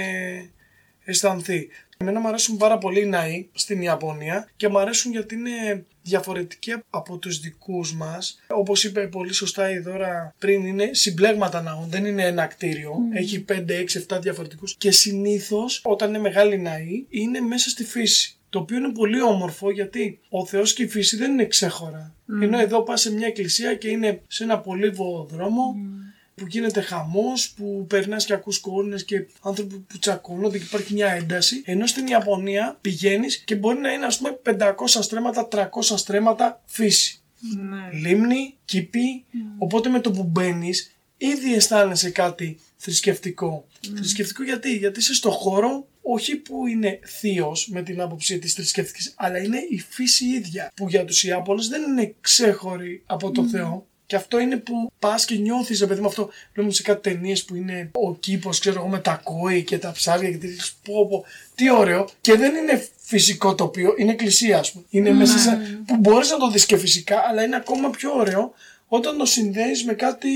αισθανθεί. 1.05 1.67
Εμένα 1.97 2.19
μου 2.19 2.27
αρέσουν 2.27 2.57
πάρα 2.57 2.77
πολύ 2.77 3.01
οι 3.01 3.05
ναοί 3.05 3.47
στην 3.53 3.81
Ιαπωνία 3.81 4.49
και 4.55 4.67
μου 4.67 4.79
αρέσουν 4.79 5.11
γιατί 5.11 5.35
είναι 5.35 5.85
διαφορετικοί 6.01 6.73
από 6.89 7.17
τους 7.17 7.39
δικούς 7.39 7.93
μας. 7.93 8.39
Όπως 8.47 8.83
είπε 8.83 9.07
πολύ 9.07 9.33
σωστά 9.33 9.69
η 9.69 9.79
Δώρα 9.79 10.33
πριν, 10.39 10.65
είναι 10.65 10.89
συμπλέγματα 10.91 11.61
ναών, 11.61 11.89
δεν 11.89 12.05
είναι 12.05 12.25
ένα 12.25 12.45
κτίριο. 12.45 12.93
Έχει 13.13 13.45
5, 13.47 13.79
6, 14.09 14.15
7 14.15 14.21
διαφορετικούς 14.21 14.75
και 14.75 14.91
συνήθως 14.91 15.81
όταν 15.83 16.09
είναι 16.09 16.19
μεγάλη 16.19 16.57
ναοί 16.57 17.05
είναι 17.09 17.39
μέσα 17.39 17.69
στη 17.69 17.83
φύση. 17.83 18.37
Το 18.53 18.59
οποίο 18.59 18.77
είναι 18.77 18.91
πολύ 18.91 19.21
όμορφο 19.21 19.71
γιατί 19.71 20.19
ο 20.29 20.45
Θεός 20.45 20.73
και 20.73 20.83
η 20.83 20.87
φύση 20.87 21.17
δεν 21.17 21.31
είναι 21.31 21.45
ξέχωρα. 21.45 22.15
Ενώ 22.41 22.59
εδώ 22.59 22.81
πας 22.81 23.01
σε 23.01 23.13
μια 23.13 23.27
εκκλησία 23.27 23.75
και 23.75 23.87
είναι 23.87 24.21
σε 24.27 24.43
ένα 24.43 24.59
πολύβο 24.59 25.27
δρόμο 25.31 25.75
που 26.35 26.45
γίνεται 26.47 26.81
χαμός, 26.81 27.51
που 27.51 27.85
περνάς 27.89 28.25
και 28.25 28.33
ακούς 28.33 28.59
κόρνες 28.59 29.03
και 29.03 29.27
άνθρωποι 29.41 29.75
που 29.75 29.99
τσακώνονται 29.99 30.57
και 30.57 30.63
υπάρχει 30.63 30.93
μια 30.93 31.07
ένταση. 31.07 31.61
Ενώ 31.65 31.85
στην 31.85 32.07
Ιαπωνία 32.07 32.77
πηγαίνεις 32.81 33.37
και 33.37 33.55
μπορεί 33.55 33.77
να 33.77 33.91
είναι 33.91 34.05
ας 34.05 34.17
πούμε 34.17 34.39
500 34.43 34.73
στρέμματα, 34.85 35.47
300 35.51 35.67
στρέμματα 35.81 36.61
φύση. 36.65 37.21
Ναι. 37.39 37.99
Λίμνη, 37.99 38.55
κήπη, 38.65 39.25
οπότε 39.57 39.89
με 39.89 39.99
το 39.99 40.11
που 40.11 40.23
μπαίνεις 40.23 40.95
ήδη 41.17 41.53
αισθάνεσαι 41.53 42.09
κάτι 42.09 42.59
θρησκευτικό. 42.77 43.67
Θρησκευτικό 43.95 44.43
γιατί, 44.43 44.77
γιατί 44.77 44.99
είσαι 44.99 45.13
στο 45.13 45.29
χώρο 45.29 45.87
όχι 46.03 46.35
που 46.35 46.67
είναι 46.67 46.99
θείος 47.03 47.67
με 47.71 47.81
την 47.81 48.01
άποψη 48.01 48.39
της 48.39 48.53
θρησκευτικής, 48.53 49.13
αλλά 49.15 49.37
είναι 49.37 49.57
η 49.69 49.79
φύση 49.89 50.25
ίδια. 50.25 50.71
Που 50.75 50.89
για 50.89 51.05
τους 51.05 51.23
Ιάπωνες 51.23 51.67
δεν 51.67 51.81
είναι 51.81 52.15
ξέχωρη 52.21 53.03
από 53.05 53.31
το 53.31 53.43
Θεό. 53.43 53.87
Και 54.05 54.15
αυτό 54.15 54.39
είναι 54.39 54.57
που 54.57 54.91
πας 54.99 55.25
και 55.25 55.35
νιώθεις, 55.35 55.85
παιδί 55.85 56.01
με 56.01 56.07
αυτό. 56.07 56.29
Βλέπουμε 56.53 56.73
σε 56.73 56.83
κάτι 56.83 57.09
ταινίες 57.09 57.45
που 57.45 57.55
είναι 57.55 57.89
ο 57.93 58.15
κήπος, 58.15 58.59
ξέρω 58.59 58.79
εγώ, 58.79 58.87
με 58.87 58.99
τα 58.99 59.21
κόη 59.23 59.63
και 59.63 59.77
τα 59.77 59.91
ψάρια 59.91 60.31
και 60.31 60.37
τι 60.37 60.47
πω, 60.83 61.07
πω, 61.07 61.25
τι 61.55 61.71
ωραίο. 61.71 62.09
Και 62.21 62.35
δεν 62.35 62.55
είναι 62.55 62.87
φυσικό 62.97 63.55
τοπίο, 63.55 63.93
είναι 63.97 64.11
εκκλησία, 64.11 64.59
ας 64.59 64.71
πούμε. 64.71 64.85
Είναι 64.89 65.11
μέσα 65.11 65.37
σε. 65.37 65.83
που 65.85 65.97
μπορείς 65.97 66.29
να 66.29 66.37
το 66.37 66.49
δεις 66.49 66.65
και 66.65 66.77
φυσικά, 66.77 67.23
αλλά 67.29 67.43
είναι 67.43 67.55
ακόμα 67.55 67.89
πιο 67.89 68.11
ωραίο 68.15 68.53
όταν 68.87 69.17
το 69.17 69.25
συνδέεις 69.25 69.83
με 69.83 69.93
κάτι 69.93 70.29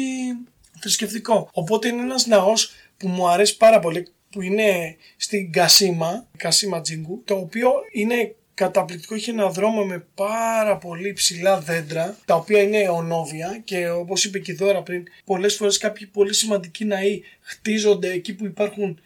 θρησκευτικό. 0.80 1.49
Οπότε 1.53 1.88
είναι 1.88 2.01
ένας 2.01 2.26
ναός 2.26 2.72
που 2.97 3.07
μου 3.07 3.30
αρέσει 3.30 3.57
πάρα 3.57 3.80
πολύ 3.80 4.07
που 4.30 4.41
είναι 4.41 4.95
στην 5.17 5.51
Κασίμα, 5.51 6.28
Κασίμα 6.38 6.82
Τζίνγκου, 6.82 7.21
το 7.25 7.36
οποίο 7.36 7.71
είναι 7.91 8.36
καταπληκτικό, 8.53 9.15
έχει 9.15 9.30
ένα 9.30 9.49
δρόμο 9.49 9.86
με 9.86 10.05
πάρα 10.15 10.78
πολύ 10.78 11.13
ψηλά 11.13 11.59
δέντρα, 11.59 12.17
τα 12.25 12.36
οποία 12.36 12.61
είναι 12.61 12.78
αιωνόβια 12.78 13.61
και 13.63 13.89
όπως 13.89 14.25
είπε 14.25 14.39
και 14.39 14.51
η 14.51 14.55
Δώρα 14.55 14.84
πριν, 14.84 15.03
πολλές 15.25 15.55
φορές 15.55 15.78
κάποιοι 15.78 16.07
πολύ 16.07 16.34
σημαντικοί 16.34 16.86
ναοί 16.86 17.21
χτίζονται 17.41 18.11
εκεί 18.11 18.36
που 18.36 18.45
υπάρχουν 18.45 18.99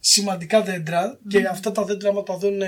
σημαντικά 0.00 0.62
δέντρα 0.62 1.18
και 1.28 1.46
αυτά 1.50 1.72
τα 1.72 1.84
δέντρα 1.84 2.08
άμα 2.08 2.22
τα 2.22 2.36
δουν 2.36 2.60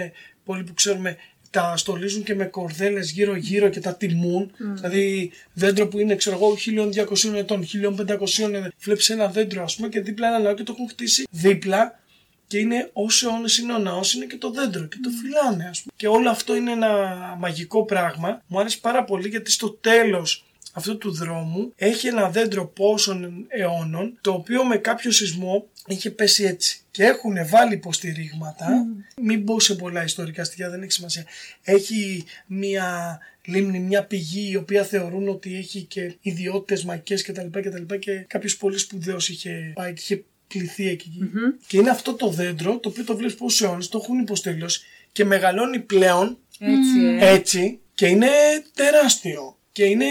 πολλοί 0.45 0.65
που 0.65 0.75
ξέρουμε 0.75 1.17
τα 1.51 1.77
στολίζουν 1.77 2.23
και 2.23 2.35
με 2.35 2.45
κορδέλες 2.45 3.11
γύρω 3.11 3.37
γύρω 3.37 3.69
και 3.69 3.81
τα 3.81 3.95
τιμούν. 3.95 4.51
Δηλαδή 4.59 5.31
δέντρο 5.53 5.89
που 5.89 5.99
είναι 5.99 6.17
ξέρω 6.17 6.37
εγώ 6.37 6.57
1200 6.57 7.35
ετών, 7.35 7.65
1500 7.65 8.45
ετών. 8.45 8.73
Βλέπεις 8.81 9.11
ένα 9.11 9.27
δέντρο 9.27 9.63
ας 9.63 9.77
πούμε 9.77 9.89
και 9.89 10.01
δίπλα 10.01 10.29
ένα 10.29 10.39
ναό 10.39 10.55
και 10.55 10.63
το 10.63 10.73
έχουν 10.77 10.89
χτίσει 10.89 11.27
δίπλα 11.31 12.01
και 12.47 12.59
είναι 12.59 12.91
όσο 12.93 13.29
αιώνες 13.29 13.59
είναι 13.59 13.73
ο 13.73 13.79
ναός, 13.79 14.15
είναι 14.15 14.25
και 14.25 14.37
το 14.37 14.51
δέντρο 14.51 14.85
και 14.85 14.97
το 15.03 15.11
φυλάνε, 15.11 15.69
ας 15.69 15.83
πούμε. 15.83 15.93
Και 15.97 16.09
όλο 16.09 16.31
αυτό 16.31 16.57
είναι 16.57 16.73
ένα 16.73 16.91
μαγικό 17.39 17.85
πράγμα. 17.85 18.43
Μου 18.47 18.61
άρεσε 18.61 18.79
πάρα 18.81 19.05
πολύ 19.05 19.29
γιατί 19.29 19.51
στο 19.51 19.71
τέλος 19.71 20.48
αυτού 20.79 20.99
του 20.99 21.13
δρόμου 21.13 21.73
έχει 21.77 22.07
ένα 22.07 22.31
δέντρο 22.31 22.67
πόσων 22.67 23.47
αιώνων, 23.49 24.19
το 24.21 24.33
οποίο 24.33 24.65
με 24.65 24.77
κάποιο 24.77 25.11
σεισμό 25.11 25.67
είχε 25.87 26.11
πέσει 26.11 26.45
έτσι. 26.45 26.81
Και 26.91 27.05
έχουν 27.05 27.35
βάλει 27.49 27.75
υποστηρίγματα. 27.75 28.87
Μην 29.23 29.43
μπω 29.43 29.61
σε 29.61 29.75
πολλά 29.75 30.05
ιστορικά 30.05 30.45
στοιχεία, 30.45 30.71
δεν 30.71 30.83
έχει 30.83 30.93
σημασία. 30.93 31.25
Έχει 31.63 32.25
μία 32.47 33.19
λίμνη, 33.45 33.81
μια 33.81 34.05
πηγή 34.05 34.51
η 34.51 34.57
οποία 34.57 34.85
θεωρούν 34.85 35.29
ότι 35.29 35.57
έχει 35.57 35.83
και 35.83 36.15
ιδιότητες 36.21 36.85
μαγικές 36.85 37.23
κτλ. 37.23 37.47
Και, 37.61 37.61
και, 37.61 37.97
και 37.97 38.13
κάποιος 38.13 38.57
πολύ 38.57 38.79
σπουδαίος 38.79 39.29
είχε 39.29 39.73
πάει 39.75 39.93
και 39.93 40.01
είχε 40.03 40.25
κληθεί 40.47 40.89
εκεί. 40.89 41.31
Και 41.67 41.77
είναι 41.77 41.91
αυτό 41.91 42.15
το 42.15 42.29
δέντρο 42.29 42.79
το 42.79 42.89
οποίο 42.89 43.05
το 43.05 43.17
βλέπεις 43.17 43.35
πόσους 43.35 43.61
αιώνες, 43.63 43.89
το 43.89 44.01
έχουν 44.03 44.19
υποστελειώσει 44.19 44.81
και 45.13 45.25
μεγαλώνει 45.25 45.79
πλέον 45.79 46.39
Έτσι, 46.59 47.01
ε. 47.19 47.33
έτσι 47.33 47.81
και 47.95 48.07
είναι 48.07 48.29
τεράστιο. 48.75 49.57
Και 49.73 49.85
είναι 49.85 50.07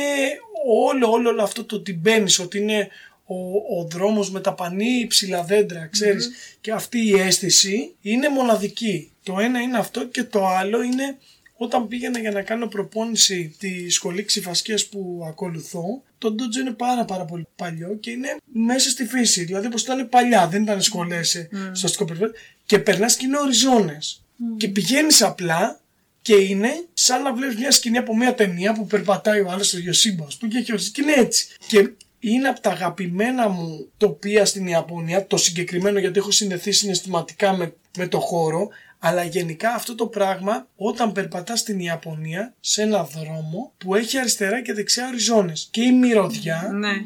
όλο, 0.65 1.11
όλο, 1.11 1.29
όλο 1.29 1.43
αυτό 1.43 1.63
το 1.63 1.75
ότι 1.75 1.93
μπαίνεις, 1.93 2.39
ότι 2.39 2.57
είναι 2.57 2.87
ο, 3.25 3.35
ο 3.79 3.87
δρόμος 3.91 4.31
με 4.31 4.39
τα 4.39 4.53
πανί 4.53 4.99
υψηλά 4.99 5.43
δέντρα, 5.43 5.87
ξέρεις. 5.91 6.31
Και 6.61 6.71
αυτή 6.71 7.05
η 7.07 7.19
αίσθηση 7.19 7.95
είναι 8.01 8.29
μοναδική. 8.29 9.11
Το 9.23 9.39
ένα 9.39 9.59
είναι 9.59 9.77
αυτό 9.77 10.05
και 10.05 10.23
το 10.23 10.47
άλλο 10.47 10.81
είναι 10.81 11.17
όταν 11.57 11.87
πήγαινα 11.87 12.19
για 12.19 12.31
να 12.31 12.41
κάνω 12.41 12.67
προπόνηση 12.67 13.55
τη 13.59 13.89
σχολή 13.89 14.23
ξυφασκίας 14.23 14.85
που 14.85 15.23
ακολουθώ, 15.27 16.03
το 16.17 16.31
ντότζο 16.31 16.59
είναι 16.59 16.71
πάρα 16.71 17.05
πάρα 17.05 17.25
πολύ 17.25 17.47
παλιό 17.55 17.97
και 17.99 18.11
είναι 18.11 18.37
μέσα 18.53 18.89
στη 18.89 19.05
φύση. 19.05 19.43
Δηλαδή 19.43 19.65
όπως 19.65 19.81
ήταν 19.81 20.09
παλιά, 20.09 20.47
δεν 20.47 20.63
ήταν 20.63 20.81
σχολές 20.81 21.47
mm. 21.51 21.55
στο 21.71 21.87
αστικό 21.87 22.05
περιβάλλον 22.05 22.35
και 22.65 22.79
περνάς 22.79 23.15
και 23.15 23.25
είναι 23.25 23.37
οριζόνες. 23.39 24.21
Και 24.57 24.67
πηγαίνεις 24.67 25.21
απλά 25.21 25.79
και 26.27 26.35
είναι 26.35 26.85
σαν 26.93 27.21
να 27.21 27.33
βλέπεις 27.33 27.55
μια 27.55 27.71
σκηνή 27.71 27.97
από 27.97 28.15
μια 28.15 28.33
ταινία 28.33 28.73
που 28.73 28.85
περπατάει 28.85 29.39
ο 29.39 29.49
άλλος 29.49 29.67
στο 29.67 29.77
Ιωσήμπα, 29.77 30.25
που 30.39 30.47
και 30.47 30.57
έχει 30.57 30.71
οριζόνες 30.71 30.89
και 30.91 31.01
είναι 31.01 31.13
έτσι. 31.13 31.47
Και 31.67 31.89
είναι 32.19 32.47
από 32.47 32.61
τα 32.61 32.69
αγαπημένα 32.69 33.49
μου 33.49 33.87
τοπία 33.97 34.45
στην 34.45 34.67
Ιαπωνία, 34.67 35.27
το 35.27 35.37
συγκεκριμένο 35.37 35.99
γιατί 35.99 36.19
έχω 36.19 36.31
συνδεθεί 36.31 36.71
συναισθηματικά 36.71 37.55
με, 37.55 37.73
με 37.97 38.07
το 38.07 38.19
χώρο, 38.19 38.67
αλλά 38.99 39.23
γενικά 39.23 39.73
αυτό 39.73 39.95
το 39.95 40.07
πράγμα 40.07 40.67
όταν 40.75 41.11
περπατά 41.11 41.55
στην 41.55 41.79
Ιαπωνία 41.79 42.53
σε 42.59 42.81
ένα 42.81 43.03
δρόμο 43.03 43.73
που 43.77 43.95
έχει 43.95 44.17
αριστερά 44.17 44.61
και 44.61 44.73
δεξιά 44.73 45.07
οριζόνες 45.07 45.67
και 45.71 45.81
η 45.81 45.91
μυρωδιά 45.91 46.69
Ναι. 46.73 47.01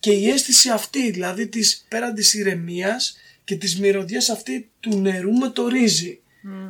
και 0.00 0.10
η 0.12 0.28
αίσθηση 0.28 0.70
αυτή 0.70 1.10
δηλαδή 1.10 1.46
της 1.46 1.84
πέραν 1.88 2.14
της 2.14 2.34
ηρεμίας 2.34 3.16
και 3.44 3.56
της 3.56 3.78
μυρωδιάς 3.78 4.28
αυτή 4.28 4.70
του 4.80 5.00
νερού 5.00 5.32
με 5.32 5.48
το 5.48 5.68
ρύζι. 5.68 6.20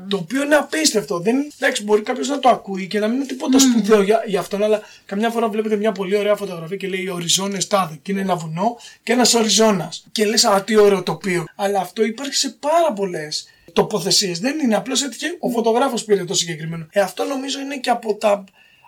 Το 0.09 0.17
οποίο 0.17 0.43
είναι 0.43 0.55
απίστευτο. 0.55 1.19
Δεν, 1.19 1.53
εντάξει, 1.59 1.85
μπορεί 1.85 2.03
κάποιος 2.03 2.29
να 2.29 2.39
το 2.39 2.49
ακούει 2.49 2.87
και 2.87 2.99
να 2.99 3.07
μην 3.09 3.17
είναι 3.17 3.27
τίποτα 3.27 3.59
σπουδαίο 3.59 4.03
για, 4.03 4.23
για 4.27 4.41
αυτόν, 4.41 4.63
αλλά 4.63 4.81
καμιά 5.07 5.31
φορά 5.31 5.49
βλέπετε 5.49 5.77
μια 5.77 5.93
πολύ 5.93 6.17
ωραία 6.17 6.37
φωτογραφία 6.37 6.77
και 6.77 6.89
λέει 6.89 7.09
Οριζόνες 7.09 7.67
τάδε. 7.67 7.99
Και 8.03 8.13
είναι 8.13 8.21
ένα 8.21 8.37
βουνό 8.37 8.77
και 9.03 9.13
ένας 9.13 9.35
οριζόνας. 9.35 10.07
Και 10.13 10.27
λες, 10.27 10.45
Α, 10.45 10.63
τι 10.63 10.77
ωραίο 10.77 11.03
τοπίο. 11.03 11.45
Αλλά 11.55 11.81
αυτό 11.81 12.05
υπάρχει 12.05 12.35
σε 12.35 12.57
πάρα 12.61 12.93
πολλές 12.93 13.49
τοποθεσίες. 13.73 14.39
Δεν 14.41 14.59
είναι 14.59 14.77
απλώς 14.77 15.03
έτυχε 15.03 15.37
ο 15.41 15.49
φωτογράφος 15.49 16.05
πήρε 16.05 16.25
το 16.25 16.35
συγκεκριμένο. 16.35 16.87
Ε, 16.91 17.01
αυτό 17.01 17.25
νομίζω 17.25 17.61
είναι 17.61 17.77
και 17.77 17.91
από 17.91 18.15
τα, 18.15 18.45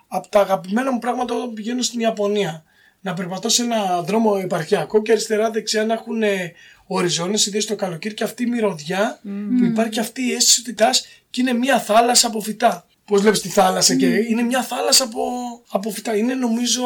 από 0.07 0.27
τα 0.29 0.39
αγαπημένα 0.39 0.91
μου 0.91 0.99
πράγματα 0.99 1.35
όταν 1.35 1.53
πηγαίνω 1.53 1.81
στην 1.81 1.99
Ιαπωνία. 1.99 2.63
να 3.01 3.13
περπατώ 3.13 3.49
σε 3.49 3.63
ένα 3.63 4.01
δρόμο 4.01 4.39
επαρχιακό 4.43 5.01
και 5.01 5.11
αριστερά-δεξιά 5.11 5.85
να 5.85 5.93
έχουν 5.93 6.23
οριζόνε, 6.87 7.37
ιδίως 7.47 7.65
το 7.65 7.75
καλοκαίρι, 7.75 8.13
και 8.13 8.23
αυτή 8.23 8.43
η 8.43 8.45
μυρωδιά 8.45 9.19
που 9.57 9.63
υπάρχει 9.63 9.99
αυτή 9.99 10.21
η 10.21 10.31
αίσθηση 10.31 10.59
ότι 10.59 10.73
τά 10.73 10.89
και 11.29 11.41
είναι 11.41 11.53
μια 11.53 11.79
θάλασσα 11.79 12.27
από 12.27 12.41
φυτά. 12.41 12.87
Πώς 13.05 13.21
βλέπεις 13.21 13.41
τη 13.41 13.49
θάλασσα 13.49 13.95
και 13.95 14.05
είναι 14.07 14.41
μια 14.41 14.63
θάλασσα 14.63 15.03
από, 15.03 15.21
από 15.71 15.91
φυτά. 15.91 16.15
Είναι 16.15 16.33
νομίζω 16.33 16.83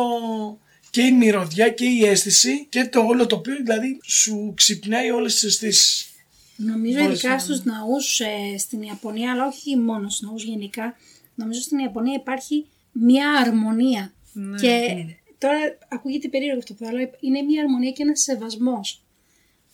και 0.90 1.02
η 1.02 1.12
μυρωδιά 1.12 1.70
και 1.70 1.86
η 1.86 2.06
αίσθηση 2.06 2.66
και 2.70 2.86
το 2.86 3.00
όλο 3.00 3.26
το 3.26 3.36
οποίο 3.36 3.56
δηλαδή 3.56 4.00
σου 4.06 4.54
ξυπνάει 4.56 5.12
όλες 5.12 5.34
τις 5.34 5.44
αισθήσεις. 5.44 6.10
Νομίζω 6.56 7.00
Μπορείς 7.00 7.14
ειδικά 7.14 7.30
να- 7.34 7.40
στους 7.40 7.64
ναούς 7.64 8.20
ε, 8.20 8.58
στην 8.58 8.82
Ιαπωνία, 8.82 9.32
αλλά 9.32 9.48
όχι 9.48 9.78
μόνο 9.78 10.10
στους 10.10 10.22
ναούς 10.28 10.44
γενικά, 10.44 10.96
νομίζω 11.36 11.62
στην 11.62 11.78
Ιαπωνία 11.78 12.14
υπάρχει 12.14 12.66
μια 12.92 13.32
αρμονία. 13.46 14.14
Ναι. 14.34 14.58
Και 14.58 15.06
τώρα 15.38 15.58
ακούγεται 15.88 16.28
περίεργο 16.28 16.58
αυτό 16.60 16.74
που 16.74 16.86
θα 16.86 16.92
λέω, 16.94 17.10
είναι 17.20 17.42
μια 17.42 17.62
αρμονία 17.62 17.92
και 17.92 18.04
ένας 18.04 18.22
σεβασμός 18.22 19.02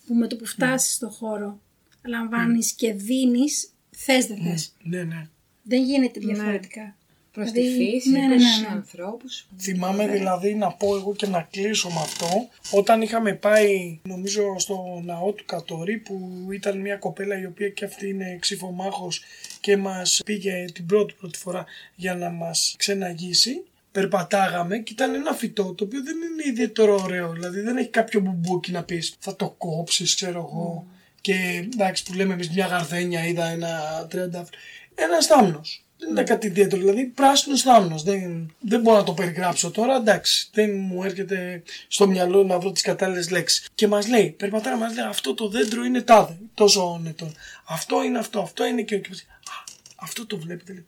που 0.06 0.14
με 0.14 0.26
το 0.26 0.36
που 0.36 0.46
φτάσεις 0.46 0.94
στο 0.94 1.08
χώρο 1.08 1.60
λαμβάνεις 2.04 2.72
και 2.72 2.92
δίνεις, 2.92 3.70
θες 3.90 4.26
δεν 4.26 4.42
θες. 4.42 4.72
Ναι, 4.82 5.02
ναι. 5.02 5.28
Δεν 5.62 5.82
γίνεται 5.82 6.20
διαφορετικά. 6.20 6.96
Προς 7.32 7.50
Δηλαδή, 7.50 7.76
τη 7.76 7.84
φύση, 7.84 8.10
ναι, 8.10 8.18
ναι, 8.18 8.26
προς 8.26 8.42
ναι, 8.42 8.48
τους 8.48 8.60
ναι. 8.60 8.68
ανθρώπους. 8.68 9.46
Θυμάμαι 9.58 10.06
δηλαδή 10.06 10.54
να 10.54 10.72
πω 10.72 10.96
εγώ 10.96 11.14
και 11.14 11.26
να 11.26 11.48
κλείσω 11.50 11.88
με 11.88 12.00
αυτό 12.00 12.48
όταν 12.70 13.02
είχαμε 13.02 13.34
πάει 13.34 14.00
νομίζω 14.02 14.58
στο 14.58 15.02
ναό 15.04 15.32
του 15.32 15.44
Κατορί 15.44 15.98
που 15.98 16.46
ήταν 16.50 16.78
μια 16.80 16.96
κοπέλα 16.96 17.40
η 17.40 17.44
οποία 17.46 17.68
και 17.68 17.84
αυτή 17.84 18.08
είναι 18.08 18.36
ξυφομάχος 18.40 19.22
και 19.60 19.76
μας 19.76 20.20
πήγε 20.24 20.64
την 20.72 20.86
πρώτη 20.86 21.14
πρώτη 21.18 21.38
φορά 21.38 21.64
για 21.94 22.14
να 22.14 22.30
μας 22.30 22.74
ξεναγήσει 22.78 23.64
περπατάγαμε 23.94 24.78
και 24.78 24.92
ήταν 24.92 25.14
ένα 25.14 25.32
φυτό 25.32 25.74
το 25.74 25.84
οποίο 25.84 26.02
δεν 26.02 26.16
είναι 26.16 26.42
ιδιαίτερο 26.46 27.00
ωραίο 27.02 27.32
δηλαδή 27.32 27.60
δεν 27.60 27.76
έχει 27.76 27.88
κάποιο 27.88 28.20
μπουμπούκι 28.20 28.72
να 28.72 28.82
πεις 28.82 29.14
θα 29.18 29.36
το 29.36 29.54
κόψεις 29.58 30.14
ξέρω 30.14 30.38
εγώ 30.38 30.86
και 31.20 31.34
εντάξει 31.72 32.04
που 32.04 32.12
λέμε 32.14 32.32
εμείς 32.32 32.50
μια 32.50 32.66
γαρδένια 32.66 33.26
είδα 33.26 33.46
ένα 33.46 34.06
τριαντάφυλλο 34.10 34.58
ένας 34.94 35.24
στάμνος 35.24 35.84
δεν 35.98 36.12
ήταν 36.12 36.24
κάτι 36.24 36.46
ιδιαίτερο, 36.46 36.80
δηλαδή 36.82 37.04
πράσινος 37.04 37.62
θάμνος. 37.62 38.02
Δεν, 38.02 38.54
δεν 38.60 38.80
μπορώ 38.80 38.96
να 38.96 39.02
το 39.04 39.12
περιγράψω 39.12 39.70
τώρα, 39.70 39.96
εντάξει. 39.96 40.48
Δεν 40.52 40.70
μου 40.76 41.02
έρχεται 41.02 41.62
στο 41.88 42.06
μυαλό 42.06 42.44
να 42.44 42.58
βρω 42.58 42.72
τις 42.72 42.82
κατάλληλες 42.82 43.30
λέξεις. 43.30 43.68
Και 43.74 43.88
μας 43.88 44.08
λέει, 44.08 44.30
περπατάει, 44.30 44.76
μας 44.78 44.94
λέει, 44.94 45.04
αυτό 45.04 45.34
το 45.34 45.48
δέντρο 45.48 45.84
είναι 45.84 46.02
τάδε, 46.02 46.36
τόσο 46.54 47.00
νετών. 47.02 47.34
Αυτό 47.64 48.02
είναι 48.02 48.18
αυτό, 48.18 48.40
αυτό 48.40 48.66
είναι 48.66 48.82
και. 48.82 48.98
και- 48.98 49.10
Α, 49.10 49.64
αυτό 49.96 50.26
το 50.26 50.38
βλέπετε. 50.38 50.72
λέει. 50.72 50.84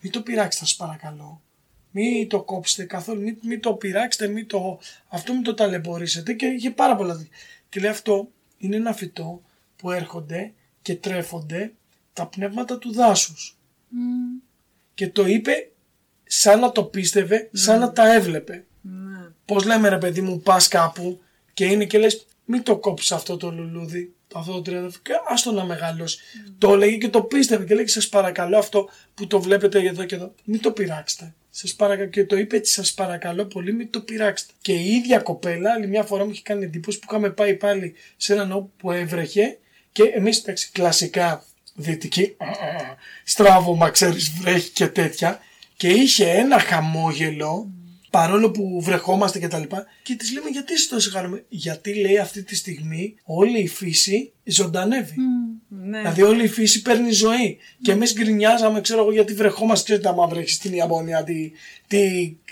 Μην 0.00 0.12
το 0.12 0.20
πειράξετε, 0.20 0.64
σας 0.66 0.76
παρακαλώ. 0.76 1.40
Μην 1.90 2.28
το 2.28 2.42
κόψετε 2.42 2.84
καθόλου, 2.84 3.20
μην, 3.20 3.38
μην 3.42 3.60
το 3.60 3.74
πειράξετε, 3.74 4.26
μην 4.26 4.46
το, 4.46 4.80
αυτό 5.08 5.32
μην 5.32 5.42
το 5.42 5.54
ταλαιπωρήσετε. 5.54 6.32
Και 6.32 6.46
είχε 6.46 6.70
πάρα 6.70 6.96
πολλά 6.96 7.16
τέτοια. 7.16 7.30
Και 7.68 7.80
λέει 7.80 7.90
αυτό 7.90 8.28
είναι 8.58 8.76
ένα 8.76 8.92
φυτό 8.92 9.42
που 9.76 9.90
έρχονται 9.90 10.52
και 10.82 10.94
τρέφονται 10.94 11.72
τα 12.12 12.26
πνεύματα 12.26 12.78
του 12.78 12.92
δάσους 12.92 13.58
και 14.94 15.08
το 15.08 15.26
είπε 15.26 15.70
σαν 16.24 16.60
να 16.60 16.72
το 16.72 16.84
πίστευε, 16.84 17.48
σαν 17.52 17.80
να 17.80 17.92
τα 17.92 18.14
έβλεπε. 18.14 18.64
Ναι. 18.80 19.28
Πώς 19.44 19.64
λέμε 19.64 19.88
ρε 19.88 19.98
παιδί 19.98 20.20
μου, 20.20 20.40
πας 20.40 20.68
κάπου 20.68 21.20
και 21.52 21.64
είναι 21.64 21.84
και 21.84 21.98
λες, 21.98 22.26
μην 22.44 22.62
το 22.62 22.78
κόψεις 22.78 23.12
αυτό 23.12 23.36
το 23.36 23.50
λουλούδι, 23.50 24.14
αυτό 24.34 24.52
το 24.52 24.62
τριάδε, 24.62 24.90
και 25.02 25.12
άστο 25.28 25.52
να 25.52 25.64
μεγαλώσει. 25.64 26.18
Το 26.58 26.72
έλεγε 26.72 26.96
και 26.96 27.08
το 27.08 27.22
πίστευε 27.22 27.64
και 27.64 27.74
λέγει, 27.74 27.88
σας 27.88 28.08
παρακαλώ 28.08 28.58
αυτό 28.58 28.88
που 29.14 29.26
το 29.26 29.40
βλέπετε 29.40 29.86
εδώ 29.86 30.04
και 30.04 30.14
εδώ, 30.14 30.34
μην 30.44 30.60
το 30.60 30.72
πειράξετε. 30.72 31.34
Σας 31.50 31.74
παρακαλώ. 31.74 32.08
Και 32.08 32.24
το 32.24 32.36
είπε 32.36 32.56
έτσι, 32.56 32.72
σας 32.72 32.94
παρακαλώ 32.94 33.44
πολύ, 33.44 33.72
μην 33.72 33.90
το 33.90 34.00
πειράξετε. 34.00 34.52
Και 34.60 34.72
η 34.72 34.94
ίδια 34.94 35.18
κοπέλα, 35.18 35.72
άλλη 35.72 35.86
μια 35.86 36.02
φορά 36.02 36.24
μου 36.24 36.30
είχε 36.30 36.42
κάνει 36.44 36.64
εντύπωση 36.64 36.98
που 36.98 37.06
είχαμε 37.10 37.30
πάει 37.30 37.54
πάλι 37.54 37.94
σε 38.16 38.32
έναν 38.32 38.48
ναό 38.48 38.62
που 38.62 38.90
έβρεχε 38.90 39.58
και 39.92 40.02
εμείς 40.02 40.38
εντάξει, 40.38 40.70
κλασικά 40.72 41.44
δυτική, 41.74 42.36
στράβωμα, 43.24 43.90
ξέρεις, 43.90 44.30
βρέχει 44.30 44.70
και 44.70 44.86
τέτοια. 44.86 45.40
Και 45.76 45.88
είχε 45.88 46.30
ένα 46.30 46.58
χαμόγελο 46.58 47.70
παρόλο 48.10 48.50
που 48.50 48.80
βρεχόμαστε 48.82 49.38
και 49.38 49.48
τα 49.48 49.58
λοιπά. 49.58 49.86
Και 50.02 50.14
της 50.14 50.32
λέμε 50.32 50.48
γιατί 50.48 50.72
είσαι 50.72 50.88
τόσο 50.88 51.10
χαρούμενη. 51.10 51.42
Γιατί 51.48 51.94
λέει 51.94 52.18
αυτή 52.18 52.42
τη 52.42 52.56
στιγμή 52.56 53.14
όλη 53.24 53.58
η 53.60 53.68
φύση 53.68 54.32
ζωντανεύει. 54.44 55.14
Ναι. 55.68 55.98
Δηλαδή 55.98 56.22
όλη 56.22 56.44
η 56.44 56.48
φύση 56.48 56.82
παίρνει 56.82 57.10
ζωή. 57.10 57.58
Και 57.82 57.92
εμείς 57.92 58.14
γκρινιάζαμε, 58.14 58.80
ξέρω 58.80 59.00
εγώ, 59.00 59.12
γιατί 59.12 59.34
βρεχόμαστε. 59.34 59.84
Ξέρετε, 59.84 60.08
άμα 60.08 60.26
βρέχει 60.26 60.52
στην 60.52 60.72
Ιαπωνία, 60.72 61.24
τη, 61.24 61.50
τη 61.86 61.98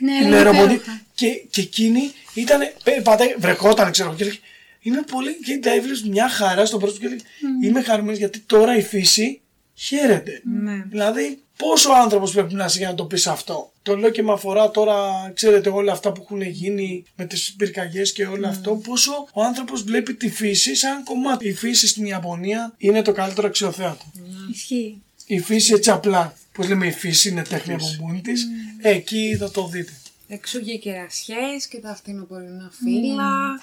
Ναι, 0.00 0.18
την 0.18 0.26
είναι 0.26 0.36
αεροποντή. 0.36 0.62
υπέροχα. 0.74 1.00
Και, 1.14 1.28
και 1.50 1.60
εκείνη 1.60 2.00
ήταν. 2.34 2.60
Πατάει, 3.02 3.34
βρεχόταν, 3.38 3.90
ξέρω 3.90 4.08
εγώ. 4.08 4.16
Και 4.18 4.24
έλεγε, 4.24 4.38
Είμαι 4.80 5.02
πολύ. 5.10 5.36
Και 5.44 5.58
τα 5.58 5.72
έβλεπε 5.74 6.08
μια 6.08 6.28
χαρά 6.28 6.66
στο 6.66 6.78
πρόσωπο 6.78 7.00
και 7.00 7.06
έλεγε, 7.06 7.22
Είμαι 7.66 7.82
χαρούμενη 7.82 8.16
γιατί 8.18 8.38
τώρα 8.38 8.76
η 8.76 8.82
φύση 8.82 9.40
χαίρεται. 9.74 10.42
Ναι. 10.62 10.84
Δηλαδή, 10.88 11.38
πόσο 11.58 11.92
άνθρωπος 11.92 12.32
πρέπει 12.32 12.54
να 12.54 12.64
είσαι 12.64 12.78
για 12.78 12.88
να 12.88 12.94
το 12.94 13.04
πεις 13.04 13.26
αυτό; 13.26 13.72
Το 13.82 13.96
λέω 13.96 14.10
και 14.10 14.22
με 14.22 14.32
αφορά 14.32 14.70
τώρα, 14.70 15.30
ξέρετε, 15.34 15.68
όλα 15.68 15.92
αυτά 15.92 16.12
που 16.12 16.22
έχουν 16.22 16.40
γίνει 16.42 17.04
με 17.16 17.24
τις 17.24 17.54
πυρκαγιές 17.56 18.12
και 18.12 18.26
όλο 18.26 18.48
αυτό. 18.48 18.74
Πόσο 18.74 19.28
ο 19.32 19.42
άνθρωπος 19.42 19.82
βλέπει 19.82 20.14
τη 20.14 20.30
φύση 20.30 20.74
σαν 20.74 21.04
κομμάτι. 21.04 21.48
Η 21.48 21.52
φύση 21.52 21.86
στην 21.86 22.04
Ιαπωνία 22.04 22.74
είναι 22.78 23.02
το 23.02 23.12
καλύτερο 23.12 23.46
αξιοθέατο. 23.46 24.04
Ισχύει. 24.50 25.02
Η 25.26 25.40
φύση 25.40 25.72
έτσι 25.72 25.90
απλά. 25.90 26.34
Πώς 26.52 26.68
λέμε, 26.68 26.86
η 26.86 26.92
φύση 26.92 27.28
είναι 27.28 27.42
τέχνη 27.42 27.74
από 27.74 27.86
μόνη 28.00 28.20
της. 28.20 28.46
Εκεί 28.82 29.36
θα 29.38 29.50
το 29.50 29.66
δείτε. 29.66 29.92
Εξού 30.28 30.58
για 30.58 30.76
κερασιές 30.76 31.66
και 31.68 31.78
τα 31.78 31.94
φθινοπορεινά 31.94 32.70
φύλλα. 32.72 33.62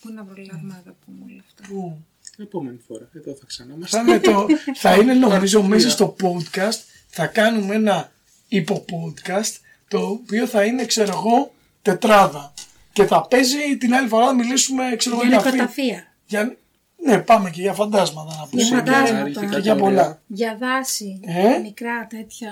Πού 0.00 0.12
να 0.12 0.24
προλάβουμε 0.24 0.74
να 0.74 0.82
τα 0.84 0.96
πούμε 1.04 1.18
όλα 1.28 1.42
αυτά. 1.46 1.68
Που 1.68 1.98
Επόμενη 2.40 2.78
φορά. 2.86 3.08
Εδώ 3.14 3.32
θα 3.32 3.44
ξανά 3.46 3.74
είμαστε. 3.74 3.96
θα, 3.96 4.02
είναι 4.02 4.20
το, 4.20 4.46
θα 4.74 4.94
είναι 4.94 5.14
νομίζω 5.26 5.62
μέσα 5.62 5.90
στο 5.90 6.16
podcast. 6.22 6.78
Θα 7.08 7.26
κάνουμε 7.26 7.74
ένα 7.74 8.12
υπο-podcast 8.48 9.56
το 9.88 9.98
οποίο 9.98 10.46
θα 10.46 10.64
είναι, 10.64 10.84
ξέρω 10.84 11.10
εγώ, 11.12 11.54
τετράδα. 11.82 12.52
Και 12.92 13.04
θα 13.04 13.26
παίζει 13.26 13.76
την 13.78 13.94
άλλη 13.94 14.08
φορά 14.08 14.24
να 14.24 14.34
μιλήσουμε, 14.34 14.94
ξέρω 14.96 15.14
εγώ, 15.14 15.24
Για 15.24 15.30
για, 15.36 15.40
φι- 15.40 15.52
νοικοταφεία. 15.52 16.06
για 16.26 16.56
Ναι, 17.04 17.18
πάμε 17.18 17.50
και 17.50 17.60
για 17.60 17.72
φαντάσματα 17.72 18.36
να 18.40 18.46
πούμε. 18.48 18.62
Για 18.62 18.80
Και- 18.82 18.90
φαντάσματα. 18.90 19.46
Και 19.46 19.58
για 19.58 19.76
πολλά. 19.76 20.20
Για 20.26 20.56
δάση. 20.60 21.20
Ε; 21.24 21.58
Μικρά 21.62 22.06
τέτοια. 22.06 22.50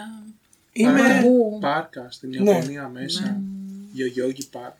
Είμαι. 0.73 1.03
Μπαμπού. 1.23 1.59
Πάρκα 1.61 2.07
στην 2.11 2.29
Ναι. 2.31 2.51
Ιαπωνία 2.51 2.89
μέσα. 2.89 3.41
Yoyogi 3.97 4.59
Park. 4.59 4.73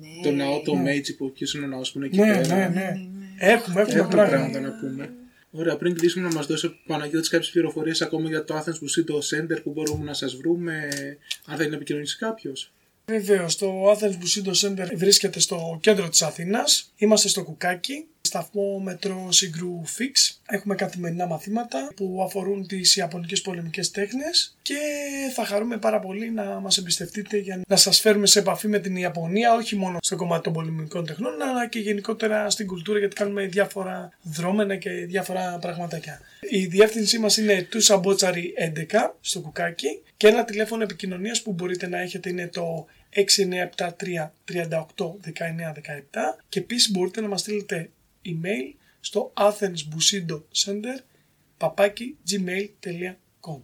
Ναι. 0.00 0.22
Το 0.22 0.30
ναό 0.30 0.60
το 0.60 0.74
Μέιτσι 0.74 1.16
που 1.16 1.32
ποιος 1.32 1.54
είναι 1.54 1.64
ο 1.64 1.68
ναός 1.68 1.92
που 1.92 1.98
είναι 1.98 2.06
εκεί 2.06 2.18
Ναι, 2.18 2.32
πέρα. 2.36 2.56
ναι, 2.56 2.68
ναι. 2.74 2.98
Έχουμε, 3.38 3.80
έχουμε 3.80 3.80
Έχουμε 3.80 4.08
πράγματα. 4.08 4.26
πράγματα 4.28 4.60
να 4.60 4.70
πούμε. 4.80 5.12
Ωραία, 5.56 5.76
πριν 5.76 5.94
κλείσουμε 5.94 6.28
να 6.28 6.34
μας 6.34 6.46
δώσει 6.46 6.66
ο 6.66 6.76
Παναγιώτης 6.86 7.28
κάποιες 7.28 7.50
πληροφορίες 7.50 8.02
ακόμα 8.02 8.28
για 8.28 8.44
το 8.44 8.56
Athens 8.56 8.72
Bushido 8.72 9.14
Center 9.14 9.62
που 9.62 9.70
μπορούμε 9.70 10.04
να 10.04 10.14
σας 10.14 10.34
βρούμε, 10.34 10.88
αν 11.46 11.56
θέλει 11.56 11.68
να 11.70 11.76
επικοινωνήσει 11.76 12.16
κάποιος. 12.16 12.72
Βεβαίως, 13.06 13.56
το 13.56 13.90
Athens 13.90 14.12
Bushido 14.12 14.52
Center 14.52 14.92
βρίσκεται 14.94 15.40
στο 15.40 15.78
κέντρο 15.80 16.08
της 16.08 16.22
Αθήνας. 16.22 16.92
Είμαστε 16.96 17.28
στο 17.28 17.44
Κουκάκι, 17.44 18.06
σταθμό 18.34 18.78
μετρό 18.78 19.32
Συγκρού 19.32 19.82
Fix. 19.84 20.36
Έχουμε 20.46 20.74
καθημερινά 20.74 21.26
μαθήματα 21.26 21.92
που 21.96 22.22
αφορούν 22.24 22.66
τις 22.66 22.96
Ιαπωνικές 22.96 23.40
πολεμικές 23.40 23.90
τέχνες 23.90 24.56
και 24.62 24.74
θα 25.34 25.44
χαρούμε 25.44 25.76
πάρα 25.76 26.00
πολύ 26.00 26.30
να 26.30 26.44
μας 26.44 26.78
εμπιστευτείτε 26.78 27.36
για 27.36 27.60
να 27.68 27.76
σας 27.76 28.00
φέρουμε 28.00 28.26
σε 28.26 28.38
επαφή 28.38 28.68
με 28.68 28.78
την 28.78 28.96
Ιαπωνία, 28.96 29.54
όχι 29.54 29.76
μόνο 29.76 29.98
στο 30.02 30.16
κομμάτι 30.16 30.42
των 30.42 30.52
πολεμικών 30.52 31.06
τεχνών, 31.06 31.42
αλλά 31.42 31.68
και 31.68 31.78
γενικότερα 31.78 32.50
στην 32.50 32.66
κουλτούρα 32.66 32.98
γιατί 32.98 33.14
κάνουμε 33.14 33.46
διάφορα 33.46 34.12
δρόμενα 34.22 34.76
και 34.76 34.90
διάφορα 34.90 35.58
πραγματάκια. 35.60 36.20
Η 36.50 36.66
διεύθυνσή 36.66 37.18
μας 37.18 37.36
είναι 37.36 37.62
του 37.62 37.80
Σαμπότσαρη 37.80 38.54
11 38.92 39.14
στο 39.20 39.40
Κουκάκι 39.40 40.02
και 40.16 40.26
ένα 40.26 40.44
τηλέφωνο 40.44 40.82
επικοινωνίας 40.82 41.42
που 41.42 41.52
μπορείτε 41.52 41.88
να 41.88 42.00
έχετε 42.00 42.28
είναι 42.28 42.48
το 42.48 42.86
6973 43.14 43.20
38 44.52 44.76
19 44.76 45.32
17 45.74 45.78
και 46.48 46.58
επίσης 46.58 46.90
μπορείτε 46.90 47.20
να 47.20 47.28
μας 47.28 47.40
στείλετε 47.40 47.90
email 48.24 48.74
στο 49.00 49.32
athensbusido.center 49.36 50.98
παπάκι 51.56 52.16
gmail.com 52.30 53.60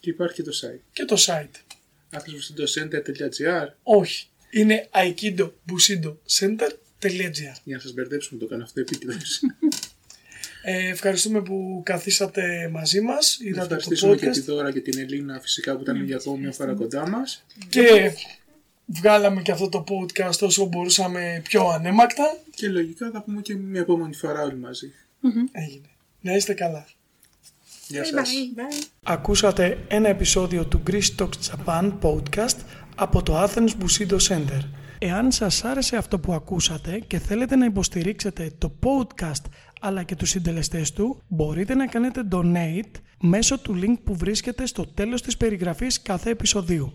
Και 0.00 0.10
υπάρχει 0.10 0.34
και 0.34 0.42
το 0.42 0.52
site. 0.62 0.80
και 0.92 1.04
το 1.04 1.16
site. 1.26 1.50
athensbushido.center.gr 2.12 3.66
Όχι, 3.82 4.26
είναι 4.50 4.88
aikidobusido.center.gr 4.92 7.56
Για 7.64 7.76
να 7.76 7.78
σας 7.78 7.92
μπερδέψουμε 7.92 8.40
το 8.40 8.46
κάνω 8.46 8.62
αυτό 8.64 8.80
επίτηδες. 8.80 9.40
ε, 10.62 10.88
Ευχαριστούμε 10.88 11.42
που 11.42 11.80
καθίσατε 11.84 12.68
μαζί 12.72 13.00
μας, 13.00 13.38
Να 13.42 13.48
είδατε 13.48 13.66
το 13.68 13.74
ευχαριστήσουμε 13.74 14.16
και 14.16 14.30
τη 14.30 14.40
podcast 14.40 14.44
Δώρα 14.44 14.72
και 14.72 14.80
την 14.80 14.98
Ελίνα 14.98 15.40
φυσικά 15.40 15.76
που 15.76 15.82
ήταν 15.82 16.04
για 16.04 16.16
ακόμη 16.16 16.40
μια 16.40 16.52
φορά 16.52 16.74
κοντά 16.74 17.08
μας. 17.08 17.44
και 17.68 18.12
βγάλαμε 18.88 19.42
και 19.42 19.52
αυτό 19.52 19.68
το 19.68 19.84
podcast 19.88 20.38
όσο 20.40 20.64
μπορούσαμε 20.64 21.40
πιο 21.44 21.68
ανέμακτα. 21.68 22.36
Και 22.54 22.68
λογικά 22.68 23.10
θα 23.10 23.22
πούμε 23.22 23.40
και 23.40 23.54
μια 23.54 23.80
επόμενη 23.80 24.14
φορά 24.14 24.42
όλοι 24.42 24.56
μαζί. 24.56 24.92
Έγινε. 25.52 25.88
Να 26.20 26.34
είστε 26.34 26.52
καλά. 26.54 26.86
Γεια 27.88 28.02
Bye 28.02 28.06
σας. 28.06 28.30
bye. 28.30 28.60
bye. 28.60 28.86
Ακούσατε 29.02 29.78
ένα 29.88 30.08
επεισόδιο 30.08 30.66
του 30.66 30.82
Greece 30.90 31.16
Talks 31.18 31.50
Japan 31.66 31.92
podcast 32.02 32.56
από 32.96 33.22
το 33.22 33.42
Athens 33.42 33.68
Bushido 33.68 34.18
Center. 34.28 34.60
Εάν 34.98 35.32
σας 35.32 35.64
άρεσε 35.64 35.96
αυτό 35.96 36.18
που 36.18 36.32
ακούσατε 36.32 36.98
και 37.06 37.18
θέλετε 37.18 37.56
να 37.56 37.64
υποστηρίξετε 37.64 38.50
το 38.58 38.72
podcast 38.82 39.42
αλλά 39.80 40.02
και 40.02 40.16
τους 40.16 40.30
συντελεστές 40.30 40.92
του, 40.92 41.22
μπορείτε 41.28 41.74
να 41.74 41.86
κάνετε 41.86 42.22
donate 42.32 43.00
μέσω 43.20 43.58
του 43.58 43.78
link 43.82 43.94
που 44.04 44.16
βρίσκεται 44.16 44.66
στο 44.66 44.86
τέλος 44.86 45.22
της 45.22 45.36
περιγραφής 45.36 46.02
κάθε 46.02 46.30
επεισοδίου. 46.30 46.92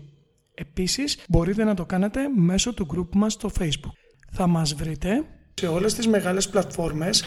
Επίσης, 0.54 1.18
μπορείτε 1.28 1.64
να 1.64 1.74
το 1.74 1.84
κάνετε 1.84 2.20
μέσω 2.36 2.74
του 2.74 2.86
group 2.94 3.08
μας 3.14 3.32
στο 3.32 3.50
Facebook. 3.58 3.92
Θα 4.30 4.46
μας 4.46 4.74
βρείτε 4.74 5.24
σε 5.54 5.66
όλες 5.66 5.94
τις 5.94 6.06
μεγάλες 6.06 6.48
πλατφόρμες 6.48 7.24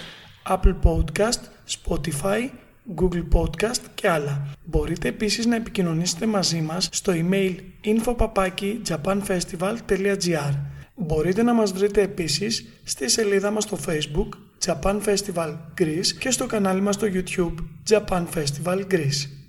Apple 0.49 0.75
Podcast, 0.83 1.39
Spotify, 1.67 2.49
Google 2.95 3.27
Podcast 3.33 3.81
και 3.95 4.09
άλλα. 4.09 4.47
Μπορείτε 4.65 5.07
επίσης 5.07 5.45
να 5.45 5.55
επικοινωνήσετε 5.55 6.25
μαζί 6.25 6.61
μας 6.61 6.89
στο 6.91 7.13
email 7.15 7.55
info.japanfestival.gr 7.83 10.53
Μπορείτε 10.99 11.43
να 11.43 11.53
μας 11.53 11.71
βρείτε 11.71 12.01
επίσης 12.01 12.65
στη 12.83 13.09
σελίδα 13.09 13.51
μας 13.51 13.63
στο 13.63 13.77
Facebook 13.87 14.29
Japan 14.65 15.01
Festival 15.05 15.55
Greece 15.79 16.07
και 16.19 16.31
στο 16.31 16.45
κανάλι 16.45 16.81
μας 16.81 16.95
στο 16.95 17.07
YouTube 17.13 17.53
Japan 17.89 18.25
Festival 18.35 18.83
Greece. 18.91 19.46